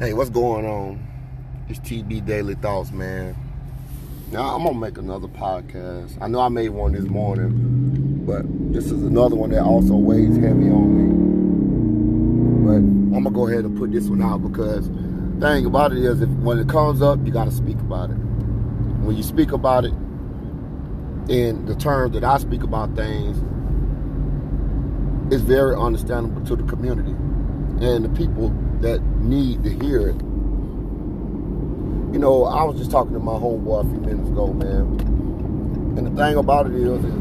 Hey, 0.00 0.14
what's 0.14 0.30
going 0.30 0.64
on? 0.64 1.06
It's 1.68 1.78
TB 1.80 2.24
Daily 2.24 2.54
Thoughts, 2.54 2.90
man. 2.90 3.36
Now 4.32 4.56
I'm 4.56 4.64
gonna 4.64 4.78
make 4.78 4.96
another 4.96 5.28
podcast. 5.28 6.16
I 6.22 6.26
know 6.26 6.40
I 6.40 6.48
made 6.48 6.70
one 6.70 6.92
this 6.92 7.04
morning, 7.04 8.24
but 8.24 8.46
this 8.72 8.86
is 8.86 9.02
another 9.02 9.36
one 9.36 9.50
that 9.50 9.62
also 9.62 9.96
weighs 9.96 10.38
heavy 10.38 10.70
on 10.70 10.96
me. 10.96 12.64
But 12.66 12.76
I'm 13.14 13.24
gonna 13.24 13.30
go 13.30 13.46
ahead 13.46 13.66
and 13.66 13.76
put 13.76 13.92
this 13.92 14.08
one 14.08 14.22
out 14.22 14.38
because 14.38 14.88
the 14.88 15.38
thing 15.38 15.66
about 15.66 15.92
it 15.92 15.98
is, 15.98 16.22
if 16.22 16.30
when 16.30 16.58
it 16.58 16.66
comes 16.66 17.02
up, 17.02 17.18
you 17.26 17.30
gotta 17.30 17.52
speak 17.52 17.78
about 17.80 18.08
it. 18.08 18.14
When 19.04 19.18
you 19.18 19.22
speak 19.22 19.52
about 19.52 19.84
it 19.84 19.92
in 21.28 21.66
the 21.66 21.74
terms 21.74 22.14
that 22.14 22.24
I 22.24 22.38
speak 22.38 22.62
about 22.62 22.96
things, 22.96 23.36
it's 25.30 25.42
very 25.42 25.76
understandable 25.76 26.42
to 26.46 26.56
the 26.56 26.64
community 26.64 27.14
and 27.84 28.02
the 28.02 28.08
people 28.16 28.50
that 28.80 29.02
need 29.20 29.62
to 29.64 29.70
hear 29.70 30.08
it. 30.08 30.16
You 32.12 32.18
know, 32.18 32.44
I 32.44 32.64
was 32.64 32.76
just 32.78 32.90
talking 32.90 33.12
to 33.12 33.18
my 33.20 33.32
homeboy 33.34 33.86
a 33.86 33.88
few 33.88 34.00
minutes 34.00 34.28
ago, 34.30 34.52
man. 34.52 34.98
And 35.96 36.06
the 36.06 36.10
thing 36.22 36.36
about 36.36 36.66
it 36.66 36.74
is, 36.74 37.04
is 37.04 37.14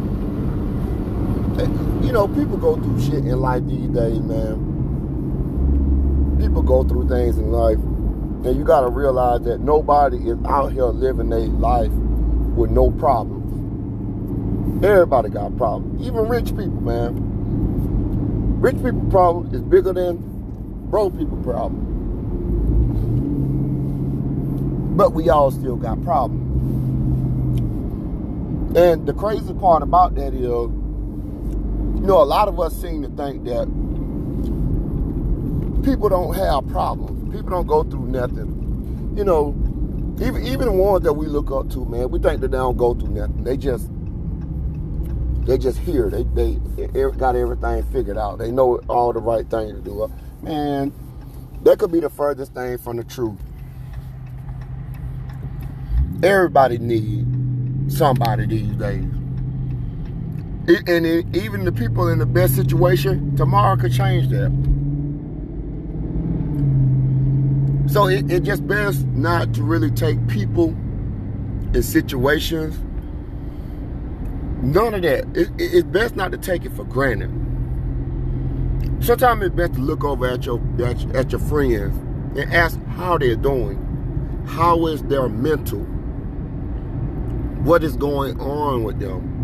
eh, 1.60 1.68
you 2.06 2.12
know, 2.12 2.28
people 2.28 2.58
go 2.58 2.76
through 2.76 3.00
shit 3.02 3.26
in 3.26 3.40
life 3.40 3.66
these 3.68 3.90
days, 3.90 4.20
man. 4.20 4.68
People 6.40 6.62
go 6.62 6.84
through 6.84 7.10
things 7.10 7.38
in 7.38 7.52
life, 7.52 7.78
and 7.78 8.56
you 8.58 8.64
got 8.64 8.82
to 8.82 8.90
realize 8.90 9.42
that 9.42 9.60
nobody 9.60 10.18
is 10.18 10.38
out 10.46 10.72
here 10.72 10.86
living 10.86 11.30
their 11.30 11.42
life 11.42 11.92
with 11.92 12.72
no 12.72 12.90
problems. 12.92 13.46
Everybody 14.84 15.30
got 15.30 15.58
problems, 15.58 16.02
even 16.02 16.28
rich 16.28 16.48
people, 16.48 16.82
man. 16.82 18.60
Rich 18.62 18.78
people 18.78 19.06
problem 19.12 19.54
is 19.54 19.62
bigger 19.62 19.94
than 19.94 20.29
broke 20.90 21.18
people 21.18 21.38
problem. 21.44 21.98
But 24.98 25.14
we 25.14 25.30
all 25.30 25.52
still 25.52 25.76
got 25.76 26.04
problems. 26.04 26.48
And 28.76 29.08
the 29.08 29.14
crazy 29.14 29.54
part 29.54 29.82
about 29.82 30.16
that 30.16 30.34
is, 30.34 30.42
you 30.42 32.02
know, 32.02 32.22
a 32.22 32.26
lot 32.26 32.48
of 32.48 32.60
us 32.60 32.80
seem 32.80 33.02
to 33.04 33.10
think 33.10 33.46
that 33.46 33.68
people 35.84 36.10
don't 36.10 36.36
have 36.36 36.68
problems. 36.68 37.34
People 37.34 37.50
don't 37.50 37.68
go 37.68 37.84
through 37.84 38.08
nothing. 38.08 39.14
You 39.16 39.24
know, 39.24 39.56
even 40.22 40.46
even 40.46 40.66
the 40.68 40.72
ones 40.72 41.04
that 41.04 41.14
we 41.14 41.28
look 41.28 41.52
up 41.52 41.70
to, 41.72 41.86
man, 41.86 42.12
we 42.12 42.20
think 42.20 42.42
that 42.42 42.52
they 42.52 42.58
don't 42.58 42.78
go 42.78 42.94
through 42.94 43.10
nothing. 43.10 43.44
They 43.44 43.58
just 43.58 43.90
they 45.46 45.58
just 45.58 45.80
here. 45.80 46.10
They 46.10 46.24
they, 46.24 46.60
got 47.18 47.36
everything 47.36 47.84
figured 47.92 48.18
out. 48.18 48.38
They 48.38 48.52
know 48.52 48.78
all 48.88 49.14
the 49.14 49.20
right 49.20 49.50
thing 49.50 49.74
to 49.74 49.82
do. 49.82 50.12
Man, 50.42 50.94
that 51.64 51.80
could 51.80 51.92
be 51.92 52.00
the 52.00 52.10
furthest 52.10 52.54
thing 52.54 52.78
from 52.78 52.98
the 52.98 53.04
truth. 53.04 53.38
Everybody 56.24 56.78
needs 56.78 57.98
somebody 57.98 58.46
these 58.46 58.76
days. 58.76 59.06
And 60.88 61.36
even 61.36 61.66
the 61.66 61.72
people 61.72 62.10
in 62.10 62.20
the 62.20 62.26
best 62.26 62.56
situation, 62.56 63.36
tomorrow 63.36 63.76
could 63.76 63.94
change 63.94 64.30
that. 64.30 64.52
So 67.92 68.08
it, 68.08 68.32
it 68.32 68.44
just 68.44 68.68
best 68.68 69.06
not 69.08 69.54
to 69.56 69.64
really 69.64 69.90
take 69.92 70.26
people 70.28 70.70
in 71.74 71.82
situations. 71.82 72.78
None 74.62 74.94
of 74.94 75.02
that. 75.02 75.26
It, 75.36 75.50
it, 75.58 75.74
it's 75.74 75.88
best 75.88 76.16
not 76.16 76.32
to 76.32 76.38
take 76.38 76.66
it 76.66 76.74
for 76.74 76.84
granted. 76.84 77.32
Sometimes 79.02 79.44
it's 79.44 79.56
best 79.56 79.74
to 79.74 79.80
look 79.80 80.04
over 80.04 80.28
at 80.28 80.46
your 80.46 80.62
at, 80.84 81.16
at 81.16 81.32
your 81.32 81.40
friends 81.42 81.98
and 82.38 82.54
ask 82.54 82.80
how 82.88 83.18
they're 83.18 83.36
doing. 83.36 83.86
How 84.48 84.88
is 84.88 85.02
their 85.04 85.30
mental? 85.30 85.80
What 87.64 87.84
is 87.84 87.96
going 87.96 88.40
on 88.40 88.84
with 88.84 89.00
them? 89.00 89.38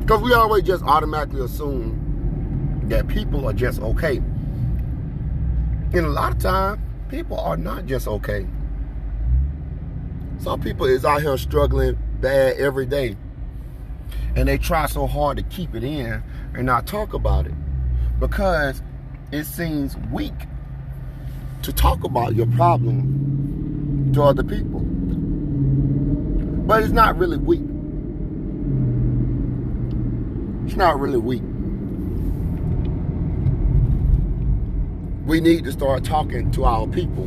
Because 0.00 0.22
we 0.22 0.32
always 0.32 0.62
just 0.64 0.82
automatically 0.84 1.42
assume 1.42 2.84
that 2.84 3.08
people 3.08 3.46
are 3.46 3.52
just 3.52 3.80
okay. 3.80 4.16
And 4.16 5.94
a 5.94 6.08
lot 6.08 6.32
of 6.32 6.38
times, 6.38 6.80
people 7.08 7.38
are 7.38 7.56
not 7.56 7.86
just 7.86 8.08
okay. 8.08 8.46
Some 10.38 10.60
people 10.60 10.86
is 10.86 11.04
out 11.04 11.22
here 11.22 11.36
struggling 11.36 11.98
bad 12.20 12.56
every 12.56 12.86
day. 12.86 13.16
And 14.36 14.48
they 14.48 14.58
try 14.58 14.86
so 14.86 15.06
hard 15.06 15.36
to 15.38 15.42
keep 15.44 15.74
it 15.74 15.84
in 15.84 16.22
and 16.54 16.66
not 16.66 16.86
talk 16.86 17.14
about 17.14 17.46
it. 17.46 17.54
Because 18.20 18.82
it 19.32 19.44
seems 19.44 19.96
weak 20.12 20.34
to 21.62 21.72
talk 21.72 22.04
about 22.04 22.34
your 22.34 22.46
problem 22.46 24.12
to 24.14 24.22
other 24.22 24.42
people. 24.42 24.80
But 26.66 26.82
it's 26.82 26.92
not 26.92 27.16
really 27.16 27.38
weak. 27.38 27.62
It's 30.66 30.76
not 30.76 31.00
really 31.00 31.18
weak. 31.18 31.42
We 35.26 35.40
need 35.40 35.64
to 35.64 35.72
start 35.72 36.04
talking 36.04 36.50
to 36.52 36.64
our 36.64 36.86
people. 36.86 37.24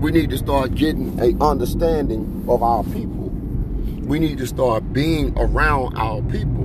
We 0.00 0.10
need 0.10 0.30
to 0.30 0.38
start 0.38 0.74
getting 0.74 1.18
a 1.20 1.34
understanding 1.42 2.44
of 2.48 2.62
our 2.62 2.84
people. 2.84 3.23
We 4.04 4.18
need 4.18 4.36
to 4.38 4.46
start 4.46 4.92
being 4.92 5.32
around 5.38 5.96
our 5.96 6.20
people. 6.22 6.64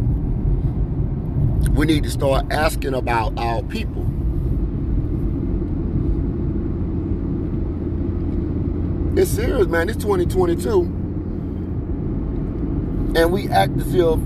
We 1.71 1.85
need 1.85 2.03
to 2.03 2.09
start 2.09 2.51
asking 2.51 2.93
about 2.93 3.39
our 3.39 3.63
people. 3.63 4.05
It's 9.17 9.31
serious, 9.31 9.67
man. 9.67 9.87
It's 9.87 10.03
2022. 10.03 10.81
And 13.15 13.31
we 13.31 13.47
act 13.47 13.77
as 13.77 13.93
if 13.93 14.19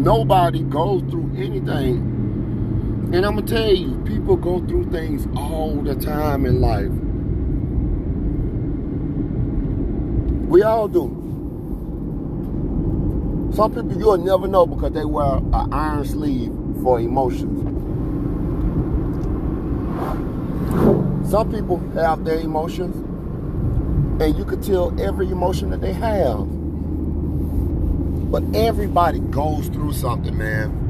nobody 0.00 0.62
goes 0.62 1.02
through 1.02 1.30
anything. 1.36 1.98
And 3.12 3.26
I'm 3.26 3.34
going 3.34 3.46
to 3.46 3.54
tell 3.54 3.70
you, 3.74 4.02
people 4.06 4.36
go 4.36 4.60
through 4.66 4.90
things 4.90 5.28
all 5.36 5.76
the 5.82 5.94
time 5.94 6.46
in 6.46 6.62
life. 6.62 6.90
We 10.48 10.62
all 10.62 10.88
do. 10.88 11.23
Some 13.54 13.72
people 13.72 13.96
you'll 13.96 14.18
never 14.18 14.48
know 14.48 14.66
because 14.66 14.90
they 14.92 15.04
wear 15.04 15.36
an 15.36 15.72
iron 15.72 16.04
sleeve 16.04 16.52
for 16.82 16.98
emotions. 16.98 17.70
Some 21.30 21.52
people 21.52 21.78
have 21.94 22.24
their 22.24 22.40
emotions, 22.40 22.96
and 24.20 24.36
you 24.36 24.44
can 24.44 24.60
tell 24.60 24.92
every 25.00 25.30
emotion 25.30 25.70
that 25.70 25.80
they 25.80 25.92
have. 25.92 26.48
But 28.32 28.42
everybody 28.56 29.20
goes 29.20 29.68
through 29.68 29.92
something, 29.92 30.36
man. 30.36 30.80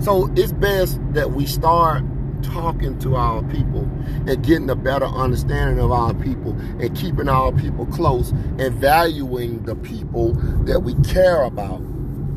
So 0.00 0.32
it's 0.34 0.52
best 0.52 0.98
that 1.12 1.32
we 1.32 1.44
start 1.44 2.04
talking 2.52 2.98
to 3.00 3.16
our 3.16 3.42
people 3.44 3.82
and 4.26 4.44
getting 4.44 4.70
a 4.70 4.76
better 4.76 5.06
understanding 5.06 5.78
of 5.82 5.92
our 5.92 6.14
people 6.14 6.52
and 6.80 6.96
keeping 6.96 7.28
our 7.28 7.52
people 7.52 7.86
close 7.86 8.30
and 8.30 8.74
valuing 8.74 9.62
the 9.64 9.76
people 9.76 10.32
that 10.64 10.80
we 10.80 10.94
care 11.04 11.42
about. 11.42 11.80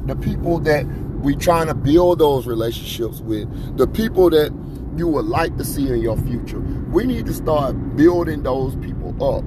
The 0.07 0.15
people 0.15 0.59
that 0.59 0.85
we're 1.21 1.37
trying 1.37 1.67
to 1.67 1.75
build 1.75 2.19
those 2.19 2.47
relationships 2.47 3.21
with. 3.21 3.77
The 3.77 3.87
people 3.87 4.29
that 4.31 4.51
you 4.97 5.07
would 5.07 5.25
like 5.25 5.57
to 5.57 5.63
see 5.63 5.87
in 5.87 6.01
your 6.01 6.17
future. 6.17 6.59
We 6.59 7.05
need 7.05 7.25
to 7.27 7.33
start 7.33 7.95
building 7.95 8.43
those 8.43 8.75
people 8.77 9.11
up. 9.23 9.43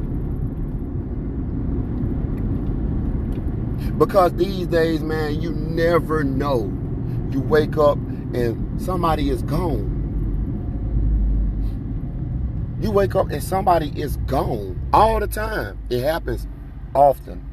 Because 3.99 4.33
these 4.35 4.67
days, 4.67 5.03
man, 5.03 5.41
you 5.41 5.53
never 5.53 6.25
know. 6.25 6.73
You 7.31 7.41
wake 7.41 7.77
up 7.77 7.97
and 7.97 8.81
somebody 8.81 9.31
is 9.31 9.43
gone. 9.43 9.94
You 12.81 12.91
wake 12.91 13.15
up 13.15 13.31
and 13.31 13.43
somebody 13.43 13.89
is 14.01 14.17
gone 14.19 14.81
all 14.93 15.21
the 15.21 15.27
time. 15.29 15.79
It 15.91 16.03
happens 16.03 16.47
often. 16.95 17.45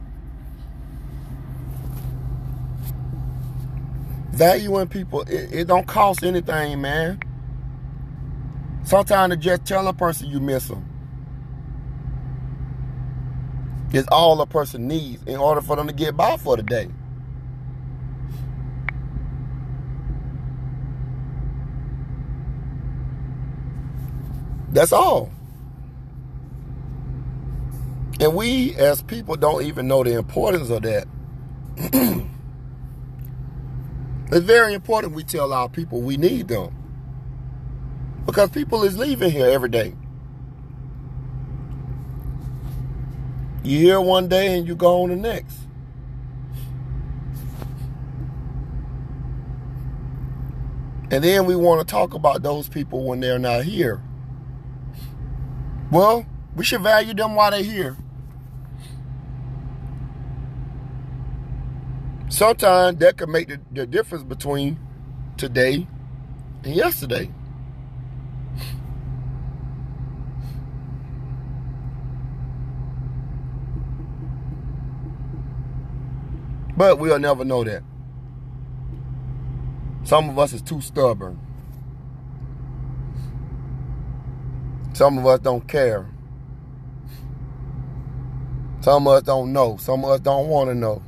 Valuing 4.32 4.88
people, 4.88 5.22
it, 5.24 5.54
it 5.54 5.68
don't 5.68 5.88
cost 5.88 6.24
anything, 6.24 6.82
man. 6.82 7.20
Sometimes 8.84 9.34
to 9.34 9.38
just 9.38 9.66
tell 9.66 9.88
a 9.88 9.94
person 9.94 10.30
you 10.30 10.40
miss 10.40 10.68
them 10.68 10.86
is 13.94 14.08
all 14.12 14.42
a 14.42 14.48
person 14.48 14.88
needs 14.88 15.24
in 15.24 15.38
order 15.38 15.62
for 15.62 15.76
them 15.76 15.88
to 15.88 15.94
get 15.94 16.18
by 16.18 16.38
for 16.38 16.58
the 16.58 16.64
day. 16.64 16.90
That's 24.72 24.94
all. 24.94 25.32
And 28.20 28.36
we 28.36 28.76
as 28.76 29.02
people 29.02 29.36
don't 29.36 29.64
even 29.64 29.88
know 29.88 30.04
the 30.04 30.18
importance 30.18 30.70
of 30.70 30.84
that. 30.84 31.08
It's 34.32 34.46
very 34.46 34.74
important 34.74 35.14
we 35.14 35.26
tell 35.26 35.52
our 35.52 35.68
people 35.68 36.02
we 36.02 36.16
need 36.16 36.48
them. 36.48 36.74
Because 38.26 38.50
people 38.50 38.84
is 38.84 38.98
leaving 38.98 39.30
here 39.30 39.48
every 39.48 39.68
day. 39.68 39.94
You 43.62 43.80
here 43.80 44.00
one 44.00 44.30
day 44.30 44.58
and 44.58 44.66
you 44.66 44.74
go 44.74 45.04
on 45.04 45.10
the 45.10 45.18
next. 45.18 45.58
And 51.12 51.22
then 51.22 51.46
we 51.46 51.58
want 51.58 51.86
to 51.86 51.92
talk 51.92 52.14
about 52.14 52.42
those 52.42 52.70
people 52.70 53.04
when 53.04 53.20
they're 53.20 53.38
not 53.38 53.66
here. 53.66 54.02
Well, 55.92 56.26
we 56.56 56.64
should 56.64 56.82
value 56.82 57.14
them 57.14 57.36
while 57.36 57.52
they're 57.52 57.64
here. 57.64 57.98
Sometimes 62.30 62.98
that 63.00 63.18
could 63.18 63.30
make 63.30 63.50
the, 63.50 63.60
the 63.74 63.86
difference 63.86 64.24
between 64.24 64.80
today 65.38 65.88
and 66.64 66.76
yesterday. 66.76 67.30
But 76.78 77.00
we'll 77.00 77.20
never 77.20 77.46
know 77.46 77.64
that. 77.66 77.84
Some 80.04 80.30
of 80.30 80.40
us 80.40 80.54
is 80.54 80.62
too 80.62 80.82
stubborn. 80.82 81.40
Some 84.94 85.18
of 85.18 85.26
us 85.26 85.40
don't 85.40 85.68
care. 85.68 86.06
Some 88.82 89.08
of 89.08 89.14
us 89.14 89.24
don't 89.24 89.54
know. 89.54 89.78
Some 89.78 90.04
of 90.04 90.12
us 90.12 90.20
don't 90.20 90.48
want 90.48 90.70
to 90.70 90.76
know. 90.76 91.02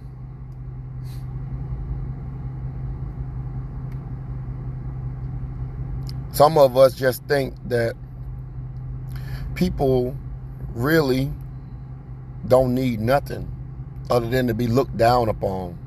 Some 6.31 6.57
of 6.57 6.77
us 6.77 6.95
just 6.95 7.23
think 7.25 7.55
that 7.67 7.95
people 9.55 10.15
really 10.73 11.31
don't 12.47 12.73
need 12.73 12.99
nothing 12.99 13.47
other 14.09 14.27
than 14.29 14.47
to 14.47 14.53
be 14.53 14.67
looked 14.67 14.97
down 14.97 15.29
upon, 15.29 15.77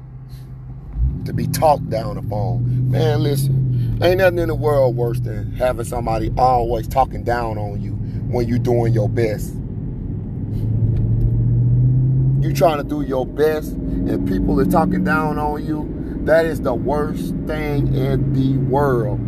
to 1.24 1.32
be 1.32 1.46
talked 1.48 1.90
down 1.90 2.16
upon. 2.16 2.90
Man, 2.90 3.22
listen, 3.22 3.75
ain't 4.02 4.18
nothing 4.18 4.38
in 4.38 4.48
the 4.48 4.54
world 4.54 4.96
worse 4.96 5.20
than 5.20 5.52
having 5.52 5.84
somebody 5.84 6.32
always 6.36 6.86
talking 6.88 7.24
down 7.24 7.58
on 7.58 7.80
you 7.80 7.92
when 8.30 8.48
you're 8.48 8.58
doing 8.58 8.92
your 8.92 9.08
best. 9.08 9.54
You 12.42 12.52
trying 12.54 12.78
to 12.78 12.84
do 12.84 13.02
your 13.02 13.26
best 13.26 13.72
and 13.72 14.28
people 14.28 14.60
are 14.60 14.66
talking 14.66 15.04
down 15.04 15.38
on 15.38 15.64
you, 15.64 16.20
that 16.24 16.44
is 16.44 16.60
the 16.60 16.74
worst 16.74 17.34
thing 17.46 17.94
in 17.94 18.32
the 18.32 18.56
world. 18.68 19.20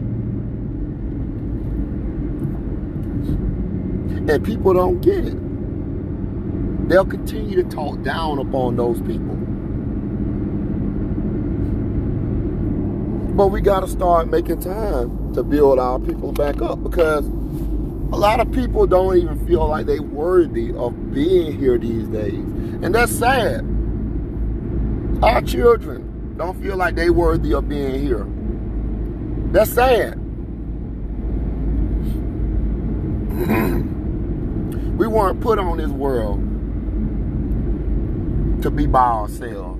And 4.31 4.44
people 4.44 4.75
don't 4.75 5.00
get 5.00 5.25
it 5.25 5.38
they'll 6.88 7.05
continue 7.05 7.62
to 7.62 7.69
talk 7.69 8.03
down 8.03 8.38
upon 8.38 8.76
those 8.76 9.00
people. 9.03 9.38
But 13.38 13.52
we 13.52 13.61
got 13.61 13.81
to 13.81 13.87
start 13.87 14.29
making 14.29 14.61
time 14.62 15.32
to 15.35 15.44
build 15.44 15.79
our 15.79 16.00
people 16.00 16.32
back 16.32 16.61
up 16.61 16.82
because 16.82 17.25
a 17.25 18.19
lot 18.19 18.40
of 18.40 18.50
people 18.50 18.85
don't 18.85 19.17
even 19.17 19.46
feel 19.46 19.69
like 19.69 19.87
they're 19.87 20.02
worthy 20.02 20.73
of 20.73 21.14
being 21.14 21.56
here 21.56 21.79
these 21.79 22.08
days. 22.08 22.35
And 22.35 22.93
that's 22.93 23.17
sad. 23.17 23.61
Our 25.23 25.40
children 25.43 26.35
don't 26.37 26.61
feel 26.61 26.76
like 26.76 26.96
they're 26.96 27.12
worthy 27.12 27.55
of 27.55 27.69
being 27.69 28.00
here. 28.00 28.26
That's 29.52 29.73
sad. 29.73 30.19
we 34.99 35.06
weren't 35.06 35.40
put 35.40 35.61
on 35.61 35.79
this 35.79 35.90
world 35.90 36.40
to 38.64 38.70
be 38.73 38.87
by 38.87 38.99
ourselves. 38.99 39.78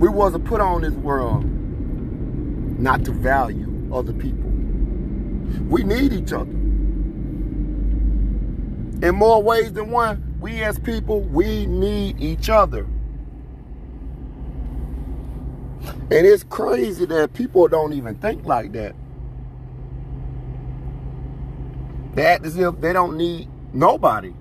We 0.00 0.08
wasn't 0.08 0.46
put 0.46 0.62
on 0.62 0.80
this 0.80 0.94
world 0.94 1.44
not 2.80 3.04
to 3.04 3.12
value 3.12 3.90
other 3.92 4.14
people. 4.14 4.50
We 5.68 5.82
need 5.82 6.14
each 6.14 6.32
other. 6.32 6.50
In 9.02 9.14
more 9.14 9.42
ways 9.42 9.74
than 9.74 9.90
one, 9.90 10.36
we 10.40 10.62
as 10.62 10.78
people, 10.78 11.20
we 11.20 11.66
need 11.66 12.18
each 12.18 12.48
other. 12.48 12.86
And 15.82 16.26
it's 16.26 16.44
crazy 16.44 17.04
that 17.04 17.34
people 17.34 17.68
don't 17.68 17.92
even 17.92 18.14
think 18.16 18.46
like 18.46 18.72
that. 18.72 18.94
They 22.14 22.24
act 22.24 22.46
as 22.46 22.56
if 22.56 22.80
they 22.80 22.94
don't 22.94 23.18
need 23.18 23.48
nobody. 23.74 24.32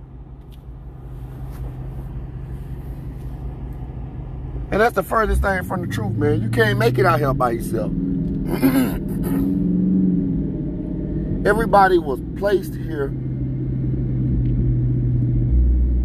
And 4.71 4.79
that's 4.79 4.93
the 4.93 5.03
furthest 5.03 5.41
thing 5.41 5.63
from 5.63 5.81
the 5.81 5.87
truth, 5.87 6.15
man. 6.15 6.41
You 6.41 6.49
can't 6.49 6.77
make 6.77 6.99
it 6.99 7.05
out 7.05 7.19
here 7.19 7.33
by 7.33 7.51
yourself. 7.51 7.91
Everybody 11.45 11.97
was 11.97 12.21
placed 12.37 12.75
here 12.75 13.07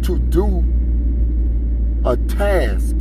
to 0.01 0.17
do 0.29 0.63
a 2.05 2.17
task 2.17 2.95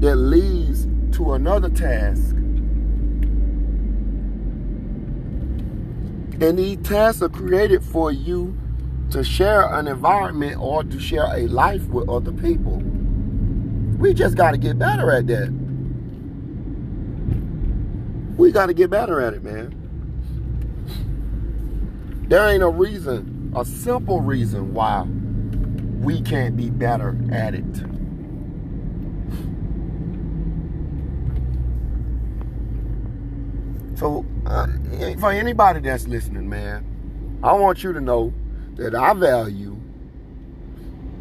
that 0.00 0.16
leads 0.16 0.86
to 1.16 1.34
another 1.34 1.68
task. 1.68 2.36
And 6.40 6.58
these 6.58 6.78
tasks 6.78 7.20
are 7.20 7.28
created 7.28 7.84
for 7.84 8.12
you 8.12 8.56
to 9.10 9.22
share 9.22 9.70
an 9.74 9.88
environment 9.88 10.58
or 10.58 10.84
to 10.84 10.98
share 10.98 11.26
a 11.34 11.46
life 11.48 11.86
with 11.88 12.08
other 12.08 12.32
people. 12.32 12.82
We 14.00 14.14
just 14.14 14.34
got 14.34 14.52
to 14.52 14.56
get 14.56 14.78
better 14.78 15.10
at 15.12 15.26
that. 15.26 15.50
We 18.38 18.50
got 18.50 18.66
to 18.66 18.74
get 18.74 18.88
better 18.88 19.20
at 19.20 19.34
it, 19.34 19.44
man. 19.44 19.76
There 22.26 22.48
ain't 22.48 22.62
a 22.62 22.68
reason, 22.70 23.52
a 23.54 23.62
simple 23.62 24.22
reason 24.22 24.72
why 24.72 25.02
we 25.02 26.22
can't 26.22 26.56
be 26.56 26.70
better 26.70 27.14
at 27.30 27.54
it. 27.54 27.76
So, 33.98 34.24
uh, 34.46 34.66
for 35.18 35.30
anybody 35.30 35.80
that's 35.80 36.08
listening, 36.08 36.48
man, 36.48 37.38
I 37.42 37.52
want 37.52 37.84
you 37.84 37.92
to 37.92 38.00
know 38.00 38.32
that 38.76 38.94
I 38.94 39.12
value 39.12 39.78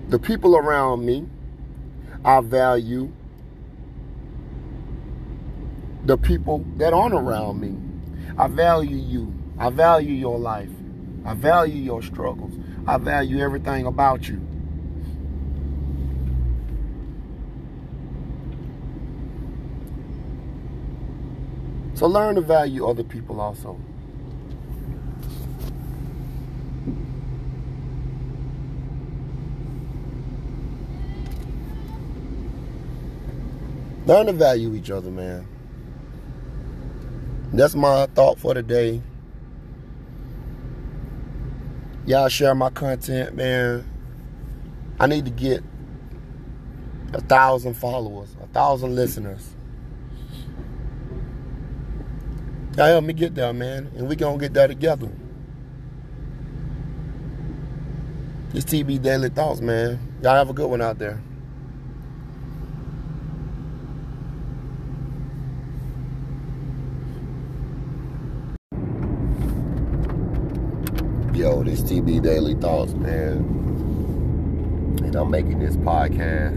the 0.07 0.17
people 0.17 0.55
around 0.55 1.05
me 1.05 1.27
I 2.23 2.41
value 2.41 3.11
the 6.03 6.17
people 6.17 6.65
that 6.77 6.93
aren't 6.93 7.13
around 7.13 7.59
me. 7.59 7.75
I 8.37 8.47
value 8.47 8.97
you. 8.97 9.33
I 9.57 9.69
value 9.69 10.13
your 10.13 10.37
life. 10.37 10.69
I 11.25 11.33
value 11.33 11.81
your 11.81 12.01
struggles. 12.01 12.53
I 12.87 12.97
value 12.97 13.39
everything 13.39 13.85
about 13.85 14.27
you. 14.27 14.45
So 21.93 22.07
learn 22.07 22.35
to 22.35 22.41
value 22.41 22.87
other 22.87 23.03
people 23.03 23.41
also. 23.41 23.77
Learn 34.09 34.25
to 34.25 34.33
value 34.33 34.73
each 34.73 34.89
other, 34.89 35.11
man. 35.11 35.47
That's 37.53 37.75
my 37.75 38.07
thought 38.15 38.39
for 38.39 38.55
today. 38.55 39.03
Y'all 42.07 42.27
share 42.27 42.55
my 42.55 42.71
content, 42.71 43.35
man. 43.35 43.87
I 44.99 45.05
need 45.05 45.25
to 45.25 45.31
get 45.31 45.63
a 47.13 47.21
thousand 47.21 47.75
followers, 47.75 48.35
a 48.41 48.47
thousand 48.47 48.95
listeners. 48.95 49.47
Y'all 52.77 52.87
help 52.87 53.03
me 53.03 53.13
get 53.13 53.35
there, 53.35 53.53
man. 53.53 53.91
And 53.95 54.09
we 54.09 54.15
gonna 54.15 54.39
get 54.39 54.55
there 54.55 54.67
together. 54.67 55.09
This 58.53 58.65
TB 58.65 59.03
Daily 59.03 59.29
Thoughts, 59.29 59.61
man. 59.61 59.99
Y'all 60.23 60.33
have 60.33 60.49
a 60.49 60.53
good 60.53 60.67
one 60.67 60.81
out 60.81 60.97
there. 60.97 61.21
Yo, 71.39 71.63
this 71.63 71.79
TB 71.79 72.21
Daily 72.21 72.53
Thoughts, 72.55 72.93
man. 72.95 73.37
And 75.01 75.15
I'm 75.15 75.31
making 75.31 75.59
this 75.59 75.77
podcast 75.77 76.51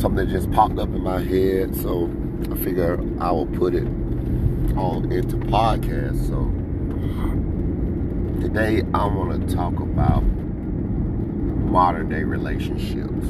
something 0.00 0.28
just 0.28 0.48
popped 0.52 0.78
up 0.78 0.88
in 0.90 1.02
my 1.02 1.20
head. 1.20 1.74
So 1.74 2.08
I 2.52 2.54
figure 2.58 3.00
I 3.18 3.32
will 3.32 3.46
put 3.46 3.74
it 3.74 3.82
on 4.76 5.10
into 5.10 5.38
podcast. 5.38 6.28
So 6.28 6.52
today 8.40 8.84
I 8.94 9.06
want 9.06 9.48
to 9.48 9.56
talk 9.56 9.80
about 9.80 10.22
modern 10.22 12.08
day 12.08 12.22
relationships 12.22 13.26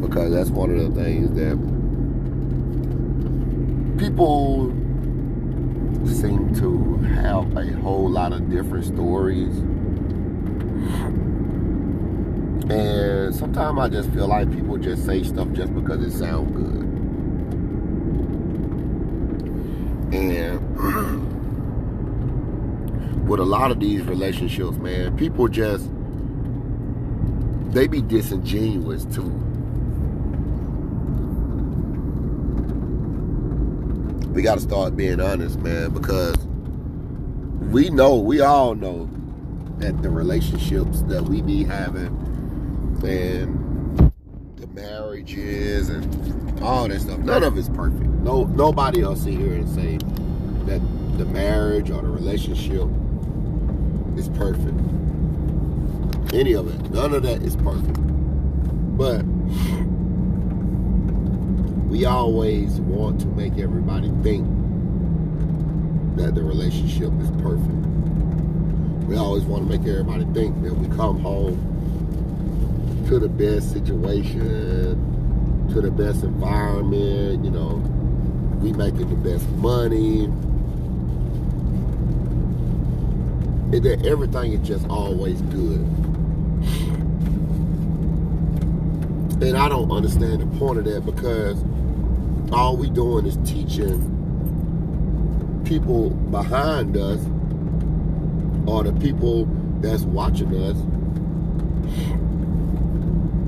because 0.00 0.32
that's 0.32 0.50
one 0.50 0.72
of 0.72 0.92
the 0.92 1.00
things 1.00 1.30
that 1.36 1.56
people 3.96 4.79
seem 6.06 6.54
to 6.56 6.96
have 7.14 7.56
a 7.56 7.66
whole 7.80 8.08
lot 8.08 8.32
of 8.32 8.50
different 8.50 8.84
stories. 8.84 9.56
And 12.70 13.34
sometimes 13.34 13.78
I 13.78 13.88
just 13.88 14.10
feel 14.10 14.28
like 14.28 14.50
people 14.52 14.76
just 14.78 15.04
say 15.04 15.22
stuff 15.22 15.50
just 15.52 15.74
because 15.74 16.02
it 16.02 16.12
sounds 16.16 16.56
good. 16.56 16.86
And 20.14 20.60
with 23.28 23.40
a 23.40 23.44
lot 23.44 23.70
of 23.70 23.80
these 23.80 24.02
relationships, 24.02 24.76
man, 24.78 25.16
people 25.16 25.48
just 25.48 25.88
they 27.72 27.86
be 27.86 28.02
disingenuous 28.02 29.04
too. 29.04 29.49
We 34.32 34.42
got 34.42 34.54
to 34.54 34.60
start 34.60 34.96
being 34.96 35.20
honest, 35.20 35.58
man, 35.58 35.90
because 35.92 36.36
we 37.72 37.90
know, 37.90 38.16
we 38.16 38.40
all 38.40 38.74
know 38.74 39.10
that 39.78 40.02
the 40.02 40.10
relationships 40.10 41.02
that 41.02 41.22
we 41.24 41.42
be 41.42 41.64
having 41.64 42.16
and 43.02 44.12
the 44.56 44.66
marriages 44.68 45.88
and 45.88 46.60
all 46.62 46.86
that 46.86 47.00
stuff, 47.00 47.18
none 47.20 47.42
of 47.42 47.56
it's 47.56 47.68
perfect. 47.70 48.04
No, 48.04 48.44
nobody 48.44 49.02
else 49.02 49.22
sit 49.22 49.34
here 49.34 49.54
and 49.54 49.68
say 49.68 49.96
that 50.66 50.80
the 51.18 51.24
marriage 51.24 51.90
or 51.90 52.02
the 52.02 52.08
relationship 52.08 52.86
is 54.16 54.28
perfect. 54.30 54.78
Any 56.34 56.52
of 56.52 56.68
it, 56.68 56.90
none 56.90 57.14
of 57.14 57.22
that 57.24 57.42
is 57.42 57.56
perfect. 57.56 57.96
But 58.96 59.24
we 61.90 62.04
always 62.04 62.80
want 62.82 63.20
to 63.20 63.26
make 63.26 63.58
everybody 63.58 64.08
think 64.22 64.46
that 66.16 66.36
the 66.36 66.42
relationship 66.42 67.10
is 67.20 67.30
perfect. 67.42 67.68
We 69.08 69.16
always 69.16 69.42
want 69.42 69.68
to 69.68 69.76
make 69.76 69.88
everybody 69.88 70.24
think 70.26 70.62
that 70.62 70.72
we 70.72 70.86
come 70.96 71.18
home 71.18 71.58
to 73.08 73.18
the 73.18 73.28
best 73.28 73.72
situation, 73.72 75.66
to 75.72 75.80
the 75.80 75.90
best 75.90 76.22
environment, 76.22 77.44
you 77.44 77.50
know, 77.50 77.82
we 78.62 78.72
making 78.72 79.10
the 79.10 79.16
best 79.28 79.48
money. 79.56 80.26
And 83.72 83.82
that 83.82 84.06
everything 84.06 84.52
is 84.52 84.66
just 84.66 84.86
always 84.88 85.42
good. 85.42 85.80
And 89.42 89.56
I 89.56 89.68
don't 89.68 89.90
understand 89.90 90.40
the 90.40 90.58
point 90.58 90.78
of 90.78 90.84
that 90.84 91.04
because 91.04 91.60
all 92.52 92.76
we 92.76 92.90
doing 92.90 93.26
is 93.26 93.36
teaching 93.44 94.18
people 95.64 96.10
behind 96.10 96.96
us 96.96 97.20
or 98.66 98.82
the 98.82 98.92
people 99.00 99.44
that's 99.80 100.02
watching 100.02 100.54
us 100.56 100.76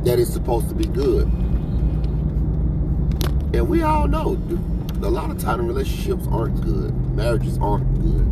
that 0.04 0.18
it's 0.18 0.32
supposed 0.32 0.68
to 0.68 0.75
be 0.75 0.87
good. 0.87 1.25
And 3.54 3.68
we 3.68 3.82
all 3.82 4.09
know 4.09 4.38
a 5.02 5.11
lot 5.11 5.30
of 5.30 5.38
time 5.38 5.66
relationships 5.66 6.26
aren't 6.30 6.61
good. 6.61 6.94
Marriages 7.14 7.59
aren't 7.59 7.92
good. 8.00 8.28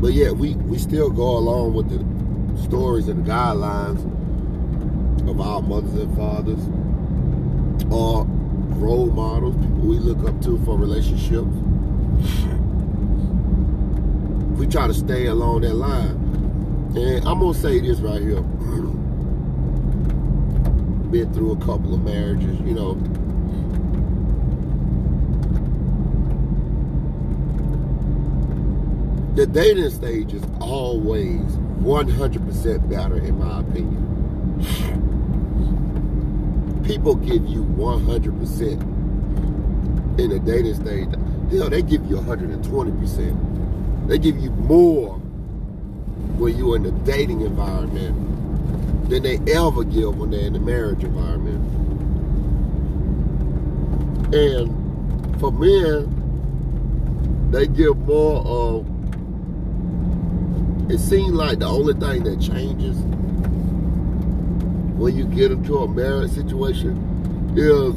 But 0.00 0.12
yet 0.12 0.36
we, 0.36 0.54
we 0.54 0.78
still 0.78 1.10
go 1.10 1.36
along 1.36 1.74
with 1.74 1.90
the 1.90 2.62
stories 2.62 3.08
and 3.08 3.24
the 3.24 3.30
guidelines 3.30 4.00
of 5.28 5.40
our 5.40 5.60
mothers 5.62 5.94
and 5.94 6.16
fathers 6.16 6.85
or 7.90 8.24
role 8.76 9.06
models, 9.06 9.56
people 9.56 9.76
we 9.76 9.98
look 9.98 10.28
up 10.28 10.40
to 10.42 10.58
for 10.64 10.76
relationships. 10.76 11.48
We 14.58 14.66
try 14.66 14.86
to 14.86 14.94
stay 14.94 15.26
along 15.26 15.62
that 15.62 15.74
line. 15.74 16.22
And 16.96 17.26
I'm 17.26 17.40
gonna 17.40 17.54
say 17.54 17.80
this 17.80 17.98
right 18.00 18.20
here. 18.20 18.40
Been 21.10 21.32
through 21.32 21.52
a 21.52 21.56
couple 21.58 21.94
of 21.94 22.02
marriages, 22.02 22.58
you 22.60 22.74
know. 22.74 22.94
The 29.36 29.46
dating 29.46 29.90
stage 29.90 30.32
is 30.32 30.42
always 30.60 31.42
100% 31.80 32.88
better, 32.88 33.18
in 33.18 33.38
my 33.38 33.60
opinion 33.60 34.06
people 36.86 37.16
give 37.16 37.44
you 37.46 37.64
100% 37.64 40.20
in 40.20 40.30
the 40.30 40.38
dating 40.38 40.76
stage. 40.76 41.08
Hell, 41.50 41.68
they 41.68 41.82
give 41.82 42.06
you 42.06 42.16
120%. 42.16 44.08
They 44.08 44.18
give 44.18 44.38
you 44.38 44.52
more 44.52 45.14
when 46.38 46.56
you're 46.56 46.76
in 46.76 46.84
the 46.84 46.92
dating 46.92 47.40
environment 47.40 49.10
than 49.10 49.24
they 49.24 49.40
ever 49.52 49.82
give 49.82 50.16
when 50.16 50.30
they're 50.30 50.46
in 50.46 50.52
the 50.52 50.60
marriage 50.60 51.02
environment. 51.02 51.58
And 54.32 54.70
for 55.40 55.50
men, 55.50 56.12
they 57.50 57.66
give 57.66 57.98
more 57.98 58.46
of 58.46 58.86
it 60.88 60.98
seems 60.98 61.32
like 61.32 61.58
the 61.58 61.66
only 61.66 61.94
thing 61.94 62.22
that 62.24 62.40
changes 62.40 62.96
when 64.96 65.16
you 65.16 65.24
get 65.26 65.52
into 65.52 65.78
a 65.78 65.88
marriage 65.88 66.30
situation 66.30 66.96
is 67.54 67.94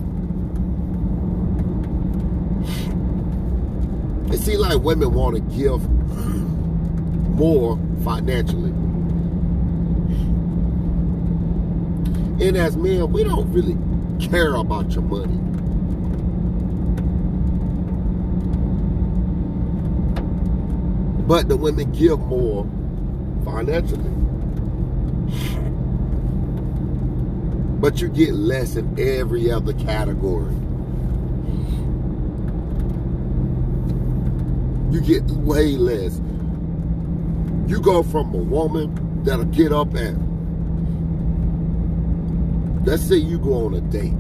it 4.34 4.44
seems 4.44 4.60
like 4.60 4.82
women 4.82 5.13
want 5.13 5.36
to 5.36 5.41
give 5.58 5.89
more 7.39 7.79
financially. 8.03 8.72
And 12.46 12.58
as 12.58 12.75
men, 12.75 13.12
we 13.12 13.24
don't 13.24 13.51
really 13.51 13.77
care 14.20 14.56
about 14.56 14.91
your 14.91 15.03
money. 15.03 15.38
But 21.27 21.48
the 21.48 21.58
women 21.58 21.91
give 21.91 22.20
more 22.20 22.65
financially. 23.46 24.28
But 27.79 28.01
you 28.01 28.09
get 28.09 28.33
less 28.33 28.75
in 28.75 29.00
every 29.00 29.50
other 29.50 29.74
category. 29.74 30.53
You 34.91 35.01
get 35.01 35.24
way 35.31 35.77
less. 35.77 36.19
You 37.67 37.79
go 37.79 38.03
from 38.03 38.33
a 38.33 38.38
woman 38.38 39.24
that'll 39.24 39.45
get 39.45 39.71
up 39.71 39.95
at, 39.95 40.15
let's 42.86 43.03
say 43.03 43.15
you 43.15 43.38
go 43.39 43.65
on 43.65 43.75
a 43.75 43.81
date. 43.81 44.15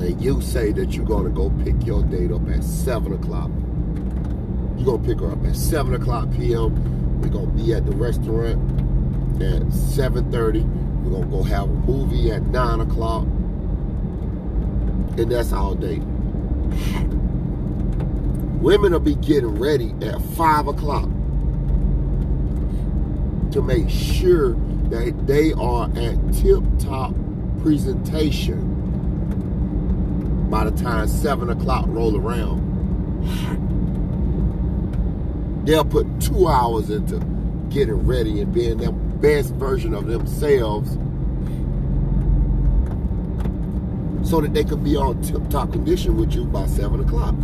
And 0.00 0.20
you 0.20 0.40
say 0.40 0.72
that 0.72 0.94
you're 0.94 1.04
gonna 1.04 1.30
go 1.30 1.50
pick 1.64 1.86
your 1.86 2.02
date 2.02 2.32
up 2.32 2.48
at 2.48 2.64
7 2.64 3.12
o'clock. 3.12 3.50
You're 4.76 4.86
gonna 4.86 5.06
pick 5.06 5.20
her 5.20 5.30
up 5.30 5.44
at 5.44 5.54
7 5.54 5.94
o'clock 5.94 6.28
p.m. 6.32 7.20
We're 7.20 7.28
gonna 7.28 7.46
be 7.48 7.72
at 7.72 7.86
the 7.86 7.92
restaurant 7.92 8.75
at 9.42 9.62
7.30. 9.62 10.64
We're 11.04 11.10
going 11.10 11.24
to 11.24 11.28
go 11.28 11.42
have 11.42 11.64
a 11.64 11.72
movie 11.72 12.30
at 12.30 12.42
9 12.42 12.80
o'clock. 12.80 13.24
And 15.18 15.30
that's 15.30 15.52
all 15.52 15.74
day. 15.74 16.00
Women 18.60 18.92
will 18.92 19.00
be 19.00 19.14
getting 19.16 19.58
ready 19.58 19.94
at 20.02 20.20
5 20.20 20.66
o'clock 20.68 21.08
to 23.52 23.62
make 23.62 23.88
sure 23.88 24.54
that 24.90 25.26
they 25.26 25.52
are 25.52 25.84
at 25.96 26.34
tip-top 26.34 27.14
presentation 27.62 28.74
by 30.50 30.64
the 30.68 30.82
time 30.82 31.08
7 31.08 31.50
o'clock 31.50 31.84
roll 31.88 32.16
around. 32.16 32.64
They'll 35.66 35.84
put 35.84 36.06
two 36.20 36.46
hours 36.46 36.90
into 36.90 37.18
getting 37.70 38.06
ready 38.06 38.40
and 38.40 38.54
being 38.54 38.78
them 38.78 39.05
best 39.20 39.54
version 39.54 39.94
of 39.94 40.06
themselves 40.06 40.90
so 44.28 44.40
that 44.40 44.52
they 44.52 44.64
could 44.64 44.82
be 44.82 44.96
on 44.96 45.20
tip 45.22 45.48
top 45.50 45.72
condition 45.72 46.16
with 46.16 46.34
you 46.34 46.44
by 46.44 46.66
7 46.66 47.00
o'clock. 47.00 47.34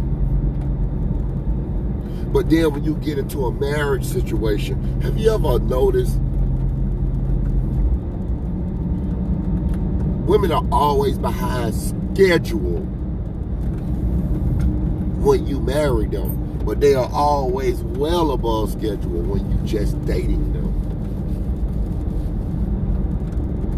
But 2.33 2.49
then 2.51 2.73
when 2.73 2.83
you 2.83 2.97
get 2.97 3.19
into 3.19 3.47
a 3.47 3.53
marriage 3.53 4.05
situation, 4.05 5.01
have 5.03 5.19
you 5.19 5.31
ever 5.33 5.59
noticed 5.59 6.19
women 10.27 10.51
are 10.51 10.65
always 10.73 11.19
behind 11.19 11.75
schedule 11.75 12.81
when 15.23 15.47
you 15.47 15.61
marry 15.61 16.07
them, 16.07 16.59
but 16.65 16.81
they 16.81 16.95
are 16.95 17.11
always 17.13 17.83
well 17.83 18.33
above 18.33 18.73
schedule 18.73 19.23
when 19.23 19.51
you 19.51 19.59
just 19.67 20.05
dating 20.05 20.53
them. 20.53 20.63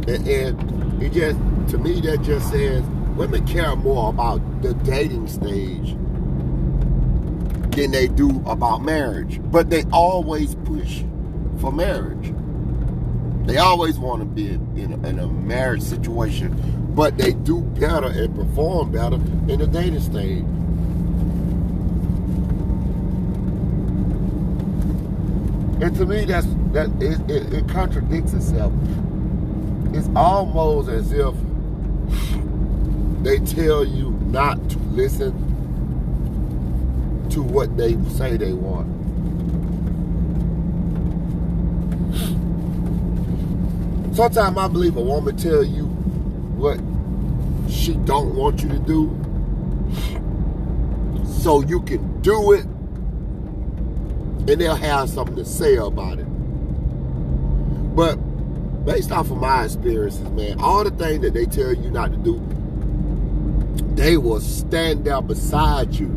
And, 0.06 0.28
and 0.28 1.02
it 1.02 1.12
just, 1.12 1.38
to 1.70 1.78
me, 1.78 2.00
that 2.02 2.22
just 2.22 2.50
says 2.50 2.82
women 3.16 3.46
care 3.46 3.74
more 3.76 4.10
about 4.10 4.62
the 4.62 4.74
dating 4.74 5.28
stage 5.28 5.96
than 7.74 7.90
they 7.90 8.08
do 8.08 8.42
about 8.46 8.82
marriage. 8.82 9.40
But 9.50 9.70
they 9.70 9.84
always 9.92 10.54
push 10.56 11.02
for 11.60 11.72
marriage. 11.72 12.34
They 13.46 13.58
always 13.58 13.98
want 13.98 14.20
to 14.20 14.26
be 14.26 14.48
in 14.80 14.92
a, 15.04 15.08
in 15.08 15.18
a 15.18 15.26
marriage 15.26 15.82
situation, 15.82 16.54
but 16.94 17.16
they 17.18 17.32
do 17.32 17.60
better 17.60 18.06
and 18.06 18.34
perform 18.34 18.92
better 18.92 19.16
in 19.16 19.58
the 19.58 19.66
dating 19.66 20.00
stage. 20.00 20.44
And 25.82 25.96
to 25.96 26.06
me, 26.06 26.24
that's 26.24 26.46
that 26.72 26.88
it, 27.00 27.30
it, 27.30 27.52
it 27.52 27.68
contradicts 27.68 28.32
itself. 28.32 28.72
It's 29.96 30.08
almost 30.16 30.88
as 30.88 31.12
if 31.12 31.34
they 33.22 33.38
tell 33.38 33.84
you 33.84 34.10
not 34.26 34.56
to 34.70 34.78
listen 34.90 35.32
to 37.30 37.40
what 37.40 37.76
they 37.76 37.92
say 38.10 38.36
they 38.36 38.52
want. 38.52 38.88
Sometimes 44.16 44.58
I 44.58 44.66
believe 44.66 44.96
a 44.96 45.00
woman 45.00 45.36
tell 45.36 45.62
you 45.62 45.84
what 46.56 46.80
she 47.72 47.94
don't 47.94 48.34
want 48.34 48.62
you 48.64 48.70
to 48.70 48.78
do 48.80 49.16
so 51.24 51.62
you 51.62 51.80
can 51.82 52.20
do 52.20 52.50
it 52.50 52.64
and 52.64 54.60
they'll 54.60 54.74
have 54.74 55.08
something 55.08 55.36
to 55.36 55.44
say 55.44 55.76
about 55.76 56.18
it. 56.18 56.23
Based 58.84 59.10
off 59.10 59.30
of 59.30 59.38
my 59.38 59.64
experiences, 59.64 60.28
man, 60.30 60.60
all 60.60 60.84
the 60.84 60.90
things 60.90 61.22
that 61.22 61.32
they 61.32 61.46
tell 61.46 61.72
you 61.72 61.90
not 61.90 62.12
to 62.12 62.18
do, 62.18 62.40
they 63.94 64.16
will 64.16 64.40
stand 64.40 65.04
there 65.04 65.22
beside 65.22 65.94
you. 65.94 66.08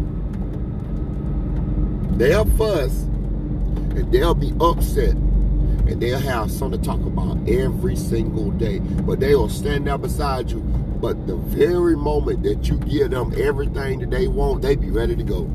They'll 2.18 2.46
fuss 2.46 3.04
and 3.04 4.12
they'll 4.12 4.34
be 4.34 4.54
upset 4.60 5.12
and 5.12 6.02
they'll 6.02 6.20
have 6.20 6.52
something 6.52 6.82
to 6.82 6.86
talk 6.86 7.00
about 7.00 7.38
every 7.48 7.96
single 7.96 8.52
day. 8.52 8.80
But 8.80 9.20
they 9.20 9.36
will 9.36 9.50
stand 9.50 9.88
there 9.88 9.98
beside 9.98 10.52
you. 10.52 10.60
But 10.60 11.28
the 11.28 11.38
very 11.38 11.96
moment 11.96 12.44
that 12.44 12.68
you 12.68 12.78
give 12.80 13.12
them 13.12 13.34
everything 13.38 14.00
that 14.00 14.10
they 14.10 14.28
want, 14.28 14.62
they 14.62 14.76
be 14.76 14.90
ready 14.90 15.16
to 15.16 15.24
go. 15.24 15.46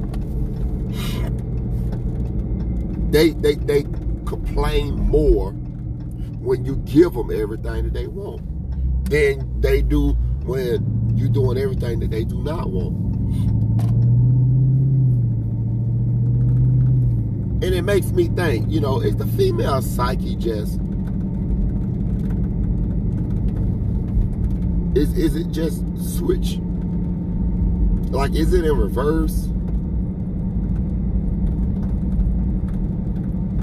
They 3.11 3.31
they 3.31 3.57
they 3.57 3.83
complain 4.25 4.95
more 4.95 5.53
when 6.43 6.65
you 6.65 6.77
give 6.77 7.15
them 7.15 7.31
everything 7.31 7.85
that 7.85 7.95
they 7.95 8.09
want 8.09 8.41
than 9.09 9.61
they 9.61 9.81
do 9.81 10.13
when 10.45 11.17
you're 11.17 11.29
doing 11.29 11.57
everything 11.57 12.01
that 12.01 12.11
they 12.11 12.25
do 12.25 12.43
not 12.43 12.69
want. 12.71 12.97
And 17.63 17.75
it 17.75 17.83
makes 17.83 18.11
me 18.11 18.27
think, 18.27 18.71
you 18.73 18.81
know, 18.81 19.01
is 19.01 19.17
the 19.17 19.27
female 19.27 19.81
psyche 19.83 20.35
just 20.35 20.81
is 24.97 25.17
is 25.17 25.37
it 25.37 25.53
just 25.53 25.85
switch? 26.17 26.59
Like 28.11 28.35
is 28.35 28.53
it 28.53 28.65
in 28.65 28.77
reverse? 28.77 29.49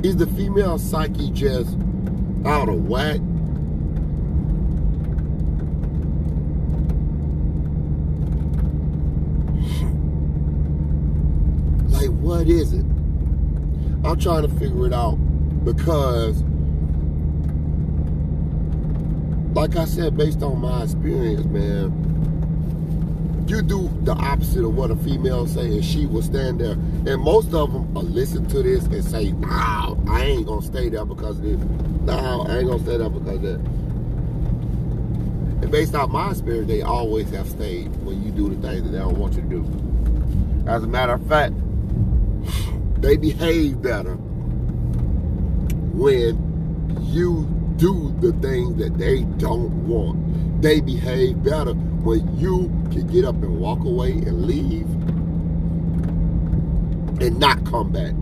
Is 0.01 0.15
the 0.15 0.27
female 0.27 0.79
psyche 0.79 1.29
just 1.31 1.75
out 2.45 2.69
of 2.69 2.87
whack? 2.87 3.19
Like 11.89 12.11
what 12.21 12.47
is 12.47 12.73
it? 12.73 12.85
I'm 14.05 14.17
trying 14.17 14.43
to 14.43 14.47
figure 14.47 14.87
it 14.87 14.93
out 14.93 15.15
because, 15.65 16.41
like 19.53 19.75
I 19.75 19.83
said, 19.85 20.15
based 20.15 20.41
on 20.41 20.61
my 20.61 20.83
experience, 20.83 21.45
man, 21.45 22.09
you 23.47 23.61
do 23.61 23.89
the 24.03 24.13
opposite 24.13 24.63
of 24.63 24.75
what 24.75 24.91
a 24.91 24.95
female 24.95 25.47
say, 25.47 25.65
and 25.65 25.83
she 25.83 26.05
will 26.05 26.21
stand 26.21 26.61
there. 26.61 26.73
And 26.73 27.21
most 27.21 27.53
of 27.53 27.73
them 27.73 27.93
will 27.93 28.03
listen 28.03 28.45
to 28.47 28.63
this 28.63 28.85
and 28.85 29.03
say, 29.03 29.31
"No, 29.33 29.97
I 30.07 30.23
ain't 30.23 30.47
gonna 30.47 30.61
stay 30.61 30.87
there 30.87 31.03
because 31.03 31.39
of 31.39 31.43
this. 31.43 31.88
I 32.13 32.57
ain't 32.57 32.67
gonna 32.67 32.83
stay 32.83 32.97
there 32.97 33.09
because 33.09 33.41
that." 33.41 33.59
And 35.61 35.71
based 35.71 35.93
on 35.95 36.11
my 36.11 36.31
experience, 36.31 36.67
they 36.67 36.81
always 36.81 37.29
have 37.31 37.47
stayed 37.49 37.89
when 38.03 38.23
you 38.23 38.31
do 38.31 38.49
the 38.49 38.67
things 38.67 38.83
that 38.83 38.89
they 38.89 38.99
don't 38.99 39.17
want 39.17 39.35
you 39.35 39.41
to 39.41 39.47
do. 39.47 39.65
As 40.67 40.83
a 40.83 40.87
matter 40.87 41.13
of 41.13 41.25
fact, 41.27 41.53
they 43.01 43.17
behave 43.17 43.81
better 43.81 44.15
when 45.93 46.37
you 47.01 47.47
do 47.77 48.13
the 48.19 48.31
things 48.33 48.75
that 48.77 48.97
they 48.97 49.23
don't 49.37 49.87
want. 49.87 50.61
They 50.61 50.79
behave 50.81 51.43
better 51.43 51.73
when 51.73 52.37
you 52.37 52.69
can 52.91 53.07
get 53.07 53.25
up 53.25 53.35
and 53.41 53.59
walk 53.59 53.83
away 53.83 54.11
and 54.11 54.45
leave 54.45 54.87
and 57.21 57.39
not 57.39 57.63
come 57.65 57.91
back. 57.91 58.13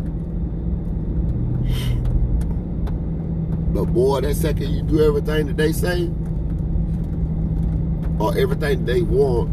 But 3.74 3.86
boy, 3.86 4.22
that 4.22 4.36
second 4.36 4.72
you 4.72 4.82
do 4.82 5.04
everything 5.04 5.48
that 5.48 5.58
they 5.58 5.72
say 5.72 6.10
or 8.20 8.38
everything 8.38 8.86
they 8.86 9.02
want, 9.02 9.52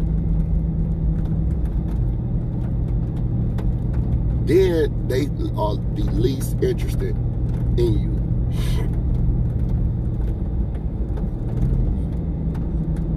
then 4.46 5.08
they 5.08 5.24
are 5.56 5.76
the 5.94 6.10
least 6.12 6.56
interested 6.62 7.16
in 7.78 7.98
you. 7.98 8.14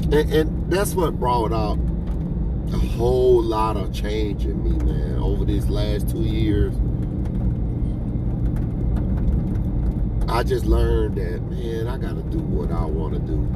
And, 0.09 0.33
and 0.33 0.71
that's 0.71 0.95
what 0.95 1.19
brought 1.19 1.51
out 1.51 1.77
a 2.73 2.77
whole 2.77 3.41
lot 3.41 3.75
of 3.77 3.93
change 3.93 4.45
in 4.45 4.63
me, 4.63 4.77
man, 4.85 5.19
over 5.19 5.45
these 5.45 5.67
last 5.67 6.09
two 6.09 6.23
years. 6.23 6.73
I 10.27 10.43
just 10.43 10.65
learned 10.65 11.15
that, 11.15 11.41
man, 11.43 11.87
I 11.87 11.97
got 11.97 12.15
to 12.15 12.23
do 12.23 12.39
what 12.39 12.71
I 12.71 12.85
want 12.85 13.13
to 13.13 13.19
do, 13.19 13.47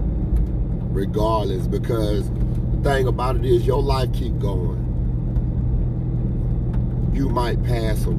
regardless, 0.91 1.67
because 1.67 2.29
the 2.31 2.81
thing 2.84 3.07
about 3.07 3.36
it 3.36 3.45
is 3.45 3.65
your 3.65 3.81
life 3.81 4.12
keep 4.13 4.39
going 4.39 4.81
you 7.13 7.29
might 7.29 7.62
pass 7.63 8.03
some 8.03 8.17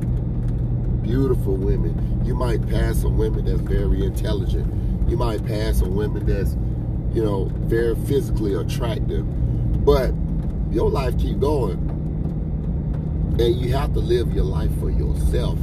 beautiful 1.03 1.57
women. 1.57 2.23
You 2.25 2.35
might 2.35 2.67
pass 2.69 2.99
some 2.99 3.17
women 3.17 3.47
that's 3.47 3.61
very 3.61 4.05
intelligent. 4.05 5.11
You 5.11 5.17
might 5.17 5.45
pass 5.45 5.79
some 5.79 5.97
women 5.97 6.27
that's, 6.27 6.53
you 7.13 7.25
know, 7.25 7.47
very 7.65 7.97
physically 8.07 8.55
attractive. 8.55 9.25
But 9.85 10.13
your 10.71 10.91
life 10.91 11.19
keep 11.19 11.41
going. 11.41 11.79
And 13.41 13.57
you 13.57 13.73
have 13.73 13.93
to 13.95 13.99
live 13.99 14.33
your 14.33 14.45
life 14.45 14.71
for 14.79 14.91
yourself. 14.91 15.59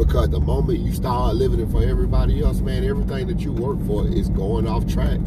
Because 0.00 0.30
the 0.30 0.40
moment 0.40 0.80
you 0.80 0.92
start 0.94 1.36
living 1.36 1.60
it 1.60 1.70
for 1.70 1.82
everybody 1.82 2.42
else, 2.42 2.60
man, 2.60 2.84
everything 2.84 3.26
that 3.26 3.40
you 3.40 3.52
work 3.52 3.78
for 3.86 4.08
is 4.08 4.30
going 4.30 4.66
off 4.66 4.86
track. 4.86 5.20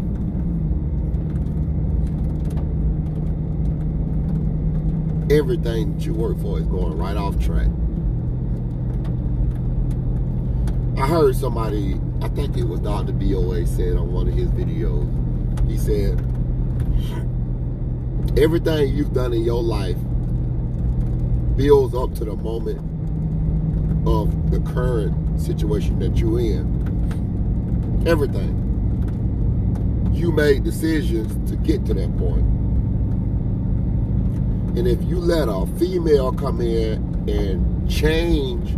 everything 5.32 5.96
that 5.96 6.06
you 6.06 6.14
work 6.14 6.40
for 6.42 6.60
is 6.60 6.68
going 6.68 6.98
right 6.98 7.18
off 7.18 7.40
track. 7.40 7.68
I 10.98 11.08
heard 11.08 11.36
somebody, 11.36 12.00
I 12.22 12.28
think 12.30 12.56
it 12.56 12.66
was 12.66 12.82
Dr. 12.82 13.14
BOA 13.14 13.66
said 13.66 13.96
on 13.96 14.12
one 14.12 14.28
of 14.28 14.36
his 14.36 14.50
videos, 14.50 15.10
he 15.68 15.78
said, 15.78 16.20
everything 18.38 18.94
you've 18.96 19.14
done 19.14 19.34
in 19.34 19.44
your 19.44 19.64
life 19.64 19.98
builds 21.56 21.96
up 21.96 22.14
to 22.16 22.26
the 22.26 22.36
moment 22.36 22.93
of 24.06 24.52
the 24.52 24.60
current 24.72 25.40
situation 25.40 26.00
that 26.00 26.18
you're 26.18 26.40
in. 26.40 28.04
Everything. 28.06 28.60
You 30.14 30.32
made 30.32 30.64
decisions 30.64 31.50
to 31.50 31.56
get 31.58 31.86
to 31.86 31.94
that 31.94 32.18
point. 32.18 32.46
And 34.78 34.88
if 34.88 35.02
you 35.04 35.20
let 35.20 35.48
a 35.48 35.66
female 35.78 36.32
come 36.34 36.62
in 36.62 37.30
and 37.30 37.90
change, 37.90 38.76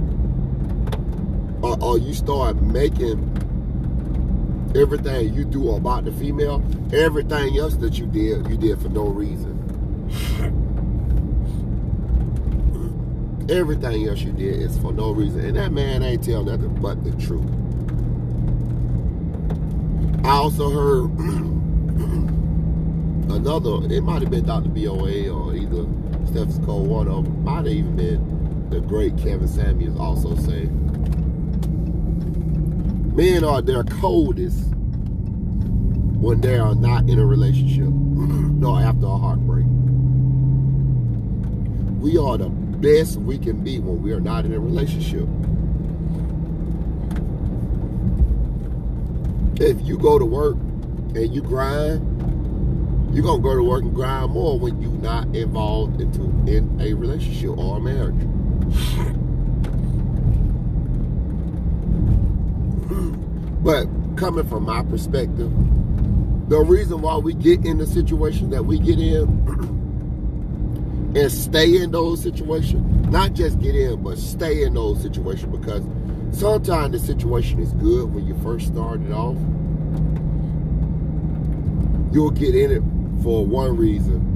or, 1.64 1.82
or 1.82 1.98
you 1.98 2.14
start 2.14 2.62
making 2.62 3.32
everything 4.76 5.34
you 5.34 5.46
do 5.46 5.72
about 5.72 6.06
the 6.06 6.12
female, 6.12 6.64
everything 6.94 7.58
else 7.58 7.76
that 7.78 7.98
you 7.98 8.06
did, 8.06 8.48
you 8.50 8.58
did 8.58 8.82
for 8.82 8.90
no 8.90 9.06
reason. 9.06 9.55
Everything 13.48 14.08
else 14.08 14.22
you 14.22 14.32
did 14.32 14.56
is 14.56 14.78
for 14.80 14.92
no 14.92 15.12
reason. 15.12 15.42
And 15.42 15.56
that 15.58 15.72
man 15.72 16.02
ain't 16.02 16.24
tell 16.24 16.44
nothing 16.44 16.74
but 16.82 17.04
the 17.04 17.12
truth. 17.12 17.46
I 20.26 20.32
also 20.32 20.72
heard 20.72 21.04
another, 23.32 23.94
it 23.94 24.02
might 24.02 24.24
have 24.24 24.32
been 24.32 24.46
Dr. 24.46 24.70
BOA 24.70 25.30
or 25.30 25.54
either 25.56 25.86
Steph 26.26 26.66
Cole, 26.66 26.86
one 26.86 27.08
of 27.08 27.26
them, 27.26 27.44
might 27.44 27.66
have 27.66 27.68
even 27.68 27.96
been 27.96 28.70
the 28.72 28.82
great 28.82 29.16
Kevin 29.18 29.48
Samuels 29.48 30.00
also 30.00 30.36
saying, 30.36 30.72
men 33.16 33.44
are 33.44 33.62
their 33.62 33.84
coldest 33.84 34.74
when 36.20 36.42
they 36.42 36.58
are 36.58 36.74
not 36.74 37.08
in 37.08 37.20
a 37.20 37.26
relationship 37.26 37.84
nor 37.90 38.82
after 38.82 39.06
a 39.06 39.18
heartbreak. 39.18 39.66
We 42.02 42.18
are 42.18 42.40
the 42.40 42.50
best 42.86 43.18
we 43.18 43.40
can 43.40 43.64
be 43.64 43.80
when 43.80 44.04
we 44.04 44.12
are 44.12 44.20
not 44.20 44.46
in 44.46 44.54
a 44.54 44.60
relationship. 44.60 45.28
If 49.60 49.82
you 49.88 49.98
go 49.98 50.20
to 50.20 50.26
work 50.26 50.54
and 51.16 51.34
you 51.34 51.42
grind, 51.42 52.04
you're 53.12 53.24
gonna 53.24 53.42
go 53.42 53.56
to 53.56 53.64
work 53.64 53.82
and 53.82 53.96
grind 53.96 54.34
more 54.34 54.60
when 54.60 54.80
you're 54.80 54.92
not 54.92 55.36
involved 55.36 56.00
into 56.00 56.26
in 56.46 56.80
a 56.80 56.94
relationship 56.94 57.58
or 57.58 57.78
a 57.78 57.82
marriage. 57.82 58.16
But 63.66 63.88
coming 64.16 64.48
from 64.48 64.66
my 64.66 64.84
perspective, 64.84 65.52
the 66.50 66.60
reason 66.60 67.02
why 67.02 67.18
we 67.18 67.34
get 67.34 67.66
in 67.66 67.80
the 67.80 67.88
situation 67.88 68.52
that 68.52 68.64
we 68.64 68.78
get 68.78 69.00
in 69.00 69.26
and 71.16 71.32
stay 71.32 71.78
in 71.78 71.92
those 71.92 72.22
situations, 72.22 73.08
not 73.08 73.34
just 73.34 73.60
get 73.60 73.74
in, 73.74 74.04
but 74.04 74.18
stay 74.18 74.64
in 74.64 74.74
those 74.74 75.02
situations 75.02 75.58
because 75.58 75.82
sometimes 76.38 76.92
the 76.92 77.00
situation 77.00 77.60
is 77.60 77.72
good 77.74 78.14
when 78.14 78.28
you 78.28 78.36
first 78.44 78.68
started 78.68 79.12
off. 79.14 79.38
You'll 82.14 82.32
get 82.32 82.54
in 82.54 82.72
it 82.72 83.24
for 83.24 83.46
one 83.46 83.78
reason. 83.78 84.34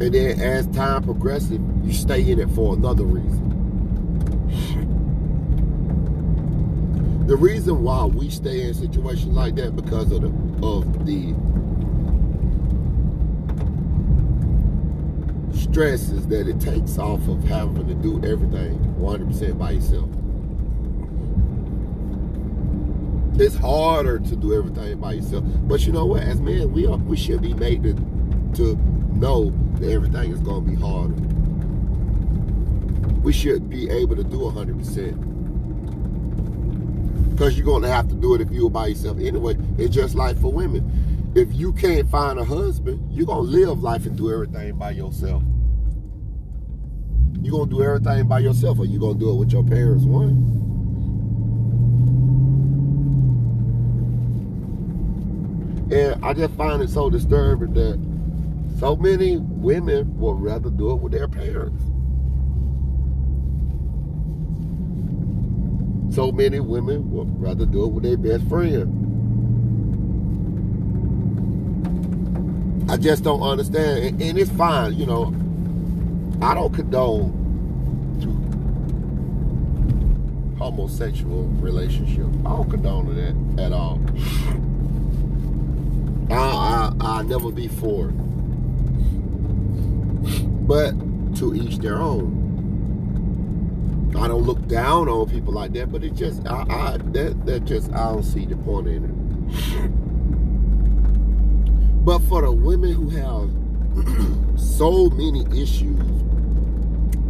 And 0.00 0.14
then 0.14 0.40
as 0.40 0.66
time 0.68 1.04
progresses, 1.04 1.58
you 1.82 1.92
stay 1.92 2.30
in 2.30 2.38
it 2.38 2.50
for 2.50 2.74
another 2.74 3.04
reason. 3.04 3.48
The 7.26 7.36
reason 7.36 7.82
why 7.82 8.04
we 8.04 8.28
stay 8.28 8.62
in 8.62 8.74
situations 8.74 9.34
like 9.34 9.54
that 9.54 9.74
because 9.74 10.12
of 10.12 10.20
the 10.20 10.66
of 10.66 11.06
the 11.06 11.34
stresses 15.72 16.26
that 16.26 16.46
it 16.46 16.60
takes 16.60 16.98
off 16.98 17.26
of 17.28 17.42
having 17.44 17.88
to 17.88 17.94
do 17.94 18.16
everything 18.30 18.78
100% 19.00 19.58
by 19.58 19.70
yourself. 19.70 20.10
It's 23.40 23.56
harder 23.56 24.18
to 24.18 24.36
do 24.36 24.54
everything 24.54 25.00
by 25.00 25.14
yourself. 25.14 25.44
But 25.62 25.86
you 25.86 25.92
know 25.92 26.04
what? 26.04 26.24
As 26.24 26.42
men, 26.42 26.72
we 26.72 26.86
are 26.86 26.98
we 26.98 27.16
should 27.16 27.40
be 27.40 27.54
made 27.54 27.82
to 27.84 27.94
to 28.56 28.76
know 29.14 29.48
that 29.76 29.90
everything 29.90 30.32
is 30.32 30.40
going 30.40 30.62
to 30.62 30.70
be 30.70 30.76
harder. 30.76 31.14
We 33.22 33.32
should 33.32 33.70
be 33.70 33.88
able 33.88 34.16
to 34.16 34.24
do 34.24 34.40
100% 34.40 37.30
because 37.30 37.56
you're 37.56 37.64
going 37.64 37.80
to 37.82 37.88
have 37.88 38.08
to 38.08 38.14
do 38.14 38.34
it 38.34 38.42
if 38.42 38.50
you're 38.50 38.68
by 38.68 38.88
yourself 38.88 39.18
anyway. 39.18 39.56
It's 39.78 39.94
just 39.94 40.16
like 40.16 40.38
for 40.38 40.52
women. 40.52 41.32
If 41.34 41.54
you 41.54 41.72
can't 41.72 42.06
find 42.10 42.38
a 42.38 42.44
husband, 42.44 43.10
you're 43.10 43.24
going 43.24 43.46
to 43.46 43.50
live 43.50 43.82
life 43.82 44.04
and 44.04 44.18
do 44.18 44.30
everything 44.30 44.76
by 44.76 44.90
yourself. 44.90 45.42
You're 47.42 47.52
going 47.52 47.68
to 47.68 47.74
do 47.74 47.82
everything 47.82 48.28
by 48.28 48.38
yourself, 48.38 48.78
or 48.78 48.86
you're 48.86 49.00
going 49.00 49.18
to 49.18 49.20
do 49.20 49.30
it 49.30 49.34
with 49.34 49.52
your 49.52 49.64
parents 49.64 50.04
want. 50.04 50.30
And 55.92 56.24
I 56.24 56.32
just 56.32 56.54
find 56.54 56.80
it 56.82 56.88
so 56.88 57.10
disturbing 57.10 57.74
that 57.74 57.98
so 58.78 58.96
many 58.96 59.36
women 59.36 60.18
would 60.18 60.40
rather 60.40 60.70
do 60.70 60.92
it 60.92 61.00
with 61.00 61.12
their 61.12 61.28
parents. 61.28 61.82
So 66.14 66.30
many 66.30 66.60
women 66.60 67.10
would 67.10 67.40
rather 67.40 67.66
do 67.66 67.84
it 67.84 67.88
with 67.88 68.04
their 68.04 68.16
best 68.16 68.48
friend. 68.48 69.10
I 72.90 72.96
just 72.96 73.24
don't 73.24 73.42
understand. 73.42 74.04
And, 74.04 74.22
and 74.22 74.38
it's 74.38 74.50
fine, 74.52 74.94
you 74.94 75.06
know. 75.06 75.34
I 76.42 76.54
don't 76.54 76.74
condone 76.74 77.30
to 78.20 78.28
homosexual 80.58 81.44
relationship. 81.44 82.26
I 82.44 82.50
don't 82.50 82.68
condone 82.68 83.06
to 83.06 83.14
that 83.14 83.36
at 83.64 83.72
all. 83.72 84.00
I, 86.32 86.34
I 86.34 86.92
I'll 87.00 87.22
never 87.22 87.52
be 87.52 87.68
for. 87.68 88.08
But 90.66 90.94
to 91.36 91.54
each 91.54 91.78
their 91.78 91.98
own. 91.98 92.40
I 94.18 94.26
don't 94.26 94.42
look 94.42 94.66
down 94.66 95.08
on 95.08 95.30
people 95.30 95.52
like 95.52 95.72
that, 95.74 95.92
but 95.92 96.02
it 96.02 96.14
just 96.14 96.44
I, 96.48 96.64
I 96.68 96.96
that 97.12 97.46
that 97.46 97.66
just 97.66 97.92
I 97.92 98.12
don't 98.12 98.24
see 98.24 98.46
the 98.46 98.56
point 98.56 98.88
in 98.88 99.04
it. 99.04 99.14
But 102.04 102.18
for 102.22 102.42
the 102.42 102.50
women 102.50 102.92
who 102.94 103.10
have 103.10 103.48
so 104.60 105.08
many 105.10 105.46
issues 105.62 106.11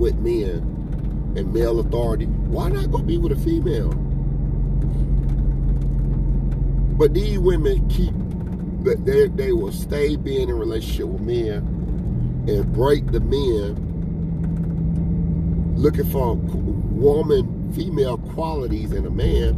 with 0.03 0.17
men 0.17 1.35
and 1.37 1.55
male 1.55 1.79
authority, 1.79 2.27
why 2.27 2.69
not 2.69 2.91
go 2.91 2.99
be 2.99 3.19
with 3.19 3.31
a 3.31 3.37
female? 3.37 3.91
But 6.99 7.15
these 7.15 7.39
women 7.39 7.89
keep 7.89 8.13
that 8.85 9.07
they 9.07 9.29
they 9.29 9.53
will 9.53 9.71
stay 9.71 10.17
being 10.17 10.49
in 10.49 10.59
relationship 10.59 11.07
with 11.07 11.23
men 11.23 12.45
and 12.49 12.73
break 12.73 13.07
the 13.13 13.21
men 13.21 13.91
looking 15.77 16.11
for 16.11 16.35
woman, 16.35 17.73
female 17.73 18.19
qualities 18.19 18.93
in 18.93 19.07
a 19.07 19.11
man, 19.11 19.55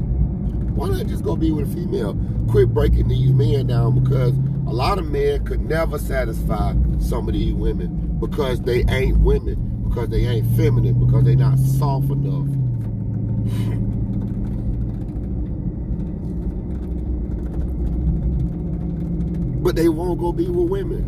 why 0.74 0.88
not 0.88 1.06
just 1.06 1.24
go 1.24 1.36
be 1.36 1.50
with 1.52 1.70
a 1.70 1.74
female? 1.74 2.18
Quit 2.50 2.72
breaking 2.72 3.08
these 3.08 3.30
men 3.30 3.66
down 3.66 4.02
because 4.02 4.34
a 4.66 4.72
lot 4.72 4.98
of 4.98 5.10
men 5.10 5.42
could 5.44 5.60
never 5.60 5.98
satisfy 5.98 6.74
some 6.98 7.28
of 7.28 7.34
these 7.34 7.54
women 7.54 8.18
because 8.18 8.60
they 8.60 8.84
ain't 8.88 9.18
women, 9.18 9.73
because 9.94 10.08
they 10.08 10.26
ain't 10.26 10.56
feminine, 10.56 11.06
because 11.06 11.24
they 11.24 11.36
not 11.36 11.56
soft 11.56 12.10
enough. 12.10 12.48
But 19.62 19.76
they 19.76 19.88
won't 19.88 20.18
go 20.18 20.32
be 20.32 20.48
with 20.48 20.68
women. 20.68 21.04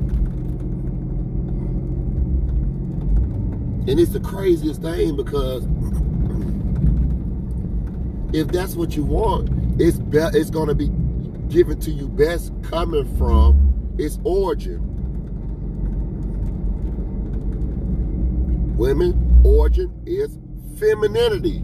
And 3.89 3.99
it's 3.99 4.13
the 4.13 4.21
craziest 4.21 4.83
thing 4.83 5.17
because 5.17 5.65
if 8.33 8.47
that's 8.49 8.77
what 8.77 8.95
you 8.95 9.03
want, 9.03 9.49
it's 9.81 9.99
be, 9.99 10.37
it's 10.37 10.51
going 10.51 10.69
to 10.69 10.77
be 10.77 10.91
given 11.49 11.81
to 11.81 11.91
you 11.91 12.07
best 12.07 12.53
coming 12.63 13.05
from 13.17 13.97
its 13.99 14.21
origin. 14.23 14.96
Women 18.77 19.41
origin 19.43 19.91
is 20.05 20.39
femininity. 20.79 21.63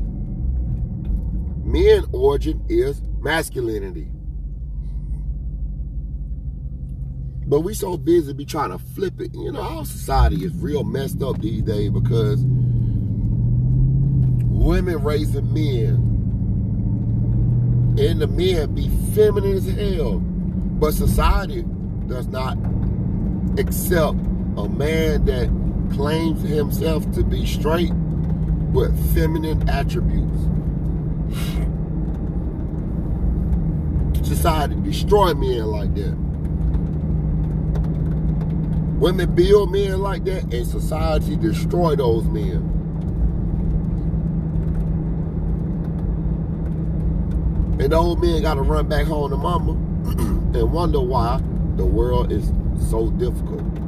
Men 1.63 2.05
origin 2.13 2.65
is 2.71 3.03
masculinity. 3.21 4.09
But 7.47 7.61
we 7.61 7.75
so 7.75 7.99
busy 7.99 8.33
be 8.33 8.47
trying 8.47 8.71
to 8.71 8.79
flip 8.79 9.21
it. 9.21 9.35
You 9.35 9.53
know, 9.53 9.61
our 9.61 9.85
society 9.85 10.43
is 10.43 10.55
real 10.55 10.85
messed 10.85 11.23
up 11.23 11.39
these 11.41 11.63
days 11.63 11.91
because 11.91 12.41
women 14.47 15.03
raising 15.03 15.53
men 15.53 16.09
and 17.99 18.23
the 18.23 18.27
men 18.27 18.75
be 18.75 18.89
feminine 19.15 19.57
as 19.57 19.67
hell. 19.69 20.19
But 20.19 20.95
society 20.95 21.63
does 22.07 22.27
not 22.29 22.57
accept 23.59 24.17
a 24.57 24.67
man 24.67 25.27
that 25.27 25.51
claims 25.93 26.43
himself 26.43 27.11
to 27.13 27.23
be 27.23 27.47
straight 27.47 27.93
with 28.73 29.15
feminine 29.15 29.69
attributes. 29.69 30.39
Society 34.27 34.75
destroy 34.83 35.35
men 35.35 35.67
like 35.67 35.95
that. 35.95 36.17
Women 38.99 39.35
build 39.35 39.73
men 39.73 40.01
like 40.01 40.25
that, 40.25 40.45
and 40.55 40.67
society 40.67 41.37
destroy 41.37 41.97
those 41.97 42.25
men. 42.25 42.69
And 47.81 47.93
old 47.93 48.23
men 48.23 48.43
got 48.43 48.55
to 48.55 48.63
run 48.63 48.89
back 48.89 49.07
home 49.07 49.31
to 49.31 49.37
mama 49.37 49.73
and 50.59 50.73
wonder 50.73 51.01
why 51.01 51.41
the 51.77 51.85
world 51.85 52.31
is 52.31 52.53
so 52.89 53.11
difficult. 53.11 53.82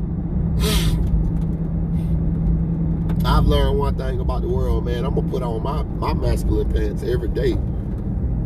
I've 3.24 3.46
learned 3.46 3.78
one 3.78 3.96
thing 3.96 4.20
about 4.20 4.42
the 4.42 4.48
world, 4.48 4.84
man. 4.84 5.04
I'm 5.04 5.14
gonna 5.14 5.28
put 5.30 5.42
on 5.42 5.62
my, 5.62 5.82
my 5.82 6.12
masculine 6.12 6.70
pants 6.70 7.02
every 7.02 7.28
day. 7.28 7.56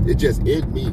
It 0.06 0.14
just 0.16 0.40
in 0.46 0.72
me. 0.72 0.86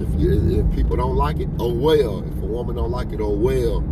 If 0.00 0.20
you, 0.20 0.60
if 0.60 0.74
people 0.74 0.96
don't 0.96 1.14
like 1.14 1.38
it, 1.38 1.48
oh 1.60 1.72
well. 1.72 2.18
If 2.18 2.42
a 2.42 2.46
woman 2.46 2.74
don't 2.74 2.90
like 2.90 3.12
it, 3.12 3.20
oh 3.20 3.30
well. 3.30 3.84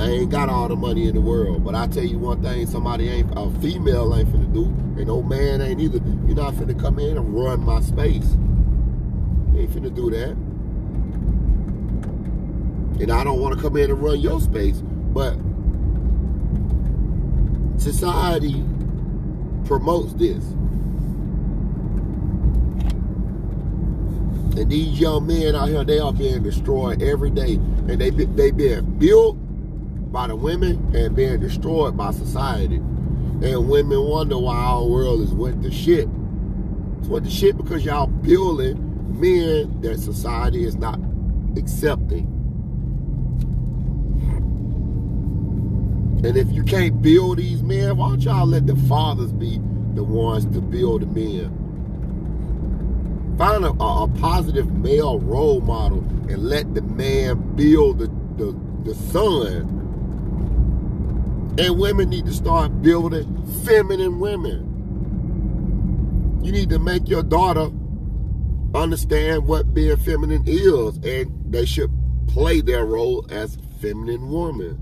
I 0.00 0.08
ain't 0.08 0.30
got 0.30 0.48
all 0.48 0.68
the 0.68 0.76
money 0.76 1.08
in 1.08 1.14
the 1.14 1.20
world, 1.20 1.64
but 1.64 1.74
I 1.74 1.88
tell 1.88 2.04
you 2.04 2.18
one 2.20 2.40
thing: 2.40 2.66
somebody 2.68 3.08
ain't 3.08 3.32
a 3.36 3.50
female 3.60 4.14
ain't 4.16 4.28
finna 4.28 4.52
do, 4.52 4.64
and 4.64 5.06
no 5.06 5.22
man 5.22 5.60
ain't 5.60 5.80
either. 5.80 5.98
You're 6.26 6.36
not 6.36 6.54
finna 6.54 6.78
come 6.80 7.00
in 7.00 7.16
and 7.16 7.34
run 7.34 7.64
my 7.64 7.80
space. 7.80 8.36
You 9.52 9.60
ain't 9.60 9.70
finna 9.70 9.94
do 9.94 10.10
that. 10.10 10.51
And 13.02 13.10
I 13.10 13.24
don't 13.24 13.40
want 13.40 13.56
to 13.56 13.60
come 13.60 13.76
in 13.76 13.90
and 13.90 14.00
run 14.00 14.20
your 14.20 14.40
space, 14.40 14.80
but 14.80 15.34
society 17.76 18.64
promotes 19.64 20.12
this. 20.12 20.44
And 24.56 24.70
these 24.70 25.00
young 25.00 25.26
men 25.26 25.56
out 25.56 25.68
here, 25.68 25.82
they 25.82 25.98
are 25.98 26.12
being 26.12 26.44
destroyed 26.44 27.02
every 27.02 27.30
day. 27.30 27.54
And 27.54 28.00
they 28.00 28.10
they 28.10 28.52
being 28.52 28.84
built 29.00 29.36
by 30.12 30.28
the 30.28 30.36
women 30.36 30.94
and 30.94 31.16
being 31.16 31.40
destroyed 31.40 31.96
by 31.96 32.12
society. 32.12 32.76
And 32.76 33.68
women 33.68 34.00
wonder 34.00 34.38
why 34.38 34.54
our 34.54 34.86
world 34.86 35.22
is 35.22 35.34
went 35.34 35.60
to 35.64 35.72
shit. 35.72 36.08
It's 37.00 37.08
went 37.08 37.24
to 37.24 37.30
shit 37.32 37.56
because 37.56 37.84
y'all 37.84 38.06
building 38.06 39.20
men 39.20 39.80
that 39.80 39.98
society 39.98 40.64
is 40.64 40.76
not 40.76 41.00
accepting. 41.56 42.41
And 46.24 46.36
if 46.36 46.50
you 46.52 46.62
can't 46.62 47.02
build 47.02 47.38
these 47.38 47.62
men, 47.64 47.96
why 47.96 48.10
don't 48.10 48.20
y'all 48.20 48.46
let 48.46 48.66
the 48.66 48.76
fathers 48.76 49.32
be 49.32 49.58
the 49.94 50.04
ones 50.04 50.44
to 50.54 50.60
build 50.60 51.02
the 51.02 51.06
men? 51.06 51.58
Find 53.36 53.64
a, 53.64 53.70
a, 53.70 54.06
positive 54.20 54.72
male 54.72 55.18
role 55.18 55.60
model 55.60 55.98
and 56.28 56.38
let 56.44 56.74
the 56.74 56.82
man 56.82 57.56
build 57.56 57.98
the, 57.98 58.06
the, 58.36 58.56
the 58.84 58.94
son. 58.94 59.80
And 61.58 61.78
women 61.78 62.10
need 62.10 62.26
to 62.26 62.32
start 62.32 62.82
building 62.82 63.44
feminine 63.64 64.20
women. 64.20 64.68
You 66.44 66.52
need 66.52 66.70
to 66.70 66.78
make 66.78 67.08
your 67.08 67.24
daughter 67.24 67.68
understand 68.74 69.46
what 69.46 69.74
being 69.74 69.96
feminine 69.96 70.44
is, 70.46 70.98
and 70.98 71.52
they 71.52 71.64
should 71.64 71.90
play 72.28 72.60
their 72.60 72.84
role 72.84 73.26
as 73.30 73.58
feminine 73.80 74.30
woman. 74.30 74.81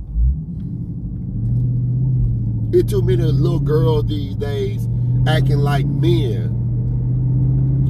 It 2.73 2.89
too 2.89 3.03
many 3.03 3.25
little 3.25 3.59
girls 3.59 4.07
these 4.07 4.37
days 4.37 4.87
acting 5.27 5.59
like 5.59 5.87
men. 5.87 6.57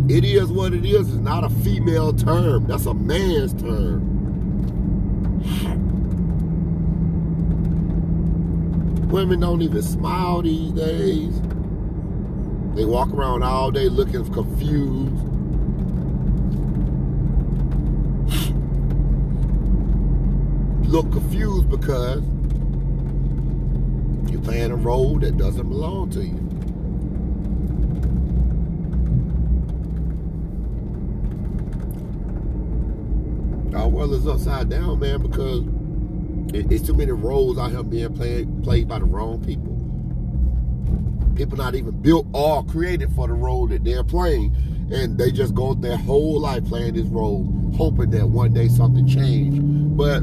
It 0.08 0.24
is 0.24 0.48
what 0.50 0.72
it 0.72 0.86
is. 0.86 1.08
It's 1.08 1.18
not 1.18 1.44
a 1.44 1.50
female 1.50 2.14
term. 2.14 2.66
That's 2.66 2.86
a 2.86 2.94
man's 2.94 3.52
term. 3.52 4.08
Women 9.10 9.40
don't 9.40 9.60
even 9.60 9.82
smile 9.82 10.40
these 10.40 10.72
days. 10.72 11.40
They 12.74 12.86
walk 12.86 13.10
around 13.10 13.42
all 13.42 13.70
day 13.70 13.88
looking 13.88 14.24
confused. 14.32 15.26
Look 20.88 21.12
confused 21.12 21.68
because 21.68 22.22
you're 24.30 24.40
playing 24.42 24.70
a 24.70 24.76
role 24.76 25.18
that 25.18 25.36
doesn't 25.36 25.68
belong 25.68 26.10
to 26.10 26.22
you. 26.22 26.36
Our 33.76 33.88
world 33.88 34.12
is 34.12 34.26
upside 34.26 34.68
down, 34.68 35.00
man, 35.00 35.22
because 35.22 35.64
it's 36.52 36.86
too 36.86 36.94
many 36.94 37.12
roles 37.12 37.58
out 37.58 37.70
here 37.70 37.82
being 37.82 38.14
played 38.14 38.62
played 38.62 38.88
by 38.88 38.98
the 38.98 39.04
wrong 39.04 39.42
people. 39.44 39.76
People 41.36 41.56
not 41.56 41.74
even 41.74 41.92
built 42.02 42.26
or 42.32 42.64
created 42.64 43.12
for 43.14 43.26
the 43.28 43.34
role 43.34 43.66
that 43.68 43.84
they're 43.84 44.04
playing, 44.04 44.54
and 44.92 45.16
they 45.16 45.30
just 45.30 45.54
go 45.54 45.74
their 45.74 45.96
whole 45.96 46.40
life 46.40 46.64
playing 46.66 46.94
this 46.94 47.06
role, 47.06 47.46
hoping 47.76 48.10
that 48.10 48.28
one 48.28 48.52
day 48.52 48.68
something 48.68 49.06
change. 49.06 49.58
But 49.96 50.20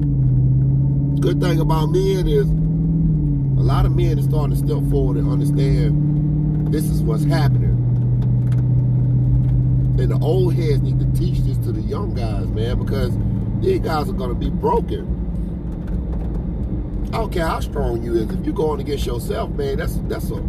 good 1.21 1.41
thing 1.41 1.59
about 1.59 1.87
men 1.87 2.27
is 2.27 2.47
a 3.57 3.61
lot 3.61 3.85
of 3.85 3.95
men 3.95 4.19
are 4.19 4.21
starting 4.21 4.51
to 4.51 4.57
step 4.57 4.89
forward 4.91 5.17
and 5.17 5.29
understand 5.29 6.71
this 6.71 6.83
is 6.85 7.01
what's 7.01 7.23
happening. 7.23 7.73
And 9.99 10.11
the 10.11 10.19
old 10.19 10.53
heads 10.53 10.81
need 10.81 10.99
to 10.99 11.19
teach 11.19 11.39
this 11.39 11.57
to 11.65 11.71
the 11.71 11.81
young 11.81 12.13
guys, 12.13 12.47
man, 12.49 12.77
because 12.77 13.17
these 13.61 13.79
guys 13.79 14.07
are 14.07 14.13
going 14.13 14.29
to 14.29 14.35
be 14.35 14.51
broken. 14.51 15.15
I 17.07 17.17
don't 17.17 17.33
care 17.33 17.47
how 17.47 17.59
strong 17.61 18.03
you 18.03 18.15
is. 18.15 18.29
If 18.29 18.45
you're 18.45 18.53
going 18.53 18.79
against 18.79 19.07
yourself, 19.07 19.49
man, 19.51 19.77
that's 19.77 19.95
that's 20.07 20.29
a 20.29 20.43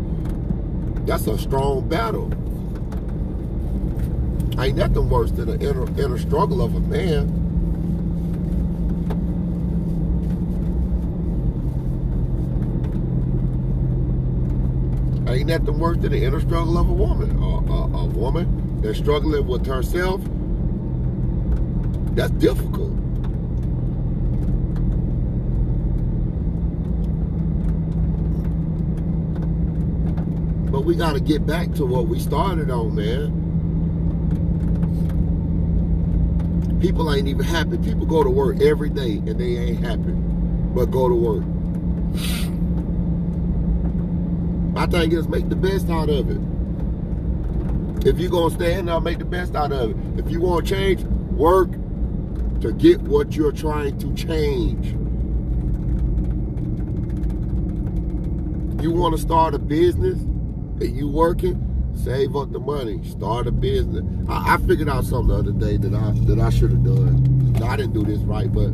that's 1.06 1.26
a 1.26 1.38
strong 1.38 1.88
battle. 1.88 2.30
Ain't 4.60 4.76
nothing 4.76 5.08
worse 5.08 5.30
than 5.30 5.48
an 5.48 5.62
inner, 5.62 5.88
inner 5.98 6.18
struggle 6.18 6.60
of 6.60 6.74
a 6.74 6.80
man. 6.80 7.47
Ain't 15.38 15.46
nothing 15.46 15.78
worse 15.78 15.98
than 15.98 16.10
the 16.10 16.24
inner 16.24 16.40
struggle 16.40 16.76
of 16.78 16.88
a 16.88 16.92
woman. 16.92 17.30
A, 17.40 17.44
a, 17.44 17.84
a 18.02 18.06
woman 18.06 18.82
that's 18.82 18.98
struggling 18.98 19.46
with 19.46 19.64
herself, 19.64 20.20
that's 22.16 22.32
difficult. 22.32 22.90
But 30.72 30.80
we 30.80 30.96
got 30.96 31.12
to 31.12 31.20
get 31.20 31.46
back 31.46 31.72
to 31.74 31.86
what 31.86 32.08
we 32.08 32.18
started 32.18 32.72
on, 32.72 32.96
man. 32.96 33.30
People 36.80 37.14
ain't 37.14 37.28
even 37.28 37.44
happy. 37.44 37.78
People 37.78 38.06
go 38.06 38.24
to 38.24 38.30
work 38.30 38.60
every 38.60 38.90
day 38.90 39.18
and 39.18 39.38
they 39.38 39.56
ain't 39.56 39.84
happy, 39.84 40.14
but 40.74 40.86
go 40.86 41.08
to 41.08 41.14
work. 41.14 41.44
My 44.78 44.86
thing 44.86 45.10
is 45.10 45.26
make 45.26 45.48
the 45.48 45.56
best 45.56 45.90
out 45.90 46.08
of 46.08 46.30
it. 46.30 46.38
If 48.06 48.20
you're 48.20 48.30
gonna 48.30 48.54
stand 48.54 48.86
there, 48.86 49.00
make 49.00 49.18
the 49.18 49.24
best 49.24 49.56
out 49.56 49.72
of 49.72 49.90
it. 49.90 49.96
If 50.24 50.30
you 50.30 50.40
want 50.40 50.68
to 50.68 50.72
change, 50.72 51.02
work 51.32 51.72
to 52.60 52.72
get 52.74 53.00
what 53.00 53.34
you're 53.34 53.50
trying 53.50 53.98
to 53.98 54.14
change. 54.14 54.86
You 58.80 58.92
want 58.92 59.16
to 59.16 59.20
start 59.20 59.54
a 59.54 59.58
business 59.58 60.20
and 60.20 60.96
you 60.96 61.08
working, 61.08 61.92
save 61.96 62.36
up 62.36 62.52
the 62.52 62.60
money, 62.60 63.02
start 63.02 63.48
a 63.48 63.50
business. 63.50 64.04
I, 64.28 64.54
I 64.54 64.58
figured 64.58 64.88
out 64.88 65.04
something 65.04 65.26
the 65.26 65.38
other 65.40 65.50
day 65.50 65.76
that 65.76 65.92
I 65.92 66.12
that 66.26 66.38
I 66.38 66.50
should 66.50 66.70
have 66.70 66.84
done. 66.84 67.60
I 67.64 67.76
didn't 67.76 67.94
do 67.94 68.04
this 68.04 68.20
right, 68.20 68.52
but 68.52 68.70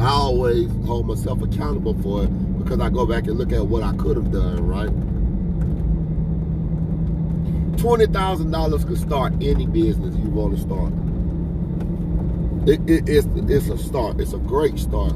I 0.00 0.10
always 0.10 0.70
hold 0.86 1.08
myself 1.08 1.42
accountable 1.42 2.00
for 2.00 2.22
it 2.22 2.30
because 2.68 2.84
I 2.84 2.90
go 2.90 3.06
back 3.06 3.26
and 3.26 3.38
look 3.38 3.50
at 3.50 3.66
what 3.66 3.82
I 3.82 3.96
could 3.96 4.18
have 4.18 4.30
done, 4.30 4.66
right? 4.66 4.90
$20,000 7.78 8.86
could 8.86 8.98
start 8.98 9.32
any 9.42 9.66
business 9.66 10.14
you 10.16 10.28
want 10.28 10.54
to 10.54 10.60
start. 10.60 10.92
It, 12.68 12.80
it, 12.90 13.08
it's, 13.08 13.26
it's 13.50 13.70
a 13.70 13.78
start. 13.78 14.20
It's 14.20 14.34
a 14.34 14.38
great 14.38 14.78
start. 14.78 15.14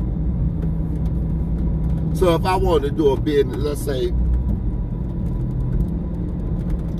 So 2.17 2.35
if 2.35 2.47
I 2.47 2.57
wanted 2.57 2.89
to 2.89 2.97
do 2.97 3.11
a 3.11 3.21
business, 3.21 3.59
let's 3.59 3.85
say, 3.85 4.13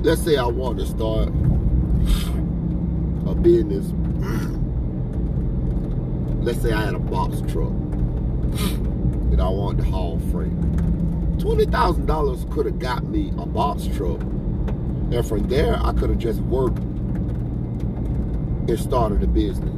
let's 0.03 0.21
say 0.21 0.37
I 0.37 0.45
want 0.45 0.77
to 0.77 0.85
start 0.85 1.29
a 3.25 3.33
business. 3.33 3.87
let's 6.45 6.61
say 6.61 6.73
I 6.73 6.85
had 6.85 6.93
a 6.93 6.99
box 6.99 7.41
truck 7.51 7.73
that 9.35 9.43
I 9.43 9.49
wanted 9.49 9.83
to 9.83 9.89
haul 9.89 10.19
freight. 10.31 10.51
$20,000 11.39 12.51
could 12.51 12.67
have 12.67 12.77
got 12.77 13.03
me 13.05 13.29
a 13.39 13.45
box 13.47 13.87
truck. 13.95 14.21
And 14.21 15.25
from 15.25 15.47
there, 15.47 15.79
I 15.83 15.91
could 15.93 16.11
have 16.11 16.19
just 16.19 16.39
worked 16.41 16.77
and 16.77 18.79
started 18.79 19.23
a 19.23 19.27
business. 19.27 19.69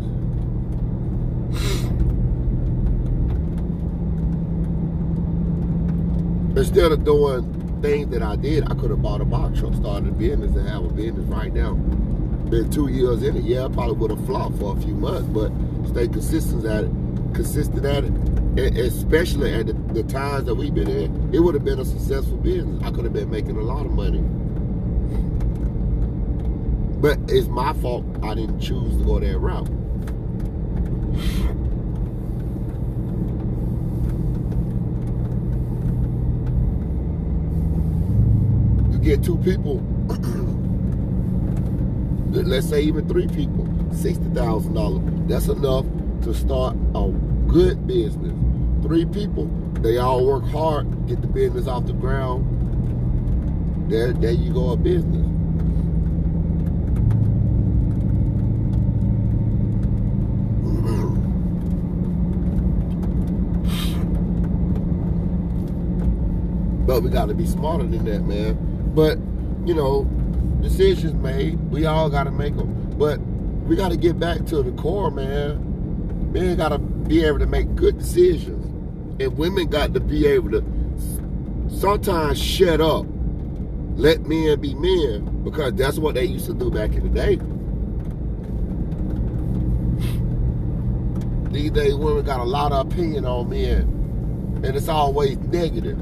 Instead 6.58 6.92
of 6.92 7.06
doing 7.06 7.80
things 7.82 8.10
that 8.10 8.22
I 8.22 8.36
did, 8.36 8.70
I 8.70 8.76
could 8.76 8.90
have 8.90 9.02
bought 9.02 9.22
a 9.22 9.26
box 9.26 9.60
truck, 9.60 9.74
started 9.76 10.10
a 10.10 10.12
business, 10.12 10.54
and 10.54 10.68
have 10.68 10.84
a 10.84 10.90
business 10.90 11.26
right 11.28 11.54
now. 11.54 11.76
Been 12.50 12.70
two 12.70 12.90
years 12.90 13.24
in 13.24 13.38
it. 13.38 13.46
Yeah, 13.46 13.66
I 13.66 13.70
probably 13.70 13.96
would 13.96 14.12
have 14.12 14.26
flopped 14.26 14.60
for 14.60 14.78
a 14.78 14.82
few 14.82 14.96
months, 14.96 15.30
but 15.30 15.50
stay 15.88 16.10
consistent 16.10 16.66
at 16.66 16.84
it. 16.84 16.92
Consistent 17.34 17.86
at 17.86 18.04
it. 18.04 18.12
Especially 18.58 19.54
at 19.54 19.68
the, 19.68 19.74
the 19.74 20.04
times 20.04 20.46
that 20.46 20.56
we've 20.56 20.74
been 20.74 20.88
in, 20.88 21.34
it 21.34 21.40
would 21.40 21.56
have 21.56 21.66
been 21.66 21.80
a 21.80 21.86
successful 21.86 22.38
business. 22.38 22.82
I 22.84 22.92
could 22.92 23.04
have 23.04 23.12
been 23.12 23.30
making 23.30 23.58
a 23.58 23.62
lot 23.62 23.86
of 23.86 23.92
money. 23.92 24.22
But 27.02 27.20
it's 27.28 27.48
my 27.50 27.74
fault 27.74 28.06
I 28.24 28.34
didn't 28.34 28.62
choose 28.62 28.98
to 28.98 29.04
go 29.04 29.20
that 29.20 29.38
route. 29.38 29.68
You 38.94 39.00
get 39.00 39.22
two 39.22 39.38
people, 39.40 39.82
let's 42.32 42.70
say 42.70 42.82
even 42.84 43.06
three 43.10 43.28
people, 43.28 43.66
$60,000. 43.92 45.28
That's 45.28 45.48
enough 45.50 45.86
to 46.24 46.34
start 46.34 46.78
a 46.96 47.12
good 47.48 47.86
business. 47.86 48.45
Three 48.86 49.06
people, 49.06 49.48
they 49.82 49.98
all 49.98 50.28
work 50.28 50.46
hard, 50.46 51.08
get 51.08 51.20
the 51.20 51.28
business 51.28 51.66
off 51.66 51.88
the 51.88 51.94
ground. 51.94 52.46
There, 53.92 54.14
there 54.14 54.30
you 54.30 54.54
go, 54.54 54.74
a 54.74 54.78
business. 54.78 55.26
But 66.86 67.02
we 67.02 67.10
got 67.10 67.30
to 67.30 67.34
be 67.34 67.48
smarter 67.48 67.86
than 67.86 68.06
that, 68.06 68.22
man. 68.26 68.54
But, 68.94 69.18
you 69.68 69.74
know, 69.74 70.04
decisions 70.62 71.16
made, 71.16 71.58
we 71.72 71.88
all 71.88 72.12
got 72.12 72.26
to 72.26 72.32
make 72.32 72.56
them. 72.56 72.94
But 73.00 73.20
we 73.66 73.76
got 73.76 73.90
to 73.90 73.98
get 73.98 74.20
back 74.20 74.46
to 74.46 74.62
the 74.62 74.72
core, 74.74 75.10
man. 75.10 76.32
Men 76.32 76.58
got 76.58 76.70
to 76.70 76.78
be 76.78 77.26
able 77.26 77.40
to 77.40 77.48
make 77.48 77.74
good 77.74 77.98
decisions. 77.98 78.55
And 79.20 79.38
women 79.38 79.68
got 79.68 79.94
to 79.94 80.00
be 80.00 80.28
able 80.28 80.52
to 80.52 80.64
sometimes 81.70 82.42
shut 82.42 82.82
up. 82.82 83.06
Let 83.96 84.26
men 84.26 84.60
be 84.60 84.74
men 84.76 85.44
because 85.44 85.74
that's 85.76 85.98
what 85.98 86.16
they 86.16 86.26
used 86.26 86.48
to 86.48 86.54
do 86.54 86.70
back 86.70 86.94
in 86.94 87.04
the 87.04 87.10
day. 87.10 87.40
These 91.52 91.72
days, 91.72 91.96
women 91.96 92.26
got 92.26 92.42
a 92.42 92.44
lot 92.44 92.74
of 92.74 92.92
opinion 92.92 93.26
on 93.26 93.50
men, 93.50 94.62
and 94.66 94.76
it's 94.76 94.90
always 94.90 95.38
negative. 95.38 95.98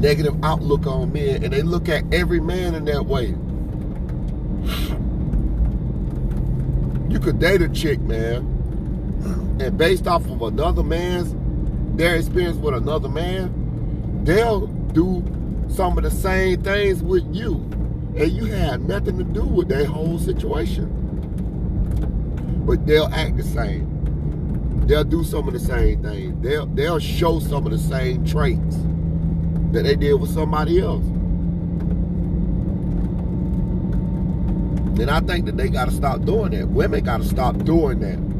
Negative 0.00 0.34
outlook 0.42 0.86
on 0.86 1.12
men, 1.12 1.44
and 1.44 1.52
they 1.52 1.60
look 1.60 1.90
at 1.90 2.04
every 2.14 2.40
man 2.40 2.74
in 2.74 2.86
that 2.86 3.04
way. 3.04 3.34
You 7.12 7.20
could 7.20 7.38
date 7.38 7.60
a 7.60 7.68
chick, 7.68 8.00
man, 8.00 8.59
and 9.60 9.76
based 9.78 10.06
off 10.06 10.24
of 10.26 10.42
another 10.42 10.82
man's 10.82 11.34
their 11.96 12.16
experience 12.16 12.56
with 12.56 12.74
another 12.74 13.08
man, 13.08 14.24
they'll 14.24 14.66
do 14.66 15.22
some 15.68 15.96
of 15.98 16.04
the 16.04 16.10
same 16.10 16.62
things 16.62 17.02
with 17.02 17.24
you, 17.34 17.54
and 18.16 18.30
you 18.32 18.46
had 18.46 18.88
nothing 18.88 19.18
to 19.18 19.24
do 19.24 19.44
with 19.44 19.68
that 19.68 19.86
whole 19.86 20.18
situation 20.18 20.96
but 22.70 22.86
they'll 22.86 23.12
act 23.12 23.36
the 23.36 23.42
same. 23.42 24.86
They'll 24.86 25.02
do 25.02 25.24
some 25.24 25.48
of 25.48 25.54
the 25.54 25.60
same 25.60 26.02
things. 26.02 26.40
They'll 26.40 26.66
they'll 26.66 27.00
show 27.00 27.40
some 27.40 27.66
of 27.66 27.72
the 27.72 27.78
same 27.78 28.24
traits 28.24 28.76
that 29.72 29.82
they 29.82 29.96
did 29.96 30.14
with 30.14 30.30
somebody 30.30 30.80
else. 30.80 31.04
And 35.00 35.10
I 35.10 35.20
think 35.20 35.46
that 35.46 35.56
they 35.56 35.68
got 35.68 35.86
to 35.86 35.90
stop 35.94 36.24
doing 36.24 36.52
that. 36.52 36.68
Women 36.68 37.02
got 37.02 37.22
to 37.22 37.26
stop 37.26 37.56
doing 37.64 37.98
that. 38.00 38.39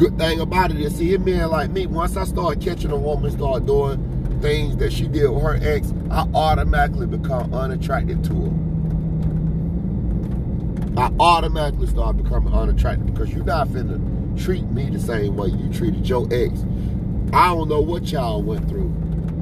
Good 0.00 0.16
thing 0.16 0.40
about 0.40 0.70
it 0.70 0.80
is, 0.80 0.96
see, 0.96 1.14
a 1.14 1.18
man 1.18 1.50
like 1.50 1.72
me, 1.72 1.86
once 1.86 2.16
I 2.16 2.24
start 2.24 2.58
catching 2.62 2.90
a 2.90 2.96
woman 2.96 3.30
start 3.32 3.66
doing 3.66 4.38
things 4.40 4.78
that 4.78 4.94
she 4.94 5.06
did 5.06 5.28
with 5.28 5.42
her 5.42 5.58
ex, 5.60 5.92
I 6.10 6.26
automatically 6.32 7.06
become 7.06 7.52
unattracted 7.52 8.24
to 8.24 8.34
her. 8.34 8.50
I 11.02 11.12
automatically 11.20 11.86
start 11.86 12.16
becoming 12.16 12.54
unattractive 12.54 13.12
because 13.12 13.30
you're 13.34 13.44
not 13.44 13.68
finna 13.68 14.42
treat 14.42 14.64
me 14.70 14.88
the 14.88 14.98
same 14.98 15.36
way 15.36 15.48
you 15.48 15.70
treated 15.70 16.08
your 16.08 16.26
ex. 16.32 16.64
I 17.34 17.48
don't 17.48 17.68
know 17.68 17.82
what 17.82 18.10
y'all 18.10 18.42
went 18.42 18.70
through, 18.70 18.88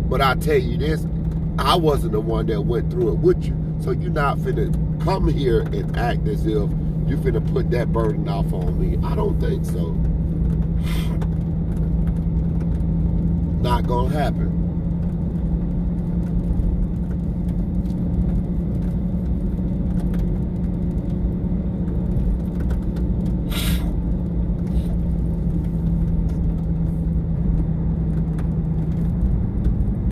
but 0.08 0.20
I 0.20 0.34
tell 0.34 0.58
you 0.58 0.76
this, 0.76 1.06
I 1.60 1.76
wasn't 1.76 2.10
the 2.10 2.20
one 2.20 2.46
that 2.46 2.62
went 2.62 2.90
through 2.90 3.12
it 3.12 3.18
with 3.18 3.44
you. 3.44 3.54
So 3.80 3.92
you're 3.92 4.10
not 4.10 4.38
finna 4.38 4.74
come 5.04 5.28
here 5.28 5.60
and 5.60 5.96
act 5.96 6.26
as 6.26 6.44
if 6.44 6.68
you 7.06 7.16
finna 7.16 7.52
put 7.52 7.70
that 7.70 7.92
burden 7.92 8.28
off 8.28 8.52
on 8.52 8.80
me. 8.80 8.98
I 9.06 9.14
don't 9.14 9.38
think 9.40 9.64
so. 9.64 9.96
Not 13.60 13.77
gonna 13.88 14.10
happen. 14.10 14.54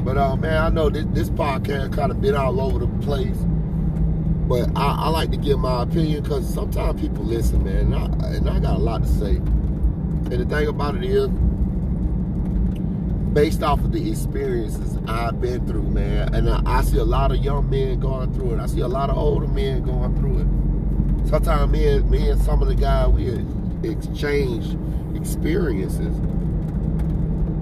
But 0.02 0.16
uh, 0.16 0.36
man, 0.36 0.62
I 0.62 0.68
know 0.70 0.88
this, 0.88 1.04
this 1.10 1.28
podcast 1.28 1.94
kind 1.94 2.10
of 2.10 2.22
been 2.22 2.34
all 2.34 2.58
over 2.60 2.78
the 2.78 2.88
place. 3.04 3.36
But 4.48 4.70
I, 4.76 4.94
I 5.00 5.08
like 5.08 5.30
to 5.32 5.36
give 5.36 5.58
my 5.58 5.82
opinion 5.82 6.22
because 6.22 6.48
sometimes 6.52 7.00
people 7.00 7.24
listen, 7.24 7.62
man, 7.64 7.92
and 7.92 7.94
I, 7.94 8.28
and 8.28 8.48
I 8.48 8.58
got 8.60 8.76
a 8.76 8.78
lot 8.78 9.02
to 9.02 9.08
say. 9.08 9.36
And 9.36 10.32
the 10.32 10.46
thing 10.46 10.68
about 10.68 10.96
it 10.96 11.04
is, 11.04 11.28
based 13.36 13.62
off 13.62 13.78
of 13.80 13.92
the 13.92 14.10
experiences 14.10 14.96
I've 15.06 15.38
been 15.42 15.66
through, 15.66 15.82
man, 15.82 16.34
and 16.34 16.48
I, 16.48 16.62
I 16.64 16.80
see 16.80 16.96
a 16.96 17.04
lot 17.04 17.30
of 17.32 17.36
young 17.44 17.68
men 17.68 18.00
going 18.00 18.32
through 18.32 18.54
it. 18.54 18.60
I 18.60 18.64
see 18.64 18.80
a 18.80 18.88
lot 18.88 19.10
of 19.10 19.18
older 19.18 19.46
men 19.46 19.82
going 19.84 20.16
through 20.16 20.38
it. 20.38 21.28
Sometimes 21.28 21.70
me 21.70 21.86
and, 21.86 22.10
me 22.10 22.30
and 22.30 22.40
some 22.40 22.62
of 22.62 22.68
the 22.68 22.74
guys, 22.74 23.08
we 23.08 23.28
exchange 23.86 24.74
experiences 25.14 26.16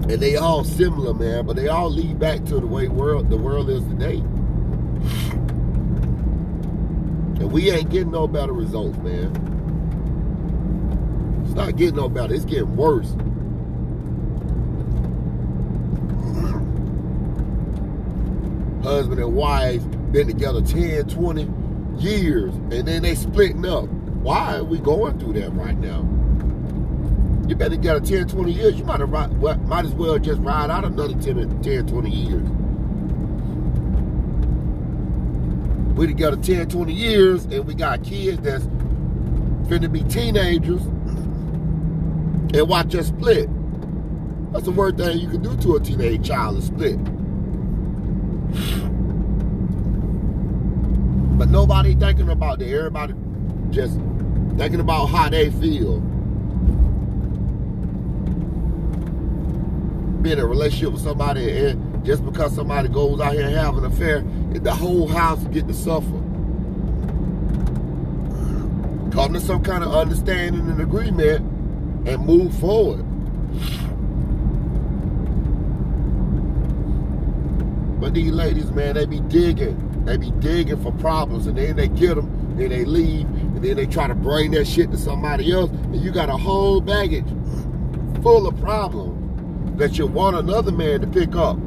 and 0.05 0.11
they 0.11 0.37
all 0.37 0.63
similar, 0.63 1.13
man, 1.13 1.45
but 1.45 1.57
they 1.57 1.67
all 1.67 1.89
lead 1.89 2.19
back 2.19 2.45
to 2.45 2.55
the 2.61 2.67
way 2.67 2.87
world 2.87 3.29
the 3.29 3.35
world 3.35 3.69
is 3.69 3.83
today. 3.83 4.19
And 7.37 7.51
we 7.51 7.69
ain't 7.69 7.89
getting 7.89 8.11
no 8.11 8.29
better 8.29 8.53
results, 8.53 8.97
man. 8.99 9.29
It's 11.45 11.53
not 11.53 11.75
getting 11.75 11.97
no 11.97 12.07
better, 12.07 12.33
it's 12.33 12.45
getting 12.45 12.77
worse. 12.77 13.13
Husband 18.85 19.19
and 19.19 19.33
wife 19.33 19.81
been 20.11 20.27
together 20.27 20.61
10, 20.61 21.09
20 21.09 21.49
years, 21.97 22.53
and 22.53 22.87
then 22.87 23.01
they 23.01 23.15
splitting 23.15 23.65
up. 23.65 23.85
Why 23.85 24.57
are 24.57 24.63
we 24.63 24.77
going 24.77 25.17
through 25.17 25.33
that 25.33 25.49
right 25.53 25.75
now? 25.75 26.01
You 27.49 27.55
better 27.55 27.77
get 27.77 27.95
a 27.95 27.99
10, 27.99 28.27
20 28.27 28.51
years. 28.51 28.75
You 28.75 28.83
might, 28.85 28.99
have, 28.99 29.09
might 29.09 29.85
as 29.85 29.93
well 29.93 30.19
just 30.19 30.39
ride 30.41 30.69
out 30.69 30.85
another 30.85 31.19
10, 31.19 31.63
10 31.63 31.87
20 31.87 32.09
years. 32.11 32.47
We 35.97 36.05
together 36.05 36.37
10, 36.37 36.69
20 36.69 36.93
years, 36.93 37.45
and 37.45 37.65
we 37.65 37.73
got 37.73 38.03
kids 38.03 38.39
that's 38.43 38.65
finna 39.67 39.91
be 39.91 40.03
teenagers 40.03 40.83
and 42.53 42.69
watch 42.69 42.93
us 42.93 43.07
split. 43.07 43.49
That's 44.53 44.65
the 44.65 44.71
worst 44.71 44.97
thing 44.97 45.17
you 45.17 45.27
can 45.27 45.41
do 45.41 45.57
to 45.57 45.75
a 45.77 45.79
teenage 45.79 46.27
child 46.27 46.59
is 46.59 46.65
split. 46.65 46.99
But 51.37 51.44
nobody 51.55 51.95
thinking 51.95 52.27
about 52.27 52.59
that. 52.59 52.67
Everybody 52.67 53.13
just 53.69 53.93
thinking 54.57 54.81
about 54.81 55.05
how 55.05 55.29
they 55.29 55.49
feel. 55.51 56.01
be 60.21 60.31
in 60.31 60.39
a 60.39 60.45
relationship 60.45 60.91
with 60.91 61.03
somebody 61.03 61.51
and 61.67 62.03
just 62.03 62.25
because 62.25 62.55
somebody 62.55 62.89
goes 62.89 63.19
out 63.21 63.33
here 63.33 63.45
and 63.45 63.53
have 63.53 63.77
an 63.77 63.85
affair, 63.85 64.21
the 64.53 64.73
whole 64.73 65.07
house 65.07 65.43
get 65.45 65.67
to 65.67 65.73
suffer. 65.73 66.19
Come 69.11 69.33
to 69.33 69.39
some 69.39 69.63
kind 69.63 69.83
of 69.83 69.93
understanding 69.93 70.67
and 70.67 70.81
agreement 70.81 71.41
and 72.07 72.25
move 72.25 72.57
forward. 72.57 73.05
But 78.01 78.15
these 78.15 78.31
ladies, 78.31 78.71
man, 78.71 78.95
they 78.95 79.05
be 79.05 79.19
digging. 79.19 79.94
They 80.05 80.17
be 80.17 80.31
digging 80.31 80.81
for 80.81 80.91
problems, 80.93 81.47
and 81.47 81.57
then 81.57 81.75
they 81.75 81.87
get 81.87 82.15
them, 82.15 82.57
then 82.57 82.69
they 82.69 82.85
leave, 82.85 83.25
and 83.25 83.63
then 83.63 83.75
they 83.75 83.87
try 83.87 84.07
to 84.07 84.15
bring 84.15 84.51
that 84.51 84.65
shit 84.65 84.91
to 84.91 84.97
somebody 84.97 85.51
else, 85.51 85.71
and 85.71 85.95
you 85.95 86.11
got 86.11 86.29
a 86.29 86.37
whole 86.37 86.79
baggage 86.79 87.25
full 88.21 88.47
of 88.47 88.59
problems 88.59 89.79
that 89.79 89.97
you 89.97 90.07
want 90.07 90.35
another 90.35 90.71
man 90.71 91.01
to 91.01 91.07
pick 91.07 91.35
up. 91.35 91.57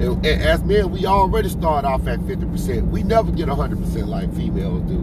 And, 0.00 0.24
as 0.24 0.62
men, 0.62 0.90
we 0.90 1.06
already 1.06 1.48
start 1.48 1.84
off 1.84 2.06
at 2.06 2.20
50%. 2.20 2.90
We 2.90 3.02
never 3.02 3.32
get 3.32 3.48
100% 3.48 4.06
like 4.06 4.32
females 4.34 4.82
do. 4.82 4.98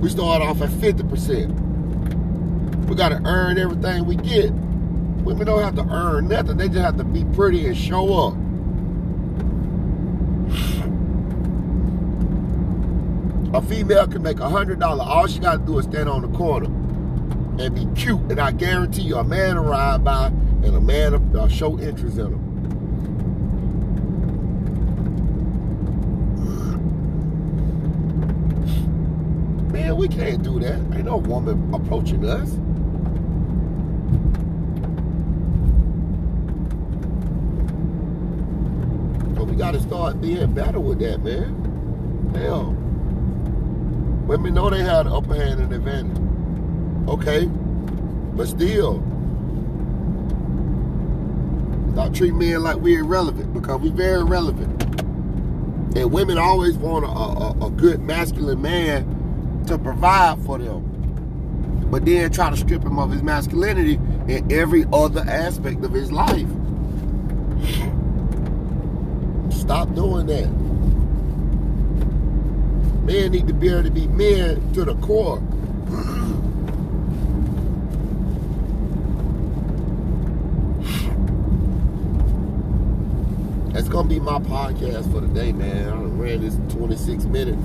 We 0.00 0.10
start 0.10 0.42
off 0.42 0.60
at 0.60 0.68
50%. 0.68 2.86
We 2.86 2.94
got 2.94 3.08
to 3.10 3.22
earn 3.24 3.58
everything 3.58 4.04
we 4.04 4.16
get. 4.16 4.52
Women 4.52 5.46
don't 5.46 5.62
have 5.62 5.76
to 5.76 5.86
earn 5.90 6.28
nothing. 6.28 6.58
They 6.58 6.68
just 6.68 6.80
have 6.80 6.98
to 6.98 7.04
be 7.04 7.24
pretty 7.34 7.66
and 7.66 7.76
show 7.76 8.28
up. 8.28 8.34
A 13.54 13.62
female 13.62 14.06
can 14.06 14.22
make 14.22 14.40
a 14.40 14.48
hundred 14.48 14.80
dollars. 14.80 15.06
All 15.06 15.26
she 15.26 15.38
got 15.38 15.60
to 15.60 15.66
do 15.66 15.78
is 15.78 15.86
stand 15.86 16.08
on 16.08 16.22
the 16.22 16.36
corner 16.36 16.66
and 17.58 17.74
be 17.74 17.86
cute. 17.98 18.20
And 18.30 18.40
I 18.40 18.50
guarantee 18.50 19.02
you, 19.02 19.16
a 19.16 19.24
man 19.24 19.56
will 19.56 19.64
ride 19.64 20.04
by 20.04 20.26
and 20.26 20.74
a 20.74 20.80
man 20.80 21.32
will 21.32 21.40
uh, 21.42 21.48
show 21.48 21.78
interest 21.78 22.18
in 22.18 22.24
them. 22.24 22.42
Man, 29.72 29.96
we 29.96 30.08
can't 30.08 30.42
do 30.42 30.58
that. 30.60 30.74
Ain't 30.94 31.04
no 31.04 31.18
woman 31.18 31.72
approaching 31.72 32.24
us. 32.28 32.50
But 39.36 39.44
we 39.46 39.54
gotta 39.56 39.80
start 39.80 40.20
being 40.20 40.52
better 40.52 40.80
with 40.80 40.98
that, 40.98 41.22
man. 41.22 41.62
Hell. 44.36 44.42
Women 44.42 44.54
know 44.54 44.70
they 44.70 44.82
had 44.82 45.06
the 45.06 45.14
upper 45.14 45.34
hand 45.34 45.60
and 45.60 45.72
advantage. 45.72 47.08
Okay. 47.08 47.46
But 48.36 48.48
still, 48.48 49.02
stop 51.92 52.12
treating 52.12 52.38
men 52.38 52.62
like 52.62 52.76
we're 52.76 53.00
irrelevant 53.00 53.54
because 53.54 53.80
we're 53.80 53.92
very 53.92 54.24
relevant. 54.24 54.82
And 55.96 56.12
women 56.12 56.36
always 56.36 56.76
want 56.76 57.06
a, 57.06 57.08
a, 57.08 57.68
a 57.68 57.70
good 57.70 58.00
masculine 58.00 58.60
man 58.60 59.64
to 59.68 59.78
provide 59.78 60.38
for 60.44 60.58
them. 60.58 60.92
But 61.90 62.04
then 62.04 62.30
try 62.30 62.50
to 62.50 62.56
strip 62.56 62.82
him 62.82 62.98
of 62.98 63.10
his 63.10 63.22
masculinity 63.22 63.94
in 64.28 64.52
every 64.52 64.84
other 64.92 65.24
aspect 65.26 65.82
of 65.82 65.92
his 65.92 66.12
life. 66.12 66.48
Stop 69.50 69.94
doing 69.94 70.26
that. 70.26 70.65
Men 73.06 73.32
need 73.32 73.46
to 73.46 73.54
be 73.54 73.68
able 73.68 73.84
to 73.84 73.90
be 73.90 74.06
men 74.08 74.72
to 74.74 74.84
the 74.84 74.94
core. 74.96 75.38
That's 83.72 83.88
gonna 83.88 84.08
be 84.08 84.20
my 84.20 84.38
podcast 84.40 85.10
for 85.12 85.20
the 85.20 85.28
day, 85.28 85.52
man. 85.52 85.88
I 85.88 85.96
ran 85.96 86.40
this 86.40 86.56
26 86.74 87.24
minutes 87.24 87.62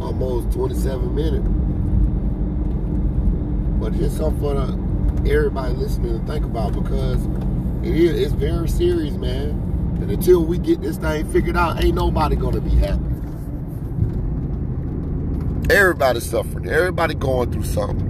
almost 0.00 0.52
27 0.52 1.14
minutes. 1.14 1.46
But 3.80 3.94
it's 3.94 4.16
something 4.16 4.40
for 4.40 4.54
the, 4.54 5.30
everybody 5.30 5.74
listening 5.74 6.18
to 6.18 6.26
think 6.26 6.44
about 6.44 6.72
because 6.72 7.24
it 7.82 7.94
is 7.94 8.20
it's 8.20 8.32
very 8.32 8.68
serious, 8.68 9.14
man. 9.14 9.50
And 10.00 10.10
until 10.10 10.44
we 10.44 10.58
get 10.58 10.80
this 10.80 10.96
thing 10.96 11.30
figured 11.30 11.56
out, 11.56 11.82
ain't 11.82 11.94
nobody 11.94 12.36
gonna 12.36 12.60
be 12.60 12.70
happy. 12.70 13.09
Everybody's 15.70 16.28
suffering. 16.28 16.68
Everybody 16.68 17.14
going 17.14 17.52
through 17.52 17.62
something. 17.62 18.04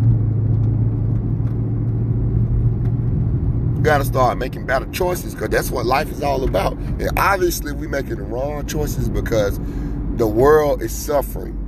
You 3.76 3.82
gotta 3.82 4.06
start 4.06 4.38
making 4.38 4.64
better 4.64 4.86
choices 4.86 5.34
because 5.34 5.50
that's 5.50 5.70
what 5.70 5.84
life 5.84 6.10
is 6.10 6.22
all 6.22 6.42
about. 6.44 6.72
And 6.72 7.10
obviously, 7.18 7.72
we 7.72 7.86
making 7.86 8.16
the 8.16 8.22
wrong 8.22 8.66
choices 8.66 9.10
because 9.10 9.60
the 10.16 10.26
world 10.26 10.80
is 10.80 10.90
suffering. 10.90 11.58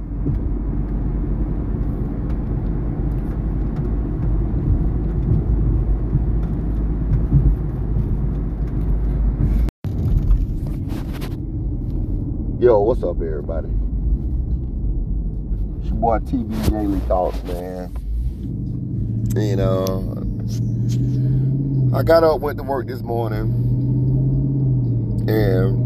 Yo, 12.58 12.80
what's 12.80 13.02
up, 13.02 13.16
everybody? 13.16 13.68
Boy 16.02 16.18
TB 16.18 16.68
Daily 16.68 16.98
Thoughts, 17.06 17.40
man. 17.44 17.94
You 19.36 19.54
know, 19.54 20.18
I 21.96 22.02
got 22.02 22.24
up, 22.24 22.40
went 22.40 22.58
to 22.58 22.64
work 22.64 22.88
this 22.88 23.02
morning, 23.02 23.52
and 25.28 25.78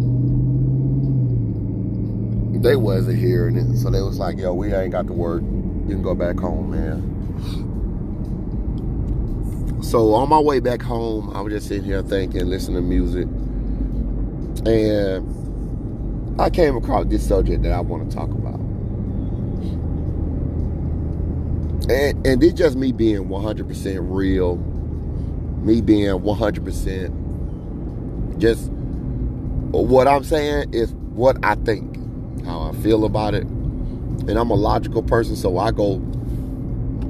they 2.65 2.77
wasn't 2.77 3.19
hearing 3.19 3.59
it. 3.59 3.77
So 3.77 3.91
they 3.91 4.01
was 4.01 4.19
like, 4.19 4.39
yo, 4.39 4.55
we 4.55 4.73
ain't 4.73 4.93
got 4.93 5.07
to 5.09 5.13
work. 5.13 5.43
You 5.43 5.89
can 5.91 6.01
go 6.03 6.15
back 6.15 6.39
home, 6.39 6.71
man. 6.71 7.03
So 9.83 10.15
on 10.15 10.31
my 10.31 10.41
way 10.41 10.61
back 10.61 10.81
home, 10.81 11.29
I 11.37 11.43
was 11.43 11.53
just 11.53 11.69
sitting 11.69 11.85
here 11.85 12.01
thinking, 12.01 12.47
listening 12.47 12.77
to 12.77 12.83
music. 12.83 13.27
And 14.67 16.41
I 16.41 16.49
came 16.49 16.75
across 16.75 17.05
this 17.05 17.29
subject 17.29 17.65
that 17.65 17.73
I 17.73 17.81
want 17.81 18.11
to 18.11 18.17
talk 18.17 18.31
about. 18.31 18.66
And, 21.89 22.27
and 22.27 22.43
it's 22.43 22.55
just 22.55 22.77
me 22.77 22.93
being 22.93 23.29
100% 23.29 23.99
real, 24.01 24.57
me 24.57 25.81
being 25.81 26.09
100% 26.09 28.39
just 28.39 28.71
what 28.71 30.09
I'm 30.09 30.25
saying 30.25 30.75
is 30.75 30.93
what 30.93 31.37
I 31.45 31.55
think, 31.57 31.97
how 32.45 32.63
I 32.63 32.73
feel 32.83 33.05
about 33.05 33.35
it. 33.35 33.45
And 33.45 34.31
I'm 34.31 34.51
a 34.51 34.55
logical 34.55 35.03
person, 35.03 35.37
so 35.37 35.59
I 35.59 35.71
go 35.71 35.95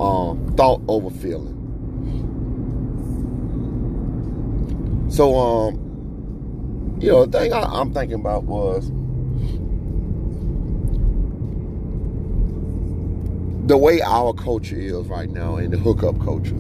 um, 0.01 0.53
thought 0.57 0.83
over 0.89 1.11
feeling. 1.11 1.55
So, 5.11 5.37
um, 5.37 6.99
you 7.01 7.11
know, 7.11 7.27
the 7.27 7.39
thing 7.39 7.53
I, 7.53 7.63
I'm 7.63 7.93
thinking 7.95 8.21
about 8.21 8.45
was 8.45 8.91
the 13.67 13.77
way 13.77 14.01
our 14.01 14.33
culture 14.33 14.77
is 14.77 15.09
right 15.09 15.29
now 15.29 15.57
in 15.57 15.73
the 15.73 15.77
hookup 15.77 16.21
culture. 16.21 16.55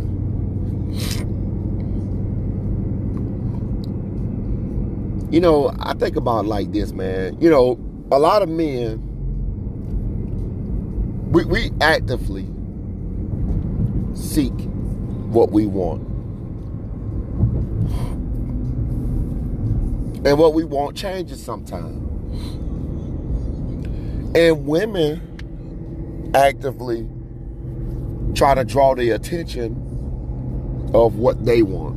You 5.31 5.41
know, 5.41 5.73
I 5.79 5.95
think 5.95 6.17
about 6.17 6.47
like 6.47 6.73
this, 6.73 6.93
man. 6.93 7.41
You 7.41 7.51
know, 7.51 7.79
a 8.11 8.19
lot 8.19 8.43
of 8.43 8.49
men, 8.49 9.01
we, 11.31 11.45
we 11.45 11.71
actively 11.81 12.49
seek 14.15 14.53
what 15.31 15.53
we 15.53 15.67
want. 15.67 16.03
And 20.27 20.39
what 20.41 20.55
we 20.55 20.65
want 20.65 20.97
changes 20.97 21.41
sometimes. 21.41 22.03
And 24.37 24.67
women 24.67 25.26
actively 26.37 27.09
try 28.35 28.55
to 28.55 28.65
draw 28.65 28.95
the 28.95 29.11
attention 29.11 29.73
of 30.95 31.17
what 31.17 31.45
they 31.45 31.63
want. 31.63 31.97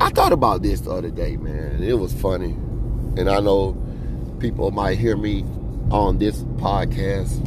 I 0.00 0.10
thought 0.10 0.32
about 0.32 0.62
this 0.62 0.80
the 0.80 0.90
other 0.90 1.10
day, 1.10 1.36
man. 1.36 1.82
It 1.82 1.98
was 1.98 2.12
funny. 2.12 2.50
And 3.16 3.28
I 3.28 3.40
know 3.40 3.76
people 4.40 4.70
might 4.72 4.98
hear 4.98 5.16
me 5.16 5.44
on 5.90 6.18
this 6.18 6.42
podcast 6.58 7.44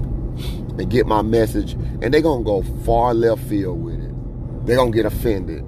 and 0.79 0.89
get 0.89 1.05
my 1.05 1.21
message, 1.21 1.73
and 1.73 2.13
they're 2.13 2.21
going 2.21 2.43
to 2.43 2.45
go 2.45 2.61
far 2.83 3.13
left 3.13 3.43
field 3.43 3.83
with 3.83 4.01
it. 4.01 4.65
They're 4.65 4.77
going 4.77 4.91
to 4.91 4.95
get 4.95 5.05
offended. 5.05 5.63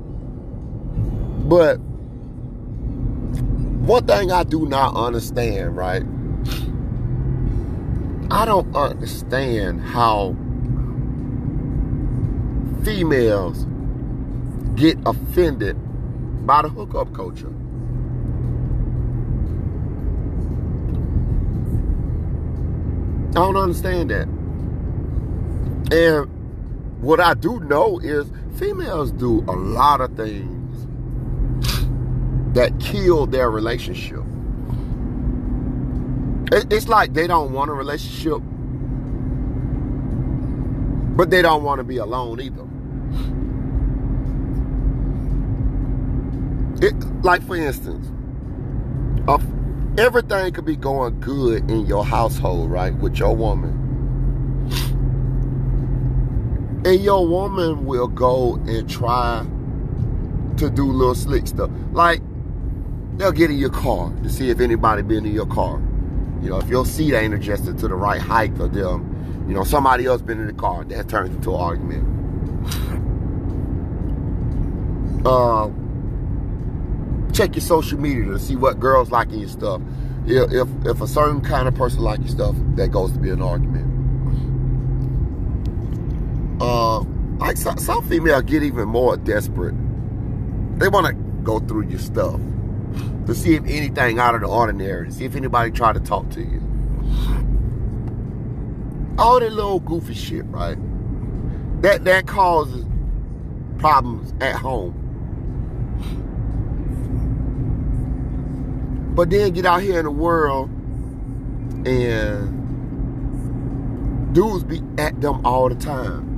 But 1.50 1.76
one 3.86 4.06
thing 4.06 4.32
I 4.32 4.44
do 4.44 4.66
not 4.66 4.96
understand, 4.96 5.76
right? 5.76 6.04
I 8.32 8.46
don't 8.46 8.76
understand 8.76 9.82
how 9.82 10.36
females 12.84 13.66
get 14.76 14.98
offended 15.06 15.78
by 16.46 16.62
the 16.62 16.70
hookup 16.70 17.14
culture. 17.14 17.54
I 23.30 23.36
don't 23.36 23.58
understand 23.58 24.10
that. 24.12 24.28
And 25.92 26.28
what 27.02 27.20
I 27.20 27.34
do 27.34 27.60
know 27.62 28.00
is 28.00 28.32
females 28.58 29.12
do 29.12 29.40
a 29.48 29.54
lot 29.54 30.02
of 30.02 30.16
things 30.16 30.88
that 32.56 32.80
kill 32.80 33.26
their 33.26 33.50
relationship. 33.50 34.24
It's 36.56 36.88
like 36.88 37.14
they 37.14 37.26
don't 37.26 37.52
want 37.52 37.72
a 37.72 37.74
relationship, 37.74 38.40
but 41.18 41.32
they 41.32 41.42
don't 41.42 41.64
want 41.64 41.80
to 41.80 41.84
be 41.84 41.98
alone 41.98 42.40
either. 42.40 42.68
It, 46.86 46.94
like 47.24 47.42
for 47.42 47.56
instance, 47.56 48.12
everything 49.98 50.54
could 50.54 50.66
be 50.66 50.76
going 50.76 51.20
good 51.22 51.72
in 51.72 51.88
your 51.88 52.06
household, 52.06 52.70
right, 52.70 52.94
with 52.96 53.18
your 53.18 53.36
woman. 53.36 53.80
And 56.86 57.02
your 57.02 57.26
woman 57.26 57.86
will 57.86 58.08
go 58.08 58.56
and 58.68 58.88
try 58.88 59.44
to 60.58 60.70
do 60.70 60.86
little 60.86 61.16
slick 61.16 61.48
stuff. 61.48 61.72
Like, 61.94 62.22
they'll 63.18 63.32
get 63.32 63.50
in 63.50 63.58
your 63.58 63.72
car 63.72 64.12
to 64.22 64.30
see 64.30 64.50
if 64.50 64.60
anybody 64.60 65.02
been 65.02 65.26
in 65.26 65.34
your 65.34 65.48
car. 65.48 65.82
You 66.44 66.50
know, 66.50 66.60
if 66.60 66.68
your 66.68 66.86
seat 66.86 67.16
ain't 67.16 67.34
adjusted 67.34 67.78
to 67.78 67.88
the 67.88 67.96
right 67.96 68.20
height 68.20 68.54
for 68.58 68.68
them, 68.68 69.46
you 69.48 69.54
know, 69.56 69.64
somebody 69.64 70.06
else 70.06 70.22
been 70.22 70.42
in 70.42 70.48
the 70.48 70.54
car, 70.54 70.84
that 70.84 71.08
turns 71.08 71.34
into 71.34 71.56
an 71.56 71.62
argument. 71.62 72.10
Uh, 75.26 75.70
check 77.32 77.56
your 77.56 77.62
social 77.62 77.98
media 77.98 78.26
to 78.26 78.38
see 78.38 78.58
what 78.58 78.78
girls 78.78 79.10
like 79.10 79.30
in 79.30 79.40
your 79.40 79.48
stuff. 79.48 79.82
If, 80.26 80.52
if, 80.52 80.68
if 80.86 81.00
a 81.00 81.08
certain 81.08 81.40
kind 81.40 81.66
of 81.66 81.76
person 81.76 82.02
like 82.02 82.20
your 82.20 82.28
stuff, 82.28 82.58
that 82.76 82.90
goes 82.90 83.14
to 83.14 83.20
be 83.20 83.30
an 83.30 83.42
argument. 83.42 83.88
Uh, 86.62 87.00
like 87.38 87.56
some, 87.56 87.78
some 87.78 88.06
females 88.10 88.44
get 88.44 88.64
even 88.64 88.90
more 88.90 89.16
desperate. 89.16 89.76
They 90.78 90.90
want 90.90 91.08
to 91.08 91.14
go 91.44 91.60
through 91.60 91.88
your 91.88 92.00
stuff 92.00 92.42
to 93.26 93.34
see 93.34 93.56
if 93.56 93.64
anything 93.64 94.20
out 94.20 94.36
of 94.36 94.42
the 94.42 94.48
ordinary, 94.48 95.12
see 95.12 95.26
if 95.26 95.36
anybody 95.36 95.72
try 95.72 95.94
to 95.94 96.00
talk 96.00 96.30
to 96.32 96.42
you. 96.42 96.62
All 99.18 99.40
that 99.40 99.52
little 99.54 99.80
goofy 99.80 100.14
shit, 100.14 100.46
right? 100.46 100.78
That 101.82 102.04
that 102.06 102.28
causes 102.28 102.86
problems 103.78 104.34
at 104.42 104.56
home. 104.56 105.00
But 109.16 109.30
then 109.30 109.52
get 109.54 109.66
out 109.66 109.82
here 109.82 110.00
in 110.00 110.06
the 110.06 110.12
world 110.12 110.70
and 111.86 112.64
dudes 114.34 114.64
be 114.64 114.82
at 114.98 115.22
them 115.22 115.46
all 115.46 115.70
the 115.70 115.76
time. 115.76 116.32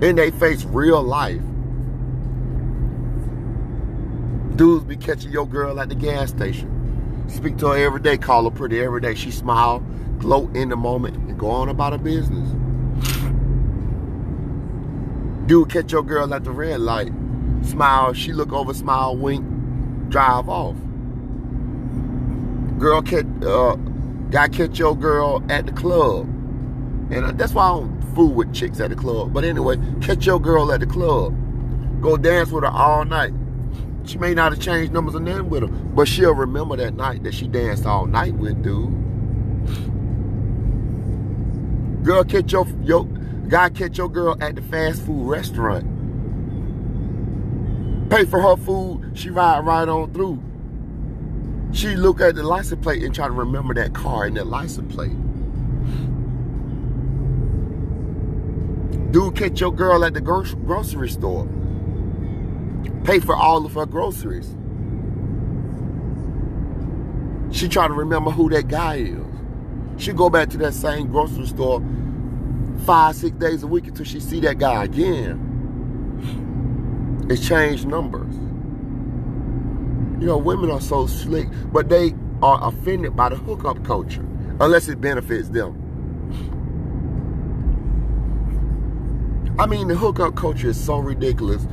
And 0.00 0.16
they 0.16 0.30
face 0.30 0.64
real 0.64 1.02
life. 1.02 1.42
Dudes 4.56 4.84
be 4.84 4.96
catching 4.96 5.32
your 5.32 5.46
girl 5.46 5.80
at 5.80 5.88
the 5.88 5.94
gas 5.94 6.30
station. 6.30 6.68
Speak 7.28 7.56
to 7.58 7.68
her 7.68 7.76
every 7.76 8.00
day, 8.00 8.18
call 8.18 8.44
her 8.44 8.50
pretty 8.50 8.80
every 8.80 9.00
day. 9.00 9.14
She 9.14 9.30
smile, 9.30 9.80
glow 10.18 10.48
in 10.54 10.68
the 10.68 10.76
moment, 10.76 11.16
and 11.16 11.38
go 11.38 11.50
on 11.50 11.68
about 11.68 11.92
her 11.92 11.98
business. 11.98 12.48
Dude 15.46 15.70
catch 15.70 15.92
your 15.92 16.02
girl 16.02 16.32
at 16.32 16.44
the 16.44 16.50
red 16.50 16.80
light. 16.80 17.12
Smile, 17.62 18.12
she 18.12 18.32
look 18.32 18.52
over, 18.52 18.74
smile, 18.74 19.16
wink, 19.16 19.44
drive 20.10 20.48
off 20.48 20.76
girl 22.82 23.00
catch, 23.00 23.26
uh, 23.46 23.76
guy 24.30 24.48
catch 24.48 24.76
your 24.76 24.96
girl 24.96 25.42
at 25.48 25.66
the 25.66 25.72
club. 25.72 26.26
And 27.12 27.38
that's 27.38 27.54
why 27.54 27.68
I 27.68 27.78
don't 27.78 28.02
fool 28.14 28.34
with 28.34 28.52
chicks 28.52 28.80
at 28.80 28.90
the 28.90 28.96
club. 28.96 29.32
But 29.32 29.44
anyway, 29.44 29.76
catch 30.00 30.26
your 30.26 30.40
girl 30.40 30.72
at 30.72 30.80
the 30.80 30.86
club. 30.86 31.32
Go 32.02 32.16
dance 32.16 32.50
with 32.50 32.64
her 32.64 32.70
all 32.70 33.04
night. 33.04 33.32
She 34.04 34.18
may 34.18 34.34
not 34.34 34.52
have 34.52 34.60
changed 34.60 34.92
numbers 34.92 35.14
and 35.14 35.24
nothing 35.24 35.48
with 35.48 35.62
her, 35.62 35.68
but 35.68 36.08
she'll 36.08 36.34
remember 36.34 36.76
that 36.76 36.94
night 36.94 37.22
that 37.22 37.34
she 37.34 37.46
danced 37.46 37.86
all 37.86 38.06
night 38.06 38.34
with, 38.34 38.62
dude. 38.62 38.92
Girl, 42.04 42.24
catch 42.24 42.52
your, 42.52 42.66
your 42.82 43.04
guy 43.48 43.68
catch 43.68 43.98
your 43.98 44.08
girl 44.08 44.36
at 44.40 44.56
the 44.56 44.62
fast 44.62 45.02
food 45.02 45.28
restaurant. 45.28 45.86
Pay 48.10 48.24
for 48.24 48.40
her 48.42 48.56
food, 48.56 49.12
she 49.14 49.30
ride 49.30 49.64
right 49.64 49.88
on 49.88 50.12
through. 50.12 50.42
She 51.72 51.94
look 51.94 52.20
at 52.20 52.34
the 52.34 52.42
license 52.42 52.82
plate 52.82 53.02
and 53.02 53.14
try 53.14 53.26
to 53.26 53.32
remember 53.32 53.72
that 53.74 53.94
car 53.94 54.24
and 54.24 54.36
that 54.36 54.48
license 54.48 54.92
plate. 54.94 55.16
Dude 59.12 59.36
catch 59.36 59.60
your 59.60 59.72
girl 59.72 60.04
at 60.04 60.14
the 60.14 60.20
grocery 60.20 61.08
store. 61.08 61.46
Pay 63.04 63.20
for 63.20 63.34
all 63.34 63.64
of 63.66 63.74
her 63.74 63.86
groceries. 63.86 64.54
She 67.50 67.68
try 67.68 67.86
to 67.86 67.94
remember 67.94 68.30
who 68.30 68.48
that 68.50 68.68
guy 68.68 68.96
is. 68.96 69.18
She 69.98 70.12
go 70.12 70.30
back 70.30 70.48
to 70.50 70.56
that 70.58 70.74
same 70.74 71.08
grocery 71.08 71.46
store 71.46 71.82
five, 72.84 73.14
six 73.14 73.36
days 73.36 73.62
a 73.62 73.66
week 73.66 73.86
until 73.86 74.04
she 74.04 74.20
see 74.20 74.40
that 74.40 74.58
guy 74.58 74.84
again. 74.84 75.48
It's 77.28 77.46
changed 77.46 77.86
numbers. 77.86 78.34
You 80.20 80.26
know, 80.28 80.38
women 80.38 80.70
are 80.70 80.80
so 80.80 81.06
slick, 81.06 81.48
but 81.72 81.88
they 81.88 82.14
are 82.42 82.58
offended 82.66 83.14
by 83.16 83.28
the 83.28 83.36
hookup 83.36 83.84
culture 83.84 84.24
unless 84.60 84.88
it 84.88 85.00
benefits 85.00 85.48
them. 85.48 85.78
I 89.58 89.66
mean, 89.66 89.88
the 89.88 89.94
hookup 89.94 90.34
culture 90.34 90.70
is 90.70 90.82
so 90.82 90.98
ridiculous. 90.98 91.66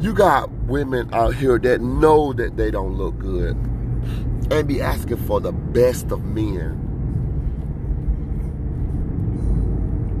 You 0.00 0.14
got 0.14 0.50
women 0.50 1.12
out 1.12 1.34
here 1.34 1.58
that 1.58 1.82
know 1.82 2.32
that 2.32 2.56
they 2.56 2.70
don't 2.70 2.94
look 2.94 3.18
good 3.18 3.54
and 4.50 4.66
be 4.66 4.80
asking 4.80 5.18
for 5.26 5.40
the 5.40 5.52
best 5.52 6.10
of 6.10 6.24
men. 6.24 6.86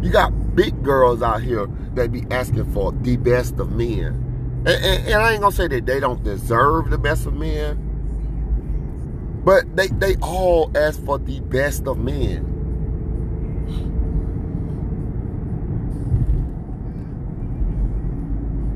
You 0.02 0.10
got 0.10 0.54
big 0.54 0.82
girls 0.82 1.22
out 1.22 1.42
here 1.42 1.66
that 1.94 2.12
be 2.12 2.24
asking 2.30 2.70
for 2.72 2.92
the 2.92 3.16
best 3.16 3.58
of 3.58 3.72
men. 3.72 4.26
And, 4.66 4.68
and, 4.68 5.06
and, 5.06 5.14
I 5.14 5.32
ain't 5.32 5.40
gonna 5.40 5.54
say 5.54 5.68
that 5.68 5.86
they 5.86 5.98
don't 5.98 6.22
deserve 6.22 6.90
the 6.90 6.98
best 6.98 7.24
of 7.24 7.32
men, 7.32 7.78
but 9.42 9.74
they 9.74 9.86
they 9.86 10.16
all 10.16 10.70
ask 10.74 11.02
for 11.06 11.18
the 11.18 11.40
best 11.40 11.86
of 11.86 11.96
men. 11.96 12.59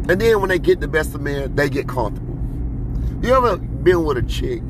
And 0.09 0.21
then 0.21 0.41
when 0.41 0.51
they 0.51 0.59
get 0.59 0.81
the 0.81 0.89
best 0.89 1.15
of 1.15 1.21
men, 1.21 1.55
they 1.55 1.69
get 1.69 1.89
comfortable. 1.89 2.39
You 3.23 3.35
ever 3.35 3.57
been 3.57 4.05
with 4.05 4.19
a 4.19 4.23
chick 4.23 4.63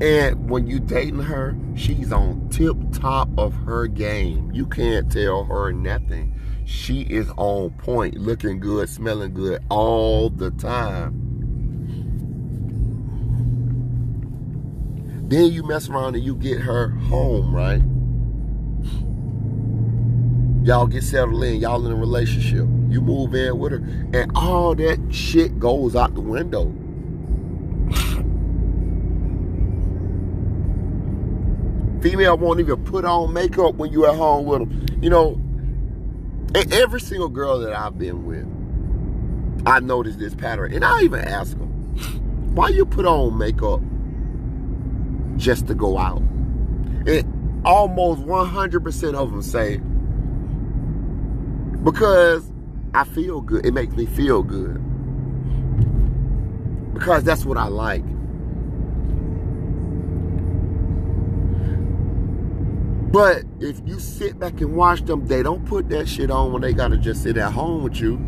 and 0.00 0.48
when 0.48 0.66
you 0.66 0.80
dating 0.80 1.20
her, 1.20 1.54
she's 1.76 2.10
on 2.10 2.48
tip 2.48 2.76
top 2.92 3.28
of 3.36 3.54
her 3.54 3.86
game. 3.86 4.50
You 4.50 4.64
can't 4.66 5.12
tell 5.12 5.44
her 5.44 5.72
nothing 5.72 6.34
she 6.64 7.02
is 7.02 7.30
on 7.36 7.70
point, 7.72 8.16
looking 8.16 8.60
good, 8.60 8.88
smelling 8.88 9.34
good 9.34 9.62
all 9.68 10.30
the 10.30 10.52
time. 10.52 11.26
Then 15.28 15.52
you 15.52 15.64
mess 15.64 15.88
around 15.88 16.14
and 16.16 16.24
you 16.24 16.34
get 16.34 16.60
her 16.60 16.88
home, 16.88 17.54
right? 17.54 17.82
Y'all 20.62 20.86
get 20.86 21.02
settled 21.02 21.42
in, 21.42 21.60
y'all 21.60 21.84
in 21.86 21.92
a 21.92 21.96
relationship. 21.96 22.66
You 22.88 23.00
move 23.00 23.34
in 23.34 23.58
with 23.58 23.72
her, 23.72 23.78
and 24.12 24.30
all 24.34 24.74
that 24.74 24.98
shit 25.10 25.58
goes 25.58 25.96
out 25.96 26.14
the 26.14 26.20
window. 26.20 26.66
Female 32.02 32.36
won't 32.38 32.60
even 32.60 32.82
put 32.84 33.04
on 33.04 33.32
makeup 33.32 33.74
when 33.74 33.92
you 33.92 34.06
at 34.06 34.14
home 34.14 34.46
with 34.46 34.60
them. 34.60 34.86
You 35.02 35.10
know, 35.10 35.40
every 36.72 37.00
single 37.00 37.28
girl 37.28 37.58
that 37.60 37.74
I've 37.74 37.98
been 37.98 38.24
with, 38.24 38.46
I 39.66 39.80
noticed 39.80 40.18
this 40.18 40.34
pattern. 40.34 40.72
And 40.72 40.84
I 40.84 41.02
even 41.02 41.20
ask 41.20 41.58
them, 41.58 41.68
why 42.54 42.68
you 42.68 42.86
put 42.86 43.06
on 43.06 43.36
makeup 43.36 43.80
just 45.36 45.66
to 45.68 45.74
go 45.74 45.98
out? 45.98 46.22
And 47.06 47.62
almost 47.66 48.22
100% 48.22 49.14
of 49.14 49.30
them 49.30 49.42
say, 49.42 49.80
because 51.84 52.50
I 52.94 53.04
feel 53.04 53.40
good. 53.40 53.64
It 53.64 53.72
makes 53.72 53.94
me 53.94 54.06
feel 54.06 54.42
good. 54.42 54.82
Because 56.94 57.24
that's 57.24 57.44
what 57.44 57.56
I 57.56 57.68
like. 57.68 58.04
But 63.12 63.44
if 63.58 63.80
you 63.84 63.98
sit 63.98 64.38
back 64.38 64.60
and 64.60 64.76
watch 64.76 65.02
them, 65.02 65.26
they 65.26 65.42
don't 65.42 65.66
put 65.66 65.88
that 65.88 66.08
shit 66.08 66.30
on 66.30 66.52
when 66.52 66.62
they 66.62 66.72
gotta 66.72 66.96
just 66.96 67.22
sit 67.24 67.36
at 67.36 67.52
home 67.52 67.82
with 67.82 67.96
you. 67.96 68.18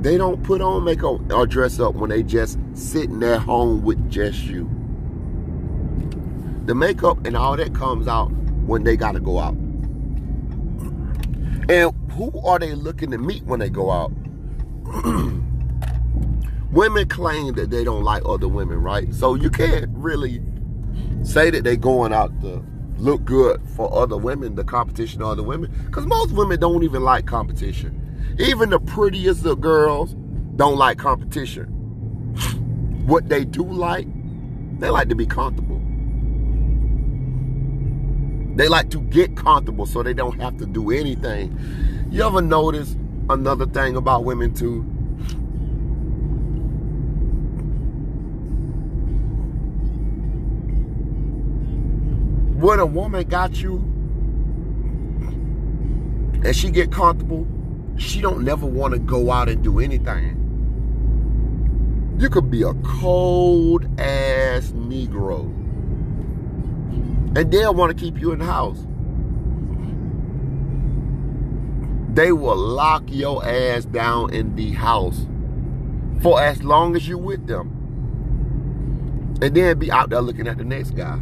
They 0.00 0.16
don't 0.16 0.40
put 0.44 0.60
on 0.60 0.84
makeup 0.84 1.32
or 1.32 1.44
dress 1.44 1.80
up 1.80 1.96
when 1.96 2.10
they 2.10 2.22
just 2.22 2.56
sitting 2.74 3.20
at 3.24 3.40
home 3.40 3.82
with 3.82 4.08
just 4.08 4.44
you. 4.44 4.70
The 6.66 6.74
makeup 6.74 7.26
and 7.26 7.36
all 7.36 7.56
that 7.56 7.74
comes 7.74 8.06
out 8.06 8.30
when 8.66 8.84
they 8.84 8.96
gotta 8.96 9.18
go 9.18 9.40
out. 9.40 9.56
And 11.68 11.92
who 12.12 12.32
are 12.46 12.58
they 12.58 12.74
looking 12.74 13.10
to 13.10 13.18
meet 13.18 13.44
when 13.44 13.60
they 13.60 13.68
go 13.68 13.90
out? 13.90 14.10
women 16.70 17.08
claim 17.08 17.54
that 17.54 17.70
they 17.70 17.84
don't 17.84 18.04
like 18.04 18.22
other 18.24 18.48
women, 18.48 18.82
right? 18.82 19.12
So 19.14 19.34
you 19.34 19.50
can't 19.50 19.90
really 19.90 20.40
say 21.22 21.50
that 21.50 21.64
they're 21.64 21.76
going 21.76 22.12
out 22.12 22.40
to 22.40 22.64
look 22.96 23.24
good 23.24 23.60
for 23.76 23.92
other 23.94 24.16
women, 24.16 24.54
the 24.54 24.64
competition 24.64 25.22
of 25.22 25.28
other 25.28 25.42
women, 25.42 25.70
because 25.86 26.06
most 26.06 26.32
women 26.32 26.58
don't 26.58 26.82
even 26.82 27.02
like 27.02 27.26
competition. 27.26 28.36
Even 28.38 28.70
the 28.70 28.80
prettiest 28.80 29.44
of 29.46 29.60
girls 29.60 30.14
don't 30.56 30.76
like 30.76 30.98
competition. 30.98 31.66
What 33.06 33.28
they 33.28 33.44
do 33.44 33.64
like, 33.64 34.06
they 34.78 34.90
like 34.90 35.08
to 35.08 35.14
be 35.14 35.26
comfortable. 35.26 35.82
They 38.58 38.66
like 38.66 38.90
to 38.90 39.00
get 39.00 39.36
comfortable 39.36 39.86
so 39.86 40.02
they 40.02 40.12
don't 40.12 40.40
have 40.40 40.56
to 40.56 40.66
do 40.66 40.90
anything. 40.90 41.56
You 42.10 42.24
ever 42.24 42.42
notice 42.42 42.96
another 43.30 43.66
thing 43.66 43.94
about 43.94 44.24
women 44.24 44.52
too? 44.52 44.80
When 52.60 52.80
a 52.80 52.86
woman 52.86 53.28
got 53.28 53.62
you 53.62 53.76
and 56.44 56.56
she 56.56 56.72
get 56.72 56.90
comfortable, 56.90 57.46
she 57.96 58.20
don't 58.20 58.42
never 58.42 58.66
want 58.66 58.92
to 58.92 58.98
go 58.98 59.30
out 59.30 59.48
and 59.48 59.62
do 59.62 59.78
anything. 59.78 60.34
You 62.18 62.28
could 62.28 62.50
be 62.50 62.64
a 62.64 62.74
cold 62.82 63.84
ass 64.00 64.72
Negro. 64.72 65.57
And 67.36 67.52
they'll 67.52 67.74
want 67.74 67.96
to 67.96 68.04
keep 68.04 68.20
you 68.20 68.32
in 68.32 68.38
the 68.38 68.44
house. 68.44 68.84
They 72.14 72.32
will 72.32 72.56
lock 72.56 73.04
your 73.06 73.44
ass 73.46 73.84
down 73.84 74.32
in 74.34 74.56
the 74.56 74.72
house 74.72 75.26
for 76.20 76.42
as 76.42 76.64
long 76.64 76.96
as 76.96 77.06
you're 77.06 77.18
with 77.18 77.46
them. 77.46 77.74
And 79.40 79.54
then 79.54 79.78
be 79.78 79.92
out 79.92 80.10
there 80.10 80.20
looking 80.20 80.48
at 80.48 80.58
the 80.58 80.64
next 80.64 80.90
guy. 80.92 81.18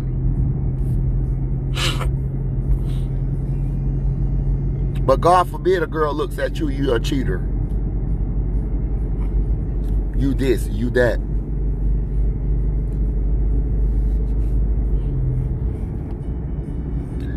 But 5.07 5.21
God 5.21 5.49
forbid 5.49 5.83
a 5.83 5.87
girl 5.87 6.15
looks 6.15 6.39
at 6.39 6.59
you, 6.59 6.69
you're 6.69 6.97
a 6.97 7.01
cheater. 7.01 7.47
You 10.17 10.35
this, 10.35 10.67
you 10.69 10.91
that. 10.91 11.21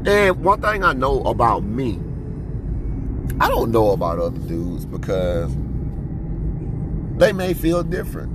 And 0.09 0.43
one 0.43 0.59
thing 0.59 0.83
I 0.83 0.93
know 0.93 1.21
about 1.21 1.63
me, 1.63 1.99
I 3.39 3.47
don't 3.47 3.71
know 3.71 3.91
about 3.91 4.17
other 4.17 4.39
dudes 4.39 4.83
because 4.83 5.55
they 7.19 7.31
may 7.31 7.53
feel 7.53 7.83
different. 7.83 8.33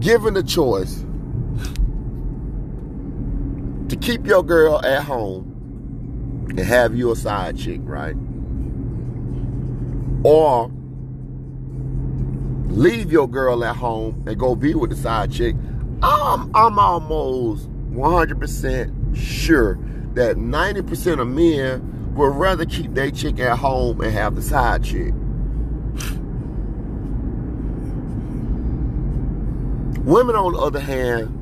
Given 0.00 0.34
the 0.34 0.42
choice, 0.42 1.04
to 3.88 3.96
keep 3.96 4.26
your 4.26 4.42
girl 4.42 4.84
at 4.84 5.04
home 5.04 6.46
and 6.48 6.58
have 6.58 6.96
you 6.96 7.12
a 7.12 7.16
side 7.16 7.56
chick, 7.56 7.78
right? 7.84 8.16
Or 10.24 10.72
leave 12.66 13.12
your 13.12 13.28
girl 13.28 13.64
at 13.64 13.76
home 13.76 14.24
and 14.26 14.36
go 14.36 14.56
be 14.56 14.74
with 14.74 14.90
the 14.90 14.96
side 14.96 15.30
chick, 15.30 15.54
I'm, 16.02 16.54
I'm 16.54 16.78
almost 16.78 17.68
100% 17.90 19.16
sure 19.16 19.78
that 20.14 20.36
90% 20.36 21.20
of 21.20 21.28
men 21.28 22.14
would 22.14 22.34
rather 22.34 22.64
keep 22.64 22.94
their 22.94 23.10
chick 23.10 23.38
at 23.40 23.58
home 23.58 24.00
and 24.00 24.12
have 24.12 24.34
the 24.34 24.42
side 24.42 24.84
chick. 24.84 25.12
Women, 30.04 30.36
on 30.36 30.52
the 30.52 30.58
other 30.58 30.80
hand, 30.80 31.32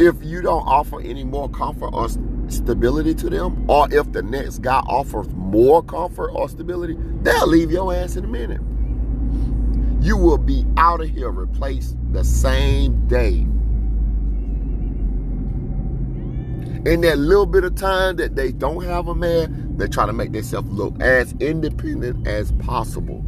if 0.00 0.16
you 0.24 0.42
don't 0.42 0.66
offer 0.66 1.00
any 1.00 1.24
more 1.24 1.48
comfort 1.48 1.90
or 1.92 2.08
stability 2.50 3.14
to 3.14 3.30
them, 3.30 3.70
or 3.70 3.86
if 3.92 4.10
the 4.12 4.22
next 4.22 4.58
guy 4.58 4.80
offers 4.80 5.28
more 5.28 5.82
comfort 5.82 6.30
or 6.30 6.48
stability, 6.48 6.96
they'll 7.22 7.46
leave 7.46 7.70
your 7.70 7.94
ass 7.94 8.16
in 8.16 8.24
a 8.24 8.28
minute. 8.28 8.60
You 10.04 10.18
will 10.18 10.36
be 10.36 10.66
out 10.76 11.00
of 11.00 11.08
here 11.08 11.30
replaced 11.30 11.96
the 12.12 12.22
same 12.22 13.08
day. 13.08 13.46
In 16.84 17.00
that 17.00 17.16
little 17.16 17.46
bit 17.46 17.64
of 17.64 17.74
time 17.74 18.16
that 18.16 18.36
they 18.36 18.52
don't 18.52 18.84
have 18.84 19.08
a 19.08 19.14
man, 19.14 19.78
they 19.78 19.88
try 19.88 20.04
to 20.04 20.12
make 20.12 20.32
themselves 20.32 20.68
look 20.70 21.00
as 21.00 21.34
independent 21.40 22.28
as 22.28 22.52
possible. 22.52 23.24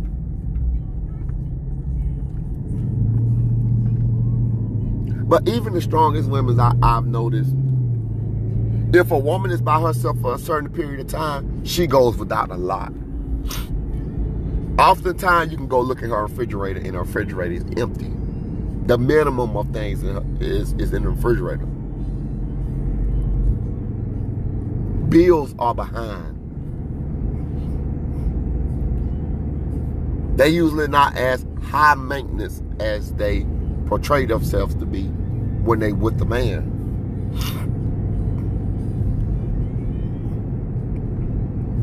But 5.25 5.49
even 5.49 5.73
the 5.73 5.81
strongest 5.81 6.29
women 6.29 6.61
I, 6.61 6.75
I've 6.83 7.07
noticed, 7.07 7.55
if 8.93 9.11
a 9.11 9.19
woman 9.19 9.51
is 9.51 9.63
by 9.63 9.81
herself 9.81 10.21
for 10.21 10.35
a 10.35 10.39
certain 10.39 10.69
period 10.69 11.01
of 11.01 11.07
time, 11.07 11.65
she 11.65 11.87
goes 11.87 12.19
without 12.19 12.51
a 12.51 12.57
lot. 12.57 12.93
Oftentimes, 14.79 15.51
you 15.51 15.57
can 15.57 15.69
go 15.69 15.81
look 15.81 16.03
in 16.03 16.11
her 16.11 16.23
refrigerator, 16.23 16.81
and 16.81 16.95
her 16.95 17.01
refrigerator 17.01 17.55
is 17.55 17.65
empty. 17.79 18.13
The 18.87 18.99
minimum 18.99 19.57
of 19.57 19.71
things 19.73 20.03
is, 20.41 20.75
is 20.75 20.93
in 20.93 21.03
the 21.03 21.11
refrigerator. 21.11 21.67
Bills 25.09 25.55
are 25.59 25.75
behind. 25.75 26.35
They 30.37 30.51
usually 30.51 30.89
not 30.89 31.17
as 31.17 31.47
high 31.63 31.95
maintenance 31.95 32.63
as 32.79 33.13
they 33.15 33.47
portray 33.87 34.27
themselves 34.27 34.75
to 34.75 34.85
be 34.85 35.05
when 35.65 35.79
they 35.79 35.93
with 35.93 36.19
the 36.19 36.27
man. 36.27 36.75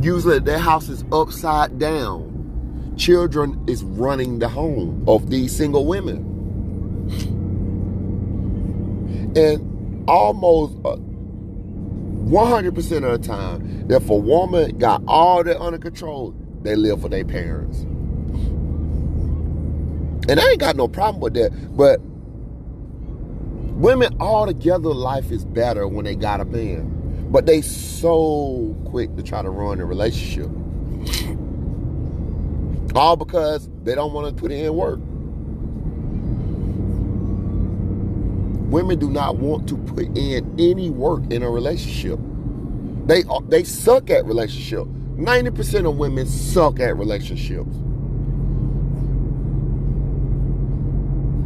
Usually 0.03 0.39
their 0.39 0.59
house 0.59 0.89
is 0.89 1.03
upside 1.11 1.79
down. 1.79 2.32
Children 2.97 3.63
is 3.67 3.83
running 3.83 4.39
the 4.39 4.47
home 4.47 5.03
of 5.07 5.29
these 5.29 5.55
single 5.55 5.85
women. 5.85 6.29
And 9.35 10.05
almost 10.07 10.75
100% 10.75 13.03
uh, 13.03 13.07
of 13.07 13.21
the 13.21 13.27
time, 13.27 13.87
if 13.89 14.09
a 14.09 14.15
woman 14.15 14.77
got 14.77 15.01
all 15.07 15.43
that 15.43 15.59
under 15.59 15.77
control, 15.77 16.33
they 16.61 16.75
live 16.75 17.01
for 17.01 17.09
their 17.09 17.25
parents. 17.25 17.85
And 20.29 20.39
I 20.39 20.51
ain't 20.51 20.59
got 20.59 20.75
no 20.75 20.87
problem 20.87 21.21
with 21.21 21.33
that. 21.33 21.51
But 21.75 21.99
women 23.73 24.15
all 24.19 24.45
together 24.45 24.93
life 24.93 25.31
is 25.31 25.43
better 25.43 25.87
when 25.87 26.05
they 26.05 26.15
got 26.15 26.39
a 26.39 26.45
man. 26.45 26.89
But 27.29 27.45
they 27.45 27.61
so 27.61 28.75
quick 28.85 29.15
to 29.17 29.23
try 29.23 29.41
to 29.41 29.49
ruin 29.49 29.81
a 29.81 29.85
relationship. 29.85 30.49
All 32.95 33.15
because 33.15 33.69
they 33.83 33.95
don't 33.95 34.13
want 34.13 34.35
to 34.35 34.39
put 34.39 34.51
in 34.51 34.73
work. 34.75 34.99
Women 38.71 38.99
do 38.99 39.09
not 39.09 39.37
want 39.37 39.67
to 39.69 39.77
put 39.77 40.15
in 40.17 40.55
any 40.59 40.89
work 40.89 41.23
in 41.31 41.41
a 41.43 41.49
relationship. 41.49 42.19
They 43.05 43.23
they 43.49 43.63
suck 43.63 44.09
at 44.09 44.25
relationship. 44.25 44.85
90% 45.15 45.89
of 45.89 45.97
women 45.97 46.25
suck 46.25 46.79
at 46.79 46.97
relationships. 46.97 47.75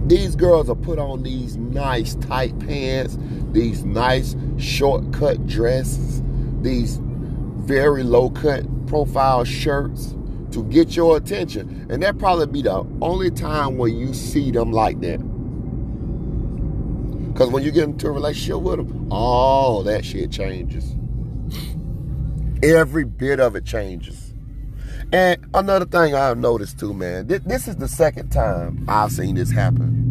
These 0.08 0.38
girls 0.38 0.70
are 0.70 0.76
put 0.76 1.00
on 1.00 1.24
these 1.24 1.58
nice 1.58 2.16
tight 2.16 2.58
pants, 2.60 3.18
these 3.52 3.84
nice 3.84 4.38
short-cut 4.58 5.46
dresses, 5.48 6.22
these 6.62 7.00
very 7.02 8.04
low-cut 8.04 8.88
profile 8.88 9.44
shirts 9.44 10.16
to 10.58 10.64
get 10.72 10.96
your 10.96 11.18
attention. 11.18 11.86
And 11.90 12.02
that 12.02 12.18
probably 12.18 12.48
be 12.48 12.64
the 12.64 12.84
only 13.02 13.30
time 13.30 13.78
when 13.78 13.96
you 13.96 14.14
see 14.14 14.50
them 14.50 14.72
like 14.72 15.00
that. 15.02 15.20
Because 17.32 17.50
when 17.52 17.64
you 17.64 17.70
get 17.70 17.84
into 17.84 18.08
a 18.08 18.12
relationship 18.12 18.62
with 18.62 18.78
them, 18.78 19.08
all 19.12 19.84
that 19.84 20.04
shit 20.04 20.32
changes. 20.32 20.96
Every 22.64 23.06
bit 23.06 23.40
of 23.40 23.56
it 23.56 23.66
changes. 23.66 24.34
And 25.14 25.46
another 25.54 25.86
thing 25.86 26.16
I've 26.16 26.40
noticed 26.40 26.80
too, 26.80 26.94
man, 26.94 27.28
th- 27.28 27.44
this 27.44 27.68
is 27.68 27.76
the 27.76 27.88
second 27.88 28.30
time 28.30 28.84
I've 28.88 29.12
seen 29.12 29.36
this 29.36 29.52
happen. 29.52 30.06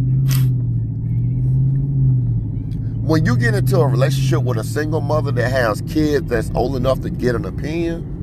When 3.02 3.26
you 3.26 3.36
get 3.36 3.54
into 3.54 3.78
a 3.78 3.86
relationship 3.86 4.42
with 4.42 4.58
a 4.58 4.64
single 4.64 5.00
mother 5.00 5.32
that 5.32 5.50
has 5.50 5.82
kids 5.82 6.28
that's 6.28 6.52
old 6.54 6.76
enough 6.76 7.00
to 7.00 7.10
get 7.10 7.34
an 7.34 7.44
opinion, 7.44 8.15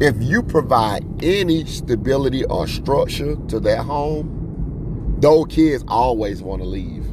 if 0.00 0.16
you 0.22 0.42
provide 0.42 1.04
any 1.22 1.64
stability 1.66 2.44
or 2.46 2.66
structure 2.66 3.36
to 3.48 3.60
that 3.60 3.84
home, 3.84 5.16
those 5.20 5.46
kids 5.48 5.84
always 5.88 6.42
want 6.42 6.62
to 6.62 6.68
leave. 6.68 7.04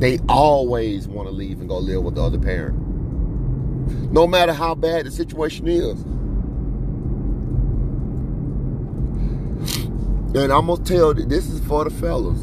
they 0.00 0.18
always 0.28 1.08
want 1.08 1.28
to 1.28 1.34
leave 1.34 1.60
and 1.60 1.68
go 1.68 1.78
live 1.78 2.02
with 2.02 2.16
the 2.16 2.22
other 2.22 2.38
parent. 2.38 2.76
No 4.12 4.26
matter 4.26 4.52
how 4.52 4.74
bad 4.74 5.06
the 5.06 5.10
situation 5.10 5.68
is. 5.68 6.00
And 10.34 10.52
I'm 10.52 10.66
gonna 10.66 10.84
tell 10.84 11.16
you, 11.18 11.26
this 11.26 11.48
is 11.48 11.60
for 11.66 11.84
the 11.84 11.90
fellas. 11.90 12.40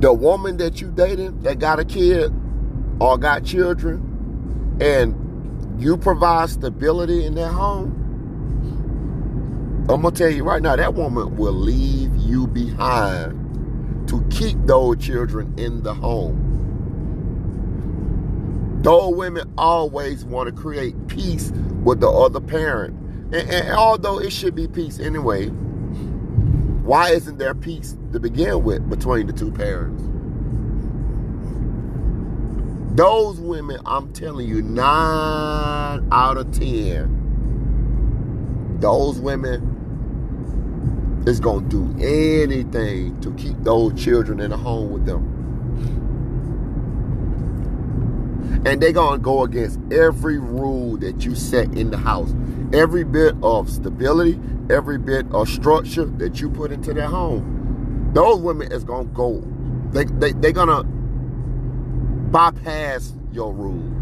The 0.00 0.12
woman 0.12 0.56
that 0.58 0.80
you 0.80 0.90
dating 0.90 1.40
that 1.42 1.58
got 1.58 1.78
a 1.80 1.84
kid 1.84 2.32
or 3.00 3.18
got 3.18 3.44
children, 3.44 4.78
and 4.80 5.16
you 5.82 5.96
provide 5.96 6.50
stability 6.50 7.24
in 7.24 7.34
their 7.34 7.48
home, 7.48 7.96
I'm 9.88 10.02
gonna 10.02 10.14
tell 10.14 10.30
you 10.30 10.44
right 10.44 10.62
now, 10.62 10.76
that 10.76 10.94
woman 10.94 11.36
will 11.36 11.52
leave 11.52 12.14
you 12.16 12.46
behind 12.46 14.08
to 14.08 14.24
keep 14.30 14.56
those 14.66 14.98
children 14.98 15.52
in 15.58 15.82
the 15.82 15.94
home. 15.94 16.46
Those 18.82 19.14
women 19.14 19.52
always 19.58 20.24
want 20.24 20.46
to 20.48 20.52
create 20.54 21.08
peace 21.08 21.50
with 21.82 22.00
the 22.00 22.08
other 22.08 22.40
parent. 22.40 22.94
And, 23.32 23.50
and, 23.50 23.70
although 23.76 24.18
it 24.18 24.32
should 24.32 24.54
be 24.54 24.68
peace 24.68 24.98
anyway, 25.00 25.48
why 26.82 27.10
isn't 27.10 27.38
there 27.38 27.54
peace 27.54 27.96
to 28.12 28.20
begin 28.20 28.64
with 28.64 28.88
between 28.88 29.26
the 29.26 29.32
two 29.32 29.52
parents? 29.52 30.02
Those 32.92 33.38
women, 33.38 33.78
I'm 33.86 34.12
telling 34.12 34.48
you, 34.48 34.62
nine 34.62 36.08
out 36.10 36.36
of 36.36 36.50
ten, 36.50 37.18
those 38.80 39.20
women 39.20 39.76
is 41.26 41.38
to 41.68 41.68
do 41.68 41.84
anything 42.04 43.20
to 43.20 43.32
keep 43.34 43.56
those 43.60 43.94
children 44.02 44.40
in 44.40 44.50
the 44.50 44.56
home 44.56 44.90
with 44.90 45.06
them. 45.06 45.36
And 48.66 48.82
they're 48.82 48.92
to 49.18 49.22
go 49.22 49.44
against 49.44 49.78
every 49.92 50.38
rule 50.38 50.96
that 50.96 51.24
you 51.24 51.36
set 51.36 51.72
in 51.74 51.90
the 51.90 51.96
house. 51.96 52.34
Every 52.72 53.04
bit 53.04 53.36
of 53.42 53.70
stability, 53.70 54.40
every 54.68 54.98
bit 54.98 55.26
of 55.32 55.48
structure 55.48 56.06
that 56.06 56.40
you 56.40 56.50
put 56.50 56.72
into 56.72 56.92
their 56.92 57.06
home. 57.06 58.10
Those 58.14 58.40
women 58.40 58.72
is 58.72 58.82
to 59.06 59.14
go. 59.14 59.44
They, 59.92 60.02
they, 60.04 60.32
they're 60.32 60.52
going 60.52 60.68
to 60.68 60.99
bypass 62.30 63.14
your 63.32 63.52
rules. 63.52 63.96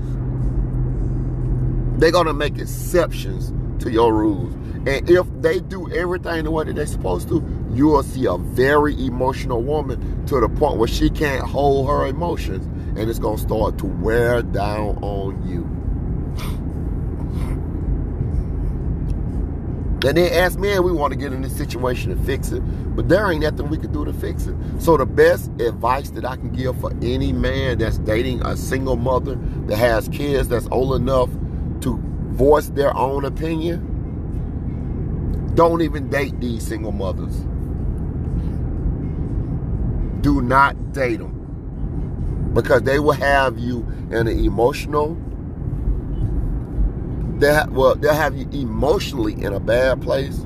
They're 2.01 2.12
going 2.12 2.26
to 2.26 2.35
make 2.35 2.59
exceptions 2.59 3.53
to 3.83 3.91
your 3.91 4.14
rules. 4.14 4.55
And 4.87 5.11
if 5.11 5.26
they 5.41 5.61
do 5.61 5.91
everything 5.93 6.45
the 6.45 6.51
way 6.51 6.64
that 6.64 6.76
they're 6.76 6.87
supposed 6.87 7.29
to, 7.29 7.45
you 7.72 7.89
will 7.89 8.03
see 8.03 8.26
a 8.26 8.39
very 8.39 8.95
emotional 9.05 9.62
woman 9.62 10.24
to 10.26 10.41
the 10.41 10.49
point 10.49 10.79
where 10.79 10.89
she 10.89 11.11
can't 11.11 11.45
hold 11.45 11.89
her 11.89 12.07
emotions 12.07 12.64
and 12.99 13.11
it's 13.11 13.18
going 13.18 13.37
to 13.37 13.43
start 13.43 13.79
to 13.79 13.87
wear 13.87 14.43
down 14.43 14.99
on 15.03 15.47
you. 15.49 15.78
And 20.05 20.16
then 20.16 20.32
as 20.32 20.57
men, 20.57 20.84
we 20.84 20.92
want 20.92 21.12
to 21.12 21.18
get 21.18 21.32
in 21.32 21.42
this 21.42 21.57
situation 21.57 22.12
and 22.12 22.24
fix 22.24 22.53
it, 22.53 22.61
but 22.94 23.09
there 23.09 23.30
ain't 23.32 23.42
nothing 23.42 23.68
we 23.68 23.78
can 23.78 23.92
do 23.92 24.05
to 24.05 24.12
fix 24.12 24.46
it. 24.46 24.55
So 24.78 24.96
the 24.96 25.05
best 25.05 25.51
advice 25.61 26.11
that 26.11 26.24
I 26.24 26.36
can 26.36 26.53
give 26.53 26.80
for 26.80 26.92
any 27.03 27.32
man 27.32 27.78
that's 27.78 27.99
dating 27.99 28.42
a 28.46 28.57
single 28.57 28.94
mother 28.94 29.34
that 29.66 29.76
has 29.76 30.09
kids 30.09 30.46
that's 30.49 30.68
old 30.70 30.94
enough 30.94 31.30
to 31.80 31.99
voice 32.30 32.68
their 32.68 32.96
own 32.96 33.24
opinion, 33.24 33.96
don't 35.57 35.82
even 35.82 36.09
date 36.09 36.40
these 36.40 36.64
single 36.64 36.92
mothers. 36.92 37.34
Do 40.22 40.40
not 40.42 40.92
date 40.92 41.18
them 41.18 41.34
because 42.55 42.82
they 42.82 43.01
will 43.01 43.12
have 43.12 43.59
you 43.59 43.80
in 44.12 44.28
an 44.28 44.38
emotional 44.38 45.16
they 47.39 47.55
ha- 47.55 47.68
well 47.70 47.95
they'll 47.95 48.14
have 48.14 48.36
you 48.36 48.49
emotionally 48.53 49.34
in 49.34 49.53
a 49.53 49.61
bad 49.61 50.03
place. 50.03 50.39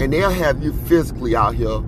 And 0.00 0.12
they'll 0.12 0.30
have 0.30 0.62
you 0.62 0.72
physically 0.72 1.36
out 1.36 1.54
here 1.54 1.82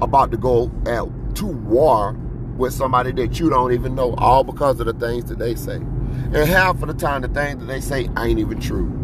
about 0.00 0.30
to 0.30 0.36
go 0.36 0.70
at 0.86 1.04
to 1.36 1.46
war 1.46 2.12
with 2.56 2.72
somebody 2.72 3.12
that 3.12 3.40
you 3.40 3.48
don't 3.50 3.72
even 3.72 3.94
know 3.94 4.14
all 4.14 4.44
because 4.44 4.78
of 4.80 4.86
the 4.86 4.92
things 4.92 5.24
that 5.26 5.38
they 5.38 5.54
say. 5.54 5.76
And 5.76 6.36
half 6.36 6.82
of 6.82 6.88
the 6.88 6.94
time 6.94 7.22
the 7.22 7.28
things 7.28 7.58
that 7.60 7.66
they 7.66 7.80
say 7.80 8.08
ain't 8.18 8.38
even 8.38 8.60
true. 8.60 8.96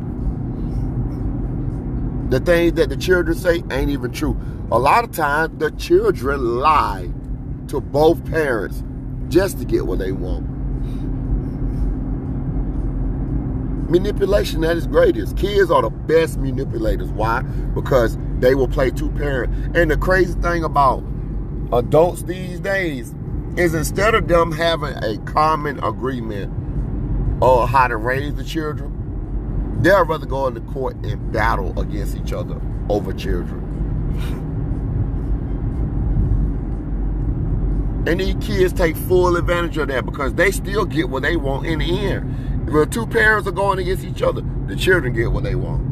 The 2.29 2.41
things 2.41 2.75
that 2.75 2.89
the 2.89 2.97
children 2.97 3.37
say 3.37 3.63
ain't 3.71 3.91
even 3.91 4.13
true. 4.13 4.37
A 4.71 4.79
lot 4.79 5.05
of 5.05 5.13
times 5.13 5.59
the 5.59 5.71
children 5.73 6.59
lie 6.59 7.09
to 7.69 7.81
both 7.81 8.25
parents 8.27 8.83
just 9.29 9.59
to 9.59 9.65
get 9.65 9.87
what 9.87 9.99
they 9.99 10.13
want. 10.13 10.56
Manipulation 13.89 14.65
at 14.65 14.77
its 14.77 14.87
greatest. 14.87 15.37
Kids 15.37 15.71
are 15.71 15.83
the 15.83 15.91
best 15.91 16.39
manipulators. 16.39 17.09
Why? 17.11 17.43
Because 17.75 18.19
they 18.41 18.55
will 18.55 18.69
play 18.69 18.91
two 18.91 19.11
parent. 19.11 19.77
And 19.77 19.91
the 19.91 19.97
crazy 19.97 20.35
thing 20.35 20.65
about 20.65 21.05
adults 21.73 22.23
these 22.23 22.61
days 22.61 23.15
is 23.57 23.75
instead 23.75 24.15
of 24.15 24.29
them 24.29 24.53
having 24.53 24.95
a 25.03 25.19
common 25.25 25.83
agreement 25.83 26.53
on 27.43 27.69
how 27.69 27.87
to 27.87 27.97
raise 27.97 28.35
the 28.35 28.45
children, 28.45 29.83
they'll 29.83 30.05
rather 30.05 30.27
go 30.27 30.47
into 30.47 30.61
court 30.61 30.97
and 31.05 31.33
battle 31.33 31.79
against 31.79 32.17
each 32.17 32.33
other 32.33 32.61
over 32.89 33.13
children. 33.13 33.63
And 38.07 38.21
these 38.21 38.37
kids 38.37 38.73
take 38.73 38.97
full 38.97 39.37
advantage 39.37 39.77
of 39.79 39.89
that 39.89 40.07
because 40.07 40.35
they 40.35 40.53
still 40.53 40.85
get 40.85 41.09
what 41.09 41.23
they 41.23 41.37
want 41.37 41.67
in 41.67 41.81
the 41.81 42.07
end. 42.07 42.46
If 42.67 42.73
the 42.73 42.87
two 42.87 43.07
parents 43.07 43.47
are 43.47 43.53
going 43.53 43.79
against 43.79 44.05
each 44.05 44.23
other, 44.23 44.43
the 44.67 44.75
children 44.75 45.13
get 45.13 45.31
what 45.31 45.45
they 45.45 45.55
want. 45.55 45.83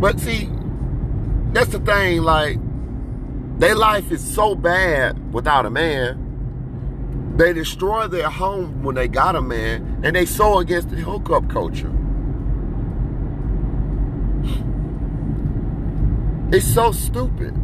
But 0.00 0.20
see, 0.20 0.48
that's 1.52 1.70
the 1.70 1.80
thing, 1.80 2.22
like, 2.22 2.58
their 3.58 3.74
life 3.74 4.12
is 4.12 4.22
so 4.24 4.54
bad 4.54 5.34
without 5.34 5.66
a 5.66 5.70
man. 5.70 7.34
They 7.36 7.52
destroy 7.52 8.06
their 8.08 8.30
home 8.30 8.82
when 8.82 8.94
they 8.94 9.08
got 9.08 9.36
a 9.36 9.42
man, 9.42 10.00
and 10.02 10.16
they 10.16 10.24
so 10.24 10.58
against 10.58 10.90
the 10.90 10.96
hookup 10.96 11.48
culture. 11.50 11.92
It's 16.50 16.66
so 16.66 16.92
stupid. 16.92 17.54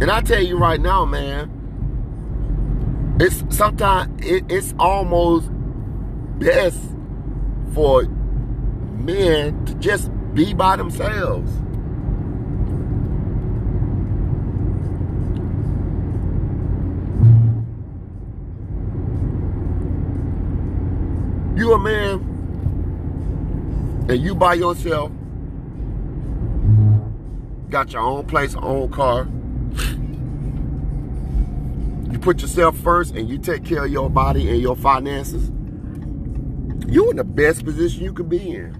And 0.00 0.10
I 0.10 0.22
tell 0.22 0.42
you 0.42 0.56
right 0.56 0.80
now, 0.80 1.04
man, 1.04 1.50
it's 3.20 3.44
sometimes 3.54 4.24
it, 4.24 4.44
it's 4.48 4.72
almost 4.78 5.50
best 6.38 6.80
for 7.74 8.04
men 8.04 9.62
to 9.66 9.74
just 9.74 10.10
be 10.32 10.54
by 10.54 10.76
themselves. 10.76 11.52
You 21.58 21.74
a 21.74 21.78
man 21.78 22.26
and 24.08 24.22
you 24.22 24.34
by 24.34 24.54
yourself 24.54 25.12
got 27.68 27.92
your 27.92 28.00
own 28.00 28.24
place, 28.24 28.54
own 28.54 28.90
car. 28.90 29.28
Put 32.20 32.42
yourself 32.42 32.76
first 32.78 33.14
and 33.14 33.28
you 33.28 33.38
take 33.38 33.64
care 33.64 33.84
of 33.84 33.90
your 33.90 34.10
body 34.10 34.50
and 34.50 34.60
your 34.60 34.76
finances. 34.76 35.50
You're 36.86 37.10
in 37.10 37.16
the 37.16 37.24
best 37.24 37.64
position 37.64 38.04
you 38.04 38.12
can 38.12 38.28
be 38.28 38.50
in. 38.50 38.74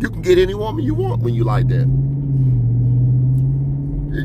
You 0.00 0.10
can 0.10 0.20
get 0.20 0.36
any 0.38 0.54
woman 0.54 0.84
you 0.84 0.94
want 0.94 1.22
when 1.22 1.34
you 1.34 1.44
like 1.44 1.68
that. 1.68 1.86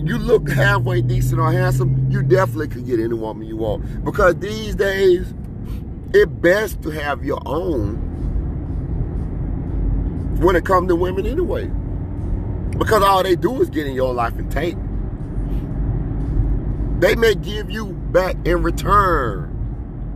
You 0.05 0.17
look 0.17 0.49
halfway 0.49 1.01
decent 1.01 1.39
or 1.39 1.51
handsome, 1.51 2.11
you 2.11 2.21
definitely 2.23 2.67
can 2.67 2.83
get 2.83 2.99
any 2.99 3.13
woman 3.13 3.47
you 3.47 3.55
want. 3.55 4.03
Because 4.03 4.35
these 4.39 4.75
days, 4.75 5.33
it's 6.13 6.31
best 6.31 6.81
to 6.83 6.89
have 6.89 7.23
your 7.23 7.41
own 7.45 7.95
when 10.41 10.55
it 10.57 10.65
comes 10.65 10.89
to 10.89 10.95
women 10.95 11.25
anyway. 11.25 11.71
Because 12.81 13.03
all 13.03 13.21
they 13.21 13.35
do 13.35 13.61
is 13.61 13.69
get 13.69 13.85
in 13.85 13.93
your 13.93 14.11
life 14.11 14.33
and 14.39 14.51
take. 14.51 14.75
They 16.99 17.13
may 17.13 17.35
give 17.35 17.69
you 17.69 17.93
back 17.93 18.35
in 18.43 18.63
return 18.63 19.49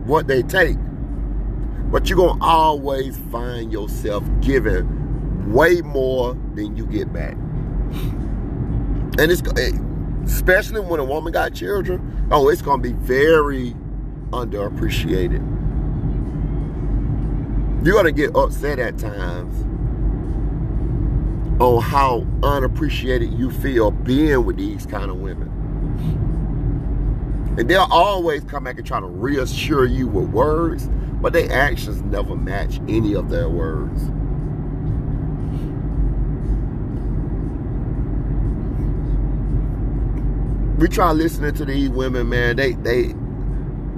what 0.04 0.26
they 0.26 0.42
take. 0.42 0.76
But 1.92 2.10
you're 2.10 2.16
going 2.16 2.40
to 2.40 2.44
always 2.44 3.16
find 3.30 3.70
yourself 3.72 4.24
giving 4.40 5.52
way 5.52 5.80
more 5.82 6.34
than 6.54 6.76
you 6.76 6.86
get 6.86 7.12
back. 7.12 7.34
And 9.20 9.30
it's 9.30 9.42
eh, 9.56 9.70
especially 10.24 10.80
when 10.80 10.98
a 10.98 11.04
woman 11.04 11.32
got 11.32 11.54
children, 11.54 12.26
oh, 12.32 12.48
it's 12.48 12.62
going 12.62 12.82
to 12.82 12.88
be 12.88 12.94
very 12.94 13.76
underappreciated. 14.30 15.38
You're 17.86 17.94
going 17.94 18.06
to 18.06 18.12
get 18.12 18.34
upset 18.34 18.80
at 18.80 18.98
times 18.98 19.54
on 21.58 21.82
how 21.82 22.26
unappreciated 22.42 23.32
you 23.32 23.50
feel 23.50 23.90
being 23.90 24.44
with 24.44 24.56
these 24.56 24.84
kind 24.86 25.10
of 25.10 25.16
women. 25.18 25.52
And 27.58 27.68
they'll 27.70 27.88
always 27.90 28.44
come 28.44 28.64
back 28.64 28.76
and 28.76 28.86
try 28.86 29.00
to 29.00 29.06
reassure 29.06 29.86
you 29.86 30.06
with 30.06 30.28
words, 30.28 30.90
but 31.22 31.32
their 31.32 31.50
actions 31.50 32.02
never 32.02 32.36
match 32.36 32.78
any 32.88 33.14
of 33.14 33.30
their 33.30 33.48
words. 33.48 34.02
We 40.78 40.88
try 40.88 41.12
listening 41.12 41.54
to 41.54 41.64
these 41.64 41.88
women, 41.88 42.28
man. 42.28 42.56
They 42.56 42.72
they 42.72 43.14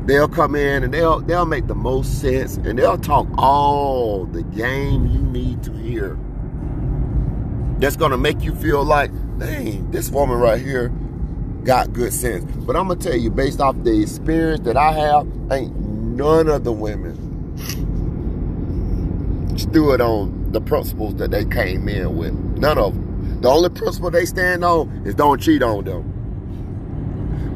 they'll 0.07 0.29
come 0.29 0.55
in 0.55 0.85
and 0.85 0.95
they'll 0.95 1.19
they'll 1.21 1.45
make 1.45 1.67
the 1.67 1.75
most 1.75 2.21
sense 2.21 2.57
and 2.59 2.79
they'll 2.79 2.99
talk 2.99 3.27
all 3.37 4.27
the 4.27 4.45
game 4.45 5.09
you 5.09 5.21
need 5.21 5.65
to 5.65 5.73
hear. 5.73 6.17
That's 7.79 7.97
gonna 7.97 8.19
make 8.19 8.43
you 8.43 8.55
feel 8.55 8.85
like, 8.85 9.11
dang, 9.39 9.91
this 9.91 10.11
woman 10.11 10.39
right 10.39 10.61
here 10.61 10.89
got 11.65 11.93
good 11.93 12.13
sense. 12.13 12.45
But 12.65 12.77
I'm 12.77 12.89
gonna 12.89 13.01
tell 13.01 13.17
you, 13.17 13.31
based 13.31 13.61
off 13.61 13.77
the 13.85 14.03
experience 14.03 14.65
that 14.65 14.77
I 14.77 14.93
have, 14.93 15.27
ain't 15.53 15.79
none 15.79 16.49
of 16.49 16.65
the 16.65 16.73
women 16.73 17.17
stood 19.57 20.01
on 20.01 20.51
the 20.53 20.61
principles 20.61 21.15
that 21.17 21.31
they 21.31 21.45
came 21.45 21.89
in 21.89 22.17
with. 22.17 22.33
None 22.33 22.79
of 22.79 22.95
them. 22.95 23.41
The 23.43 23.49
only 23.49 23.69
principle 23.69 24.11
they 24.11 24.25
stand 24.25 24.65
on 24.65 25.03
is 25.07 25.15
don't 25.15 25.41
cheat 25.41 25.63
on 25.63 25.85
them. 25.85 26.15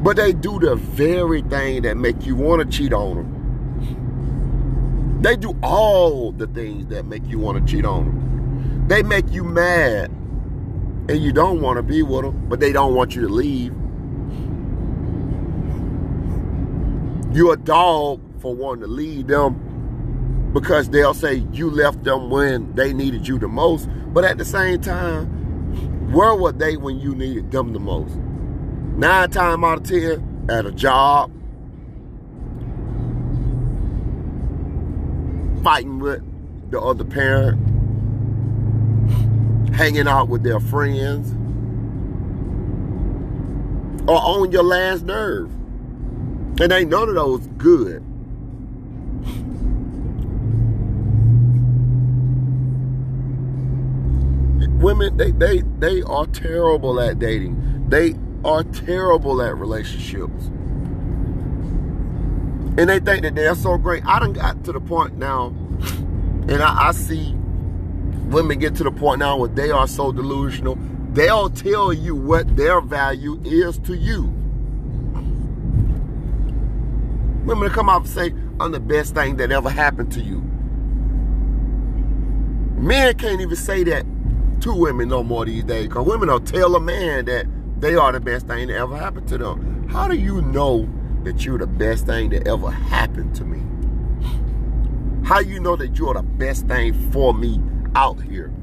But 0.01 0.15
they 0.15 0.31
do 0.31 0.59
the 0.59 0.75
very 0.75 1.41
thing 1.43 1.81
that 1.83 1.97
make 1.97 2.25
you 2.25 2.35
want 2.35 2.61
to 2.61 2.77
cheat 2.77 2.93
on 2.93 3.17
them. 3.17 5.21
They 5.21 5.35
do 5.35 5.57
all 5.63 6.31
the 6.31 6.47
things 6.47 6.87
that 6.87 7.05
make 7.05 7.25
you 7.25 7.39
want 7.39 7.65
to 7.65 7.73
cheat 7.73 7.85
on 7.85 8.05
them. 8.05 8.32
They 8.87 9.01
make 9.01 9.31
you 9.31 9.43
mad 9.43 10.11
and 11.09 11.17
you 11.21 11.31
don't 11.31 11.61
want 11.61 11.77
to 11.77 11.83
be 11.83 12.01
with 12.01 12.23
them, 12.23 12.47
but 12.47 12.59
they 12.59 12.71
don't 12.71 12.95
want 12.95 13.15
you 13.15 13.21
to 13.21 13.27
leave. 13.27 13.73
You're 17.35 17.53
a 17.53 17.57
dog 17.57 18.21
for 18.41 18.53
wanting 18.53 18.81
to 18.81 18.87
leave 18.87 19.27
them 19.27 20.51
because 20.53 20.89
they'll 20.89 21.13
say 21.13 21.45
you 21.51 21.69
left 21.69 22.03
them 22.03 22.29
when 22.29 22.73
they 22.75 22.93
needed 22.93 23.27
you 23.27 23.39
the 23.39 23.47
most. 23.47 23.89
But 24.13 24.23
at 24.23 24.37
the 24.37 24.45
same 24.45 24.81
time, 24.81 26.11
where 26.13 26.35
were 26.35 26.51
they 26.51 26.77
when 26.77 26.99
you 26.99 27.15
needed 27.15 27.51
them 27.51 27.73
the 27.73 27.79
most? 27.79 28.15
Nine 28.95 29.31
times 29.31 29.63
out 29.63 29.79
of 29.79 29.83
ten, 29.83 30.45
at 30.49 30.65
a 30.67 30.71
job, 30.71 31.31
fighting 35.63 35.97
with 35.99 36.21
the 36.69 36.79
other 36.79 37.03
parent, 37.03 37.72
hanging 39.73 40.07
out 40.07 40.27
with 40.29 40.43
their 40.43 40.59
friends, 40.59 41.31
or 44.07 44.17
on 44.17 44.51
your 44.51 44.63
last 44.63 45.03
nerve. 45.03 45.51
And 46.59 46.71
ain't 46.71 46.91
none 46.91 47.09
of 47.09 47.15
those 47.15 47.47
good. 47.57 48.03
Women, 54.81 55.17
they, 55.17 55.31
they, 55.31 55.61
they 55.79 56.03
are 56.03 56.27
terrible 56.27 56.99
at 56.99 57.17
dating. 57.17 57.89
They 57.89 58.15
are 58.45 58.63
terrible 58.63 59.41
at 59.41 59.55
relationships. 59.57 60.45
And 62.77 62.89
they 62.89 62.99
think 62.99 63.23
that 63.23 63.33
they're 63.33 63.55
so 63.55 63.77
great. 63.77 64.05
I 64.05 64.19
done 64.19 64.33
got 64.33 64.63
to 64.65 64.71
the 64.73 64.81
point 64.81 65.17
now, 65.17 65.47
and 66.47 66.61
I, 66.61 66.89
I 66.89 66.91
see 66.91 67.35
women 68.25 68.59
get 68.59 68.75
to 68.75 68.83
the 68.83 68.91
point 68.91 69.19
now 69.19 69.37
where 69.37 69.49
they 69.49 69.71
are 69.71 69.87
so 69.87 70.11
delusional. 70.11 70.77
They'll 71.11 71.49
tell 71.49 71.93
you 71.93 72.15
what 72.15 72.55
their 72.55 72.81
value 72.81 73.39
is 73.43 73.77
to 73.79 73.95
you. 73.95 74.23
Women 77.45 77.69
come 77.69 77.89
out 77.89 78.01
and 78.01 78.09
say, 78.09 78.33
I'm 78.59 78.71
the 78.71 78.79
best 78.79 79.13
thing 79.13 79.37
that 79.37 79.51
ever 79.51 79.69
happened 79.69 80.11
to 80.13 80.21
you. 80.21 80.41
Men 82.81 83.17
can't 83.17 83.41
even 83.41 83.55
say 83.55 83.83
that 83.83 84.05
to 84.61 84.73
women 84.73 85.09
no 85.09 85.23
more 85.23 85.45
these 85.45 85.63
days 85.63 85.87
because 85.87 86.07
women 86.07 86.29
will 86.29 86.39
tell 86.39 86.75
a 86.75 86.79
man 86.79 87.25
that 87.25 87.45
they 87.79 87.95
are 87.95 88.11
the 88.11 88.19
best 88.19 88.47
thing 88.47 88.67
that 88.67 88.77
ever 88.77 88.97
happened 88.97 89.27
to 89.27 89.37
them. 89.37 89.87
How 89.89 90.07
do 90.07 90.15
you 90.15 90.41
know 90.41 90.89
that 91.23 91.45
you're 91.45 91.57
the 91.57 91.67
best 91.67 92.05
thing 92.05 92.29
that 92.29 92.47
ever 92.47 92.71
happened 92.71 93.35
to 93.35 93.43
me? 93.43 93.59
How 95.25 95.39
you 95.39 95.59
know 95.59 95.75
that 95.75 95.97
you're 95.97 96.13
the 96.13 96.23
best 96.23 96.67
thing 96.67 96.93
for 97.11 97.33
me 97.33 97.59
out 97.95 98.21
here? 98.21 98.53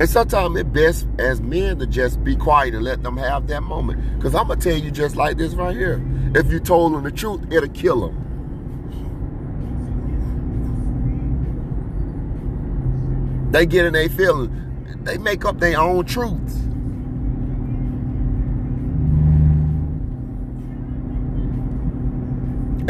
And 0.00 0.08
sometimes 0.08 0.58
it's 0.58 0.70
best 0.70 1.06
as 1.18 1.42
men 1.42 1.78
to 1.78 1.86
just 1.86 2.24
be 2.24 2.34
quiet 2.34 2.74
and 2.74 2.82
let 2.82 3.02
them 3.02 3.18
have 3.18 3.48
that 3.48 3.62
moment. 3.62 4.16
Because 4.16 4.34
I'm 4.34 4.46
going 4.46 4.58
to 4.58 4.70
tell 4.70 4.78
you 4.78 4.90
just 4.90 5.14
like 5.14 5.36
this 5.36 5.52
right 5.52 5.76
here. 5.76 6.02
If 6.34 6.50
you 6.50 6.58
told 6.58 6.94
them 6.94 7.02
the 7.02 7.10
truth, 7.10 7.42
it'll 7.52 7.68
kill 7.68 8.00
them. 8.08 8.16
They 13.50 13.66
get 13.66 13.84
in 13.84 13.92
their 13.92 14.08
feelings. 14.08 14.56
They 15.04 15.18
make 15.18 15.44
up 15.44 15.58
their 15.60 15.78
own 15.78 16.06
truths. 16.06 16.56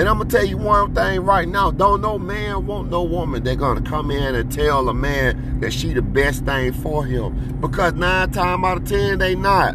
And 0.00 0.08
I'm 0.08 0.16
gonna 0.16 0.30
tell 0.30 0.46
you 0.46 0.56
one 0.56 0.94
thing 0.94 1.20
right 1.20 1.46
now. 1.46 1.70
Don't 1.70 2.00
no 2.00 2.18
man 2.18 2.66
want 2.66 2.88
no 2.88 3.02
woman 3.02 3.44
They're 3.44 3.54
gonna 3.54 3.82
come 3.82 4.10
in 4.10 4.34
and 4.34 4.50
tell 4.50 4.88
a 4.88 4.94
man 4.94 5.60
that 5.60 5.74
she 5.74 5.92
the 5.92 6.00
best 6.00 6.46
thing 6.46 6.72
for 6.72 7.04
him. 7.04 7.58
Because 7.60 7.92
nine 7.92 8.30
times 8.30 8.64
out 8.64 8.78
of 8.78 8.88
ten, 8.88 9.18
they 9.18 9.34
not. 9.34 9.74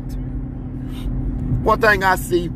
One 1.61 1.80
thing 1.80 2.03
I 2.03 2.15
see, 2.15 2.47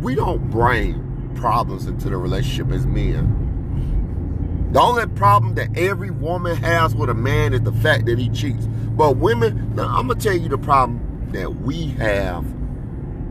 we 0.00 0.16
don't 0.16 0.50
bring 0.50 1.32
problems 1.36 1.86
into 1.86 2.10
the 2.10 2.16
relationship 2.16 2.72
as 2.72 2.86
men. 2.86 4.70
The 4.72 4.80
only 4.80 5.06
problem 5.06 5.54
that 5.54 5.78
every 5.78 6.10
woman 6.10 6.56
has 6.56 6.92
with 6.92 7.08
a 7.08 7.14
man 7.14 7.54
is 7.54 7.60
the 7.60 7.70
fact 7.70 8.06
that 8.06 8.18
he 8.18 8.30
cheats. 8.30 8.66
But 8.66 9.18
women, 9.18 9.76
now 9.76 9.96
I'm 9.96 10.08
gonna 10.08 10.18
tell 10.18 10.36
you 10.36 10.48
the 10.48 10.58
problem 10.58 11.28
that 11.30 11.60
we 11.60 11.86
have 11.98 12.44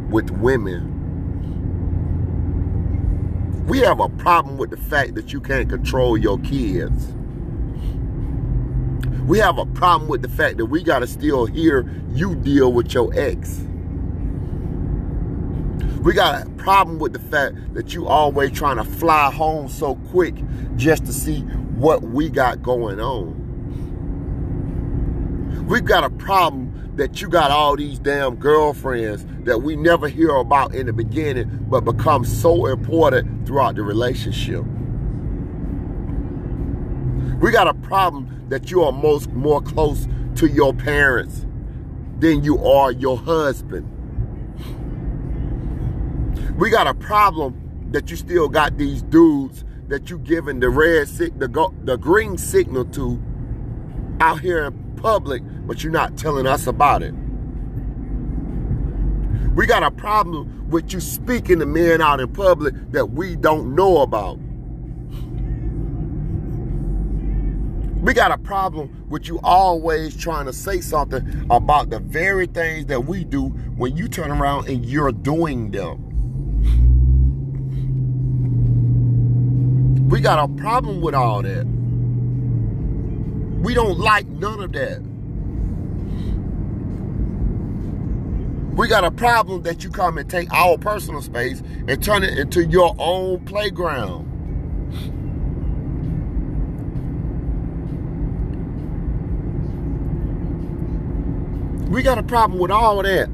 with 0.09 0.31
women 0.31 1.00
we 3.71 3.79
have 3.79 4.01
a 4.01 4.09
problem 4.09 4.57
with 4.57 4.69
the 4.69 4.75
fact 4.75 5.15
that 5.15 5.31
you 5.31 5.39
can't 5.39 5.69
control 5.69 6.17
your 6.17 6.37
kids. 6.39 7.13
We 9.25 9.39
have 9.39 9.57
a 9.57 9.65
problem 9.65 10.09
with 10.09 10.21
the 10.21 10.27
fact 10.27 10.57
that 10.57 10.65
we 10.65 10.83
got 10.83 10.99
to 10.99 11.07
still 11.07 11.45
hear 11.45 11.89
you 12.09 12.35
deal 12.35 12.73
with 12.73 12.93
your 12.93 13.17
ex. 13.17 13.61
We 16.01 16.13
got 16.13 16.45
a 16.45 16.49
problem 16.57 16.99
with 16.99 17.13
the 17.13 17.19
fact 17.19 17.73
that 17.73 17.93
you 17.93 18.07
always 18.07 18.51
trying 18.51 18.75
to 18.75 18.83
fly 18.83 19.31
home 19.31 19.69
so 19.69 19.95
quick 20.09 20.35
just 20.75 21.05
to 21.05 21.13
see 21.13 21.39
what 21.39 22.01
we 22.01 22.27
got 22.27 22.61
going 22.61 22.99
on. 22.99 23.37
We've 25.65 25.85
got 25.85 26.03
a 26.03 26.09
problem 26.09 26.70
that 27.01 27.19
you 27.19 27.27
got 27.27 27.49
all 27.49 27.75
these 27.75 27.97
damn 27.97 28.35
girlfriends 28.35 29.25
that 29.43 29.63
we 29.63 29.75
never 29.75 30.07
hear 30.07 30.35
about 30.35 30.75
in 30.75 30.85
the 30.85 30.93
beginning, 30.93 31.49
but 31.67 31.81
become 31.83 32.23
so 32.23 32.67
important 32.67 33.47
throughout 33.47 33.73
the 33.73 33.81
relationship. 33.81 34.63
We 37.41 37.51
got 37.51 37.67
a 37.67 37.73
problem 37.73 38.45
that 38.49 38.69
you 38.69 38.83
are 38.83 38.91
most 38.91 39.31
more 39.31 39.63
close 39.63 40.07
to 40.35 40.45
your 40.45 40.75
parents 40.75 41.47
than 42.19 42.43
you 42.43 42.63
are 42.63 42.91
your 42.91 43.17
husband. 43.17 43.87
We 46.55 46.69
got 46.69 46.85
a 46.85 46.93
problem 46.93 47.89
that 47.93 48.11
you 48.11 48.15
still 48.15 48.47
got 48.47 48.77
these 48.77 49.01
dudes 49.01 49.65
that 49.87 50.11
you 50.11 50.19
giving 50.19 50.59
the 50.59 50.69
red 50.69 51.07
the, 51.07 51.71
the 51.83 51.97
green 51.97 52.37
signal 52.37 52.85
to 52.85 53.19
out 54.19 54.41
here 54.41 54.69
public, 55.01 55.41
but 55.65 55.83
you're 55.83 55.91
not 55.91 56.17
telling 56.17 56.47
us 56.47 56.67
about 56.67 57.03
it. 57.03 57.13
We 59.55 59.65
got 59.65 59.83
a 59.83 59.91
problem 59.91 60.69
with 60.69 60.93
you 60.93 60.99
speaking 61.01 61.59
to 61.59 61.65
men 61.65 62.01
out 62.01 62.19
in 62.19 62.31
public 62.31 62.73
that 62.91 63.11
we 63.11 63.35
don't 63.35 63.75
know 63.75 64.01
about. 64.01 64.39
We 68.01 68.13
got 68.13 68.31
a 68.31 68.37
problem 68.37 69.05
with 69.09 69.27
you 69.27 69.39
always 69.43 70.15
trying 70.15 70.45
to 70.45 70.53
say 70.53 70.81
something 70.81 71.45
about 71.51 71.89
the 71.89 71.99
very 71.99 72.47
things 72.47 72.87
that 72.87 73.05
we 73.05 73.23
do 73.23 73.49
when 73.49 73.95
you 73.95 74.07
turn 74.07 74.31
around 74.31 74.69
and 74.69 74.85
you're 74.85 75.11
doing 75.11 75.71
them. 75.71 76.07
We 80.09 80.19
got 80.19 80.39
a 80.43 80.47
problem 80.55 81.01
with 81.01 81.13
all 81.13 81.41
that. 81.43 81.80
We 83.61 83.75
don't 83.75 83.99
like 83.99 84.27
none 84.27 84.59
of 84.61 84.71
that. 84.73 85.01
We 88.75 88.87
got 88.87 89.03
a 89.03 89.11
problem 89.11 89.61
that 89.63 89.83
you 89.83 89.91
come 89.91 90.17
and 90.17 90.27
take 90.27 90.51
our 90.51 90.79
personal 90.79 91.21
space 91.21 91.61
and 91.87 92.03
turn 92.03 92.23
it 92.23 92.39
into 92.39 92.65
your 92.65 92.95
own 92.97 93.45
playground. 93.45 94.27
We 101.91 102.01
got 102.01 102.17
a 102.17 102.23
problem 102.23 102.59
with 102.59 102.71
all 102.71 103.03
that. 103.03 103.29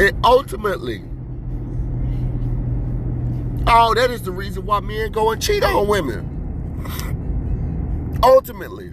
And 0.00 0.16
ultimately, 0.24 1.02
oh, 3.66 3.94
that 3.94 4.10
is 4.10 4.22
the 4.22 4.32
reason 4.32 4.66
why 4.66 4.80
men 4.80 5.12
go 5.12 5.30
and 5.30 5.40
cheat 5.42 5.62
on 5.62 5.88
women. 5.88 6.28
Ultimately. 8.22 8.92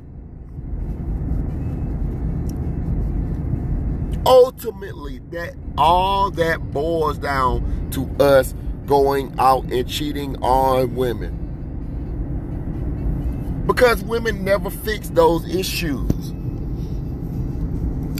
Ultimately, 4.25 5.19
that 5.31 5.55
all 5.77 6.29
that 6.31 6.71
boils 6.71 7.17
down 7.17 7.89
to 7.91 8.09
us 8.23 8.53
going 8.85 9.33
out 9.39 9.63
and 9.65 9.87
cheating 9.87 10.35
on 10.43 10.95
women. 10.95 11.35
Because 13.65 14.03
women 14.03 14.43
never 14.43 14.69
fix 14.69 15.09
those 15.09 15.47
issues. 15.53 16.33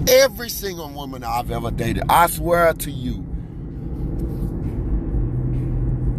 Every 0.07 0.49
single 0.49 0.89
woman 0.89 1.23
I've 1.23 1.51
ever 1.51 1.71
dated, 1.71 2.03
I 2.07 2.27
swear 2.27 2.73
to 2.73 2.91
you, 2.91 3.25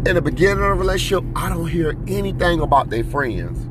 in 0.05 0.15
the 0.15 0.21
beginning 0.21 0.63
of 0.63 0.71
a 0.71 0.73
relationship, 0.73 1.23
I 1.35 1.49
don't 1.49 1.67
hear 1.67 1.95
anything 2.07 2.59
about 2.59 2.89
their 2.89 3.03
friends. 3.03 3.67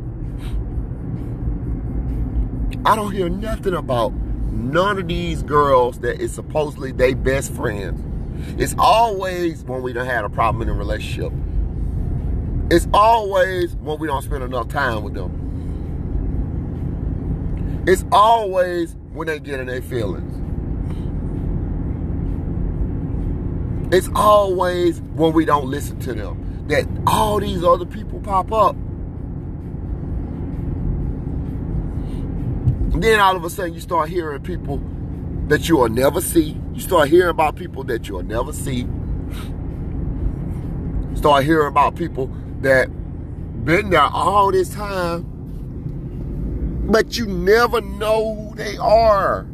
I 2.86 2.94
don't 2.94 3.10
hear 3.12 3.28
nothing 3.28 3.74
about 3.74 4.12
none 4.12 4.98
of 4.98 5.08
these 5.08 5.42
girls 5.42 5.98
that 6.00 6.20
is 6.20 6.32
supposedly 6.32 6.92
their 6.92 7.16
best 7.16 7.52
friends. 7.52 8.00
It's 8.60 8.76
always 8.78 9.64
when 9.64 9.82
we 9.82 9.92
don't 9.92 10.06
had 10.06 10.24
a 10.24 10.30
problem 10.30 10.62
in 10.62 10.68
a 10.68 10.78
relationship. 10.78 11.32
It's 12.70 12.86
always 12.94 13.74
when 13.76 13.98
we 13.98 14.06
don't 14.06 14.22
spend 14.22 14.44
enough 14.44 14.68
time 14.68 15.02
with 15.02 15.14
them. 15.14 15.48
It's 17.88 18.04
always 18.12 18.94
when 19.12 19.26
they 19.26 19.40
get 19.40 19.58
in 19.58 19.66
their 19.66 19.82
feelings. 19.82 20.39
It's 23.92 24.08
always 24.14 25.00
when 25.00 25.32
we 25.32 25.44
don't 25.44 25.66
listen 25.66 25.98
to 26.00 26.14
them 26.14 26.66
that 26.68 26.86
all 27.06 27.40
these 27.40 27.64
other 27.64 27.84
people 27.86 28.20
pop 28.20 28.52
up. 28.52 28.76
And 32.92 33.02
then 33.02 33.18
all 33.20 33.36
of 33.36 33.44
a 33.44 33.50
sudden 33.50 33.74
you 33.74 33.80
start 33.80 34.08
hearing 34.08 34.42
people 34.42 34.80
that 35.48 35.68
you 35.68 35.78
will 35.78 35.88
never 35.88 36.20
see. 36.20 36.56
You 36.74 36.80
start 36.80 37.08
hearing 37.08 37.30
about 37.30 37.56
people 37.56 37.82
that 37.84 38.08
you'll 38.08 38.22
never 38.22 38.52
see. 38.52 38.86
Start 41.16 41.44
hearing 41.44 41.68
about 41.68 41.96
people 41.96 42.30
that 42.60 42.88
been 43.64 43.90
there 43.90 44.00
all 44.00 44.52
this 44.52 44.70
time 44.70 45.30
but 46.90 47.16
you 47.16 47.26
never 47.26 47.80
know 47.80 48.34
who 48.34 48.56
they 48.56 48.76
are. 48.78 49.46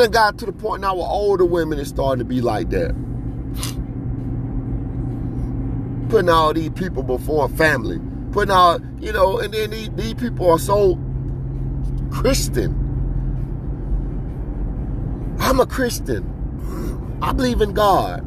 It 0.00 0.10
got 0.10 0.38
to 0.38 0.46
the 0.46 0.52
point 0.52 0.80
now 0.80 0.94
where 0.96 1.06
older 1.06 1.44
women 1.44 1.78
is 1.78 1.88
starting 1.88 2.20
to 2.20 2.24
be 2.24 2.40
like 2.40 2.70
that. 2.70 2.94
Putting 6.08 6.30
all 6.30 6.54
these 6.54 6.70
people 6.70 7.02
before 7.02 7.48
family. 7.50 8.00
Putting 8.32 8.50
all, 8.50 8.80
you 9.00 9.12
know, 9.12 9.38
and 9.38 9.52
then 9.52 9.70
these, 9.70 9.90
these 9.90 10.14
people 10.14 10.50
are 10.50 10.58
so 10.58 10.98
Christian. 12.10 12.78
I'm 15.38 15.60
a 15.60 15.66
Christian. 15.66 17.18
I 17.20 17.32
believe 17.32 17.60
in 17.60 17.72
God. 17.72 18.26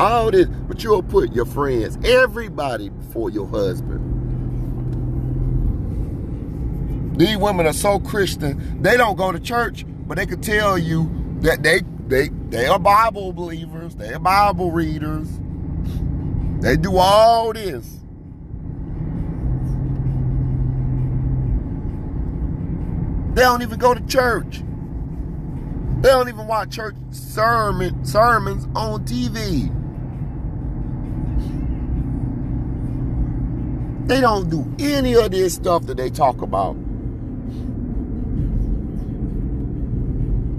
All 0.00 0.30
this, 0.30 0.46
but 0.46 0.82
you'll 0.82 1.02
put 1.02 1.32
your 1.32 1.46
friends, 1.46 1.98
everybody 2.04 2.88
before 2.88 3.30
your 3.30 3.46
husband. 3.46 4.12
These 7.18 7.36
women 7.36 7.66
are 7.66 7.72
so 7.72 7.98
Christian, 8.00 8.82
they 8.82 8.96
don't 8.96 9.16
go 9.16 9.30
to 9.30 9.38
church, 9.38 9.84
but 10.06 10.16
they 10.16 10.26
can 10.26 10.40
tell 10.40 10.78
you 10.78 11.10
that 11.40 11.62
they 11.62 11.82
they 12.06 12.28
they 12.28 12.66
are 12.66 12.78
Bible 12.78 13.32
believers, 13.32 13.94
they 13.94 14.12
are 14.12 14.18
Bible 14.18 14.70
readers. 14.70 15.28
They 16.60 16.76
do 16.76 16.96
all 16.96 17.52
this. 17.52 17.98
They 23.34 23.42
don't 23.42 23.62
even 23.62 23.78
go 23.78 23.94
to 23.94 24.06
church. 24.06 24.62
They 26.00 26.08
don't 26.08 26.28
even 26.28 26.46
watch 26.46 26.76
church 26.76 26.94
sermon, 27.10 28.04
sermons 28.04 28.66
on 28.76 29.04
TV. 29.04 29.70
They 34.06 34.20
don't 34.20 34.50
do 34.50 34.70
any 34.78 35.14
of 35.14 35.30
this 35.30 35.54
stuff 35.54 35.86
that 35.86 35.96
they 35.96 36.10
talk 36.10 36.42
about. 36.42 36.76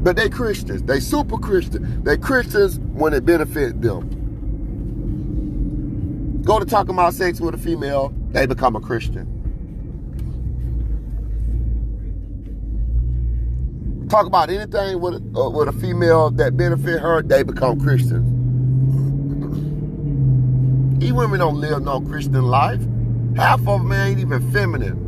But 0.06 0.16
they 0.18 0.30
Christians. 0.30 0.84
They 0.84 1.00
super 1.00 1.40
Christian. 1.40 2.04
They 2.04 2.16
Christians 2.16 2.78
when 2.94 3.16
it 3.16 3.26
benefits 3.26 3.74
them. 3.80 4.12
Go 6.44 6.60
to 6.60 6.66
talking 6.66 6.94
about 6.94 7.16
sex 7.16 7.42
with 7.42 7.56
a 7.56 7.58
female, 7.58 8.14
they 8.30 8.46
become 8.46 8.76
a 8.76 8.80
Christian. 8.80 9.32
talk 14.10 14.28
about 14.28 14.52
anything 14.52 15.02
with 15.02 15.16
uh, 15.36 15.50
with 15.50 15.68
a 15.68 15.74
female 15.74 16.30
that 16.30 16.56
benefit 16.56 17.02
her, 17.02 17.24
they 17.24 17.42
become 17.42 17.80
Christians. 17.82 18.32
These 21.00 21.14
women 21.14 21.40
don't 21.40 21.60
live 21.60 21.82
no 21.82 22.00
Christian 22.00 22.44
life. 22.44 22.82
Half 23.36 23.62
of 23.62 23.82
them 23.82 23.92
ain't 23.92 24.20
even 24.20 24.52
feminine. 24.52 25.05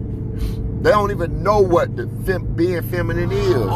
They 0.82 0.92
don't 0.92 1.12
even 1.12 1.44
know 1.44 1.60
what 1.60 1.96
the 1.96 2.08
fem- 2.26 2.54
being 2.54 2.82
feminine 2.84 3.32
is. 3.32 3.68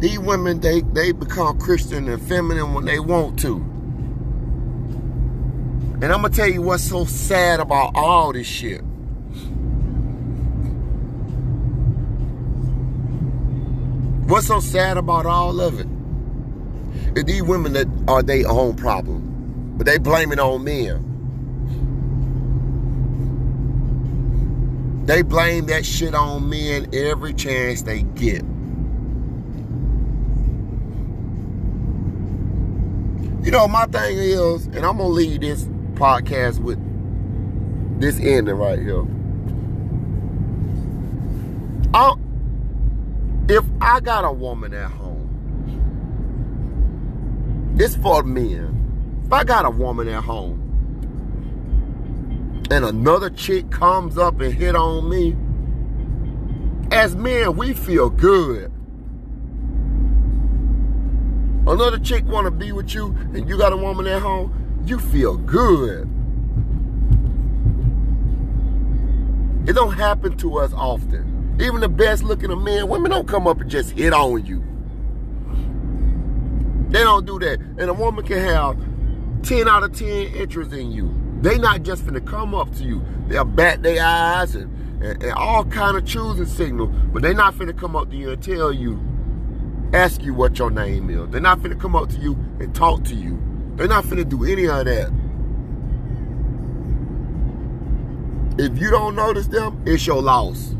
These 0.00 0.18
women, 0.18 0.58
they, 0.60 0.80
they 0.80 1.12
become 1.12 1.60
Christian 1.60 2.08
and 2.08 2.20
feminine 2.20 2.74
when 2.74 2.86
they 2.86 2.98
want 2.98 3.38
to. 3.40 3.56
And 6.02 6.06
I'm 6.06 6.22
going 6.22 6.32
to 6.32 6.36
tell 6.36 6.48
you 6.48 6.62
what's 6.62 6.82
so 6.82 7.04
sad 7.04 7.60
about 7.60 7.92
all 7.94 8.32
this 8.32 8.48
shit. 8.48 8.82
What's 14.32 14.46
so 14.46 14.60
sad 14.60 14.96
about 14.96 15.26
all 15.26 15.60
of 15.60 15.78
it? 15.78 15.86
Is 17.18 17.24
these 17.24 17.42
women 17.42 17.74
that 17.74 17.86
are 18.08 18.22
their 18.22 18.48
own 18.48 18.74
problem. 18.76 19.74
But 19.76 19.84
they 19.84 19.98
blame 19.98 20.32
it 20.32 20.38
on 20.38 20.64
men. 20.64 21.04
They 25.04 25.20
blame 25.20 25.66
that 25.66 25.84
shit 25.84 26.14
on 26.14 26.48
men 26.48 26.88
every 26.94 27.34
chance 27.34 27.82
they 27.82 28.04
get. 28.04 28.42
You 33.44 33.50
know, 33.50 33.68
my 33.68 33.84
thing 33.84 34.16
is, 34.16 34.64
and 34.64 34.78
I'm 34.78 34.96
gonna 34.96 35.08
leave 35.08 35.42
this 35.42 35.64
podcast 35.92 36.58
with 36.58 36.78
this 38.00 38.18
ending 38.18 38.54
right 38.54 38.78
here. 38.78 39.04
i 41.92 42.14
if 43.52 43.64
I 43.80 44.00
got 44.00 44.24
a 44.24 44.32
woman 44.32 44.74
at 44.74 44.90
home, 44.90 45.28
this 47.74 47.96
for 47.96 48.22
men. 48.22 49.22
If 49.26 49.32
I 49.32 49.44
got 49.44 49.64
a 49.64 49.70
woman 49.70 50.08
at 50.08 50.24
home 50.24 50.58
and 52.70 52.84
another 52.84 53.30
chick 53.30 53.70
comes 53.70 54.18
up 54.18 54.40
and 54.40 54.52
hit 54.52 54.76
on 54.76 55.08
me, 55.08 55.36
as 56.94 57.14
men, 57.16 57.56
we 57.56 57.72
feel 57.72 58.10
good 58.10 58.72
another 61.66 61.98
chick 61.98 62.26
want 62.26 62.44
to 62.44 62.50
be 62.50 62.72
with 62.72 62.92
you 62.94 63.16
and 63.34 63.48
you 63.48 63.56
got 63.56 63.72
a 63.72 63.76
woman 63.76 64.06
at 64.06 64.20
home, 64.20 64.82
you 64.84 64.98
feel 64.98 65.36
good. 65.36 66.08
It 69.68 69.74
don't 69.74 69.92
happen 69.92 70.36
to 70.38 70.58
us 70.58 70.72
often. 70.72 71.31
Even 71.62 71.80
the 71.80 71.88
best 71.88 72.24
looking 72.24 72.50
of 72.50 72.60
men, 72.60 72.88
women 72.88 73.12
don't 73.12 73.28
come 73.28 73.46
up 73.46 73.60
and 73.60 73.70
just 73.70 73.92
hit 73.92 74.12
on 74.12 74.44
you. 74.44 74.64
They 76.90 77.04
don't 77.04 77.24
do 77.24 77.38
that. 77.38 77.60
And 77.60 77.82
a 77.82 77.94
woman 77.94 78.26
can 78.26 78.38
have 78.38 78.76
10 79.44 79.68
out 79.68 79.84
of 79.84 79.96
10 79.96 80.08
interest 80.08 80.72
in 80.72 80.90
you. 80.90 81.14
They 81.40 81.58
not 81.58 81.84
just 81.84 82.04
finna 82.04 82.24
come 82.26 82.52
up 82.52 82.74
to 82.76 82.84
you. 82.84 83.04
They'll 83.28 83.44
bat 83.44 83.82
their 83.82 84.04
eyes 84.04 84.56
and, 84.56 85.02
and, 85.02 85.22
and 85.22 85.32
all 85.34 85.64
kind 85.64 85.96
of 85.96 86.04
choosing 86.04 86.46
signal, 86.46 86.88
but 86.88 87.22
they 87.22 87.32
not 87.32 87.54
finna 87.54 87.78
come 87.78 87.94
up 87.94 88.10
to 88.10 88.16
you 88.16 88.30
and 88.30 88.42
tell 88.42 88.72
you, 88.72 89.00
ask 89.92 90.20
you 90.22 90.34
what 90.34 90.58
your 90.58 90.70
name 90.70 91.10
is. 91.10 91.30
They're 91.30 91.40
not 91.40 91.60
finna 91.60 91.80
come 91.80 91.94
up 91.94 92.08
to 92.10 92.18
you 92.18 92.32
and 92.58 92.74
talk 92.74 93.04
to 93.04 93.14
you. 93.14 93.40
They're 93.76 93.86
not 93.86 94.04
finna 94.04 94.28
do 94.28 94.44
any 94.44 94.66
of 94.66 94.84
that. 94.84 95.12
If 98.58 98.78
you 98.80 98.90
don't 98.90 99.14
notice 99.14 99.46
them, 99.46 99.80
it's 99.86 100.04
your 100.06 100.20
loss. 100.20 100.74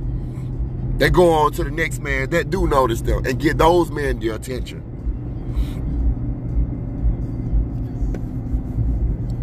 They 1.02 1.10
go 1.10 1.30
on 1.30 1.50
to 1.54 1.64
the 1.64 1.70
next 1.72 1.98
man 1.98 2.30
that 2.30 2.48
do 2.48 2.68
notice 2.68 3.00
them 3.00 3.26
and 3.26 3.36
get 3.36 3.58
those 3.58 3.90
men 3.90 4.20
the 4.20 4.28
attention. 4.28 4.84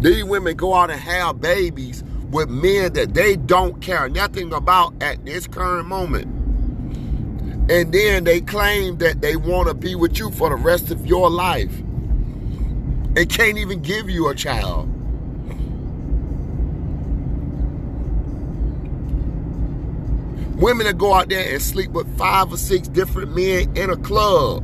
These 0.00 0.24
women 0.24 0.56
go 0.56 0.72
out 0.72 0.90
and 0.90 0.98
have 0.98 1.42
babies 1.42 2.02
with 2.30 2.48
men 2.48 2.94
that 2.94 3.12
they 3.12 3.36
don't 3.36 3.82
care 3.82 4.08
nothing 4.08 4.54
about 4.54 4.94
at 5.02 5.26
this 5.26 5.46
current 5.46 5.86
moment. 5.86 6.24
And 7.70 7.92
then 7.92 8.24
they 8.24 8.40
claim 8.40 8.96
that 8.96 9.20
they 9.20 9.36
want 9.36 9.68
to 9.68 9.74
be 9.74 9.94
with 9.94 10.18
you 10.18 10.30
for 10.30 10.48
the 10.48 10.56
rest 10.56 10.90
of 10.90 11.04
your 11.04 11.28
life. 11.28 11.78
And 11.78 13.28
can't 13.28 13.58
even 13.58 13.82
give 13.82 14.08
you 14.08 14.28
a 14.28 14.34
child. 14.34 14.88
Women 20.60 20.86
that 20.86 20.98
go 20.98 21.14
out 21.14 21.28
there 21.28 21.52
and 21.52 21.62
sleep 21.62 21.90
with 21.90 22.18
five 22.18 22.52
or 22.52 22.56
six 22.56 22.86
different 22.86 23.34
men 23.34 23.76
in 23.76 23.90
a 23.90 23.96
club 23.96 24.62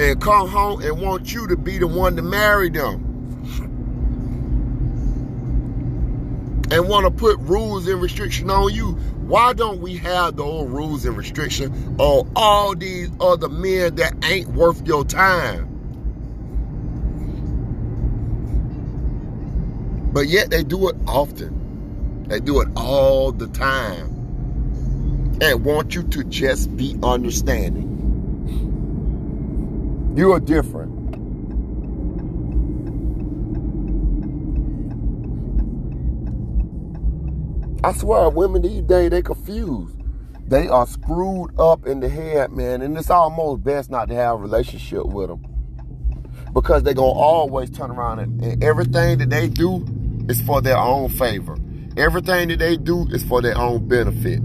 and 0.00 0.20
come 0.20 0.48
home 0.48 0.82
and 0.82 1.00
want 1.00 1.32
you 1.32 1.46
to 1.48 1.56
be 1.56 1.78
the 1.78 1.86
one 1.86 2.16
to 2.16 2.22
marry 2.22 2.70
them. 2.70 3.14
and 6.70 6.88
want 6.88 7.04
to 7.04 7.10
put 7.10 7.38
rules 7.40 7.86
and 7.86 8.02
restriction 8.02 8.50
on 8.50 8.74
you. 8.74 8.92
Why 9.26 9.52
don't 9.52 9.80
we 9.80 9.96
have 9.98 10.36
those 10.36 10.68
rules 10.68 11.04
and 11.04 11.16
restriction 11.16 11.96
on 11.98 12.30
all 12.34 12.74
these 12.74 13.10
other 13.20 13.48
men 13.48 13.94
that 13.96 14.12
ain't 14.24 14.48
worth 14.48 14.84
your 14.86 15.04
time? 15.04 15.70
But 20.12 20.26
yet 20.26 20.50
they 20.50 20.64
do 20.64 20.88
it 20.88 20.96
often. 21.06 22.24
They 22.28 22.40
do 22.40 22.60
it 22.60 22.68
all 22.76 23.30
the 23.30 23.46
time. 23.48 24.13
And 25.44 25.62
want 25.62 25.94
you 25.94 26.02
to 26.04 26.24
just 26.24 26.74
be 26.74 26.96
understanding. 27.02 27.84
You 30.16 30.32
are 30.32 30.40
different. 30.40 30.90
I 37.84 37.92
swear, 37.92 38.30
women 38.30 38.62
these 38.62 38.84
days, 38.84 39.10
they 39.10 39.20
confused. 39.20 39.94
They 40.48 40.66
are 40.66 40.86
screwed 40.86 41.50
up 41.60 41.86
in 41.86 42.00
the 42.00 42.08
head, 42.08 42.50
man. 42.52 42.80
And 42.80 42.96
it's 42.96 43.10
almost 43.10 43.62
best 43.62 43.90
not 43.90 44.08
to 44.08 44.14
have 44.14 44.36
a 44.36 44.38
relationship 44.38 45.04
with 45.04 45.28
them. 45.28 45.44
Because 46.54 46.84
they're 46.84 46.94
going 46.94 47.12
to 47.14 47.20
always 47.20 47.68
turn 47.68 47.90
around 47.90 48.20
and, 48.20 48.42
and 48.42 48.64
everything 48.64 49.18
that 49.18 49.28
they 49.28 49.48
do 49.48 49.84
is 50.26 50.40
for 50.40 50.62
their 50.62 50.78
own 50.78 51.10
favor. 51.10 51.58
Everything 51.98 52.48
that 52.48 52.60
they 52.60 52.78
do 52.78 53.06
is 53.10 53.22
for 53.24 53.42
their 53.42 53.58
own 53.58 53.86
benefit. 53.86 54.40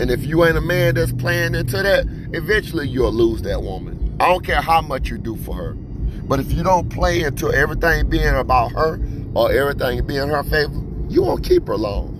And 0.00 0.10
if 0.10 0.24
you 0.24 0.44
ain't 0.44 0.56
a 0.56 0.62
man 0.62 0.94
that's 0.94 1.12
playing 1.12 1.54
into 1.54 1.82
that, 1.82 2.06
eventually 2.32 2.88
you'll 2.88 3.12
lose 3.12 3.42
that 3.42 3.62
woman. 3.62 4.16
I 4.20 4.28
don't 4.28 4.44
care 4.44 4.60
how 4.60 4.80
much 4.80 5.10
you 5.10 5.18
do 5.18 5.36
for 5.36 5.54
her. 5.54 5.72
But 5.74 6.40
if 6.40 6.52
you 6.52 6.62
don't 6.62 6.88
play 6.88 7.22
into 7.22 7.52
everything 7.52 8.08
being 8.08 8.34
about 8.34 8.72
her 8.72 9.00
or 9.34 9.52
everything 9.52 10.06
being 10.06 10.28
her 10.28 10.42
favor, 10.44 10.82
you 11.08 11.22
won't 11.22 11.44
keep 11.44 11.66
her 11.66 11.76
long. 11.76 12.18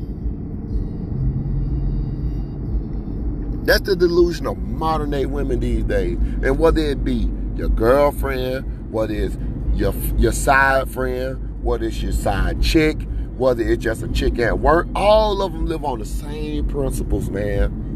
That's 3.65 3.83
the 3.83 3.95
delusion 3.95 4.47
of 4.47 4.59
modern 4.59 5.11
day 5.11 5.27
women 5.27 5.61
these 5.61 5.85
days. 5.85 6.19
And 6.43 6.59
whether 6.59 6.81
it 6.81 7.05
be 7.05 7.31
your 7.57 7.69
girlfriend, 7.69 8.91
what 8.91 9.11
is 9.11 9.39
your 9.75 9.95
your 10.19 10.33
side 10.33 10.91
friend, 10.91 11.63
what 11.63 11.83
is 11.83 12.03
your 12.03 12.13
side 12.13 12.61
chick, 12.61 12.99
whether 13.37 13.63
it's 13.63 13.83
just 13.83 14.03
a 14.03 14.09
chick 14.09 14.39
at 14.39 14.59
work, 14.59 14.87
all 14.95 15.43
of 15.43 15.53
them 15.53 15.67
live 15.67 15.85
on 15.85 15.99
the 15.99 16.05
same 16.05 16.67
principles, 16.69 17.31
man. 17.31 17.91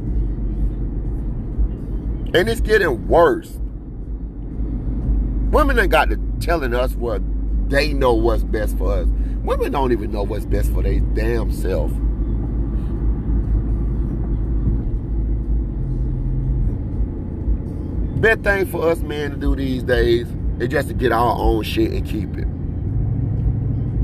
And 2.35 2.49
it's 2.49 2.61
getting 2.61 3.07
worse. 3.09 3.59
Women 5.51 5.79
ain't 5.79 5.91
got 5.91 6.11
to 6.11 6.21
telling 6.41 6.75
us 6.75 6.95
what 6.95 7.23
they 7.69 7.93
know 7.93 8.15
what's 8.15 8.43
best 8.43 8.77
for 8.79 8.93
us. 8.93 9.09
Women 9.43 9.73
don't 9.73 9.93
even 9.93 10.11
know 10.11 10.23
what's 10.23 10.45
best 10.45 10.73
for 10.73 10.83
their 10.83 11.01
damn 11.01 11.53
self. 11.53 11.91
Best 18.21 18.41
thing 18.41 18.67
for 18.67 18.89
us 18.89 19.01
men 19.01 19.31
to 19.31 19.37
do 19.37 19.55
these 19.55 19.83
days 19.83 20.27
is 20.59 20.69
just 20.69 20.89
to 20.89 20.95
get 20.95 21.13
our 21.13 21.37
own 21.39 21.63
shit 21.63 21.93
and 21.93 22.05
keep 22.07 22.37
it. 22.37 22.49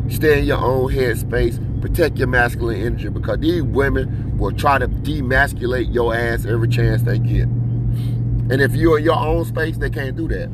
Stay 0.08 0.40
in 0.40 0.44
your 0.44 0.58
own 0.58 0.92
headspace. 0.92 1.58
Protect 1.80 2.16
your 2.16 2.28
masculine 2.28 2.80
energy 2.80 3.08
because 3.08 3.38
these 3.38 3.62
women 3.62 4.38
will 4.38 4.52
try 4.52 4.78
to 4.78 4.88
demasculate 4.88 5.92
your 5.92 6.14
ass 6.14 6.44
every 6.44 6.68
chance 6.68 7.02
they 7.02 7.18
get. 7.18 7.48
And 8.52 8.60
if 8.60 8.74
you're 8.74 8.98
in 8.98 9.04
your 9.04 9.18
own 9.18 9.44
space, 9.44 9.78
they 9.78 9.90
can't 9.90 10.16
do 10.16 10.28
that. 10.28 10.48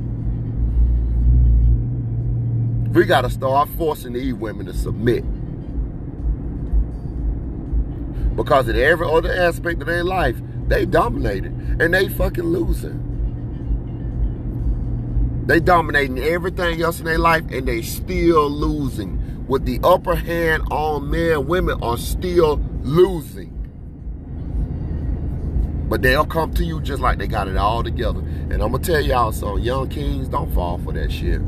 We 2.95 3.05
got 3.05 3.23
to 3.23 3.31
start 3.31 3.69
forcing 3.71 4.13
these 4.15 4.35
women 4.35 4.67
to 4.67 4.75
submit. 4.75 5.25
Because 8.37 8.69
in 8.69 8.77
every 8.77 9.07
other 9.07 9.33
aspect 9.33 9.81
of 9.81 9.89
their 9.89 10.05
life, 10.05 10.37
they 10.69 10.87
dominated 10.87 11.53
and 11.81 11.93
they 11.93 12.09
fucking 12.09 12.45
losing. 12.45 13.05
They 15.47 15.61
dominating 15.61 16.19
everything 16.19 16.83
else 16.83 16.99
in 16.99 17.07
their 17.07 17.19
life 17.19 17.45
and 17.51 17.67
they 17.67 17.83
still 17.83 18.51
losing. 18.51 19.18
With 19.49 19.65
the 19.65 19.81
upper 19.83 20.15
hand 20.15 20.63
on 20.71 21.11
men, 21.11 21.47
women 21.47 21.83
are 21.83 21.97
still 21.97 22.63
losing. 22.83 23.55
But 25.89 26.03
they'll 26.03 26.27
come 26.27 26.53
to 26.55 26.65
you 26.65 26.83
just 26.83 27.01
like 27.01 27.17
they 27.17 27.27
got 27.27 27.49
it 27.49 27.57
all 27.57 27.83
together. 27.83 28.21
And 28.21 28.63
I'm 28.63 28.73
gonna 28.73 28.81
tell 28.81 29.01
y'all 29.01 29.33
something, 29.33 29.65
young 29.65 29.89
kings, 29.89 30.29
don't 30.29 30.53
fall 30.55 30.77
for 30.77 30.93
that 30.93 31.11
shit. 31.11 31.41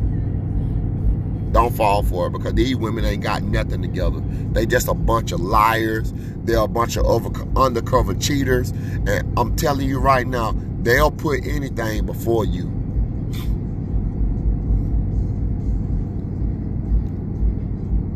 Don't 1.53 1.75
fall 1.75 2.03
for 2.03 2.29
it 2.29 2.31
because 2.31 2.55
these 2.55 2.77
women 2.77 3.05
ain't 3.05 3.23
got 3.23 3.43
nothing 3.43 3.83
together. 3.83 4.23
They 4.53 4.65
just 4.65 4.89
a 4.89 4.95
bunch 4.95 5.33
of 5.33 5.41
liars. 5.41 6.15
They're 6.45 6.61
a 6.61 6.69
bunch 6.69 6.97
of 6.97 7.05
over, 7.05 7.29
undercover 7.55 8.15
cheaters. 8.15 8.71
And 9.07 9.31
I'm 9.39 9.57
telling 9.57 9.87
you 9.87 9.99
right 9.99 10.27
now, 10.27 10.55
they'll 10.81 11.11
put 11.11 11.45
anything 11.45 12.07
before 12.07 12.47
you. 12.47 12.80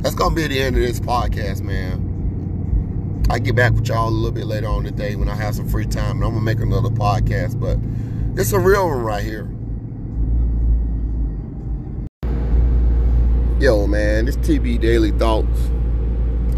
That's 0.05 0.15
gonna 0.15 0.35
be 0.35 0.47
the 0.47 0.61
end 0.61 0.77
of 0.77 0.83
this 0.83 1.01
podcast, 1.01 1.63
man. 1.63 3.25
I 3.31 3.39
get 3.39 3.57
back 3.57 3.73
with 3.73 3.89
y'all 3.89 4.07
a 4.07 4.11
little 4.11 4.33
bit 4.33 4.45
later 4.45 4.67
on 4.67 4.85
today 4.85 5.17
when 5.17 5.31
I 5.31 5.35
have 5.35 5.55
some 5.55 5.67
free 5.67 5.87
time, 5.87 6.17
and 6.17 6.25
I'm 6.25 6.33
gonna 6.33 6.43
make 6.43 6.61
another 6.61 6.91
podcast. 6.91 7.59
But 7.59 7.79
it's 8.39 8.53
a 8.53 8.59
real 8.59 8.87
one 8.87 9.01
right 9.01 9.25
here. 9.25 9.49
Yo, 13.59 13.87
man, 13.87 14.27
this 14.27 14.37
TB 14.37 14.83
Daily 14.83 15.11
Thoughts. 15.13 15.59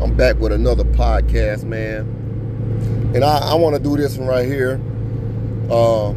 I'm 0.02 0.16
back 0.16 0.40
with 0.40 0.50
another 0.50 0.82
podcast, 0.82 1.62
man. 1.62 3.12
And 3.14 3.22
I, 3.22 3.52
I 3.52 3.54
want 3.54 3.76
to 3.76 3.80
do 3.80 3.96
this 3.96 4.18
one 4.18 4.26
right 4.26 4.44
here. 4.44 4.80
Uh, 5.70 6.14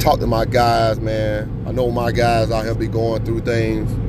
talk 0.00 0.20
to 0.20 0.26
my 0.26 0.44
guys, 0.44 1.00
man. 1.00 1.64
I 1.66 1.72
know 1.72 1.90
my 1.90 2.12
guys 2.12 2.50
out 2.50 2.66
here 2.66 2.74
be 2.74 2.88
going 2.88 3.24
through 3.24 3.40
things. 3.40 4.05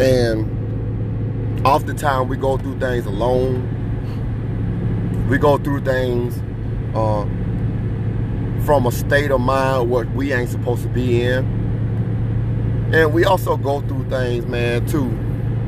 And 0.00 1.66
oftentimes 1.66 2.28
we 2.28 2.36
go 2.36 2.56
through 2.58 2.78
things 2.78 3.06
alone. 3.06 3.68
We 5.28 5.38
go 5.38 5.58
through 5.58 5.82
things 5.82 6.36
uh, 6.94 7.24
from 8.64 8.86
a 8.86 8.92
state 8.92 9.30
of 9.30 9.40
mind 9.40 9.90
what 9.90 10.10
we 10.12 10.32
ain't 10.32 10.50
supposed 10.50 10.82
to 10.82 10.88
be 10.88 11.22
in 11.22 11.62
and 12.92 13.14
we 13.14 13.24
also 13.24 13.56
go 13.56 13.80
through 13.82 14.08
things, 14.10 14.44
man, 14.46 14.86
too. 14.86 15.18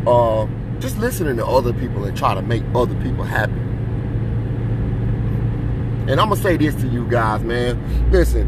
Uh, 0.06 0.46
just 0.78 0.98
listening 0.98 1.38
to 1.38 1.46
other 1.46 1.72
people 1.72 2.04
and 2.04 2.14
try 2.14 2.34
to 2.34 2.42
make 2.42 2.62
other 2.74 2.94
people 3.02 3.24
happy. 3.24 3.52
And 6.06 6.20
I'm 6.20 6.28
gonna 6.28 6.36
say 6.36 6.58
this 6.58 6.74
to 6.76 6.86
you 6.86 7.08
guys, 7.08 7.42
man. 7.42 8.10
Listen, 8.10 8.46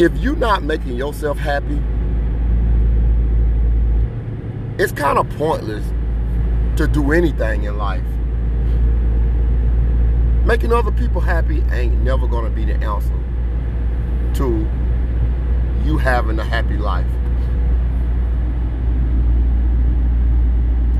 if 0.00 0.16
you're 0.18 0.34
not 0.34 0.64
making 0.64 0.96
yourself 0.96 1.38
happy, 1.38 1.80
it's 4.78 4.92
kind 4.92 5.18
of 5.18 5.28
pointless 5.36 5.84
to 6.76 6.88
do 6.88 7.12
anything 7.12 7.64
in 7.64 7.78
life. 7.78 8.02
Making 10.44 10.72
other 10.72 10.92
people 10.92 11.20
happy 11.20 11.62
ain't 11.72 12.00
never 12.02 12.26
gonna 12.26 12.50
be 12.50 12.64
the 12.64 12.74
answer 12.74 13.14
to 14.34 14.68
you 15.84 15.96
having 15.96 16.38
a 16.38 16.44
happy 16.44 16.76
life. 16.76 17.06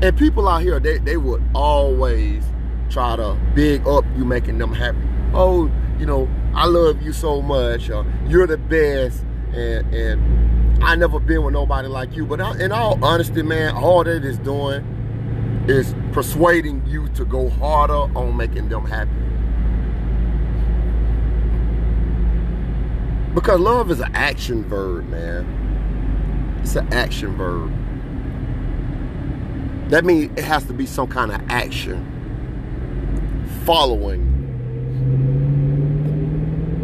And 0.01 0.17
people 0.17 0.47
out 0.47 0.61
here, 0.61 0.79
they, 0.79 0.97
they 0.99 1.17
would 1.17 1.43
always 1.53 2.43
try 2.89 3.15
to 3.15 3.37
big 3.55 3.85
up 3.87 4.05
you 4.15 4.23
making 4.23 4.57
them 4.57 4.73
happy. 4.73 4.97
Oh, 5.33 5.71
you 5.99 6.05
know, 6.05 6.29
I 6.53 6.67
love 6.67 7.01
you 7.01 7.11
so 7.11 7.41
much. 7.41 7.89
Or, 7.89 8.05
you're 8.27 8.47
the 8.47 8.57
best. 8.57 9.23
And, 9.53 9.93
and 9.93 10.44
I 10.85 10.95
never 10.95 11.19
been 11.19 11.43
with 11.43 11.53
nobody 11.53 11.87
like 11.87 12.15
you. 12.15 12.27
But 12.27 12.39
in 12.61 12.71
all 12.71 13.03
honesty, 13.03 13.41
man, 13.41 13.73
all 13.75 14.03
that 14.03 14.23
is 14.23 14.37
doing 14.37 14.85
is 15.67 15.95
persuading 16.11 16.83
you 16.85 17.09
to 17.09 17.25
go 17.25 17.49
harder 17.49 17.93
on 18.15 18.37
making 18.37 18.69
them 18.69 18.85
happy. 18.85 19.09
Because 23.33 23.59
love 23.59 23.89
is 23.89 23.99
an 23.99 24.13
action 24.13 24.63
verb, 24.63 25.09
man. 25.09 26.59
It's 26.61 26.75
an 26.75 26.93
action 26.93 27.35
verb. 27.35 27.73
That 29.89 30.05
means 30.05 30.37
it 30.37 30.43
has 30.43 30.65
to 30.65 30.73
be 30.73 30.85
some 30.85 31.07
kind 31.07 31.31
of 31.31 31.41
action 31.49 32.11
following. 33.65 34.33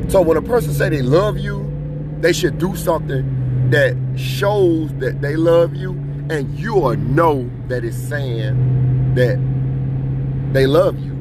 So 0.09 0.23
when 0.23 0.37
a 0.37 0.41
person 0.41 0.73
say 0.73 0.89
they 0.89 1.03
love 1.03 1.37
you, 1.37 1.71
they 2.19 2.33
should 2.33 2.57
do 2.57 2.75
something 2.75 3.40
that 3.71 3.95
shows 4.17 4.93
that 4.95 5.21
they 5.21 5.35
love 5.35 5.75
you 5.75 5.91
and 6.29 6.57
you 6.59 6.75
will 6.75 6.95
know 6.97 7.49
that 7.67 7.83
it's 7.83 7.97
saying 7.97 9.15
that 9.15 9.37
they 10.53 10.67
love 10.67 10.99
you. 10.99 11.11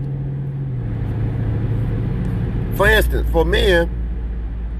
For 2.76 2.88
instance, 2.88 3.28
for 3.30 3.44
men, 3.44 3.88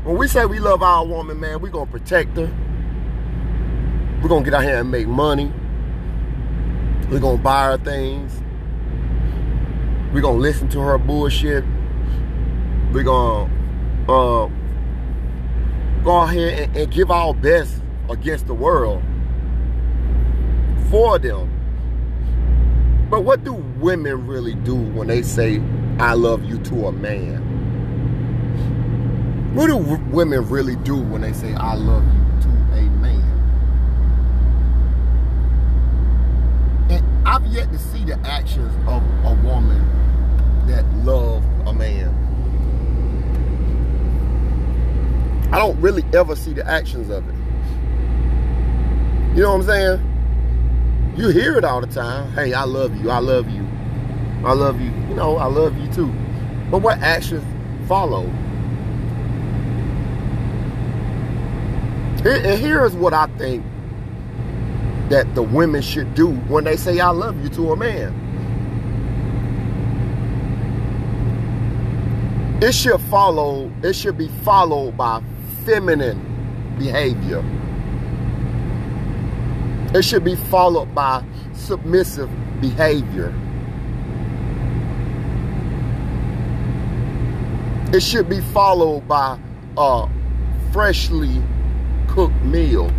when 0.05 0.17
we 0.17 0.27
say 0.27 0.47
we 0.47 0.59
love 0.59 0.83
our 0.83 1.07
woman, 1.07 1.39
man, 1.39 1.61
we're 1.61 1.71
to 1.71 1.87
protect 1.87 2.37
her. 2.37 2.51
We're 4.23 4.29
to 4.29 4.43
get 4.43 4.55
out 4.55 4.65
here 4.65 4.81
and 4.81 4.91
make 4.91 5.07
money. 5.07 5.53
We're 7.11 7.21
to 7.21 7.37
buy 7.37 7.73
her 7.73 7.79
things. 7.79 8.33
We're 10.13 10.23
to 10.23 10.31
listen 10.31 10.69
to 10.71 10.81
her 10.81 10.99
bullshit. 10.99 11.65
We're 12.93 13.05
to 13.05 13.51
uh, 14.09 14.51
go 16.05 16.23
ahead 16.23 16.59
and, 16.61 16.77
and 16.77 16.93
give 16.93 17.11
our 17.11 17.35
best 17.35 17.83
against 18.09 18.47
the 18.47 18.55
world 18.55 19.03
for 20.91 21.19
them. 21.19 21.49
But 23.11 23.23
what 23.23 23.45
do 23.45 23.55
women 23.55 24.27
really 24.27 24.55
do 24.55 24.75
when 24.75 25.09
they 25.09 25.23
say, 25.23 25.61
I 25.99 26.15
love 26.15 26.45
you 26.45 26.59
to 26.59 26.87
a 26.87 26.93
man? 26.93 27.49
What 29.55 29.67
do 29.67 29.77
women 29.77 30.49
really 30.49 30.77
do 30.77 30.97
when 30.97 31.23
they 31.23 31.33
say, 31.33 31.53
I 31.55 31.75
love 31.75 32.05
you 32.05 32.43
to 32.43 32.49
a 32.49 32.83
man? 32.83 33.21
And 36.89 37.29
I've 37.29 37.45
yet 37.47 37.73
to 37.73 37.79
see 37.79 38.05
the 38.05 38.19
actions 38.25 38.73
of 38.89 39.03
a 39.25 39.35
woman 39.43 39.85
that 40.69 40.85
love 41.05 41.45
a 41.67 41.73
man. 41.73 42.30
I 45.53 45.59
don't 45.59 45.81
really 45.81 46.05
ever 46.15 46.37
see 46.37 46.53
the 46.53 46.67
actions 46.67 47.11
of 47.11 47.29
it. 47.29 47.35
You 49.37 49.43
know 49.43 49.57
what 49.57 49.61
I'm 49.61 49.67
saying? 49.67 51.15
You 51.17 51.29
hear 51.29 51.57
it 51.57 51.65
all 51.65 51.81
the 51.81 51.87
time. 51.89 52.31
Hey, 52.33 52.53
I 52.53 52.65
love 52.65 52.97
you. 52.97 53.11
I 53.11 53.19
love 53.19 53.49
you. 53.51 53.67
I 54.45 54.53
love 54.53 54.81
you. 54.81 54.91
You 55.09 55.15
know, 55.15 55.37
I 55.37 55.47
love 55.47 55.77
you 55.77 55.93
too. 55.93 56.13
But 56.71 56.83
what 56.83 56.99
actions 56.99 57.45
follow? 57.89 58.25
And 62.25 62.61
here's 62.61 62.95
what 62.95 63.13
I 63.13 63.27
think 63.39 63.65
that 65.09 65.35
the 65.35 65.43
women 65.43 65.83
should 65.83 66.15
do 66.15 66.29
when 66.29 66.65
they 66.65 66.77
say 66.77 67.01
I 67.01 67.11
love 67.11 67.43
you 67.43 67.49
to 67.51 67.73
a 67.73 67.77
man. 67.77 68.15
It 72.63 72.73
should 72.73 73.01
follow, 73.03 73.73
it 73.83 73.95
should 73.95 74.19
be 74.19 74.29
followed 74.45 74.97
by 74.97 75.23
feminine 75.71 76.19
behavior. 76.81 77.45
It 79.95 80.03
should 80.03 80.25
be 80.25 80.35
followed 80.35 80.93
by 80.97 81.25
submissive 81.53 82.29
behavior. 82.61 83.33
It 87.93 88.03
should 88.03 88.29
be 88.29 88.41
followed 88.53 89.07
by 89.07 89.39
a 89.77 90.09
freshly 90.73 91.41
cooked 92.09 92.43
meal. 92.43 92.91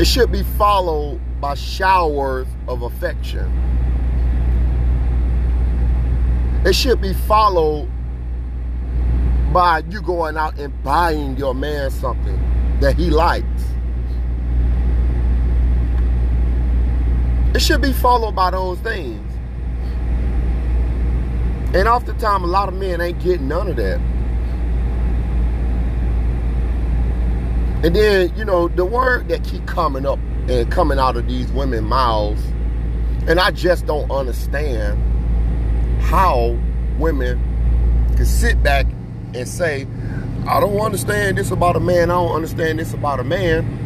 It 0.00 0.06
should 0.06 0.32
be 0.32 0.42
followed 0.58 1.20
by 1.40 1.54
showers 1.54 2.48
of 2.66 2.82
affection. 2.82 3.46
It 6.66 6.74
should 6.74 7.00
be 7.00 7.12
followed 7.12 7.88
by 9.52 9.82
you 9.90 10.00
going 10.00 10.36
out 10.36 10.58
and 10.58 10.82
buying 10.82 11.36
your 11.36 11.54
man 11.54 11.90
something 11.90 12.38
that 12.80 12.96
he 12.96 13.10
likes. 13.10 13.46
It 17.54 17.60
should 17.60 17.82
be 17.82 17.92
followed 17.92 18.36
by 18.36 18.52
those 18.52 18.78
things. 18.78 19.26
And 21.74 21.88
oftentimes, 21.88 22.44
a 22.44 22.46
lot 22.46 22.68
of 22.68 22.74
men 22.74 23.00
ain't 23.00 23.20
getting 23.20 23.48
none 23.48 23.68
of 23.68 23.76
that. 23.76 23.98
And 27.82 27.96
then, 27.96 28.36
you 28.36 28.44
know, 28.44 28.68
the 28.68 28.84
word 28.84 29.28
that 29.28 29.42
keep 29.42 29.66
coming 29.66 30.04
up 30.04 30.18
and 30.48 30.70
coming 30.70 30.98
out 30.98 31.16
of 31.16 31.26
these 31.26 31.50
women 31.52 31.84
mouths, 31.84 32.42
and 33.26 33.40
I 33.40 33.50
just 33.50 33.86
don't 33.86 34.10
understand 34.10 35.00
how 36.02 36.58
women 36.98 37.40
can 38.16 38.26
sit 38.26 38.62
back 38.62 38.86
and 39.34 39.48
say, 39.48 39.86
I 40.46 40.60
don't 40.60 40.78
understand 40.80 41.38
this 41.38 41.50
about 41.50 41.76
a 41.76 41.80
man, 41.80 42.10
I 42.10 42.14
don't 42.14 42.34
understand 42.34 42.78
this 42.78 42.94
about 42.94 43.20
a 43.20 43.24
man. 43.24 43.78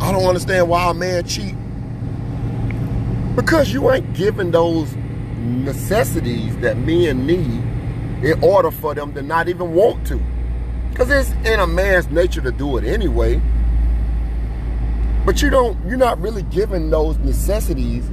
I 0.00 0.10
don't 0.10 0.24
understand 0.24 0.68
why 0.68 0.90
a 0.90 0.94
man 0.94 1.24
cheat. 1.24 1.54
Because 3.36 3.72
you 3.72 3.90
ain't 3.90 4.12
giving 4.14 4.50
those 4.50 4.94
necessities 5.38 6.56
that 6.58 6.76
men 6.76 7.26
need 7.26 7.62
in 8.24 8.42
order 8.42 8.70
for 8.70 8.94
them 8.94 9.14
to 9.14 9.22
not 9.22 9.48
even 9.48 9.72
want 9.74 10.06
to. 10.08 10.20
Because 10.90 11.08
it's 11.10 11.30
in 11.48 11.58
a 11.60 11.66
man's 11.66 12.10
nature 12.10 12.40
to 12.40 12.52
do 12.52 12.76
it 12.76 12.84
anyway. 12.84 13.40
But 15.24 15.40
you 15.40 15.50
don't, 15.50 15.78
you're 15.86 15.96
not 15.96 16.20
really 16.20 16.42
giving 16.42 16.90
those 16.90 17.16
necessities 17.18 18.04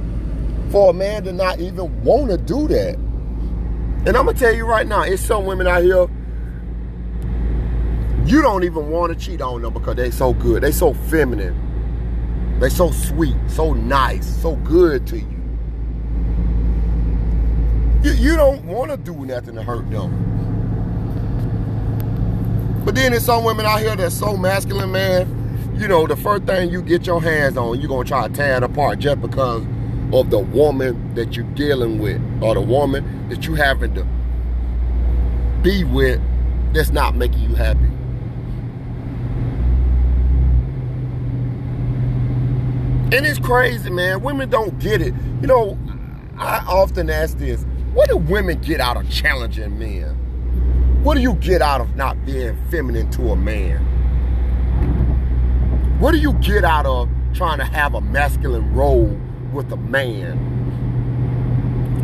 for 0.70 0.90
a 0.90 0.92
man 0.92 1.24
to 1.24 1.32
not 1.32 1.60
even 1.60 2.02
want 2.04 2.30
to 2.30 2.38
do 2.38 2.68
that. 2.68 2.96
And 4.06 4.16
I'm 4.16 4.24
gonna 4.24 4.38
tell 4.38 4.54
you 4.54 4.64
right 4.64 4.86
now, 4.86 5.02
it's 5.02 5.22
some 5.22 5.44
women 5.44 5.66
out 5.66 5.82
here, 5.82 6.08
you 8.24 8.40
don't 8.42 8.64
even 8.64 8.88
want 8.88 9.12
to 9.12 9.18
cheat 9.18 9.40
on 9.42 9.60
them 9.60 9.72
because 9.74 9.96
they 9.96 10.10
so 10.10 10.32
good. 10.32 10.62
They 10.62 10.72
so 10.72 10.94
feminine. 10.94 12.58
They 12.60 12.68
so 12.68 12.90
sweet, 12.90 13.36
so 13.48 13.72
nice, 13.72 14.26
so 14.40 14.56
good 14.56 15.06
to 15.08 15.18
you. 15.18 15.40
You, 18.02 18.12
you 18.12 18.36
don't 18.36 18.64
want 18.64 18.90
to 18.90 18.96
do 18.96 19.14
nothing 19.26 19.54
to 19.56 19.62
hurt 19.62 19.90
them. 19.90 20.28
But 22.84 22.94
then 22.94 23.12
there's 23.12 23.24
some 23.24 23.44
women 23.44 23.66
out 23.66 23.80
here 23.80 23.96
that's 23.96 24.14
so 24.18 24.36
masculine, 24.36 24.92
man. 24.92 25.76
You 25.78 25.88
know, 25.88 26.06
the 26.06 26.16
first 26.16 26.44
thing 26.44 26.70
you 26.70 26.82
get 26.82 27.06
your 27.06 27.20
hands 27.22 27.56
on, 27.56 27.78
you're 27.78 27.88
going 27.88 28.04
to 28.04 28.08
try 28.08 28.28
to 28.28 28.32
tear 28.32 28.56
it 28.56 28.62
apart 28.62 28.98
just 28.98 29.20
because 29.20 29.64
of 30.12 30.30
the 30.30 30.38
woman 30.38 31.14
that 31.14 31.36
you're 31.36 31.44
dealing 31.54 31.98
with 31.98 32.20
or 32.42 32.54
the 32.54 32.60
woman 32.60 33.28
that 33.28 33.46
you 33.46 33.54
having 33.54 33.94
to 33.94 34.04
be 35.62 35.84
with 35.84 36.20
that's 36.72 36.90
not 36.90 37.14
making 37.14 37.40
you 37.40 37.54
happy. 37.54 37.90
And 43.12 43.26
it's 43.26 43.40
crazy, 43.40 43.90
man. 43.90 44.22
Women 44.22 44.48
don't 44.50 44.78
get 44.78 45.02
it. 45.02 45.14
You 45.40 45.48
know, 45.48 45.78
I 46.38 46.64
often 46.66 47.10
ask 47.10 47.38
this 47.38 47.64
what 47.92 48.08
do 48.08 48.16
women 48.16 48.60
get 48.60 48.80
out 48.80 48.96
of 48.96 49.10
challenging 49.10 49.78
men? 49.78 50.16
What 51.02 51.14
do 51.14 51.20
you 51.20 51.34
get 51.34 51.60
out 51.60 51.80
of 51.80 51.96
not 51.96 52.24
being 52.24 52.56
feminine 52.70 53.10
to 53.12 53.30
a 53.30 53.36
man? 53.36 53.78
What 55.98 56.12
do 56.12 56.18
you 56.18 56.34
get 56.34 56.64
out 56.64 56.86
of 56.86 57.08
trying 57.34 57.58
to 57.58 57.64
have 57.64 57.94
a 57.94 58.00
masculine 58.00 58.72
role 58.74 59.18
with 59.52 59.72
a 59.72 59.76
man? 59.76 60.36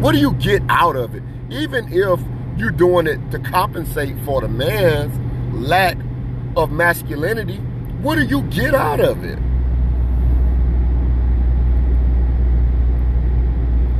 What 0.00 0.12
do 0.12 0.18
you 0.18 0.32
get 0.34 0.62
out 0.68 0.96
of 0.96 1.14
it? 1.14 1.22
Even 1.50 1.92
if 1.92 2.20
you're 2.56 2.70
doing 2.70 3.06
it 3.06 3.30
to 3.30 3.38
compensate 3.38 4.16
for 4.24 4.40
the 4.40 4.48
man's 4.48 5.18
lack 5.54 5.96
of 6.56 6.70
masculinity, 6.70 7.58
what 8.02 8.16
do 8.16 8.24
you 8.24 8.42
get 8.42 8.74
out 8.74 9.00
of 9.00 9.24
it? 9.24 9.38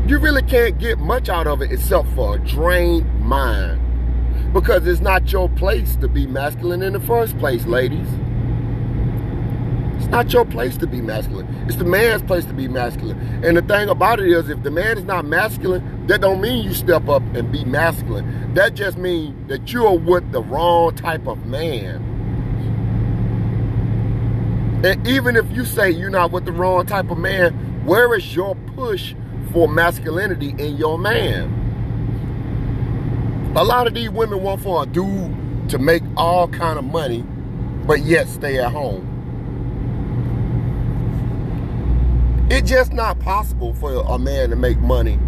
you 0.09 0.19
really 0.19 0.43
can't 0.43 0.79
get 0.79 0.99
much 0.99 1.29
out 1.29 1.49
of 1.49 1.61
it 1.61 1.73
except 1.73 2.07
for 2.11 2.37
a 2.37 2.39
drained 2.39 3.21
mind. 3.21 3.83
Because 4.53 4.87
it's 4.87 5.01
not 5.01 5.33
your 5.33 5.49
place 5.49 5.97
to 5.97 6.07
be 6.07 6.27
masculine 6.27 6.83
in 6.83 6.93
the 6.93 7.01
first 7.01 7.37
place, 7.39 7.67
ladies. 7.67 8.07
It's 10.07 10.13
not 10.13 10.33
your 10.33 10.45
place 10.45 10.77
to 10.77 10.87
be 10.87 11.01
masculine. 11.01 11.53
It's 11.67 11.75
the 11.75 11.85
man's 11.85 12.23
place 12.23 12.45
to 12.45 12.53
be 12.53 12.69
masculine. 12.69 13.19
And 13.45 13.57
the 13.57 13.63
thing 13.63 13.89
about 13.89 14.21
it 14.21 14.29
is, 14.29 14.49
if 14.49 14.63
the 14.63 14.71
man 14.71 14.99
is 14.99 15.03
not 15.03 15.25
masculine, 15.25 16.07
that 16.07 16.21
don't 16.21 16.41
mean 16.41 16.63
you 16.63 16.75
step 16.75 17.09
up 17.09 17.23
and 17.35 17.51
be 17.51 17.65
masculine. 17.65 18.55
That 18.55 18.75
just 18.75 18.99
means 18.99 19.49
that 19.49 19.73
you're 19.73 19.99
with 19.99 20.31
the 20.31 20.41
wrong 20.41 20.95
type 20.95 21.27
of 21.27 21.45
man. 21.47 21.97
And 24.85 25.05
even 25.09 25.35
if 25.35 25.51
you 25.51 25.65
say 25.65 25.91
you're 25.91 26.09
not 26.09 26.31
with 26.31 26.45
the 26.45 26.53
wrong 26.53 26.87
type 26.87 27.11
of 27.11 27.19
man, 27.19 27.85
where 27.85 28.15
is 28.15 28.33
your 28.33 28.55
push 28.77 29.13
for 29.53 29.67
masculinity 29.67 30.51
in 30.51 30.77
your 30.77 31.01
man? 31.01 31.51
A 33.57 33.65
lot 33.65 33.89
of 33.89 33.95
these 33.95 34.11
women 34.11 34.41
want 34.41 34.63
for 34.63 34.85
a 34.85 34.87
dude 34.87 35.69
to 35.71 35.81
make 35.81 36.05
all 36.17 36.47
kind 36.47 36.79
of 36.79 36.85
money, 36.85 37.25
but 37.89 38.03
yet 38.03 38.29
stay 38.29 38.59
at 38.59 38.71
home. 38.71 39.16
It's 42.49 42.71
just 42.71 42.93
not 42.93 43.19
possible 43.19 43.75
for 43.75 43.93
a 44.07 44.19
man 44.19 44.51
to 44.51 44.57
make 44.57 44.79
money 44.79 45.19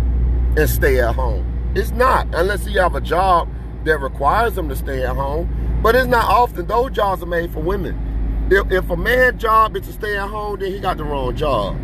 and 0.57 0.71
stay 0.71 1.01
at 1.01 1.17
home. 1.17 1.73
It's 1.75 1.91
not, 1.91 2.29
unless 2.33 2.65
you 2.67 2.79
have 2.81 2.95
a 2.95 3.01
job 3.01 3.49
that 3.85 3.99
requires 3.99 4.55
them 4.55 4.69
to 4.69 4.77
stay 4.77 5.05
at 5.05 5.17
home. 5.17 5.81
But 5.83 5.97
it's 5.97 6.07
not 6.07 6.25
often. 6.27 6.67
Those 6.67 6.93
jobs 6.93 7.23
are 7.23 7.27
made 7.27 7.53
for 7.53 7.61
women. 7.61 8.49
If, 8.51 8.71
if 8.71 8.89
a 8.91 8.97
man's 8.97 9.41
job 9.41 9.77
is 9.77 9.87
to 9.87 9.93
stay 9.93 10.17
at 10.17 10.29
home, 10.29 10.61
then 10.61 10.73
he 10.73 10.79
got 10.81 10.97
the 10.97 11.05
wrong 11.05 11.37
job. 11.37 11.77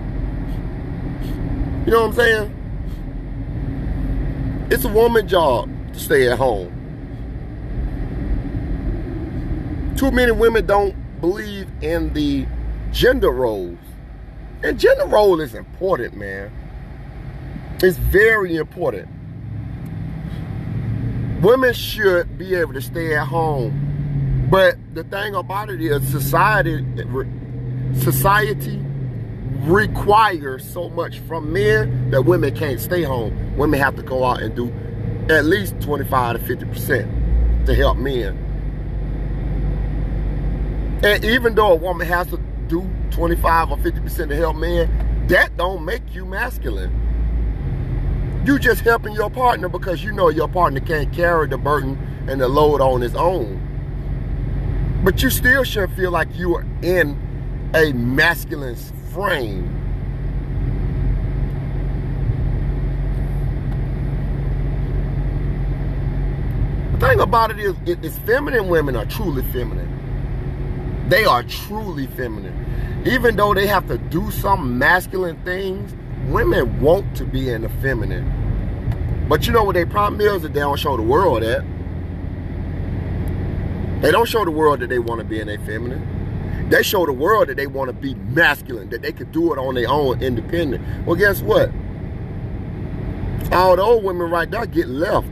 You 1.85 1.93
know 1.93 2.07
what 2.07 2.11
I'm 2.11 2.15
saying? 2.15 2.61
It's 4.71 4.85
a 4.85 4.89
woman's 4.89 5.31
job 5.31 5.69
to 5.93 5.99
stay 5.99 6.29
at 6.29 6.39
home. 6.39 6.71
Too 9.97 10.11
many 10.11 10.33
women 10.33 10.65
don't 10.67 11.21
believe 11.21 11.69
in 11.83 12.13
the 12.15 12.47
gender 12.93 13.31
roles. 13.31 13.79
And 14.65 14.81
gender 14.81 15.05
role 15.05 15.43
is 15.43 15.55
important, 15.55 16.17
man. 16.17 16.51
It's 17.83 17.99
very 17.99 18.57
important. 18.57 19.09
Women 21.43 21.75
should 21.75 22.39
be 22.39 22.55
able 22.55 22.73
to 22.73 22.81
stay 22.81 23.15
at 23.15 23.27
home. 23.27 24.47
But 24.51 24.77
the 24.95 25.05
thing 25.05 25.35
about 25.35 25.69
it 25.69 25.83
is 25.83 26.09
society 26.09 26.83
society 28.01 28.81
requires 29.67 30.67
so 30.67 30.89
much 30.89 31.19
from 31.21 31.53
men 31.53 32.11
that 32.11 32.23
women 32.23 32.57
can't 32.57 32.81
stay 32.81 33.03
home. 33.03 33.59
Women 33.59 33.79
have 33.79 33.97
to 33.97 34.03
go 34.03 34.25
out 34.25 34.41
and 34.41 34.55
do 34.55 34.73
at 35.29 35.45
least 35.45 35.79
25 35.83 36.47
to 36.47 36.57
50% 36.57 37.67
to 37.67 37.75
help 37.75 37.99
men. 37.99 38.39
And 41.05 41.23
even 41.23 41.55
though 41.55 41.73
a 41.73 41.77
woman 41.77 42.07
has 42.07 42.29
to 42.29 42.39
do 42.69 42.81
25 43.11 43.71
or 43.71 43.77
50% 43.79 44.29
to 44.29 44.37
help 44.37 44.57
men, 44.57 45.27
that 45.29 45.57
don't 45.57 45.85
make 45.85 46.15
you 46.15 46.25
masculine. 46.25 47.01
You 48.45 48.59
just 48.59 48.83
helping 48.83 49.15
your 49.15 49.31
partner 49.31 49.69
because 49.69 50.05
you 50.05 50.13
know 50.13 50.29
your 50.29 50.49
partner 50.49 50.81
can't 50.81 51.11
carry 51.13 51.49
the 51.49 51.57
burden 51.57 51.99
and 52.29 52.41
the 52.41 52.49
load 52.49 52.81
on 52.81 53.01
his 53.01 53.15
own. 53.15 53.61
But 55.03 55.23
you 55.23 55.31
still 55.31 55.65
should 55.65 55.91
feel 55.93 56.11
like 56.11 56.29
you 56.37 56.55
are 56.57 56.67
in 56.83 57.19
a 57.75 57.93
masculine 57.93 58.77
frame. 59.13 59.71
The 66.93 67.07
thing 67.09 67.21
about 67.21 67.51
it 67.51 67.59
is, 67.59 67.75
it 67.87 68.05
is 68.05 68.17
feminine 68.21 68.69
women 68.69 68.95
are 68.95 69.07
truly 69.07 69.43
feminine. 69.45 70.04
They 71.09 71.25
are 71.25 71.43
truly 71.43 72.07
feminine. 72.09 73.03
Even 73.07 73.37
though 73.37 73.53
they 73.53 73.67
have 73.67 73.87
to 73.89 73.99
do 73.99 74.31
some 74.31 74.79
masculine 74.79 75.37
things, 75.45 75.95
women 76.31 76.81
want 76.81 77.15
to 77.17 77.25
be 77.25 77.51
in 77.51 77.63
the 77.63 77.69
feminine. 77.69 79.27
But 79.29 79.47
you 79.47 79.53
know 79.53 79.65
what 79.65 79.75
their 79.75 79.87
problem 79.87 80.21
is 80.21 80.43
that 80.43 80.55
they 80.55 80.61
don't 80.61 80.79
show 80.79 80.97
the 80.97 81.03
world 81.03 81.43
that. 81.43 81.65
They 84.01 84.11
don't 84.11 84.29
show 84.29 84.45
the 84.45 84.51
world 84.51 84.81
that 84.81 84.89
they 84.89 84.99
want 84.99 85.21
to 85.21 85.25
be 85.25 85.41
in 85.41 85.47
their 85.47 85.59
feminine. 85.61 86.69
They 86.71 86.83
show 86.83 87.05
the 87.05 87.13
world 87.13 87.49
that 87.49 87.57
they 87.57 87.67
want 87.67 87.89
to 87.89 87.93
be 87.93 88.15
masculine, 88.15 88.89
that 88.91 89.03
they 89.03 89.13
could 89.13 89.33
do 89.33 89.53
it 89.53 89.59
on 89.59 89.75
their 89.75 89.89
own, 89.89 90.23
independent. 90.23 91.07
Well, 91.07 91.17
guess 91.17 91.43
what? 91.43 91.71
All 93.53 93.77
the 93.77 93.83
old 93.83 94.05
women 94.05 94.31
right 94.31 94.51
there 94.51 94.65
get 94.67 94.89
left. 94.89 95.29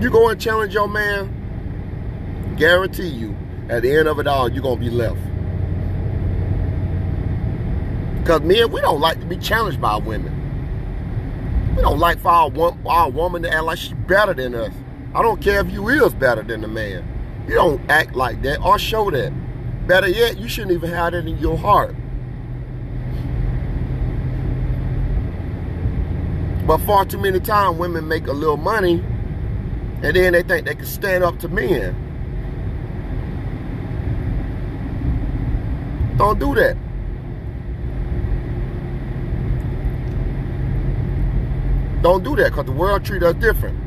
You 0.00 0.10
go 0.10 0.28
and 0.28 0.40
challenge 0.40 0.74
your 0.74 0.88
man, 0.88 2.54
guarantee 2.56 3.08
you, 3.08 3.36
at 3.68 3.82
the 3.82 3.96
end 3.96 4.08
of 4.08 4.18
it 4.18 4.26
all, 4.26 4.50
you're 4.50 4.62
going 4.62 4.78
to 4.78 4.84
be 4.84 4.90
left. 4.90 5.20
Because 8.18 8.40
men, 8.42 8.70
we 8.70 8.80
don't 8.80 9.00
like 9.00 9.18
to 9.20 9.26
be 9.26 9.36
challenged 9.36 9.80
by 9.80 9.96
women. 9.96 10.38
We 11.76 11.82
don't 11.82 11.98
like 11.98 12.20
for 12.20 12.28
our, 12.28 12.76
our 12.86 13.10
woman 13.10 13.42
to 13.42 13.52
act 13.52 13.64
like 13.64 13.78
she's 13.78 13.94
better 14.06 14.34
than 14.34 14.54
us. 14.54 14.72
I 15.14 15.22
don't 15.22 15.40
care 15.40 15.60
if 15.60 15.70
you 15.70 15.88
is 15.88 16.14
better 16.14 16.42
than 16.42 16.60
the 16.60 16.68
man. 16.68 17.04
You 17.48 17.54
don't 17.54 17.90
act 17.90 18.14
like 18.14 18.42
that 18.42 18.60
or 18.62 18.78
show 18.78 19.10
that. 19.10 19.32
Better 19.86 20.08
yet, 20.08 20.38
you 20.38 20.48
shouldn't 20.48 20.72
even 20.72 20.90
have 20.90 21.12
that 21.12 21.26
in 21.26 21.38
your 21.38 21.58
heart. 21.58 21.94
But 26.66 26.78
far 26.82 27.04
too 27.04 27.18
many 27.18 27.40
times, 27.40 27.78
women 27.78 28.06
make 28.06 28.28
a 28.28 28.32
little 28.32 28.56
money 28.56 29.04
and 30.02 30.16
then 30.16 30.32
they 30.32 30.42
think 30.42 30.66
they 30.66 30.74
can 30.74 30.86
stand 30.86 31.22
up 31.22 31.38
to 31.40 31.48
men. 31.48 31.94
Don't 36.16 36.38
do 36.38 36.54
that. 36.54 36.76
Don't 42.02 42.24
do 42.24 42.34
that 42.36 42.50
because 42.50 42.66
the 42.66 42.72
world 42.72 43.04
treat 43.04 43.22
us 43.22 43.34
different. 43.36 43.78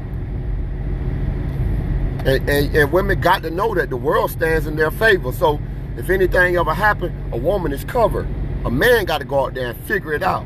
And, 2.25 2.49
and, 2.49 2.75
and, 2.75 2.91
women 2.91 3.19
got 3.21 3.43
to 3.43 3.51
know 3.51 3.75
that 3.75 3.89
the 3.89 3.97
world 3.97 4.31
stands 4.31 4.65
in 4.65 4.77
their 4.77 4.89
favor. 4.89 5.31
So 5.31 5.59
if 5.97 6.09
anything 6.09 6.55
ever 6.55 6.73
happened, 6.73 7.33
a 7.33 7.37
woman 7.37 7.71
is 7.71 7.83
covered. 7.83 8.27
A 8.63 8.71
man 8.71 9.05
got 9.05 9.19
to 9.19 9.25
go 9.25 9.45
out 9.45 9.53
there 9.53 9.71
and 9.71 9.83
figure 9.83 10.13
it 10.13 10.23
out. 10.23 10.45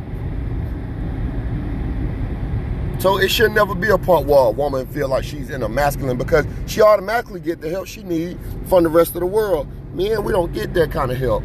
So 2.99 3.17
it 3.17 3.29
should 3.29 3.53
never 3.53 3.75
be 3.75 3.87
a 3.87 3.97
part 3.97 4.25
where 4.25 4.47
a 4.47 4.51
woman 4.51 4.85
feel 4.87 5.07
like 5.07 5.23
she's 5.23 5.49
in 5.49 5.63
a 5.63 5.69
masculine 5.69 6.17
because 6.17 6.45
she 6.67 6.81
automatically 6.81 7.39
get 7.39 7.61
the 7.61 7.69
help 7.69 7.87
she 7.87 8.03
need 8.03 8.37
from 8.67 8.83
the 8.83 8.89
rest 8.89 9.13
of 9.13 9.21
the 9.21 9.25
world. 9.25 9.69
Men, 9.95 10.25
we 10.25 10.33
don't 10.33 10.51
get 10.51 10.73
that 10.73 10.91
kind 10.91 11.11
of 11.11 11.17
help. 11.17 11.43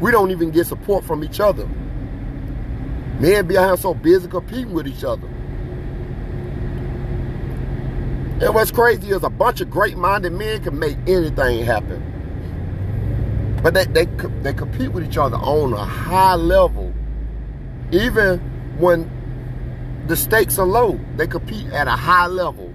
We 0.00 0.10
don't 0.10 0.30
even 0.30 0.50
get 0.50 0.66
support 0.66 1.04
from 1.04 1.24
each 1.24 1.40
other. 1.40 1.66
Men 3.18 3.46
be 3.46 3.56
out 3.56 3.78
so 3.78 3.94
busy 3.94 4.28
competing 4.28 4.74
with 4.74 4.86
each 4.86 5.04
other. 5.04 5.26
And 8.38 8.54
what's 8.54 8.70
crazy 8.70 9.08
is 9.08 9.22
a 9.22 9.30
bunch 9.30 9.62
of 9.62 9.70
great-minded 9.70 10.32
men 10.32 10.62
can 10.62 10.78
make 10.78 10.98
anything 11.06 11.64
happen. 11.64 12.02
But 13.62 13.72
they, 13.72 13.86
they, 13.86 14.04
they 14.42 14.52
compete 14.52 14.92
with 14.92 15.04
each 15.04 15.16
other 15.16 15.36
on 15.36 15.72
a 15.72 15.84
high 15.84 16.34
level. 16.34 16.92
Even 17.90 18.38
when 18.78 19.10
the 20.06 20.16
stakes 20.16 20.58
are 20.58 20.66
low, 20.66 21.00
they 21.16 21.26
compete 21.26 21.72
at 21.72 21.88
a 21.88 21.92
high 21.92 22.26
level. 22.26 22.70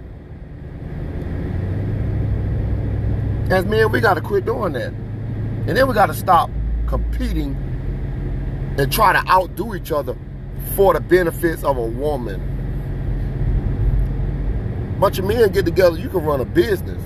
As 3.51 3.65
men, 3.65 3.91
we 3.91 3.99
got 3.99 4.15
to 4.15 4.21
quit 4.21 4.45
doing 4.45 4.73
that. 4.73 4.91
And 5.67 5.77
then 5.77 5.87
we 5.87 5.93
got 5.93 6.07
to 6.07 6.15
stop 6.15 6.49
competing 6.91 7.55
and 8.77 8.91
try 8.91 9.13
to 9.13 9.25
outdo 9.29 9.75
each 9.75 9.93
other 9.93 10.13
for 10.75 10.93
the 10.93 10.99
benefits 10.99 11.63
of 11.63 11.77
a 11.77 11.81
woman. 11.81 12.49
Bunch 14.99 15.17
of 15.17 15.23
men 15.23 15.49
get 15.53 15.63
together, 15.63 15.97
you 15.97 16.09
can 16.09 16.21
run 16.21 16.41
a 16.41 16.45
business. 16.45 17.01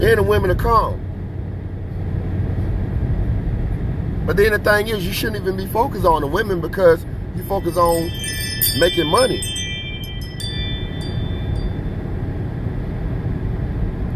Then 0.00 0.16
the 0.16 0.22
women 0.22 0.48
will 0.48 0.56
come. 0.56 1.00
But 4.24 4.38
then 4.38 4.52
the 4.52 4.58
thing 4.58 4.88
is, 4.88 5.06
you 5.06 5.12
shouldn't 5.12 5.42
even 5.42 5.58
be 5.58 5.66
focused 5.66 6.06
on 6.06 6.22
the 6.22 6.26
women 6.26 6.62
because 6.62 7.04
you 7.36 7.44
focus 7.44 7.76
on 7.76 8.10
making 8.80 9.06
money. 9.06 9.42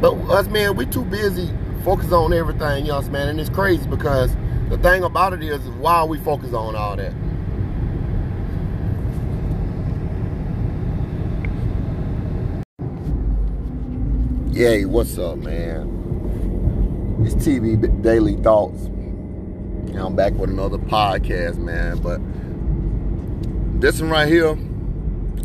But 0.01 0.15
us 0.31 0.47
men, 0.49 0.77
we 0.77 0.87
too 0.87 1.05
busy 1.05 1.51
focusing 1.89 2.13
on 2.13 2.35
everything 2.35 2.91
else, 2.91 3.09
man. 3.09 3.29
And 3.29 3.41
it's 3.41 3.49
crazy 3.49 3.89
because 3.89 4.37
the 4.69 4.77
thing 4.77 5.05
about 5.05 5.33
it 5.33 5.43
is, 5.43 5.59
why 5.81 6.05
we 6.05 6.19
focus 6.19 6.53
on 6.53 6.77
all 6.77 6.97
that? 6.97 7.15
Yay, 14.55 14.85
what's 14.85 15.17
up, 15.17 15.39
man? 15.39 17.25
It's 17.25 17.35
TV 17.37 18.03
Daily 18.03 18.37
Thoughts. 18.37 18.85
I'm 19.95 20.15
back 20.15 20.35
with 20.35 20.51
another 20.51 20.77
podcast, 20.77 21.57
man. 21.57 21.97
But 22.03 22.21
this 23.81 23.99
one 23.99 24.11
right 24.11 24.29
here, 24.29 24.57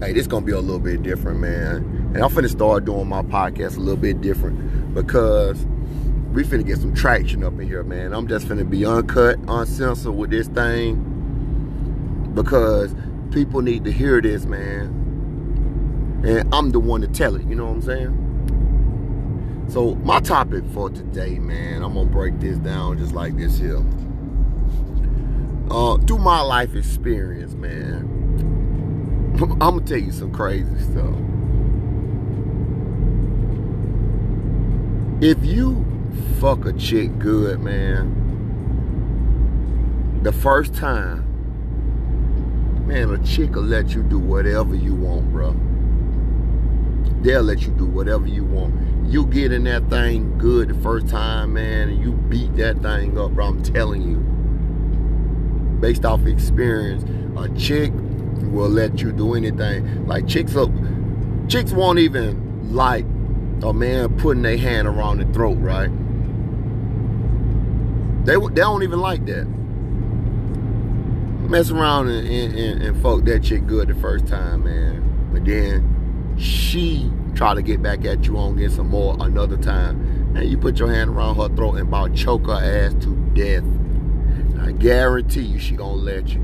hey, 0.02 0.12
this 0.12 0.28
gonna 0.28 0.46
be 0.46 0.52
a 0.52 0.60
little 0.60 0.78
bit 0.80 1.04
different, 1.04 1.40
man. 1.40 2.12
And 2.14 2.18
I'm 2.18 2.30
finna 2.30 2.50
start 2.50 2.84
doing 2.84 3.08
my 3.08 3.22
podcast 3.22 3.78
a 3.78 3.80
little 3.80 3.96
bit 3.96 4.20
different 4.20 4.94
because 4.94 5.66
we 6.34 6.44
finna 6.44 6.66
get 6.66 6.80
some 6.80 6.96
traction 6.96 7.44
up 7.44 7.54
in 7.60 7.68
here, 7.68 7.84
man. 7.84 8.12
I'm 8.12 8.28
just 8.28 8.48
finna 8.48 8.68
be 8.68 8.86
uncut, 8.86 9.38
uncensored 9.48 10.16
with 10.16 10.32
this 10.32 10.48
thing 10.48 12.32
because 12.34 12.96
people 13.32 13.62
need 13.62 13.84
to 13.86 13.92
hear 13.92 14.20
this, 14.20 14.46
man. 14.46 15.02
And 16.26 16.52
I'm 16.54 16.72
the 16.72 16.80
one 16.80 17.02
to 17.02 17.08
tell 17.08 17.36
it, 17.36 17.46
you 17.46 17.54
know 17.54 17.66
what 17.66 17.74
I'm 17.74 17.82
saying? 17.84 19.68
So 19.70 19.94
my 19.96 20.20
topic 20.20 20.64
for 20.74 20.90
today, 20.90 21.38
man, 21.38 21.84
I'm 21.84 21.94
gonna 21.94 22.10
break 22.10 22.40
this 22.40 22.58
down 22.58 22.98
just 22.98 23.14
like 23.14 23.38
this 23.38 23.60
here. 23.60 23.84
Uh, 25.70 25.98
through 26.00 26.18
my 26.18 26.42
life 26.42 26.76
experience, 26.76 27.54
man, 27.54 28.10
I'm 29.40 29.60
gonna 29.60 29.82
tell 29.82 30.00
you 30.00 30.12
some 30.12 30.32
crazy 30.32 30.80
stuff. 30.80 31.16
If 35.22 35.46
you 35.46 35.83
fuck 36.40 36.66
a 36.66 36.74
chick 36.74 37.18
good, 37.20 37.60
man, 37.62 38.22
the 40.24 40.32
first 40.32 40.74
time, 40.74 41.26
man, 42.88 43.10
a 43.10 43.18
chick 43.26 43.56
will 43.56 43.64
let 43.64 43.94
you 43.94 44.04
do 44.04 44.20
whatever 44.20 44.76
you 44.76 44.96
want, 44.96 45.32
bro. 45.32 45.56
They'll 47.22 47.44
let 47.44 47.62
you 47.62 47.72
do 47.72 47.86
whatever 47.86 48.28
you 48.28 48.44
want. 48.44 48.74
You 49.10 49.26
get 49.26 49.52
in 49.52 49.64
that 49.66 49.90
thing 49.90 50.38
good 50.38 50.70
the 50.70 50.82
first 50.82 51.08
time, 51.08 51.54
man, 51.54 51.90
and 51.90 52.02
you 52.02 52.14
beat 52.14 52.56
that 52.56 52.82
thing 52.82 53.18
up, 53.18 53.32
bro. 53.32 53.48
I'm 53.48 53.64
telling 53.64 54.02
you. 54.02 54.18
Based 55.80 56.06
off 56.06 56.26
experience, 56.26 57.04
a 57.38 57.50
chick 57.58 57.92
will 57.94 58.70
let 58.70 59.02
you 59.02 59.12
do 59.12 59.34
anything. 59.36 60.06
Like 60.08 60.28
chicks 60.28 60.56
up, 60.56 60.70
chicks 61.50 61.72
won't 61.74 62.00
even 62.00 62.74
like 62.74 63.06
a 63.64 63.74
man 63.74 64.18
putting 64.18 64.44
their 64.44 64.58
hand 64.58 64.88
around 64.88 65.20
the 65.20 65.26
throat, 65.34 65.58
right? 65.60 65.90
They 68.26 68.36
they 68.36 68.62
don't 68.62 68.84
even 68.84 69.00
like 69.00 69.26
that. 69.26 69.46
Mess 71.50 71.72
around 71.72 72.08
and, 72.08 72.28
and, 72.28 72.84
and 72.84 73.02
fuck 73.02 73.26
that 73.26 73.44
chick 73.44 73.68
good 73.68 73.90
the 73.90 73.96
first 73.96 74.28
time, 74.28 74.64
man. 74.64 75.30
But 75.34 75.46
then 75.46 76.36
she 76.38 77.12
try 77.36 77.54
to 77.54 77.62
get 77.62 77.82
back 77.82 78.06
at 78.06 78.26
you 78.26 78.38
on 78.38 78.56
get 78.56 78.72
some 78.72 78.90
more 78.90 79.16
another 79.20 79.58
time. 79.58 80.36
And 80.36 80.50
you 80.50 80.58
put 80.58 80.80
your 80.80 80.92
hand 80.92 81.12
around 81.12 81.36
her 81.36 81.50
throat 81.56 81.76
and 81.76 81.88
about 81.88 82.16
choke 82.16 82.48
her 82.48 82.54
ass 82.54 82.94
to 83.04 83.16
death. 83.34 83.64
I 84.60 84.72
guarantee 84.72 85.42
you 85.42 85.60
she 85.60 85.76
gonna 85.76 85.94
let 85.94 86.30
you 86.30 86.44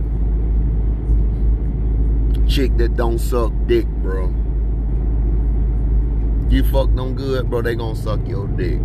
chick 2.49 2.75
that 2.77 2.97
don't 2.97 3.19
suck 3.19 3.53
dick, 3.67 3.85
bro. 3.85 4.27
You 6.49 6.63
fuck 6.63 6.93
them 6.95 7.13
good, 7.15 7.49
bro, 7.49 7.61
they 7.61 7.75
gonna 7.75 7.95
suck 7.95 8.19
your 8.27 8.47
dick. 8.47 8.79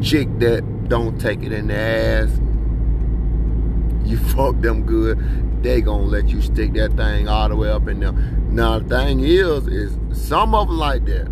Chick 0.00 0.28
that 0.38 0.62
don't 0.88 1.20
take 1.20 1.42
it 1.42 1.52
in 1.52 1.68
the 1.68 1.74
ass, 1.74 2.30
you 4.04 4.18
fuck 4.34 4.60
them 4.60 4.84
good, 4.84 5.62
they 5.62 5.80
gonna 5.80 6.04
let 6.04 6.28
you 6.28 6.42
stick 6.42 6.74
that 6.74 6.92
thing 6.92 7.28
all 7.28 7.48
the 7.48 7.56
way 7.56 7.70
up 7.70 7.88
in 7.88 8.00
there. 8.00 8.12
Now 8.12 8.78
the 8.78 8.88
thing 8.88 9.20
is, 9.20 9.66
is 9.66 9.98
some 10.12 10.54
of 10.54 10.68
them 10.68 10.78
like 10.78 11.04
that. 11.06 11.26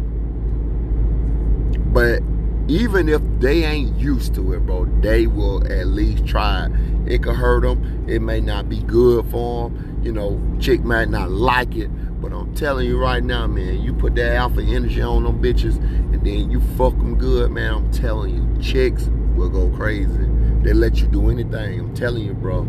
But 1.93 2.23
even 2.69 3.09
if 3.09 3.21
they 3.39 3.65
ain't 3.65 3.97
used 3.99 4.35
to 4.37 4.55
it, 4.55 4.67
bro, 4.67 4.87
they 5.01 5.27
will 5.27 5.67
at 5.71 5.89
least 5.89 6.27
try 6.27 6.67
it. 6.67 6.73
It 7.13 7.23
could 7.23 7.37
hurt 7.37 7.63
them. 7.63 8.09
It 8.09 8.23
may 8.23 8.41
not 8.41 8.69
be 8.69 8.79
good 8.83 9.27
for 9.31 9.69
them 9.69 9.93
you 10.03 10.13
know, 10.13 10.41
chick 10.61 10.83
might 10.83 11.09
not 11.09 11.31
like 11.31 11.77
it, 11.77 11.89
but 12.21 12.33
I'm 12.33 12.55
telling 12.55 12.87
you 12.87 12.99
right 12.99 13.23
now, 13.23 13.47
man, 13.47 13.81
you 13.81 13.95
put 13.95 14.17
that 14.17 14.35
alpha 14.35 14.61
energy 14.61 15.01
on 15.01 15.23
them 15.23 15.41
bitches 15.41 15.77
and 15.77 16.25
then 16.27 16.51
you 16.51 16.61
fuck 16.77 16.97
them 16.97 17.17
good, 17.17 17.53
man, 17.53 17.75
I'm 17.75 17.91
telling 17.93 18.35
you, 18.35 18.63
chicks 18.63 19.09
will 19.35 19.49
go 19.49 19.69
crazy. 19.77 20.29
They 20.63 20.73
let 20.73 21.01
you 21.01 21.07
do 21.07 21.31
anything. 21.31 21.81
I'm 21.81 21.95
telling 21.95 22.25
you, 22.25 22.35
bro. 22.35 22.67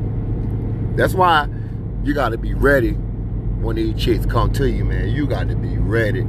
That's 0.95 1.13
why 1.13 1.47
you 2.03 2.13
got 2.13 2.29
to 2.29 2.37
be 2.37 2.53
ready 2.53 2.91
when 2.91 3.75
these 3.75 3.95
chicks 4.01 4.25
come 4.25 4.51
to 4.53 4.69
you, 4.69 4.83
man. 4.85 5.09
You 5.09 5.27
got 5.27 5.47
to 5.49 5.55
be 5.55 5.77
ready. 5.77 6.25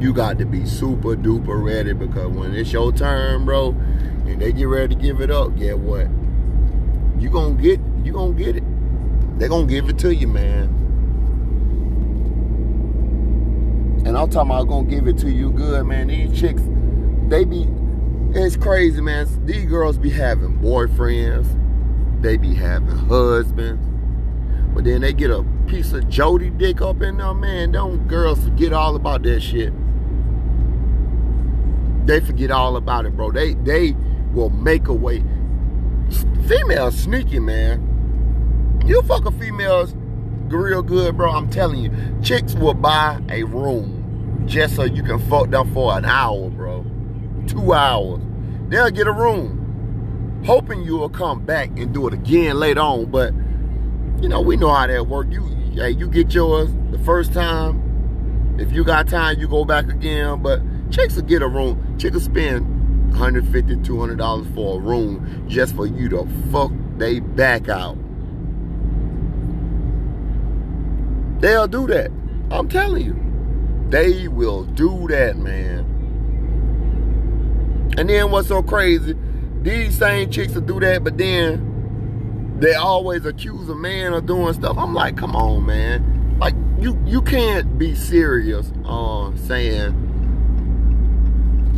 You 0.00 0.12
got 0.12 0.38
to 0.38 0.46
be 0.46 0.64
super 0.64 1.16
duper 1.16 1.62
ready 1.62 1.92
because 1.92 2.28
when 2.28 2.54
it's 2.54 2.72
your 2.72 2.92
turn, 2.92 3.44
bro, 3.44 3.70
and 3.70 4.40
they 4.40 4.52
get 4.52 4.64
ready 4.64 4.94
to 4.94 5.00
give 5.00 5.20
it 5.20 5.30
up, 5.30 5.56
get 5.56 5.78
what? 5.78 6.06
You 7.20 7.30
gonna 7.30 7.54
get 7.54 7.80
you 8.04 8.12
gonna 8.12 8.32
get 8.32 8.56
it. 8.56 8.62
They're 9.38 9.48
gonna 9.48 9.66
give 9.66 9.88
it 9.88 9.98
to 9.98 10.14
you, 10.14 10.28
man. 10.28 10.74
And 14.06 14.16
I'm 14.16 14.30
talking 14.30 14.50
about 14.50 14.68
gonna 14.68 14.88
give 14.88 15.06
it 15.08 15.18
to 15.18 15.30
you 15.30 15.50
good, 15.50 15.84
man. 15.84 16.06
These 16.06 16.40
chicks, 16.40 16.62
they 17.28 17.44
be, 17.44 17.68
it's 18.30 18.56
crazy, 18.56 19.00
man. 19.00 19.26
These 19.46 19.66
girls 19.66 19.98
be 19.98 20.10
having 20.10 20.58
boyfriends, 20.58 21.46
they 22.20 22.36
be 22.36 22.54
having 22.54 22.88
husbands, 22.88 23.86
but 24.74 24.84
then 24.84 25.00
they 25.00 25.12
get 25.12 25.30
a 25.30 25.44
piece 25.66 25.92
of 25.92 26.08
Jody 26.08 26.50
dick 26.50 26.80
up 26.80 27.02
in 27.02 27.18
there, 27.18 27.34
man. 27.34 27.72
Don't 27.72 28.06
girls 28.06 28.42
forget 28.44 28.72
all 28.72 28.96
about 28.96 29.22
that 29.22 29.40
shit. 29.40 29.72
They 32.06 32.20
forget 32.20 32.50
all 32.50 32.76
about 32.76 33.06
it, 33.06 33.16
bro. 33.16 33.30
They 33.32 33.54
they 33.54 33.94
will 34.32 34.50
make 34.50 34.88
a 34.88 34.94
way. 34.94 35.22
Female 36.46 36.90
sneaky, 36.90 37.38
man. 37.38 38.80
You 38.86 39.02
fuck 39.02 39.26
a 39.26 39.30
female 39.32 39.86
real 40.48 40.82
good, 40.82 41.16
bro. 41.16 41.30
I'm 41.30 41.50
telling 41.50 41.80
you, 41.80 41.90
chicks 42.22 42.54
will 42.54 42.74
buy 42.74 43.20
a 43.28 43.42
room 43.42 44.44
just 44.46 44.76
so 44.76 44.84
you 44.84 45.02
can 45.02 45.18
fuck 45.28 45.50
them 45.50 45.72
for 45.74 45.96
an 45.96 46.04
hour. 46.04 46.50
Two 47.48 47.72
hours. 47.72 48.20
They'll 48.68 48.90
get 48.90 49.06
a 49.06 49.12
room, 49.12 50.42
hoping 50.44 50.82
you 50.82 50.98
will 50.98 51.08
come 51.08 51.44
back 51.44 51.70
and 51.78 51.92
do 51.92 52.06
it 52.06 52.14
again 52.14 52.60
later 52.60 52.80
on. 52.80 53.06
But 53.10 53.32
you 54.22 54.28
know, 54.28 54.40
we 54.40 54.56
know 54.56 54.72
how 54.72 54.86
that 54.86 55.06
work. 55.06 55.28
You, 55.30 55.46
hey, 55.74 55.90
you 55.90 56.08
get 56.08 56.34
yours 56.34 56.68
the 56.90 56.98
first 57.00 57.32
time. 57.32 58.56
If 58.58 58.72
you 58.72 58.84
got 58.84 59.08
time, 59.08 59.38
you 59.38 59.48
go 59.48 59.64
back 59.64 59.88
again. 59.88 60.42
But 60.42 60.60
chicks 60.90 61.16
will 61.16 61.22
get 61.22 61.42
a 61.42 61.48
room. 61.48 61.96
Chicks 61.98 62.14
will 62.14 62.20
spend 62.20 63.12
150 63.12 63.76
$200 63.76 64.54
for 64.54 64.78
a 64.78 64.80
room 64.80 65.46
just 65.48 65.74
for 65.74 65.86
you 65.86 66.08
to 66.10 66.28
fuck 66.52 66.70
they 66.98 67.20
back 67.20 67.68
out. 67.68 67.96
They'll 71.40 71.68
do 71.68 71.86
that. 71.86 72.10
I'm 72.50 72.68
telling 72.68 73.04
you. 73.04 73.16
They 73.90 74.28
will 74.28 74.64
do 74.64 75.06
that, 75.08 75.38
man. 75.38 75.97
And 77.98 78.08
then 78.08 78.30
what's 78.30 78.46
so 78.46 78.62
crazy, 78.62 79.16
these 79.62 79.98
same 79.98 80.30
chicks 80.30 80.54
will 80.54 80.60
do 80.60 80.78
that, 80.78 81.02
but 81.02 81.18
then 81.18 82.56
they 82.60 82.74
always 82.74 83.26
accuse 83.26 83.68
a 83.68 83.74
man 83.74 84.12
of 84.12 84.24
doing 84.24 84.54
stuff. 84.54 84.78
I'm 84.78 84.94
like, 84.94 85.16
come 85.16 85.34
on, 85.34 85.66
man. 85.66 86.36
Like 86.38 86.54
you 86.78 86.96
you 87.04 87.20
can't 87.22 87.76
be 87.76 87.96
serious 87.96 88.70
uh, 88.84 89.34
saying 89.34 90.04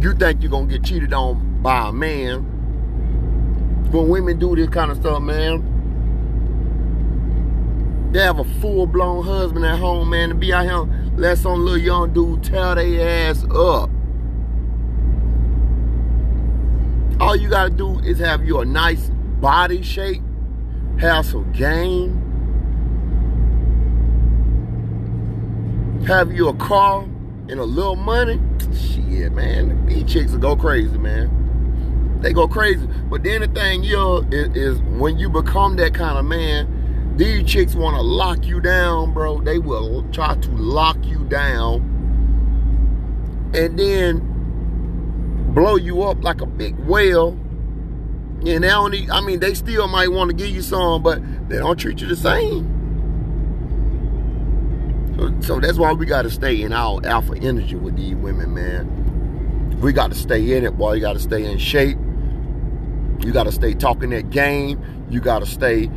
you 0.03 0.13
think 0.13 0.43
you're 0.43 0.51
gonna 0.51 0.67
get 0.67 0.85
cheated 0.85 1.15
on 1.15 1.63
by 1.63 1.89
a 1.89 1.93
man. 1.93 2.43
When 3.91 4.11
women 4.11 4.39
do 4.39 4.55
this 4.55 4.69
kind 4.69 4.91
of 4.91 4.99
stuff, 4.99 5.23
man, 5.23 5.63
they 8.13 8.21
have 8.21 8.41
a 8.41 8.45
full-blown 8.61 9.25
husband 9.25 9.65
at 9.65 9.79
home, 9.79 10.11
man, 10.11 10.29
to 10.29 10.35
be 10.35 10.53
out 10.53 10.65
here, 10.65 10.87
let 11.17 11.39
some 11.39 11.65
little 11.65 11.79
young 11.79 12.13
dude 12.13 12.45
tear 12.45 12.75
their 12.75 13.31
ass 13.31 13.43
up. 13.55 13.89
All 17.21 17.37
you 17.37 17.49
gotta 17.51 17.71
do 17.71 17.99
is 18.01 18.19
have 18.19 18.45
you 18.45 18.61
a 18.61 18.65
nice 18.65 19.11
body 19.41 19.83
shape, 19.83 20.23
have 20.99 21.27
some 21.27 21.53
game, 21.53 22.17
have 26.07 26.33
you 26.33 26.49
a 26.49 26.55
car 26.55 27.03
and 27.03 27.61
a 27.61 27.65
little 27.65 27.97
money. 27.97 28.41
Shit, 28.75 29.33
man, 29.33 29.87
these 29.87 30.11
chicks 30.11 30.33
will 30.33 30.39
go 30.39 30.57
crazy, 30.57 30.97
man. 30.97 32.19
They 32.21 32.33
go 32.33 32.49
crazy. 32.49 32.87
But 32.87 33.23
then 33.23 33.43
the 33.43 33.49
thing 33.49 33.85
is, 33.85 34.57
is 34.57 34.81
when 34.99 35.19
you 35.19 35.29
become 35.29 35.77
that 35.77 35.95
kind 35.95 36.19
of 36.19 36.25
man, 36.25 37.17
these 37.17 37.51
chicks 37.51 37.75
want 37.75 37.97
to 37.97 38.03
lock 38.03 38.47
you 38.47 38.61
down, 38.61 39.13
bro. 39.13 39.41
They 39.41 39.59
will 39.59 40.05
try 40.11 40.37
to 40.37 40.51
lock 40.53 40.97
you 41.05 41.25
down 41.25 41.91
and 43.53 43.77
then 43.77 44.30
blow 45.55 45.77
you 45.77 46.03
up 46.03 46.23
like 46.23 46.41
a 46.41 46.47
big 46.47 46.77
whale. 46.81 47.39
And 48.47 48.65
they 48.65 48.71
only, 48.71 49.09
I 49.11 49.21
mean, 49.21 49.41
they 49.41 49.55
still 49.55 49.87
might 49.87 50.09
want 50.09 50.31
to 50.31 50.37
give 50.37 50.49
you 50.49 50.63
some, 50.63 51.03
but 51.03 51.21
they 51.49 51.59
don't 51.59 51.79
treat 51.79 52.01
you 52.01 52.07
the 52.07 52.17
same. 52.17 52.77
So, 55.17 55.41
so 55.41 55.61
that's 55.61 55.77
why 55.77 55.93
we 55.93 56.07
got 56.07 56.23
to 56.23 56.31
stay 56.31 56.63
in 56.63 56.73
our 56.73 57.05
alpha 57.05 57.37
energy 57.37 57.77
with 57.77 57.97
these 57.97 58.15
women, 58.15 58.55
man. 58.55 59.79
We 59.81 59.93
got 59.93 60.11
to 60.11 60.17
stay 60.17 60.57
in 60.57 60.65
it, 60.65 60.79
boy. 60.79 60.95
You 60.95 61.01
got 61.01 61.15
to 61.15 61.21
stay 61.21 61.45
in 61.45 61.59
shape. 61.59 61.99
You 63.21 63.33
got 63.33 63.45
to 63.45 63.53
stay 63.53 63.75
talking 63.75 64.11
that 64.11 64.31
game. 64.31 65.07
You 65.11 65.21
got 65.21 65.41
to 65.41 65.47
stay 65.47 65.91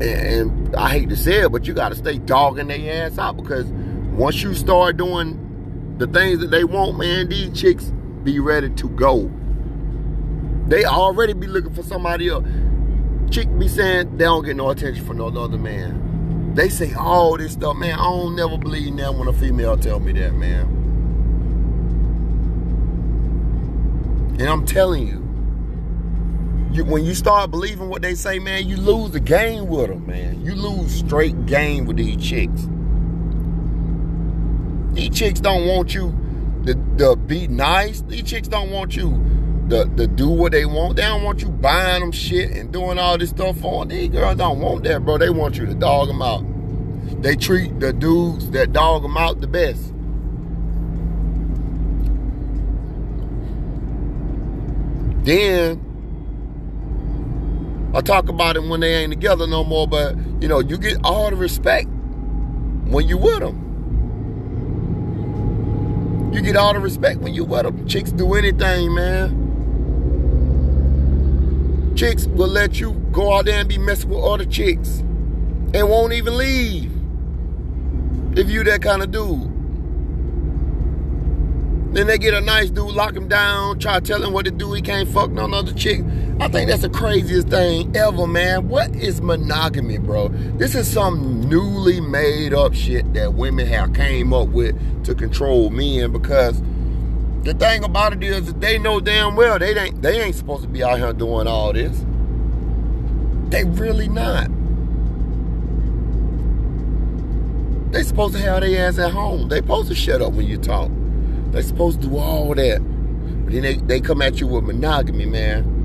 and 0.00 0.76
I 0.76 0.90
hate 0.90 1.08
to 1.08 1.16
say 1.16 1.40
it, 1.42 1.52
but 1.52 1.66
you 1.66 1.74
got 1.74 1.88
to 1.88 1.96
stay 1.96 2.18
dogging 2.18 2.68
their 2.68 3.06
ass 3.06 3.18
out 3.18 3.36
because 3.36 3.66
once 4.12 4.42
you 4.42 4.54
start 4.54 4.96
doing 4.96 5.96
the 5.98 6.06
things 6.06 6.38
that 6.40 6.50
they 6.50 6.64
want, 6.64 6.98
man, 6.98 7.28
these 7.28 7.58
chicks 7.60 7.92
be 8.24 8.38
ready 8.38 8.70
to 8.70 8.88
go. 8.90 9.30
They 10.68 10.84
already 10.84 11.32
be 11.32 11.46
looking 11.46 11.72
for 11.72 11.82
somebody 11.82 12.28
else. 12.28 12.46
Chick 13.30 13.48
be 13.58 13.68
saying 13.68 14.16
they 14.16 14.24
don't 14.24 14.44
get 14.44 14.56
no 14.56 14.70
attention 14.70 15.04
from 15.04 15.18
no 15.18 15.26
other 15.26 15.58
man. 15.58 16.54
They 16.54 16.68
say 16.68 16.92
all 16.94 17.36
this 17.36 17.52
stuff, 17.52 17.76
man. 17.76 17.98
I 17.98 18.02
don't 18.02 18.34
never 18.36 18.58
believe 18.58 18.96
that 18.96 19.14
when 19.14 19.28
a 19.28 19.32
female 19.32 19.76
tell 19.76 20.00
me 20.00 20.12
that, 20.12 20.34
man. 20.34 20.66
And 24.38 24.48
I'm 24.48 24.64
telling 24.66 25.06
you, 25.06 25.24
you, 26.72 26.84
when 26.84 27.04
you 27.04 27.14
start 27.14 27.50
believing 27.50 27.88
what 27.88 28.02
they 28.02 28.14
say, 28.14 28.38
man, 28.38 28.68
you 28.68 28.76
lose 28.76 29.10
the 29.10 29.20
game 29.20 29.68
with 29.68 29.88
them, 29.88 30.06
man. 30.06 30.44
You 30.44 30.54
lose 30.54 30.94
straight 30.94 31.46
game 31.46 31.86
with 31.86 31.96
these 31.96 32.16
chicks. 32.16 32.68
These 34.94 35.16
chicks 35.18 35.40
don't 35.40 35.66
want 35.66 35.94
you 35.94 36.14
to, 36.68 36.74
to 36.98 37.16
be 37.16 37.48
nice. 37.48 38.02
These 38.02 38.24
chicks 38.24 38.48
don't 38.48 38.70
want 38.70 38.94
you 38.94 39.10
to, 39.70 39.86
to 39.96 40.06
do 40.06 40.28
what 40.28 40.52
they 40.52 40.66
want. 40.66 40.96
They 40.96 41.02
don't 41.02 41.22
want 41.22 41.40
you 41.40 41.48
buying 41.48 42.00
them 42.00 42.12
shit 42.12 42.50
and 42.50 42.70
doing 42.70 42.98
all 42.98 43.16
this 43.16 43.30
stuff 43.30 43.58
for 43.58 43.86
them. 43.86 43.96
These 43.96 44.10
girls 44.10 44.36
don't 44.36 44.60
want 44.60 44.84
that, 44.84 45.04
bro. 45.04 45.16
They 45.16 45.30
want 45.30 45.56
you 45.56 45.64
to 45.66 45.74
dog 45.74 46.08
them 46.08 46.20
out. 46.20 46.44
They 47.22 47.36
treat 47.36 47.80
the 47.80 47.92
dudes 47.92 48.50
that 48.50 48.72
dog 48.72 49.02
them 49.02 49.16
out 49.16 49.40
the 49.40 49.46
best. 49.46 49.94
Then 55.24 55.84
I 57.94 58.02
talk 58.02 58.28
about 58.28 58.56
it 58.56 58.62
when 58.62 58.80
they 58.80 58.94
ain't 58.94 59.12
together 59.12 59.46
no 59.46 59.64
more, 59.64 59.88
but 59.88 60.16
you 60.40 60.48
know, 60.48 60.60
you 60.60 60.76
get 60.76 60.98
all 61.02 61.30
the 61.30 61.36
respect 61.36 61.88
when 61.88 63.08
you 63.08 63.16
with 63.16 63.40
them. 63.40 63.67
You 66.32 66.42
get 66.42 66.56
all 66.56 66.74
the 66.74 66.80
respect 66.80 67.20
when 67.20 67.34
you 67.34 67.44
with 67.44 67.62
them. 67.62 67.86
Chicks 67.86 68.12
do 68.12 68.34
anything, 68.34 68.94
man. 68.94 69.46
Chicks 71.96 72.26
will 72.26 72.48
let 72.48 72.78
you 72.78 72.92
go 73.12 73.34
out 73.34 73.46
there 73.46 73.58
and 73.58 73.68
be 73.68 73.78
messing 73.78 74.10
with 74.10 74.20
other 74.22 74.44
chicks 74.44 74.98
and 75.74 75.88
won't 75.88 76.12
even 76.12 76.36
leave 76.36 76.92
if 78.38 78.48
you 78.48 78.62
that 78.64 78.82
kind 78.82 79.02
of 79.02 79.10
dude. 79.10 79.54
Then 81.94 82.06
they 82.06 82.18
get 82.18 82.34
a 82.34 82.40
nice 82.40 82.70
dude, 82.70 82.90
lock 82.90 83.16
him 83.16 83.28
down, 83.28 83.78
try 83.78 83.98
to 83.98 84.04
tell 84.04 84.22
him 84.22 84.32
what 84.32 84.44
to 84.44 84.50
do. 84.50 84.72
He 84.74 84.82
can't 84.82 85.08
fuck 85.08 85.30
no 85.30 85.46
other 85.46 85.72
chick. 85.72 86.02
I 86.40 86.46
think 86.46 86.70
that's 86.70 86.82
the 86.82 86.88
craziest 86.88 87.48
thing 87.48 87.94
ever, 87.96 88.26
man. 88.26 88.68
What 88.68 88.94
is 88.94 89.20
monogamy, 89.20 89.98
bro? 89.98 90.28
This 90.28 90.76
is 90.76 90.90
some 90.90 91.48
newly 91.48 92.00
made 92.00 92.54
up 92.54 92.74
shit 92.74 93.12
that 93.14 93.34
women 93.34 93.66
have 93.66 93.92
came 93.92 94.32
up 94.32 94.48
with 94.48 94.76
to 95.04 95.16
control 95.16 95.70
men 95.70 96.12
because 96.12 96.62
the 97.42 97.54
thing 97.54 97.82
about 97.82 98.12
it 98.12 98.22
is 98.22 98.54
they 98.54 98.78
know 98.78 99.00
damn 99.00 99.34
well 99.34 99.58
they 99.58 99.76
ain't 99.76 100.00
they 100.00 100.20
ain't 100.20 100.36
supposed 100.36 100.62
to 100.62 100.68
be 100.68 100.84
out 100.84 100.98
here 100.98 101.12
doing 101.12 101.48
all 101.48 101.72
this. 101.72 102.04
They 103.48 103.64
really 103.64 104.08
not. 104.08 104.48
They 107.90 108.04
supposed 108.04 108.34
to 108.34 108.40
have 108.42 108.60
their 108.60 108.86
ass 108.86 108.98
at 108.98 109.10
home. 109.10 109.48
They 109.48 109.56
supposed 109.56 109.88
to 109.88 109.94
shut 109.94 110.22
up 110.22 110.34
when 110.34 110.46
you 110.46 110.58
talk. 110.58 110.90
They 111.50 111.62
supposed 111.62 112.02
to 112.02 112.08
do 112.08 112.16
all 112.16 112.54
that. 112.54 112.78
But 113.44 113.54
then 113.54 113.62
they, 113.62 113.74
they 113.76 114.00
come 114.00 114.22
at 114.22 114.40
you 114.40 114.46
with 114.46 114.64
monogamy, 114.64 115.26
man. 115.26 115.77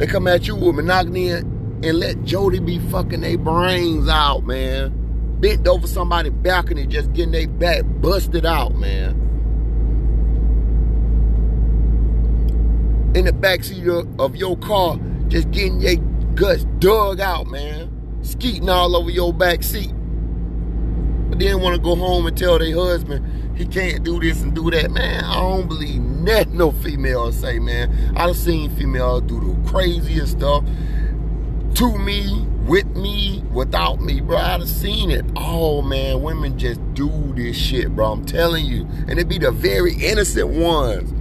They 0.00 0.06
come 0.06 0.26
at 0.28 0.48
you 0.48 0.56
with 0.56 0.76
monogamy 0.76 1.28
and, 1.28 1.98
let 1.98 2.24
Jody 2.24 2.58
be 2.58 2.78
fucking 2.78 3.20
their 3.20 3.36
brains 3.36 4.08
out, 4.08 4.46
man. 4.46 4.94
Bent 5.40 5.68
over 5.68 5.86
somebody's 5.86 6.32
balcony, 6.32 6.86
just 6.86 7.12
getting 7.12 7.32
their 7.32 7.46
back 7.46 7.82
busted 8.00 8.46
out, 8.46 8.74
man. 8.76 9.10
In 13.14 13.26
the 13.26 13.32
backseat 13.32 13.86
of, 13.88 14.18
of 14.18 14.36
your 14.36 14.56
car, 14.56 14.98
just 15.28 15.50
getting 15.50 15.82
your 15.82 15.96
guts 16.34 16.64
dug 16.78 17.20
out, 17.20 17.48
man. 17.48 17.90
Skeeting 18.22 18.70
all 18.70 18.96
over 18.96 19.10
your 19.10 19.34
back 19.34 19.62
seat 19.62 19.92
but 21.30 21.38
then 21.38 21.60
want 21.62 21.76
to 21.76 21.80
go 21.80 21.94
home 21.94 22.26
and 22.26 22.36
tell 22.36 22.58
their 22.58 22.74
husband 22.74 23.56
he 23.56 23.66
can't 23.66 24.02
do 24.02 24.18
this 24.18 24.42
and 24.42 24.54
do 24.54 24.70
that. 24.70 24.90
Man, 24.90 25.24
I 25.24 25.34
don't 25.34 25.68
believe 25.68 26.00
nothing 26.00 26.20
no 26.56 26.72
female 26.72 27.30
say, 27.30 27.58
man. 27.58 28.14
I've 28.16 28.36
seen 28.36 28.74
females 28.76 29.22
do 29.22 29.38
the 29.40 29.70
craziest 29.70 30.32
stuff 30.32 30.64
to 31.74 31.98
me, 31.98 32.46
with 32.66 32.86
me, 32.96 33.42
without 33.52 34.00
me, 34.00 34.20
bro. 34.20 34.36
I've 34.38 34.68
seen 34.68 35.10
it. 35.10 35.24
Oh, 35.36 35.82
man, 35.82 36.22
women 36.22 36.58
just 36.58 36.80
do 36.94 37.10
this 37.34 37.56
shit, 37.56 37.94
bro. 37.94 38.12
I'm 38.12 38.24
telling 38.24 38.66
you. 38.66 38.88
And 39.08 39.18
it 39.18 39.28
be 39.28 39.38
the 39.38 39.50
very 39.50 39.94
innocent 39.94 40.48
ones. 40.48 41.12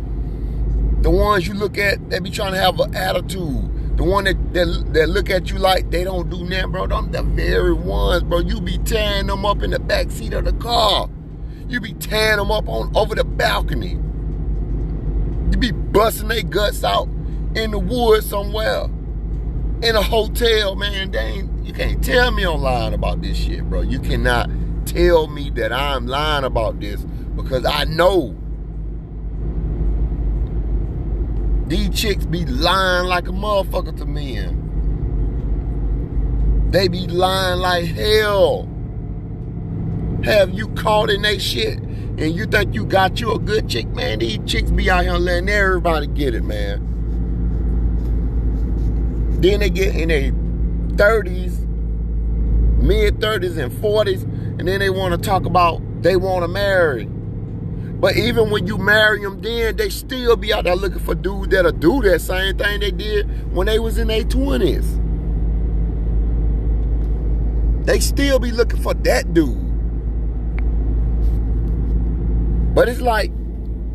The 1.04 1.10
ones 1.10 1.48
you 1.48 1.54
look 1.54 1.78
at, 1.78 2.10
they 2.10 2.20
be 2.20 2.30
trying 2.30 2.54
to 2.54 2.60
have 2.60 2.80
an 2.80 2.96
attitude. 2.96 3.70
The 4.00 4.06
one 4.06 4.24
that, 4.24 4.54
that, 4.54 4.94
that 4.94 5.10
look 5.10 5.30
at 5.30 5.52
you 5.52 5.58
like 5.58 5.92
they 5.92 6.06
don't 6.06 6.30
do 6.30 6.46
nothing, 6.46 6.72
bro. 6.72 6.88
Them 6.88 7.12
the 7.12 7.22
very 7.22 7.74
ones, 7.74 8.24
bro. 8.24 8.40
You 8.40 8.62
be 8.62 8.78
tearing 8.78 9.28
them 9.28 9.46
up 9.46 9.62
in 9.62 9.72
the 9.72 9.80
back 9.80 10.10
seat 10.10 10.32
of 10.32 10.46
the 10.46 10.54
car. 10.54 11.10
You 11.68 11.82
be 11.82 11.92
tearing 11.96 12.38
them 12.38 12.50
up 12.50 12.70
on 12.70 12.96
over 12.96 13.14
the 13.14 13.26
balcony. 13.26 14.00
You 15.52 15.58
be 15.58 15.72
busting 15.72 16.30
their 16.30 16.44
guts 16.44 16.82
out 16.86 17.10
in 17.56 17.72
the 17.72 17.80
woods 17.80 18.30
somewhere. 18.30 18.86
In 19.84 19.98
a 19.98 20.02
hotel, 20.02 20.78
man. 20.78 21.12
They 21.12 21.44
you 21.64 21.74
can't 21.74 22.02
tell 22.02 22.32
me 22.32 22.46
I'm 22.46 22.62
lying 22.62 22.94
about 22.94 23.22
this 23.22 23.38
shit, 23.38 23.70
bro. 23.70 23.82
You 23.82 24.00
cannot 24.00 24.50
tell 24.86 25.28
me 25.28 25.50
that 25.56 25.74
I'm 25.74 26.08
lying 26.08 26.46
about 26.46 26.80
this 26.80 27.02
because 27.36 27.66
I 27.66 27.84
know 27.84 28.34
These 31.70 31.90
chicks 31.92 32.26
be 32.26 32.46
lying 32.48 33.06
like 33.06 33.28
a 33.28 33.32
motherfucker 33.32 33.96
to 34.00 34.06
men. 34.06 34.66
They 36.72 36.88
be 36.88 37.06
lying 37.06 37.60
like 37.60 37.86
hell. 37.86 38.68
Have 40.24 40.50
you 40.52 40.70
caught 40.70 41.12
in 41.12 41.22
that 41.22 41.40
shit 41.40 41.78
and 41.78 42.36
you 42.36 42.48
think 42.48 42.74
you 42.74 42.86
got 42.86 43.22
you 43.22 43.34
a 43.34 43.40
good 43.40 43.70
chick, 43.70 43.88
man? 43.90 44.18
These 44.18 44.40
chicks 44.48 44.72
be 44.72 44.90
out 44.90 45.04
here 45.04 45.14
letting 45.14 45.48
everybody 45.48 46.08
get 46.08 46.34
it, 46.34 46.44
man. 46.44 46.88
Then 49.40 49.60
they 49.60 49.70
get 49.70 49.96
in 49.96 50.08
their 50.08 50.32
30s, 50.98 51.60
mid 52.82 53.20
30s 53.20 53.60
and 53.64 53.72
40s, 53.74 54.24
and 54.60 54.68
then 54.68 54.80
they 54.80 54.90
want 54.90 55.14
to 55.14 55.20
talk 55.20 55.46
about 55.46 55.84
they 56.02 56.16
want 56.16 56.42
to 56.44 56.48
marry. 56.48 57.08
But 58.00 58.16
even 58.16 58.50
when 58.50 58.66
you 58.66 58.78
marry 58.78 59.22
them 59.22 59.42
then, 59.42 59.76
they 59.76 59.90
still 59.90 60.38
be 60.38 60.54
out 60.54 60.64
there 60.64 60.76
looking 60.76 61.00
for 61.00 61.16
dudes 61.16 61.50
that'll 61.50 61.74
do 61.74 62.02
that 62.04 62.22
same 62.22 62.58
thing 62.58 62.80
they 62.80 62.92
did 62.92 63.54
when 63.54 63.68
they 63.68 63.78
was 63.80 63.98
in 63.98 64.08
their 64.08 64.24
20s. 64.24 65.06
They 67.86 68.00
still 68.00 68.40
be 68.40 68.52
looking 68.52 68.82
for 68.82 68.94
that 68.94 69.34
dude. 69.34 69.66
But 72.74 72.88
it's 72.88 73.02
like 73.02 73.32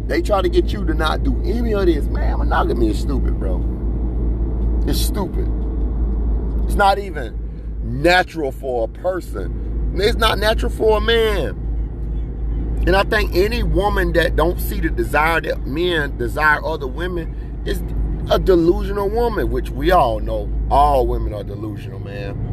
they 0.06 0.20
try 0.20 0.42
to 0.42 0.48
get 0.50 0.70
you 0.72 0.84
to 0.84 0.92
not 0.92 1.22
do 1.22 1.40
any 1.42 1.72
of 1.72 1.86
this. 1.86 2.04
Man, 2.06 2.38
monogamy 2.38 2.90
is 2.90 2.98
stupid, 2.98 3.38
bro. 3.38 3.62
It's 4.86 5.00
stupid. 5.00 5.48
It's 6.66 6.74
not 6.74 6.98
even 6.98 7.38
natural 7.82 8.52
for 8.52 8.84
a 8.84 8.88
person. 8.88 9.94
It's 9.96 10.18
not 10.18 10.38
natural 10.38 10.72
for 10.72 10.98
a 10.98 11.00
man. 11.00 11.63
And 12.86 12.94
I 12.94 13.02
think 13.04 13.34
any 13.34 13.62
woman 13.62 14.12
that 14.12 14.36
don't 14.36 14.60
see 14.60 14.78
the 14.80 14.90
desire 14.90 15.40
that 15.40 15.66
men 15.66 16.18
desire 16.18 16.62
other 16.62 16.86
women 16.86 17.62
is 17.64 17.82
a 18.30 18.38
delusional 18.38 19.08
woman, 19.08 19.50
which 19.50 19.70
we 19.70 19.90
all 19.90 20.20
know 20.20 20.52
all 20.70 21.06
women 21.06 21.32
are 21.32 21.44
delusional, 21.44 21.98
man. 21.98 22.52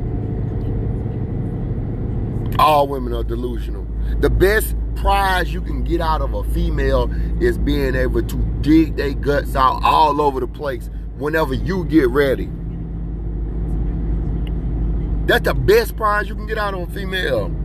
All 2.60 2.88
women 2.88 3.14
are 3.14 3.24
delusional. 3.24 3.86
The 4.20 4.30
best 4.30 4.76
prize 4.95 5.53
you 5.53 5.62
can 5.62 5.84
get 5.84 5.99
out 5.99 6.22
of 6.22 6.34
a 6.34 6.44
female 6.53 7.12
is 7.41 7.58
being 7.58 7.95
able 7.95 8.24
to 8.24 8.38
dig 8.62 8.95
their 8.95 9.14
guts 9.14 9.56
out 9.56 9.82
all 9.84 10.22
over 10.22 10.40
the 10.40 10.48
place 10.48 10.90
whenever 11.18 11.53
you 11.53 11.84
get 11.86 12.08
ready. 12.10 12.49
That's 15.26 15.44
the 15.44 15.53
best 15.53 15.98
prize 15.98 16.30
you 16.30 16.36
can 16.36 16.48
get 16.48 16.58
out 16.58 16.74
of 16.74 16.90
a 16.90 16.94
female. 16.94 17.56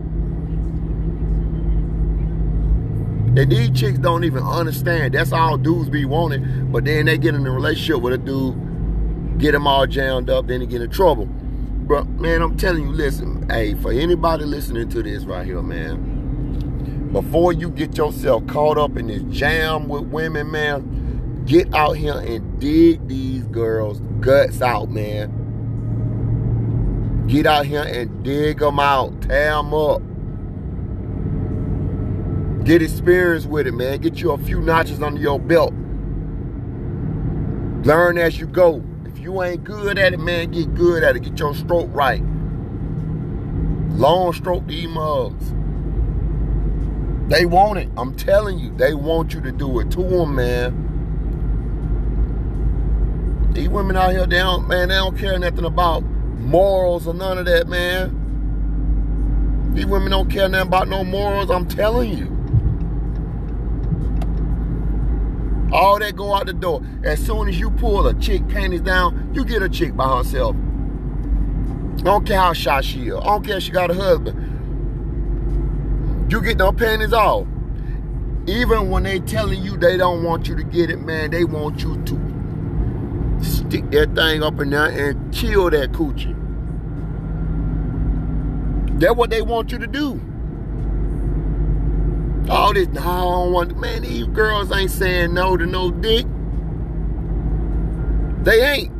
And 3.37 3.51
these 3.51 3.69
chicks 3.79 3.99
don't 3.99 4.23
even 4.23 4.43
understand. 4.43 5.13
That's 5.13 5.31
all 5.31 5.57
dudes 5.57 5.89
be 5.89 6.05
wanting. 6.05 6.71
But 6.71 6.85
then 6.85 7.05
they 7.05 7.17
get 7.17 7.35
in 7.35 7.45
a 7.45 7.51
relationship 7.51 8.01
with 8.01 8.13
a 8.13 8.17
dude, 8.17 9.37
get 9.39 9.51
them 9.51 9.67
all 9.67 9.85
jammed 9.85 10.29
up, 10.29 10.47
then 10.47 10.59
they 10.61 10.65
get 10.65 10.81
in 10.81 10.89
trouble. 10.89 11.25
But 11.25 12.07
man, 12.09 12.41
I'm 12.41 12.57
telling 12.57 12.87
you, 12.87 12.91
listen, 12.91 13.47
hey, 13.49 13.75
for 13.75 13.91
anybody 13.91 14.45
listening 14.45 14.89
to 14.89 15.03
this 15.03 15.23
right 15.23 15.45
here, 15.45 15.61
man, 15.61 17.09
before 17.13 17.53
you 17.53 17.69
get 17.69 17.95
yourself 17.95 18.45
caught 18.47 18.77
up 18.77 18.97
in 18.97 19.07
this 19.07 19.23
jam 19.29 19.87
with 19.87 20.03
women, 20.07 20.51
man, 20.51 20.97
Get 21.47 21.73
out 21.73 21.95
here 21.95 22.19
and 22.19 22.59
dig 22.59 23.07
these 23.07 23.43
girls' 23.45 24.01
guts 24.19 24.61
out, 24.61 24.89
man. 24.89 25.31
Get 27.27 27.45
out 27.45 27.65
here 27.65 27.83
and 27.83 28.21
dig 28.21 28.59
them 28.59 28.81
out. 28.81 29.21
Tear 29.21 29.51
them 29.51 29.73
up. 29.73 30.01
Get 32.67 32.81
experience 32.81 33.45
with 33.45 33.65
it, 33.65 33.71
man. 33.71 33.99
Get 34.01 34.19
you 34.19 34.31
a 34.31 34.37
few 34.37 34.59
notches 34.59 35.01
under 35.01 35.21
your 35.21 35.39
belt. 35.39 35.73
Learn 37.85 38.17
as 38.17 38.37
you 38.37 38.45
go. 38.45 38.83
If 39.05 39.19
you 39.19 39.41
ain't 39.41 39.63
good 39.63 39.97
at 39.97 40.11
it, 40.11 40.19
man, 40.19 40.51
get 40.51 40.75
good 40.75 41.01
at 41.01 41.15
it. 41.15 41.21
Get 41.21 41.39
your 41.39 41.55
stroke 41.55 41.87
right. 41.93 42.21
Long 43.91 44.33
stroke 44.33 44.67
these 44.67 44.89
mugs. 44.89 45.53
They 47.29 47.45
want 47.45 47.79
it. 47.79 47.87
I'm 47.95 48.13
telling 48.17 48.59
you, 48.59 48.75
they 48.75 48.93
want 48.93 49.33
you 49.33 49.39
to 49.39 49.51
do 49.53 49.79
it 49.79 49.89
to 49.91 50.03
them, 50.03 50.35
man. 50.35 50.83
These 53.53 53.69
women 53.69 53.95
out 53.95 54.11
here, 54.11 54.25
they 54.25 54.39
don't, 54.39 54.67
man, 54.67 54.89
they 54.89 54.95
don't 54.95 55.17
care 55.17 55.39
nothing 55.39 55.63
about 55.63 56.01
morals 56.01 57.07
or 57.07 57.13
none 57.13 57.37
of 57.37 57.45
that, 57.45 57.69
man. 57.69 58.11
These 59.73 59.85
women 59.85 60.11
don't 60.11 60.29
care 60.29 60.49
nothing 60.49 60.67
about 60.67 60.89
no 60.89 61.05
morals, 61.05 61.49
I'm 61.49 61.65
telling 61.65 62.11
you. 62.17 62.36
All 65.71 65.99
that 65.99 66.15
go 66.15 66.33
out 66.33 66.45
the 66.45 66.53
door. 66.53 66.81
As 67.03 67.23
soon 67.25 67.49
as 67.49 67.59
you 67.59 67.69
pull 67.71 68.07
a 68.07 68.13
chick 68.13 68.47
panties 68.47 68.81
down, 68.81 69.31
you 69.33 69.43
get 69.43 69.61
a 69.61 69.69
chick 69.69 69.95
by 69.95 70.17
herself. 70.17 70.55
I 71.99 72.03
don't 72.03 72.25
care 72.25 72.39
how 72.39 72.53
shy 72.53 72.81
she 72.81 73.07
is. 73.07 73.15
I 73.15 73.23
don't 73.23 73.45
care 73.45 73.57
if 73.57 73.63
she 73.63 73.71
got 73.71 73.91
a 73.91 73.93
husband. 73.93 74.37
You 76.31 76.41
get 76.41 76.57
no 76.57 76.71
panties 76.71 77.13
off. 77.13 77.47
Even 78.47 78.89
when 78.89 79.03
they 79.03 79.19
telling 79.19 79.61
you 79.61 79.75
they 79.77 79.97
don't 79.97 80.23
want 80.23 80.47
you 80.47 80.55
to 80.55 80.63
get 80.63 80.89
it, 80.89 81.01
man, 81.01 81.31
they 81.31 81.43
want 81.43 81.81
you 81.83 82.01
to 82.03 83.43
stick 83.43 83.91
that 83.91 84.15
thing 84.15 84.41
up 84.41 84.59
in 84.61 84.69
there 84.69 85.09
and 85.09 85.33
kill 85.33 85.69
that 85.69 85.91
coochie. 85.91 86.33
That's 88.99 89.15
what 89.15 89.29
they 89.29 89.41
want 89.41 89.71
you 89.71 89.79
to 89.79 89.87
do. 89.87 90.21
All 92.49 92.73
this, 92.73 92.87
no, 92.87 93.01
I 93.01 93.21
don't 93.21 93.51
want, 93.51 93.77
man, 93.77 94.03
these 94.03 94.25
girls 94.27 94.71
ain't 94.71 94.91
saying 94.91 95.33
no 95.33 95.57
to 95.57 95.65
no 95.65 95.91
dick. 95.91 96.25
They 98.43 98.63
ain't. 98.63 98.93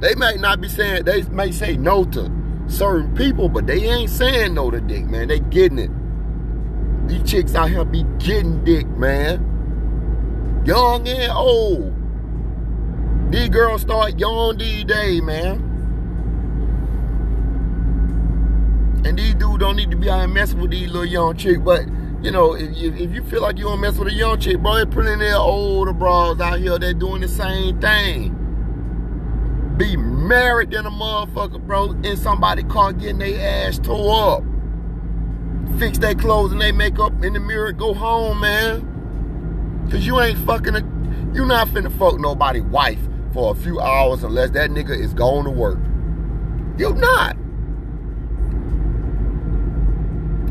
They 0.00 0.14
might 0.14 0.40
not 0.40 0.60
be 0.60 0.68
saying, 0.68 1.04
they 1.04 1.22
may 1.24 1.50
say 1.50 1.76
no 1.76 2.04
to 2.04 2.30
certain 2.68 3.14
people, 3.14 3.48
but 3.48 3.66
they 3.66 3.84
ain't 3.84 4.10
saying 4.10 4.54
no 4.54 4.70
to 4.70 4.80
dick, 4.80 5.04
man. 5.06 5.28
They 5.28 5.40
getting 5.40 5.78
it. 5.78 5.90
These 7.08 7.30
chicks 7.30 7.54
out 7.54 7.70
here 7.70 7.84
be 7.84 8.04
getting 8.18 8.62
dick, 8.64 8.86
man. 8.88 10.62
Young 10.66 11.08
and 11.08 11.32
old. 11.32 11.94
These 13.32 13.48
girls 13.48 13.82
start 13.82 14.18
young 14.18 14.58
these 14.58 14.84
days, 14.84 15.22
man. 15.22 15.66
And 19.04 19.18
these 19.18 19.34
dudes 19.34 19.58
don't 19.58 19.76
need 19.76 19.90
to 19.90 19.96
be 19.96 20.10
out 20.10 20.28
messing 20.28 20.60
with 20.60 20.70
these 20.70 20.88
little 20.88 21.06
young 21.06 21.36
chicks, 21.36 21.60
but 21.60 21.84
you 22.22 22.30
know, 22.30 22.54
if, 22.54 22.70
if 22.76 23.12
you 23.12 23.22
feel 23.24 23.40
like 23.40 23.56
you 23.56 23.64
don't 23.64 23.80
mess 23.80 23.96
with 23.96 24.08
a 24.08 24.12
young 24.12 24.38
chick, 24.38 24.58
bro, 24.58 24.74
there's 24.74 24.94
plenty 24.94 25.28
of 25.28 25.40
older 25.40 25.92
bras 25.92 26.38
out 26.40 26.58
here 26.58 26.78
that 26.78 26.98
doing 26.98 27.22
the 27.22 27.28
same 27.28 27.80
thing. 27.80 28.36
Be 29.78 29.96
married 29.96 30.72
than 30.72 30.84
a 30.84 30.90
motherfucker, 30.90 31.66
bro, 31.66 31.92
in 32.02 32.16
somebody 32.18 32.62
car 32.64 32.92
getting 32.92 33.18
their 33.18 33.68
ass 33.68 33.78
tore 33.78 34.36
up. 34.36 34.44
Fix 35.78 35.96
their 35.96 36.14
clothes 36.14 36.52
and 36.52 36.60
they 36.60 36.72
makeup 36.72 37.12
in 37.24 37.32
the 37.32 37.40
mirror, 37.40 37.72
go 37.72 37.94
home, 37.94 38.40
man. 38.40 39.88
Cause 39.90 40.04
you 40.04 40.20
ain't 40.20 40.38
fucking, 40.40 40.76
a, 40.76 40.80
you 41.34 41.46
not 41.46 41.68
finna 41.68 41.90
fuck 41.98 42.20
nobody 42.20 42.60
wife 42.60 43.00
for 43.32 43.52
a 43.52 43.54
few 43.54 43.80
hours 43.80 44.22
unless 44.22 44.50
that 44.50 44.70
nigga 44.70 44.98
is 44.98 45.14
going 45.14 45.44
to 45.44 45.50
work. 45.50 45.78
You 46.76 46.92
not. 46.94 47.36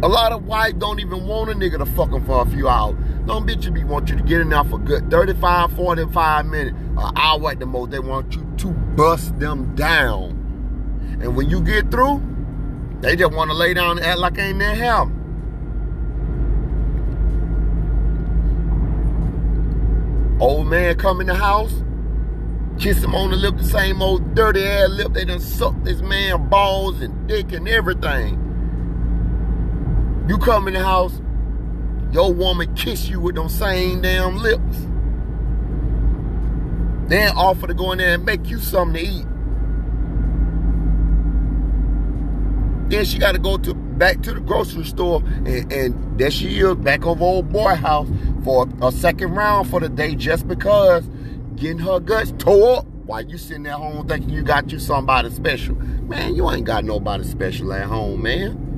A 0.01 0.07
lot 0.07 0.31
of 0.31 0.45
wives 0.45 0.75
don't 0.75 1.01
even 1.01 1.27
want 1.27 1.49
a 1.49 1.53
nigga 1.53 1.77
to 1.77 1.85
fuck 1.85 2.09
them 2.11 2.25
for 2.25 2.41
a 2.41 2.45
few 2.45 2.69
hours. 2.69 2.95
Don't 3.25 3.45
bitches 3.45 3.73
be 3.73 3.83
want 3.83 4.09
you 4.09 4.15
to 4.15 4.23
get 4.23 4.39
in 4.39 4.49
there 4.49 4.63
for 4.63 4.79
good 4.79 5.11
35, 5.11 5.73
45 5.73 6.45
minutes, 6.45 6.77
an 6.97 7.17
hour 7.17 7.51
at 7.51 7.59
the 7.59 7.65
most. 7.65 7.91
They 7.91 7.99
want 7.99 8.33
you 8.33 8.49
to 8.59 8.67
bust 8.69 9.37
them 9.39 9.75
down. 9.75 11.17
And 11.21 11.35
when 11.35 11.49
you 11.49 11.61
get 11.61 11.91
through, 11.91 12.23
they 13.01 13.17
just 13.17 13.33
want 13.33 13.51
to 13.51 13.57
lay 13.57 13.73
down 13.73 13.97
and 13.97 14.05
act 14.05 14.19
like 14.19 14.37
ain't 14.37 14.59
their 14.59 14.73
hell. 14.73 15.11
Old 20.39 20.67
man 20.67 20.95
come 20.95 21.19
in 21.19 21.27
the 21.27 21.35
house, 21.35 21.73
kiss 22.79 23.03
him 23.03 23.13
on 23.13 23.31
the 23.31 23.35
lip, 23.35 23.57
the 23.57 23.65
same 23.65 24.01
old 24.01 24.33
dirty 24.33 24.63
ass 24.63 24.91
lip. 24.91 25.11
They 25.11 25.25
done 25.25 25.41
sucked 25.41 25.83
this 25.83 26.01
man 26.01 26.47
balls 26.47 27.01
and 27.01 27.27
dick 27.27 27.51
and 27.51 27.67
everything. 27.67 28.48
You 30.29 30.37
come 30.37 30.67
in 30.67 30.75
the 30.75 30.83
house, 30.83 31.19
your 32.11 32.31
woman 32.31 32.75
kiss 32.75 33.09
you 33.09 33.19
with 33.19 33.33
them 33.33 33.49
same 33.49 34.01
damn 34.01 34.37
lips. 34.37 34.77
Then 37.09 37.35
offer 37.35 37.65
to 37.65 37.73
go 37.73 37.93
in 37.93 37.97
there 37.97 38.13
and 38.13 38.23
make 38.23 38.45
you 38.45 38.59
something 38.59 39.03
to 39.03 39.09
eat. 39.09 39.25
Then 42.91 43.05
she 43.05 43.17
got 43.17 43.31
to 43.31 43.39
go 43.39 43.57
to 43.57 43.73
back 43.73 44.21
to 44.21 44.35
the 44.35 44.39
grocery 44.39 44.85
store, 44.85 45.23
and, 45.47 45.73
and 45.73 46.19
there 46.19 46.29
she 46.29 46.59
is 46.59 46.75
back 46.75 47.07
over 47.07 47.23
old 47.23 47.49
boy 47.49 47.73
house 47.73 48.07
for 48.43 48.67
a 48.83 48.91
second 48.91 49.33
round 49.33 49.67
for 49.67 49.79
the 49.79 49.89
day, 49.89 50.13
just 50.13 50.47
because 50.47 51.09
getting 51.55 51.79
her 51.79 51.99
guts 51.99 52.35
tore 52.37 52.77
up 52.77 52.85
while 52.85 53.25
you 53.25 53.39
sitting 53.39 53.65
at 53.65 53.73
home 53.73 54.07
thinking 54.07 54.29
you 54.29 54.43
got 54.43 54.71
you 54.71 54.77
somebody 54.77 55.31
special. 55.31 55.73
Man, 55.73 56.35
you 56.35 56.47
ain't 56.51 56.65
got 56.67 56.85
nobody 56.85 57.23
special 57.23 57.73
at 57.73 57.85
home, 57.85 58.21
man. 58.21 58.68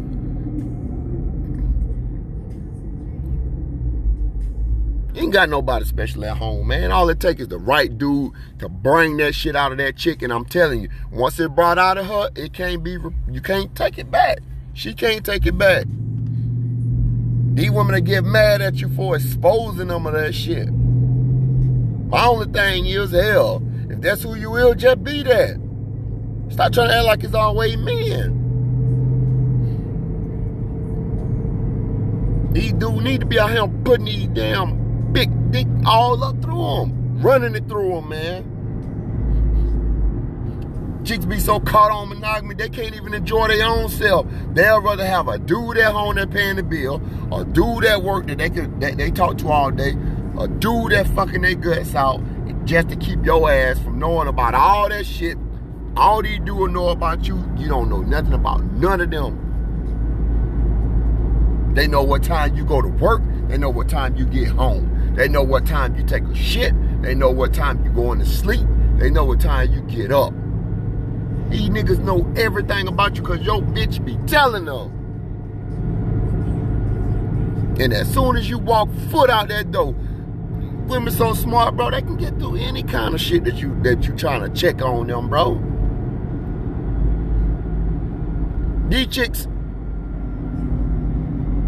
You 5.13 5.23
ain't 5.23 5.33
got 5.33 5.49
nobody 5.49 5.83
special 5.83 6.23
at 6.23 6.37
home, 6.37 6.67
man. 6.67 6.91
All 6.91 7.09
it 7.09 7.19
takes 7.19 7.41
is 7.41 7.49
the 7.49 7.57
right 7.57 7.95
dude 7.97 8.31
to 8.59 8.69
bring 8.69 9.17
that 9.17 9.35
shit 9.35 9.57
out 9.57 9.73
of 9.73 9.77
that 9.79 9.97
chick. 9.97 10.21
And 10.21 10.31
I'm 10.31 10.45
telling 10.45 10.81
you, 10.81 10.89
once 11.11 11.37
it 11.37 11.53
brought 11.53 11.77
out 11.77 11.97
of 11.97 12.05
her, 12.05 12.29
it 12.35 12.53
can't 12.53 12.81
be, 12.81 12.97
you 13.29 13.41
can't 13.41 13.75
take 13.75 13.97
it 13.97 14.09
back. 14.09 14.39
She 14.73 14.93
can't 14.93 15.25
take 15.25 15.45
it 15.45 15.57
back. 15.57 15.85
These 17.55 17.71
women 17.71 17.95
that 17.95 18.01
get 18.01 18.23
mad 18.23 18.61
at 18.61 18.75
you 18.75 18.87
for 18.95 19.17
exposing 19.17 19.89
them 19.89 20.05
of 20.05 20.13
that 20.13 20.33
shit. 20.33 20.71
My 20.71 22.25
only 22.25 22.45
thing 22.45 22.85
is, 22.85 23.11
hell, 23.11 23.61
if 23.89 23.99
that's 23.99 24.23
who 24.23 24.35
you 24.35 24.49
will, 24.49 24.73
just 24.73 25.03
be 25.03 25.23
that. 25.23 25.59
Stop 26.51 26.71
trying 26.71 26.87
to 26.87 26.95
act 26.95 27.05
like 27.05 27.23
it's 27.25 27.33
always 27.33 27.75
men. 27.75 28.37
These 32.53 32.73
dudes 32.73 33.01
need 33.01 33.19
to 33.19 33.25
be 33.25 33.39
out 33.39 33.51
here 33.51 33.67
putting 33.83 34.05
these 34.05 34.27
damn 34.27 34.80
big 35.11 35.51
dick 35.51 35.67
all 35.85 36.23
up 36.23 36.41
through 36.41 36.61
them, 36.61 37.21
running 37.21 37.55
it 37.55 37.67
through 37.67 37.95
them, 37.95 38.09
man. 38.09 38.51
Chicks 41.03 41.25
be 41.25 41.39
so 41.39 41.59
caught 41.59 41.91
on 41.91 42.09
monogamy, 42.09 42.53
they 42.53 42.69
can't 42.69 42.95
even 42.95 43.13
enjoy 43.13 43.47
their 43.47 43.65
own 43.65 43.89
self. 43.89 44.27
They'll 44.53 44.81
rather 44.81 45.05
have 45.05 45.27
a 45.27 45.39
dude 45.39 45.77
at 45.77 45.91
home 45.93 46.15
that 46.15 46.29
paying 46.29 46.57
the 46.57 46.63
bill, 46.63 47.01
a 47.31 47.43
dude 47.43 47.85
at 47.85 48.03
work 48.03 48.27
that 48.27 48.37
they 48.37 48.49
could 48.51 48.79
that 48.81 48.97
they 48.97 49.09
talk 49.09 49.39
to 49.39 49.47
all 49.49 49.71
day, 49.71 49.95
a 50.39 50.47
dude 50.47 50.91
that 50.91 51.07
fucking 51.15 51.41
their 51.41 51.55
guts 51.55 51.95
out 51.95 52.21
just 52.65 52.89
to 52.89 52.95
keep 52.95 53.25
your 53.25 53.51
ass 53.51 53.79
from 53.79 53.97
knowing 53.97 54.27
about 54.27 54.53
all 54.53 54.89
that 54.89 55.05
shit. 55.05 55.37
All 55.97 56.21
these 56.21 56.39
dudes 56.41 56.71
know 56.71 56.89
about 56.89 57.27
you, 57.27 57.43
you 57.57 57.67
don't 57.67 57.89
know 57.89 58.01
nothing 58.01 58.33
about 58.33 58.63
none 58.63 59.01
of 59.01 59.09
them. 59.09 59.47
They 61.73 61.87
know 61.87 62.03
what 62.03 62.21
time 62.23 62.55
you 62.55 62.63
go 62.65 62.81
to 62.81 62.87
work. 62.87 63.21
They 63.47 63.57
know 63.57 63.69
what 63.69 63.89
time 63.89 64.15
you 64.15 64.25
get 64.25 64.49
home. 64.49 64.90
They 65.15 65.27
know 65.27 65.43
what 65.43 65.65
time 65.65 65.95
you 65.95 66.03
take 66.03 66.23
a 66.23 66.35
shit. 66.35 66.73
They 67.01 67.13
know 67.15 67.31
what 67.31 67.53
time 67.53 67.83
you 67.83 67.91
going 67.91 68.19
to 68.19 68.25
sleep. 68.25 68.65
They 68.97 69.09
know 69.09 69.25
what 69.25 69.41
time 69.41 69.71
you 69.71 69.81
get 69.81 70.11
up. 70.11 70.33
These 71.49 71.69
niggas 71.69 71.99
know 71.99 72.31
everything 72.37 72.87
about 72.87 73.15
you 73.15 73.23
because 73.23 73.41
your 73.41 73.61
bitch 73.61 74.03
be 74.05 74.17
telling 74.25 74.65
them. 74.65 74.97
And 77.79 77.93
as 77.93 78.13
soon 78.13 78.37
as 78.37 78.49
you 78.49 78.57
walk 78.57 78.89
foot 79.09 79.29
out 79.29 79.49
that 79.49 79.71
door, 79.71 79.93
women 80.87 81.11
so 81.11 81.33
smart, 81.33 81.75
bro, 81.75 81.91
they 81.91 82.01
can 82.01 82.15
get 82.15 82.37
through 82.37 82.55
any 82.57 82.83
kind 82.83 83.13
of 83.13 83.19
shit 83.19 83.43
that 83.45 83.55
you 83.55 83.77
that 83.81 84.05
you 84.07 84.15
trying 84.15 84.41
to 84.41 84.49
check 84.49 84.81
on 84.81 85.07
them, 85.07 85.29
bro. 85.29 85.55
These 88.89 89.07
chicks 89.07 89.47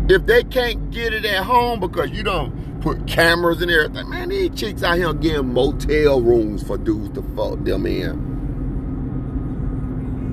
if 0.10 0.26
they 0.26 0.44
can't 0.44 0.92
get 0.92 1.14
it 1.14 1.26
at 1.26 1.44
home 1.44 1.80
because 1.80 2.12
you 2.12 2.24
don't 2.24 2.54
put 2.84 3.08
cameras 3.08 3.62
and 3.62 3.72
everything, 3.72 4.10
man, 4.10 4.28
these 4.28 4.50
chicks 4.50 4.84
out 4.84 4.98
here 4.98 5.14
getting 5.14 5.54
motel 5.54 6.20
rooms 6.22 6.62
for 6.62 6.78
dudes 6.78 7.16
to 7.16 7.22
fuck 7.34 7.64
them 7.64 7.86
in. 7.86 8.34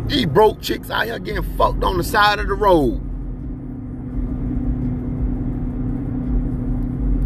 These 0.09 0.27
broke 0.27 0.60
chicks 0.60 0.90
out 0.90 1.05
here 1.05 1.20
getting 1.20 1.44
fucked 1.56 1.85
on 1.85 1.97
the 1.97 2.02
side 2.02 2.40
of 2.40 2.48
the 2.48 2.55
road. 2.55 3.01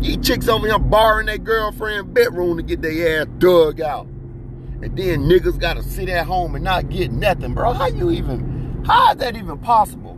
These 0.02 0.18
chicks 0.18 0.46
over 0.46 0.66
here 0.66 0.78
borrowing 0.78 1.24
their 1.24 1.38
girlfriend 1.38 2.12
bedroom 2.12 2.58
to 2.58 2.62
get 2.62 2.82
their 2.82 3.22
ass 3.22 3.28
dug 3.38 3.80
out. 3.80 4.06
And 4.82 4.94
then 4.94 5.20
niggas 5.22 5.58
gotta 5.58 5.82
sit 5.82 6.10
at 6.10 6.26
home 6.26 6.54
and 6.54 6.62
not 6.62 6.90
get 6.90 7.10
nothing, 7.10 7.54
bro. 7.54 7.72
How 7.72 7.86
you 7.86 8.10
even, 8.10 8.84
how 8.84 9.12
is 9.12 9.16
that 9.16 9.36
even 9.36 9.56
possible? 9.56 10.13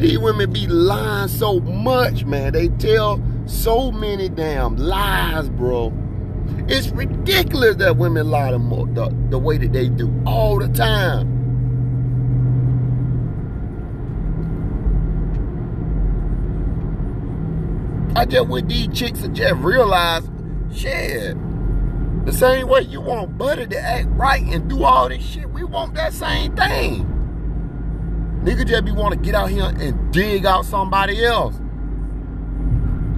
These 0.00 0.18
women 0.18 0.50
be 0.50 0.66
lying 0.66 1.28
so 1.28 1.60
much, 1.60 2.24
man. 2.24 2.54
They 2.54 2.68
tell 2.68 3.22
so 3.44 3.92
many 3.92 4.30
damn 4.30 4.76
lies, 4.76 5.50
bro. 5.50 5.92
It's 6.68 6.88
ridiculous 6.88 7.76
that 7.76 7.98
women 7.98 8.30
lie 8.30 8.50
the, 8.50 9.14
the, 9.28 9.38
way 9.38 9.58
that 9.58 9.74
they 9.74 9.90
do 9.90 10.10
all 10.24 10.58
the 10.58 10.68
time. 10.68 11.28
I 18.16 18.24
just 18.24 18.48
with 18.48 18.70
these 18.70 18.88
chicks 18.98 19.22
and 19.22 19.36
just 19.36 19.54
realize, 19.56 20.22
shit, 20.74 21.36
the 22.24 22.32
same 22.32 22.68
way 22.68 22.82
you 22.82 23.02
want 23.02 23.36
Buddy 23.36 23.66
to 23.66 23.78
act 23.78 24.08
right 24.12 24.42
and 24.42 24.66
do 24.66 24.82
all 24.82 25.10
this 25.10 25.22
shit, 25.22 25.50
we 25.50 25.62
want 25.62 25.92
that 25.92 26.14
same 26.14 26.56
thing. 26.56 27.09
Nigga 28.42 28.66
just 28.66 28.84
be 28.86 28.92
want 28.92 29.12
to 29.12 29.20
get 29.20 29.34
out 29.34 29.50
here 29.50 29.64
and 29.64 30.12
dig 30.12 30.46
out 30.46 30.64
somebody 30.64 31.24
else. 31.24 31.56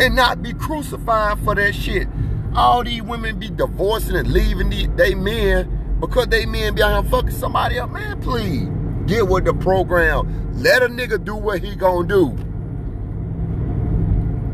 And 0.01 0.17
not 0.17 0.43
be 0.43 0.53
crucified 0.53 1.39
for 1.45 1.55
that 1.55 1.75
shit. 1.75 2.09
All 2.55 2.83
these 2.83 3.03
women 3.03 3.39
be 3.39 3.49
divorcing 3.49 4.17
and 4.17 4.33
leaving 4.33 4.69
the, 4.71 4.87
they 4.97 5.15
men 5.15 5.97
because 6.01 6.27
they 6.27 6.45
men 6.45 6.75
be 6.75 6.83
out 6.83 7.03
here 7.03 7.11
fucking 7.11 7.31
somebody 7.31 7.79
else. 7.79 7.93
Man, 7.93 8.21
please, 8.21 8.69
get 9.07 9.29
with 9.29 9.45
the 9.45 9.55
program. 9.55 10.61
Let 10.61 10.83
a 10.83 10.89
nigga 10.89 11.25
do 11.25 11.37
what 11.37 11.63
he 11.63 11.77
gonna 11.77 12.09
do. 12.09 12.31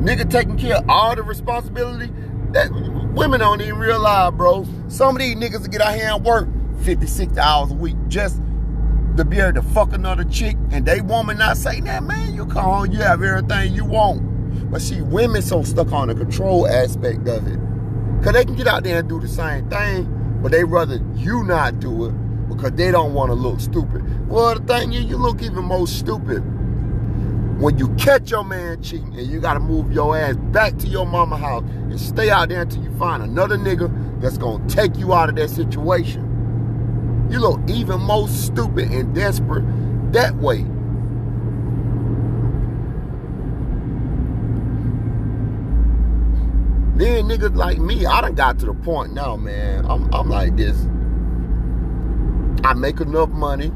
Nigga 0.02 0.30
taking 0.30 0.58
care 0.58 0.76
of 0.76 0.88
all 0.88 1.16
the 1.16 1.22
responsibility 1.22 2.12
that 2.52 2.70
women 3.14 3.40
don't 3.40 3.60
even 3.62 3.78
realize, 3.78 4.32
bro. 4.32 4.66
Some 4.88 5.16
of 5.16 5.22
these 5.22 5.34
niggas 5.34 5.70
get 5.70 5.80
out 5.80 5.94
here 5.94 6.10
and 6.10 6.24
work 6.24 6.48
56 6.82 7.36
hours 7.38 7.72
a 7.72 7.74
week 7.74 7.96
just 8.08 8.40
to 9.18 9.24
be 9.24 9.40
able 9.40 9.54
to 9.54 9.62
fuck 9.62 9.92
another 9.92 10.24
chick 10.24 10.56
and 10.70 10.86
they 10.86 11.00
woman 11.00 11.38
not 11.38 11.56
say 11.56 11.80
that, 11.80 12.04
man, 12.04 12.34
you 12.34 12.46
come 12.46 12.64
home, 12.64 12.92
you 12.92 13.00
have 13.00 13.22
everything 13.22 13.74
you 13.74 13.84
want. 13.84 14.70
But 14.70 14.80
see, 14.80 15.02
women 15.02 15.42
so 15.42 15.62
stuck 15.62 15.92
on 15.92 16.08
the 16.08 16.14
control 16.14 16.68
aspect 16.68 17.26
of 17.28 17.46
it. 17.46 17.58
Cause 18.22 18.32
they 18.32 18.44
can 18.44 18.54
get 18.54 18.66
out 18.66 18.84
there 18.84 19.00
and 19.00 19.08
do 19.08 19.20
the 19.20 19.28
same 19.28 19.68
thing, 19.68 20.38
but 20.42 20.52
they 20.52 20.64
rather 20.64 21.00
you 21.14 21.42
not 21.44 21.80
do 21.80 22.06
it 22.06 22.12
because 22.48 22.72
they 22.72 22.90
don't 22.90 23.12
want 23.12 23.30
to 23.30 23.34
look 23.34 23.60
stupid. 23.60 24.28
Well, 24.28 24.58
the 24.58 24.64
thing 24.64 24.92
is, 24.92 25.04
you 25.04 25.16
look 25.16 25.42
even 25.42 25.64
more 25.64 25.86
stupid 25.86 26.38
when 27.60 27.76
you 27.76 27.88
catch 27.96 28.30
your 28.30 28.44
man 28.44 28.80
cheating 28.82 29.18
and 29.18 29.26
you 29.26 29.40
gotta 29.40 29.60
move 29.60 29.90
your 29.92 30.16
ass 30.16 30.36
back 30.52 30.76
to 30.78 30.86
your 30.86 31.06
mama 31.06 31.36
house 31.36 31.64
and 31.64 32.00
stay 32.00 32.30
out 32.30 32.50
there 32.50 32.62
until 32.62 32.84
you 32.84 32.96
find 32.98 33.20
another 33.20 33.56
nigga 33.56 33.90
that's 34.20 34.38
gonna 34.38 34.64
take 34.68 34.96
you 34.96 35.12
out 35.12 35.28
of 35.28 35.34
that 35.34 35.50
situation. 35.50 36.27
You 37.30 37.40
look 37.40 37.60
even 37.68 38.00
more 38.00 38.28
stupid 38.28 38.90
and 38.90 39.14
desperate 39.14 39.64
that 40.12 40.34
way. 40.36 40.64
Then 46.98 47.28
niggas 47.28 47.54
like 47.54 47.78
me, 47.78 48.06
I 48.06 48.20
done 48.22 48.34
got 48.34 48.58
to 48.58 48.66
the 48.66 48.74
point 48.74 49.12
now, 49.12 49.36
man. 49.36 49.86
I'm, 49.86 50.12
I'm 50.12 50.28
like 50.28 50.56
this. 50.56 50.76
I 52.64 52.74
make 52.74 53.00
enough 53.00 53.28
money. 53.28 53.70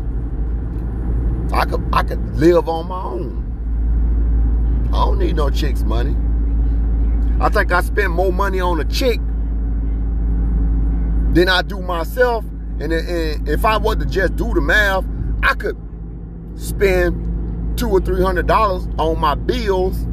I 1.52 1.64
could 1.66 1.86
I 1.92 2.02
could 2.02 2.36
live 2.36 2.68
on 2.68 2.88
my 2.88 3.02
own. 3.02 4.88
I 4.92 5.04
don't 5.04 5.18
need 5.18 5.36
no 5.36 5.50
chick's 5.50 5.82
money. 5.82 6.16
I 7.40 7.48
think 7.48 7.70
I 7.72 7.80
spend 7.82 8.12
more 8.12 8.32
money 8.32 8.60
on 8.60 8.80
a 8.80 8.84
chick 8.84 9.20
than 11.34 11.48
I 11.48 11.62
do 11.62 11.80
myself. 11.80 12.44
And, 12.82 12.92
and 12.92 13.48
if 13.48 13.64
I 13.64 13.76
was 13.76 13.98
to 13.98 14.06
just 14.06 14.34
do 14.34 14.52
the 14.52 14.60
math, 14.60 15.04
I 15.44 15.54
could 15.54 15.76
spend 16.56 17.78
two 17.78 17.88
or 17.88 18.00
three 18.00 18.20
hundred 18.20 18.48
dollars 18.48 18.88
on 18.98 19.20
my 19.20 19.36
bills. 19.36 20.04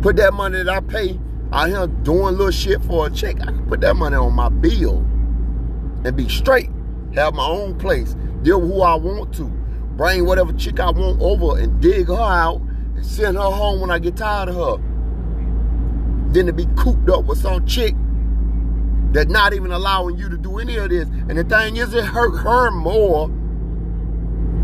Put 0.00 0.14
that 0.16 0.32
money 0.32 0.58
that 0.62 0.68
I 0.68 0.78
pay 0.78 1.18
out 1.52 1.68
here 1.68 1.88
doing 1.88 2.36
little 2.36 2.52
shit 2.52 2.80
for 2.84 3.08
a 3.08 3.10
chick. 3.10 3.40
I 3.40 3.46
could 3.46 3.68
put 3.68 3.80
that 3.80 3.96
money 3.96 4.14
on 4.14 4.32
my 4.32 4.48
bill 4.48 4.98
and 6.04 6.16
be 6.16 6.28
straight. 6.28 6.70
Have 7.14 7.34
my 7.34 7.46
own 7.46 7.76
place. 7.78 8.14
Deal 8.42 8.60
with 8.60 8.70
who 8.70 8.82
I 8.82 8.94
want 8.94 9.34
to. 9.34 9.44
Bring 9.96 10.24
whatever 10.24 10.52
chick 10.52 10.78
I 10.78 10.90
want 10.92 11.20
over 11.20 11.58
and 11.58 11.80
dig 11.82 12.06
her 12.06 12.14
out 12.14 12.60
and 12.60 13.04
send 13.04 13.36
her 13.36 13.42
home 13.42 13.80
when 13.80 13.90
I 13.90 13.98
get 13.98 14.16
tired 14.16 14.50
of 14.50 14.54
her. 14.54 14.84
Then 16.28 16.46
to 16.46 16.52
be 16.52 16.66
cooped 16.76 17.10
up 17.10 17.24
with 17.24 17.38
some 17.38 17.66
chick 17.66 17.96
that 19.12 19.28
not 19.28 19.52
even 19.52 19.72
allowing 19.72 20.16
you 20.16 20.28
to 20.28 20.36
do 20.36 20.58
any 20.58 20.76
of 20.76 20.90
this. 20.90 21.08
And 21.08 21.38
the 21.38 21.44
thing 21.44 21.76
is, 21.76 21.94
it 21.94 22.04
hurt 22.04 22.36
her 22.38 22.70
more 22.70 23.28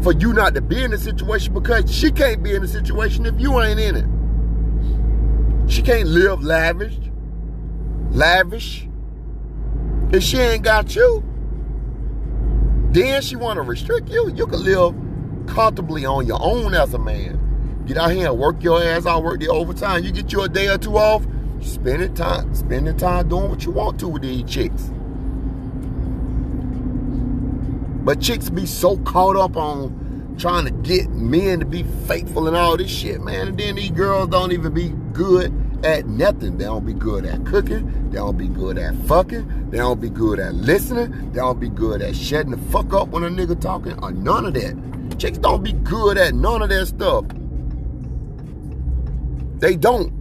for 0.03 0.13
you 0.13 0.33
not 0.33 0.55
to 0.55 0.61
be 0.61 0.83
in 0.83 0.91
the 0.91 0.99
situation 0.99 1.53
because 1.53 1.93
she 1.93 2.11
can't 2.11 2.43
be 2.43 2.55
in 2.55 2.63
the 2.63 2.69
situation 2.69 3.27
if 3.27 3.39
you 3.39 3.61
ain't 3.61 3.81
in 3.81 3.97
it. 3.97 5.71
She 5.71 5.83
can't 5.83 6.09
live 6.09 6.43
lavish, 6.43 6.97
lavish, 8.11 8.89
if 10.13 10.23
she 10.23 10.39
ain't 10.39 10.65
got 10.65 10.97
you. 10.97 11.23
Then 12.91 13.21
she 13.21 13.37
want 13.37 13.59
to 13.59 13.63
restrict 13.63 14.09
you. 14.09 14.33
You 14.35 14.47
can 14.47 14.63
live 14.65 14.95
comfortably 15.47 16.07
on 16.07 16.27
your 16.27 16.39
own 16.41 16.75
as 16.75 16.95
a 16.95 16.99
man. 16.99 17.85
Get 17.87 17.99
out 17.99 18.13
here 18.13 18.31
and 18.31 18.39
work 18.39 18.63
your 18.63 18.83
ass 18.83 19.05
out, 19.05 19.23
work 19.25 19.41
the 19.41 19.49
overtime. 19.49 20.05
You 20.05 20.13
get 20.13 20.33
you 20.33 20.43
a 20.43 20.49
day 20.49 20.69
or 20.69 20.79
two 20.79 20.97
off, 20.97 21.27
spend 21.61 22.03
it 22.03 22.15
time, 22.17 22.55
spend 22.55 22.87
the 22.87 22.95
time 22.95 23.29
doing 23.29 23.51
what 23.51 23.65
you 23.65 23.73
want 23.73 23.99
to 24.01 24.09
with 24.09 24.23
these 24.23 24.43
chicks. 24.45 24.91
But 28.05 28.21
chicks 28.21 28.49
be 28.49 28.65
so 28.67 28.97
caught 28.99 29.37
up 29.37 29.57
on 29.57 30.37
trying 30.39 30.65
to 30.65 30.71
get 30.71 31.11
men 31.11 31.61
to 31.61 31.67
be 31.67 31.83
faithful 32.07 32.47
and 32.47 32.57
all 32.57 32.77
this 32.77 32.91
shit, 32.91 33.21
man. 33.21 33.49
And 33.49 33.59
then 33.59 33.75
these 33.75 33.91
girls 33.91 34.29
don't 34.29 34.53
even 34.53 34.73
be 34.73 34.91
good 35.13 35.53
at 35.85 36.07
nothing. 36.07 36.59
They 36.59 36.65
don't 36.65 36.87
be 36.87 36.95
good 36.95 37.27
at 37.27 37.45
cooking. 37.45 38.11
They 38.11 38.17
don't 38.17 38.39
be 38.39 38.49
good 38.49 38.79
at 38.79 38.95
fucking. 39.07 39.71
They 39.71 39.79
don't 39.79 40.01
be 40.01 40.11
good 40.11 40.39
at 40.39 40.55
listening. 40.55 41.33
They 41.33 41.41
don't 41.41 41.61
be 41.61 41.69
good 41.69 42.01
at 42.01 42.17
shutting 42.17 42.53
the 42.53 42.59
fuck 42.71 42.93
up 42.95 43.09
when 43.09 43.25
a 43.25 43.29
nigga 43.29 43.61
talking 43.61 43.99
or 44.03 44.11
none 44.11 44.47
of 44.47 44.55
that. 44.55 45.19
Chicks 45.19 45.39
don't 45.39 45.63
be 45.63 45.73
good 45.73 46.17
at 46.17 46.35
none 46.35 46.63
of 46.63 46.69
that 46.69 46.87
stuff. 46.87 47.25
They 49.61 49.77
don't. 49.77 50.18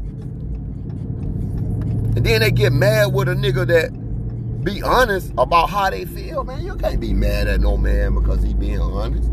And 2.17 2.25
then 2.25 2.41
they 2.41 2.49
get 2.49 2.73
mad 2.73 3.13
with 3.13 3.29
a 3.29 3.35
nigga 3.35 3.67
that 3.67 4.63
be 4.63 4.81
honest 4.81 5.31
about 5.37 5.69
how 5.69 5.91
they 5.91 6.05
feel. 6.05 6.43
Man, 6.43 6.65
you 6.65 6.75
can't 6.75 6.99
be 6.99 7.13
mad 7.13 7.47
at 7.47 7.61
no 7.61 7.77
man 7.77 8.15
because 8.15 8.41
he 8.41 8.55
being 8.55 8.79
honest. 8.79 9.29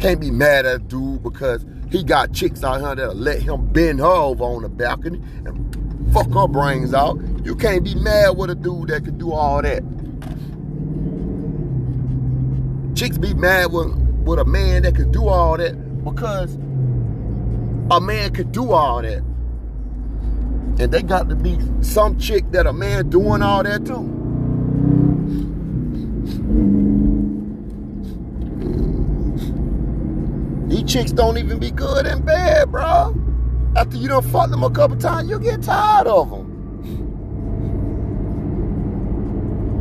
Can't 0.00 0.20
be 0.20 0.32
mad 0.32 0.66
at 0.66 0.74
a 0.74 0.78
dude 0.80 1.22
because 1.22 1.64
he 1.92 2.02
got 2.02 2.32
chicks 2.32 2.64
out 2.64 2.80
here 2.80 2.96
that'll 2.96 3.14
let 3.14 3.40
him 3.40 3.68
bend 3.68 4.00
her 4.00 4.04
over 4.04 4.42
on 4.42 4.62
the 4.62 4.68
balcony 4.68 5.22
and 5.44 6.12
fuck 6.12 6.28
her 6.32 6.48
brains 6.48 6.92
out. 6.92 7.20
You 7.44 7.54
can't 7.54 7.84
be 7.84 7.94
mad 7.94 8.30
with 8.36 8.50
a 8.50 8.56
dude 8.56 8.88
that 8.88 9.04
can 9.04 9.16
do 9.16 9.30
all 9.30 9.62
that. 9.62 9.84
Chicks 12.96 13.16
be 13.16 13.32
mad 13.32 13.70
with, 13.70 13.94
with 14.24 14.40
a 14.40 14.44
man 14.44 14.82
that 14.82 14.96
can 14.96 15.12
do 15.12 15.28
all 15.28 15.56
that 15.58 15.74
because 16.02 16.56
a 17.92 18.00
man 18.00 18.32
could 18.34 18.50
do 18.50 18.72
all 18.72 19.02
that. 19.02 19.22
And 20.78 20.90
they 20.92 21.02
got 21.02 21.28
to 21.28 21.36
be 21.36 21.58
some 21.82 22.18
chick 22.18 22.50
that 22.50 22.66
a 22.66 22.72
man 22.72 23.08
doing 23.10 23.42
all 23.42 23.62
that 23.62 23.86
too. 23.86 24.10
These 30.68 30.92
chicks 30.92 31.12
don't 31.12 31.38
even 31.38 31.58
be 31.58 31.70
good 31.70 32.06
in 32.06 32.22
bed, 32.22 32.72
bro. 32.72 33.14
After 33.76 33.96
you 33.96 34.08
done 34.08 34.22
fuck 34.22 34.50
them 34.50 34.64
a 34.64 34.70
couple 34.70 34.96
times, 34.96 35.30
you 35.30 35.38
get 35.38 35.62
tired 35.62 36.06
of 36.06 36.30
them. 36.30 36.50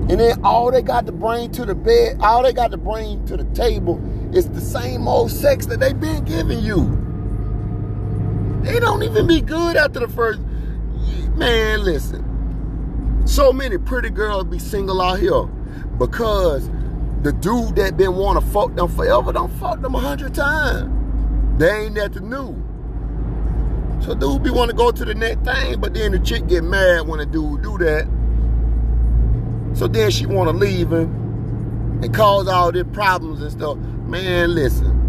And 0.10 0.20
then 0.20 0.44
all 0.44 0.70
they 0.70 0.82
got 0.82 1.06
to 1.08 1.12
bring 1.12 1.52
to 1.54 1.66
the 1.66 1.74
bed, 1.74 2.18
all 2.20 2.44
they 2.44 2.54
got 2.54 2.72
to 2.72 2.78
bring 2.78 3.26
to 3.26 3.38
the 3.38 3.46
table 3.56 4.02
is 4.32 4.50
the 4.50 4.62
same 4.62 5.08
old 5.08 5.32
sex 5.32 5.66
that 5.68 5.80
they 5.80 5.94
been 5.94 6.24
giving 6.26 6.60
you. 6.60 7.00
They 8.62 8.80
don't 8.80 9.02
even 9.02 9.26
be 9.26 9.42
good 9.42 9.76
after 9.76 10.00
the 10.00 10.08
first. 10.08 10.40
Man, 11.36 11.84
listen. 11.84 13.24
So 13.26 13.54
many 13.54 13.78
pretty 13.78 14.10
girls 14.10 14.46
be 14.46 14.60
single 14.60 15.02
out 15.02 15.20
here 15.20 15.46
because 15.98 16.70
the 17.24 17.32
dude 17.32 17.76
that 17.78 17.96
been 17.96 18.16
want 18.16 18.44
to 18.44 18.52
fuck 18.52 18.76
them 18.76 18.90
forever 18.90 19.32
don't 19.32 19.52
fuck 19.54 19.82
them 19.82 19.96
a 19.96 20.00
hundred 20.00 20.36
times. 20.36 21.60
They 21.60 21.86
ain't 21.86 21.96
nothing 21.96 22.30
new. 22.30 22.62
So 24.02 24.14
dude 24.14 24.44
be 24.44 24.50
want 24.50 24.70
to 24.70 24.76
go 24.76 24.92
to 24.92 25.06
the 25.06 25.16
next 25.16 25.44
thing, 25.46 25.80
but 25.80 25.94
then 25.94 26.12
the 26.12 26.20
chick 26.20 26.48
get 26.48 26.64
mad 26.64 27.08
when 27.08 27.20
the 27.20 27.26
dude 27.26 27.62
do 27.64 27.78
that. 27.78 28.06
So 29.78 29.88
then 29.88 30.12
she 30.12 30.26
want 30.26 30.50
to 30.50 30.56
leave 30.56 30.92
him 30.92 32.02
and 32.04 32.14
cause 32.14 32.48
all 32.48 32.72
these 32.72 32.84
problems 32.92 33.42
and 33.42 33.52
stuff. 33.52 33.78
Man, 33.78 34.54
listen. 34.54 35.00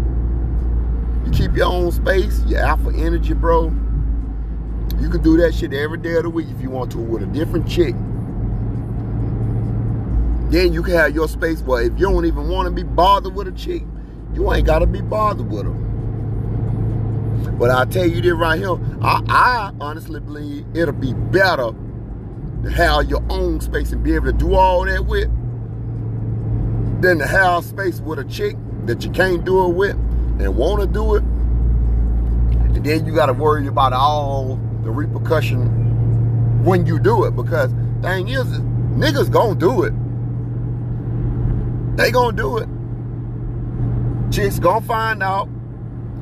You 1.25 1.31
keep 1.31 1.55
your 1.55 1.67
own 1.67 1.91
space, 1.91 2.41
your 2.45 2.61
alpha 2.61 2.93
energy, 2.95 3.33
bro. 3.33 3.73
You 4.99 5.09
can 5.09 5.21
do 5.21 5.37
that 5.37 5.53
shit 5.53 5.73
every 5.73 5.97
day 5.97 6.15
of 6.15 6.23
the 6.23 6.29
week 6.29 6.47
if 6.49 6.61
you 6.61 6.69
want 6.69 6.91
to 6.93 6.97
with 6.97 7.23
a 7.23 7.27
different 7.27 7.67
chick. 7.67 7.95
Then 10.51 10.73
you 10.73 10.83
can 10.83 10.93
have 10.93 11.13
your 11.13 11.27
space 11.27 11.61
where 11.61 11.81
if 11.83 11.99
you 11.99 12.09
don't 12.09 12.25
even 12.25 12.47
want 12.47 12.67
to 12.67 12.71
be 12.71 12.83
bothered 12.83 13.35
with 13.35 13.47
a 13.47 13.51
chick, 13.51 13.83
you 14.33 14.53
ain't 14.53 14.65
got 14.65 14.79
to 14.79 14.85
be 14.85 15.01
bothered 15.01 15.51
with 15.51 15.65
her. 15.65 15.85
But 17.51 17.71
I 17.71 17.85
tell 17.85 18.05
you 18.05 18.21
this 18.21 18.33
right 18.33 18.59
here, 18.59 18.77
I, 19.01 19.21
I 19.27 19.71
honestly 19.79 20.19
believe 20.19 20.65
it'll 20.73 20.93
be 20.93 21.13
better 21.13 21.71
to 22.63 22.69
have 22.69 23.09
your 23.09 23.23
own 23.29 23.61
space 23.61 23.91
and 23.91 24.03
be 24.03 24.13
able 24.15 24.27
to 24.27 24.33
do 24.33 24.55
all 24.55 24.85
that 24.85 25.05
with 25.05 25.29
than 27.01 27.19
to 27.19 27.27
have 27.27 27.63
space 27.63 27.99
with 27.99 28.19
a 28.19 28.23
chick 28.25 28.55
that 28.85 29.03
you 29.03 29.11
can't 29.11 29.45
do 29.45 29.65
it 29.65 29.73
with 29.73 29.95
and 29.95 30.55
want 30.55 30.81
to 30.81 30.87
do 30.87 31.15
it. 31.15 31.23
And 31.23 32.83
then 32.83 33.05
you 33.05 33.13
got 33.13 33.27
to 33.27 33.33
worry 33.33 33.67
about 33.67 33.93
all 33.93 34.59
the 34.85 34.91
repercussion 34.91 36.63
when 36.63 36.85
you 36.85 36.99
do 36.99 37.25
it 37.25 37.35
because 37.35 37.71
thing 38.01 38.27
is, 38.29 38.45
niggas 38.95 39.31
gonna 39.31 39.55
do 39.55 39.83
it. 39.83 39.93
They 41.97 42.11
gonna 42.11 42.37
do 42.37 42.57
it. 42.57 42.69
Chicks 44.31 44.59
gonna 44.59 44.85
find 44.85 45.23
out 45.23 45.47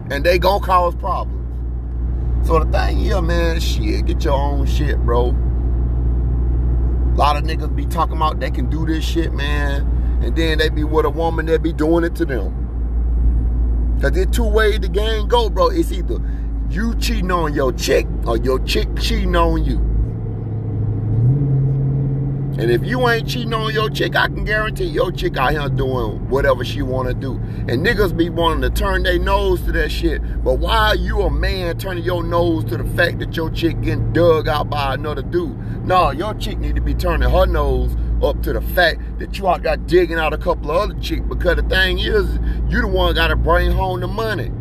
and 0.09 0.23
they 0.23 0.39
gonna 0.39 0.63
cause 0.63 0.95
problems. 0.95 1.39
So 2.47 2.63
the 2.63 2.71
thing 2.71 2.97
here, 2.97 3.21
man, 3.21 3.59
shit, 3.59 4.05
get 4.05 4.23
your 4.23 4.33
own 4.33 4.65
shit, 4.65 4.97
bro. 4.99 5.29
A 7.13 7.15
lot 7.15 7.35
of 7.35 7.43
niggas 7.43 7.75
be 7.75 7.85
talking 7.85 8.15
about 8.15 8.39
they 8.39 8.49
can 8.49 8.69
do 8.69 8.85
this 8.85 9.03
shit, 9.03 9.33
man. 9.33 10.21
And 10.23 10.35
then 10.37 10.57
they 10.57 10.69
be 10.69 10.85
with 10.85 11.05
a 11.05 11.09
woman 11.09 11.47
that 11.47 11.61
be 11.61 11.73
doing 11.73 12.05
it 12.05 12.15
to 12.15 12.25
them. 12.25 12.59
Cause 14.01 14.11
there's 14.11 14.27
two 14.27 14.47
ways 14.47 14.79
the 14.79 14.89
game 14.89 15.27
go, 15.27 15.49
bro. 15.49 15.67
It's 15.67 15.91
either 15.91 16.19
you 16.73 16.95
cheating 16.95 17.29
on 17.29 17.53
your 17.53 17.71
chick 17.71 18.07
or 18.25 18.37
your 18.37 18.57
chick 18.59 18.87
cheating 18.99 19.35
on 19.35 19.63
you. 19.63 19.77
And 22.59 22.71
if 22.71 22.83
you 22.83 23.07
ain't 23.09 23.27
cheating 23.27 23.53
on 23.53 23.73
your 23.73 23.89
chick, 23.89 24.15
I 24.15 24.27
can 24.27 24.43
guarantee 24.43 24.85
your 24.85 25.11
chick 25.11 25.37
out 25.37 25.51
here 25.51 25.69
doing 25.69 26.29
whatever 26.29 26.63
she 26.63 26.81
want 26.81 27.09
to 27.09 27.13
do. 27.13 27.33
And 27.67 27.85
niggas 27.85 28.15
be 28.15 28.29
wanting 28.29 28.61
to 28.61 28.69
turn 28.69 29.03
their 29.03 29.19
nose 29.19 29.61
to 29.65 29.71
that 29.73 29.91
shit. 29.91 30.21
But 30.43 30.55
why 30.55 30.89
are 30.89 30.95
you 30.95 31.21
a 31.21 31.29
man 31.29 31.77
turning 31.77 32.03
your 32.03 32.23
nose 32.23 32.63
to 32.65 32.77
the 32.77 32.83
fact 32.95 33.19
that 33.19 33.35
your 33.35 33.51
chick 33.51 33.79
getting 33.81 34.11
dug 34.11 34.47
out 34.47 34.69
by 34.69 34.95
another 34.95 35.21
dude? 35.21 35.57
No, 35.85 36.11
your 36.11 36.33
chick 36.35 36.57
need 36.57 36.75
to 36.75 36.81
be 36.81 36.95
turning 36.95 37.29
her 37.29 37.45
nose 37.45 37.95
up 38.23 38.41
to 38.43 38.53
the 38.53 38.61
fact 38.61 39.19
that 39.19 39.37
you 39.37 39.47
out 39.47 39.61
got 39.61 39.85
digging 39.85 40.17
out 40.17 40.33
a 40.33 40.37
couple 40.37 40.71
of 40.71 40.89
other 40.89 40.99
chicks. 40.99 41.21
Because 41.27 41.57
the 41.57 41.63
thing 41.63 41.99
is, 41.99 42.39
you 42.67 42.81
the 42.81 42.87
one 42.87 43.13
got 43.13 43.27
to 43.27 43.35
bring 43.35 43.71
home 43.71 43.99
the 43.99 44.07
money. 44.07 44.51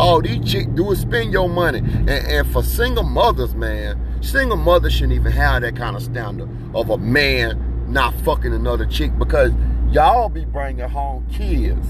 All 0.00 0.22
these 0.22 0.50
chicks 0.50 0.66
do 0.68 0.92
is 0.92 1.00
spend 1.00 1.30
your 1.30 1.46
money. 1.46 1.80
And, 1.80 2.08
and 2.08 2.50
for 2.50 2.62
single 2.62 3.04
mothers, 3.04 3.54
man, 3.54 4.00
single 4.22 4.56
mothers 4.56 4.94
shouldn't 4.94 5.12
even 5.12 5.30
have 5.32 5.60
that 5.60 5.76
kind 5.76 5.94
of 5.94 6.02
standard 6.02 6.48
of 6.74 6.88
a 6.88 6.96
man 6.96 7.86
not 7.86 8.14
fucking 8.20 8.54
another 8.54 8.86
chick 8.86 9.16
because 9.18 9.52
y'all 9.92 10.30
be 10.30 10.46
bringing 10.46 10.88
home 10.88 11.26
kids. 11.30 11.86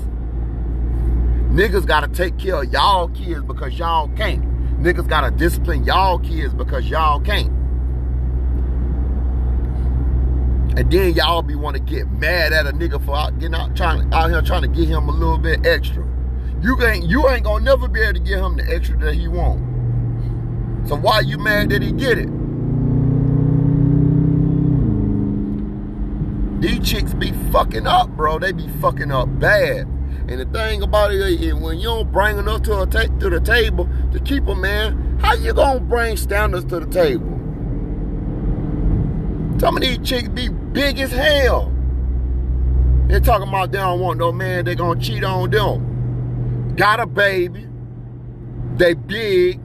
Niggas 1.55 1.87
gotta 1.87 2.09
take 2.09 2.37
care 2.37 2.65
of 2.65 2.73
y'all 2.73 3.09
kids 3.11 3.45
because 3.45 3.79
y'all 3.79 4.09
can't. 4.17 4.43
Niggas 4.83 5.09
gotta 5.09 5.31
discipline 5.31 5.85
y'all 5.85 6.19
kids 6.19 6.53
because 6.53 6.91
y'all 6.91 7.21
can't. 7.21 7.51
And 10.77 10.91
then 10.91 11.15
y'all 11.15 11.43
be 11.43 11.55
want 11.55 11.77
to 11.77 11.83
get 11.83 12.11
mad 12.11 12.53
at 12.53 12.67
a 12.67 12.73
nigga 12.73 13.05
for 13.05 13.15
out, 13.15 13.39
getting 13.39 13.55
out 13.55 13.77
trying 13.77 14.13
out 14.13 14.31
here 14.31 14.43
trying 14.43 14.63
to 14.63 14.69
get 14.69 14.89
him 14.89 15.09
a 15.09 15.13
little 15.13 15.39
bit 15.39 15.65
extra. 15.65 16.10
You 16.63 16.77
ain't 16.85 17.07
you 17.07 17.29
ain't 17.29 17.45
gonna 17.45 17.65
never 17.65 17.89
be 17.89 18.01
able 18.01 18.15
to 18.15 18.21
get 18.21 18.39
him 18.39 18.57
the 18.57 18.65
extra 18.69 18.99
that 18.99 19.15
he 19.15 19.29
want. 19.29 20.89
So 20.89 20.97
why 20.97 21.21
you 21.21 21.39
mad 21.39 21.71
that 21.71 21.83
he 21.83 21.93
get 21.93 22.19
it? 22.19 22.29
These 26.61 26.87
chicks 26.87 27.15
be 27.15 27.33
fucking 27.51 27.87
up, 27.87 28.11
bro. 28.11 28.39
They 28.39 28.53
be 28.53 28.69
fucking 28.81 29.11
up 29.11 29.29
bad. 29.39 29.87
And 30.29 30.39
the 30.39 30.45
thing 30.45 30.83
about 30.83 31.13
it 31.13 31.21
is, 31.21 31.55
when 31.55 31.79
you 31.79 31.85
don't 31.85 32.13
bring 32.13 32.37
enough 32.39 32.63
to, 32.65 32.87
to 32.87 33.31
the 33.31 33.41
table 33.41 33.89
to 34.13 34.21
keep 34.21 34.47
a 34.47 34.55
man, 34.55 35.19
how 35.21 35.35
you 35.35 35.55
gonna 35.55 35.81
bring 35.81 36.19
standards 36.19 36.67
to 36.67 36.81
the 36.81 36.87
table? 36.87 37.27
Some 39.59 39.77
of 39.77 39.83
these 39.83 39.99
chicks 39.99 40.29
be 40.29 40.49
big 40.49 40.99
as 40.99 41.11
hell. 41.11 41.73
They 43.09 43.19
talking 43.21 43.49
about 43.49 43.73
they 43.73 43.79
don't 43.79 44.01
want 44.01 44.19
no 44.19 44.31
man, 44.31 44.67
they 44.67 44.75
gonna 44.75 45.01
cheat 45.01 45.25
on 45.25 45.51
them. 45.51 45.90
Got 46.77 47.01
a 47.01 47.07
baby. 47.07 47.67
They 48.77 48.95
big. 48.95 49.61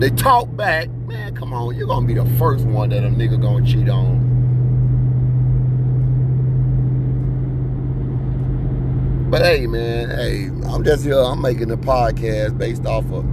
They 0.00 0.10
talk 0.10 0.54
back. 0.56 0.90
Man, 1.06 1.34
come 1.34 1.52
on. 1.52 1.76
You're 1.76 1.86
gonna 1.86 2.06
be 2.06 2.14
the 2.14 2.26
first 2.38 2.64
one 2.66 2.90
that 2.90 3.04
a 3.04 3.08
nigga 3.08 3.40
gonna 3.40 3.64
cheat 3.64 3.88
on. 3.88 4.32
But 9.30 9.42
hey, 9.42 9.66
man, 9.66 10.10
hey, 10.10 10.46
I'm 10.68 10.84
just 10.84 11.04
here. 11.04 11.18
I'm 11.18 11.40
making 11.40 11.70
a 11.70 11.76
podcast 11.76 12.58
based 12.58 12.86
off 12.86 13.04
of 13.10 13.24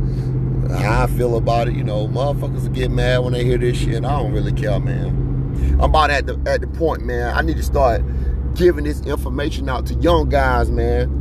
how 0.71 1.03
I 1.03 1.07
feel 1.07 1.35
about 1.35 1.67
it. 1.67 1.75
You 1.75 1.83
know, 1.83 2.07
motherfuckers 2.07 2.73
get 2.73 2.89
mad 2.89 3.19
when 3.19 3.33
they 3.33 3.43
hear 3.43 3.57
this 3.57 3.77
shit. 3.77 3.95
And 3.95 4.07
I 4.07 4.19
don't 4.19 4.31
really 4.31 4.53
care, 4.53 4.79
man. 4.79 5.07
I'm 5.73 5.89
about 5.89 6.09
at 6.09 6.25
the 6.25 6.39
at 6.45 6.61
the 6.61 6.67
point, 6.67 7.03
man. 7.03 7.35
I 7.35 7.41
need 7.41 7.57
to 7.57 7.63
start 7.63 8.01
giving 8.55 8.85
this 8.85 9.01
information 9.01 9.67
out 9.69 9.85
to 9.87 9.95
young 9.95 10.29
guys, 10.29 10.71
man. 10.71 11.20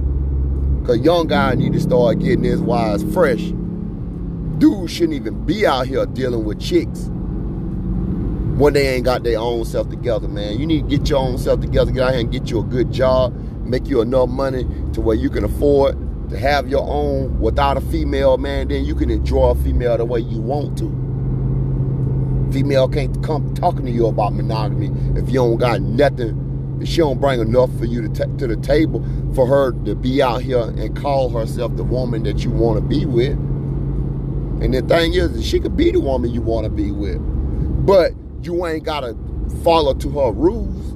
Cause 0.91 0.99
young 0.99 1.29
guy 1.29 1.55
need 1.55 1.73
to 1.75 1.79
start 1.79 2.19
getting 2.19 2.43
his 2.43 2.61
wise 2.61 3.05
fresh. 3.15 3.53
Dudes 4.59 4.91
shouldn't 4.91 5.13
even 5.13 5.47
be 5.47 5.65
out 5.65 5.87
here 5.87 6.05
dealing 6.05 6.45
with 6.45 6.59
chicks 6.59 7.05
when 8.59 8.73
they 8.73 8.89
ain't 8.97 9.05
got 9.05 9.23
their 9.23 9.39
own 9.39 9.65
self 9.65 9.89
together, 9.89 10.27
man. 10.27 10.59
You 10.59 10.67
need 10.67 10.91
to 10.91 10.99
get 10.99 11.09
your 11.09 11.21
own 11.21 11.39
self 11.39 11.61
together, 11.61 11.93
get 11.93 12.03
out 12.03 12.11
here 12.11 12.21
and 12.23 12.33
get 12.33 12.51
you 12.51 12.59
a 12.59 12.65
good 12.65 12.91
job, 12.91 13.33
make 13.65 13.87
you 13.87 14.01
enough 14.01 14.31
money 14.31 14.65
to 14.93 15.01
where 15.01 15.15
you 15.15 15.31
can 15.31 15.45
afford 15.45 15.97
to 16.29 16.37
have 16.37 16.69
your 16.69 16.83
own 16.83 17.39
without 17.39 17.77
a 17.77 17.81
female, 17.83 18.37
man. 18.37 18.67
Then 18.67 18.85
you 18.85 18.97
can 18.97 19.11
enjoy 19.11 19.51
a 19.51 19.55
female 19.55 19.97
the 19.97 20.05
way 20.05 20.19
you 20.19 20.41
want 20.41 20.77
to. 20.79 20.91
Female 22.53 22.89
can't 22.89 23.23
come 23.23 23.55
talking 23.55 23.87
to 23.87 23.93
you 23.93 24.09
about 24.09 24.33
monogamy 24.33 24.91
if 25.17 25.29
you 25.29 25.35
don't 25.35 25.59
got 25.59 25.83
nothing. 25.83 26.50
She 26.85 26.99
don't 26.99 27.21
bring 27.21 27.41
enough 27.41 27.71
for 27.79 27.85
you 27.85 28.03
to, 28.03 28.09
t- 28.09 28.37
to 28.39 28.47
the 28.47 28.57
table 28.57 29.05
for 29.35 29.47
her 29.47 29.73
to 29.85 29.95
be 29.95 30.23
out 30.23 30.43
here 30.43 30.63
and 30.63 30.97
call 30.97 31.31
herself 31.31 31.77
the 31.77 31.85
woman 31.85 32.23
that 32.25 32.45
you 32.45 32.51
want 32.51 32.79
to 32.79 32.83
be 32.83 33.05
with. 33.07 33.33
And 33.33 34.75
the 34.75 34.83
thing 34.83 35.15
is, 35.15 35.45
she 35.45 35.61
could 35.61 35.77
be 35.77 35.91
the 35.91 36.01
woman 36.01 36.31
you 36.31 36.43
want 36.43 36.65
to 36.65 36.71
be 36.71 36.91
with. 36.91 37.19
But 37.87 38.13
you 38.43 38.67
ain't 38.67 38.85
got 38.85 39.01
to 39.01 39.17
follow 39.63 39.95
to 39.95 40.11
her 40.11 40.33
rules. 40.33 40.91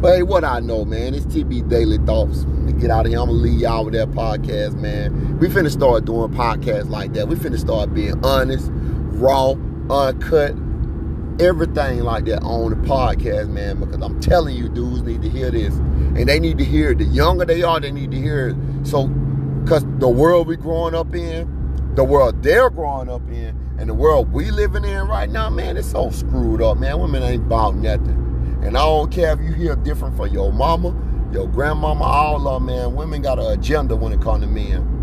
But 0.00 0.14
hey, 0.14 0.22
what 0.22 0.44
I 0.44 0.60
know, 0.60 0.84
man, 0.84 1.12
it's 1.14 1.26
TB 1.26 1.68
Daily 1.68 1.98
Thoughts. 1.98 2.44
Get 2.78 2.90
out 2.90 3.06
of 3.06 3.10
here, 3.10 3.18
I'm 3.18 3.26
gonna 3.26 3.38
leave 3.38 3.58
y'all 3.58 3.84
with 3.84 3.94
that 3.94 4.10
podcast, 4.12 4.74
man. 4.76 5.38
We 5.40 5.48
finna 5.48 5.72
start 5.72 6.04
doing 6.04 6.30
podcasts 6.30 6.88
like 6.88 7.14
that. 7.14 7.26
We 7.26 7.34
finna 7.34 7.58
start 7.58 7.92
being 7.92 8.24
honest, 8.24 8.70
raw, 8.70 9.54
uncut, 9.90 10.54
everything 11.40 12.00
like 12.00 12.24
that 12.26 12.42
on 12.42 12.70
the 12.70 12.88
podcast, 12.88 13.48
man. 13.48 13.80
Because 13.80 14.02
I'm 14.02 14.20
telling 14.20 14.56
you, 14.56 14.68
dudes 14.68 15.02
need 15.02 15.22
to 15.22 15.28
hear 15.28 15.50
this, 15.50 15.74
and 15.74 16.28
they 16.28 16.38
need 16.38 16.58
to 16.58 16.64
hear 16.64 16.90
it. 16.90 16.98
The 16.98 17.04
younger 17.04 17.44
they 17.44 17.62
are, 17.62 17.80
they 17.80 17.92
need 17.92 18.10
to 18.10 18.16
hear 18.16 18.48
it. 18.48 18.56
So, 18.86 19.06
because 19.64 19.84
the 19.98 20.08
world 20.08 20.46
we 20.46 20.56
growing 20.56 20.94
up 20.94 21.14
in, 21.14 21.92
the 21.94 22.04
world 22.04 22.42
they're 22.42 22.70
growing 22.70 23.08
up 23.08 23.26
in, 23.28 23.58
and 23.78 23.88
the 23.88 23.94
world 23.94 24.32
we 24.32 24.50
living 24.50 24.84
in 24.84 25.06
right 25.06 25.30
now, 25.30 25.50
man, 25.50 25.76
it's 25.76 25.90
so 25.90 26.10
screwed 26.10 26.62
up, 26.62 26.78
man. 26.78 26.98
Women 27.00 27.22
ain't 27.22 27.44
about 27.44 27.76
nothing. 27.76 28.60
And 28.62 28.76
I 28.76 28.80
don't 28.80 29.10
care 29.10 29.32
if 29.32 29.40
you 29.40 29.52
hear 29.52 29.76
different 29.76 30.16
from 30.16 30.28
your 30.32 30.52
mama, 30.52 30.88
your 31.32 31.46
grandmama, 31.46 32.02
all 32.02 32.48
of 32.48 32.54
them, 32.54 32.66
man. 32.66 32.94
Women 32.94 33.22
got 33.22 33.38
an 33.38 33.52
agenda 33.52 33.94
when 33.94 34.12
it 34.12 34.20
comes 34.20 34.42
to 34.42 34.50
men. 34.50 34.97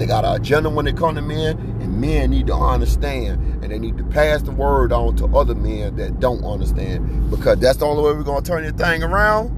They 0.00 0.06
got 0.06 0.24
an 0.24 0.34
agenda 0.34 0.70
when 0.70 0.86
it 0.86 0.96
comes 0.96 1.18
to 1.18 1.22
men, 1.22 1.58
and 1.80 2.00
men 2.00 2.30
need 2.30 2.46
to 2.48 2.54
understand, 2.54 3.62
and 3.62 3.70
they 3.70 3.78
need 3.78 3.98
to 3.98 4.04
pass 4.04 4.42
the 4.42 4.50
word 4.50 4.92
on 4.92 5.14
to 5.16 5.26
other 5.36 5.54
men 5.54 5.96
that 5.96 6.18
don't 6.20 6.42
understand, 6.42 7.30
because 7.30 7.58
that's 7.58 7.78
the 7.78 7.86
only 7.86 8.02
way 8.02 8.12
we're 8.12 8.22
gonna 8.22 8.42
turn 8.42 8.62
this 8.62 8.72
thing 8.72 9.02
around. 9.02 9.50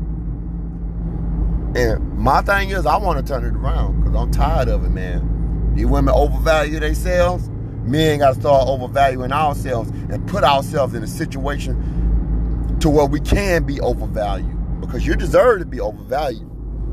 And 1.77 2.19
my 2.19 2.43
thing 2.43 2.71
is, 2.71 2.85
I 2.85 2.99
want 2.99 3.25
to 3.25 3.33
turn 3.33 3.45
it 3.45 3.55
around 3.55 4.01
because 4.01 4.15
I'm 4.15 4.31
tired 4.31 4.69
of 4.69 4.85
it, 4.85 4.91
man. 4.91 5.73
These 5.75 5.87
women 5.87 6.13
overvalue 6.13 6.81
themselves 6.81 7.49
men 7.85 8.21
got 8.21 8.35
to 8.35 8.41
start 8.41 8.69
overvaluing 8.69 9.33
ourselves 9.33 9.91
and 9.91 10.27
put 10.29 10.45
ourselves 10.45 10.95
in 10.95 11.03
a 11.03 11.07
situation 11.07 12.77
to 12.81 12.89
where 12.89 13.07
we 13.07 13.21
can 13.21 13.65
be 13.65 13.81
overvalued 13.81 14.81
because 14.81 15.07
you 15.07 15.17
deserve 15.17 15.61
to 15.61 15.67
be 15.67 15.81
overvalued. 15.81 16.49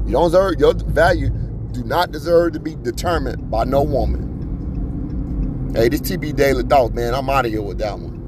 You 0.05 0.13
don't 0.13 0.31
deserve 0.31 0.59
your 0.59 0.73
value 0.73 1.29
do 1.71 1.83
not 1.83 2.11
deserve 2.11 2.53
to 2.53 2.59
be 2.59 2.75
determined 2.75 3.49
by 3.49 3.63
no 3.63 3.83
woman. 3.83 5.73
Hey, 5.75 5.89
this 5.89 6.01
TB 6.01 6.35
Daily 6.35 6.63
Thoughts, 6.63 6.93
man. 6.93 7.13
I'm 7.13 7.29
out 7.29 7.45
of 7.45 7.51
here 7.51 7.61
with 7.61 7.77
that 7.79 7.99
one. 7.99 8.18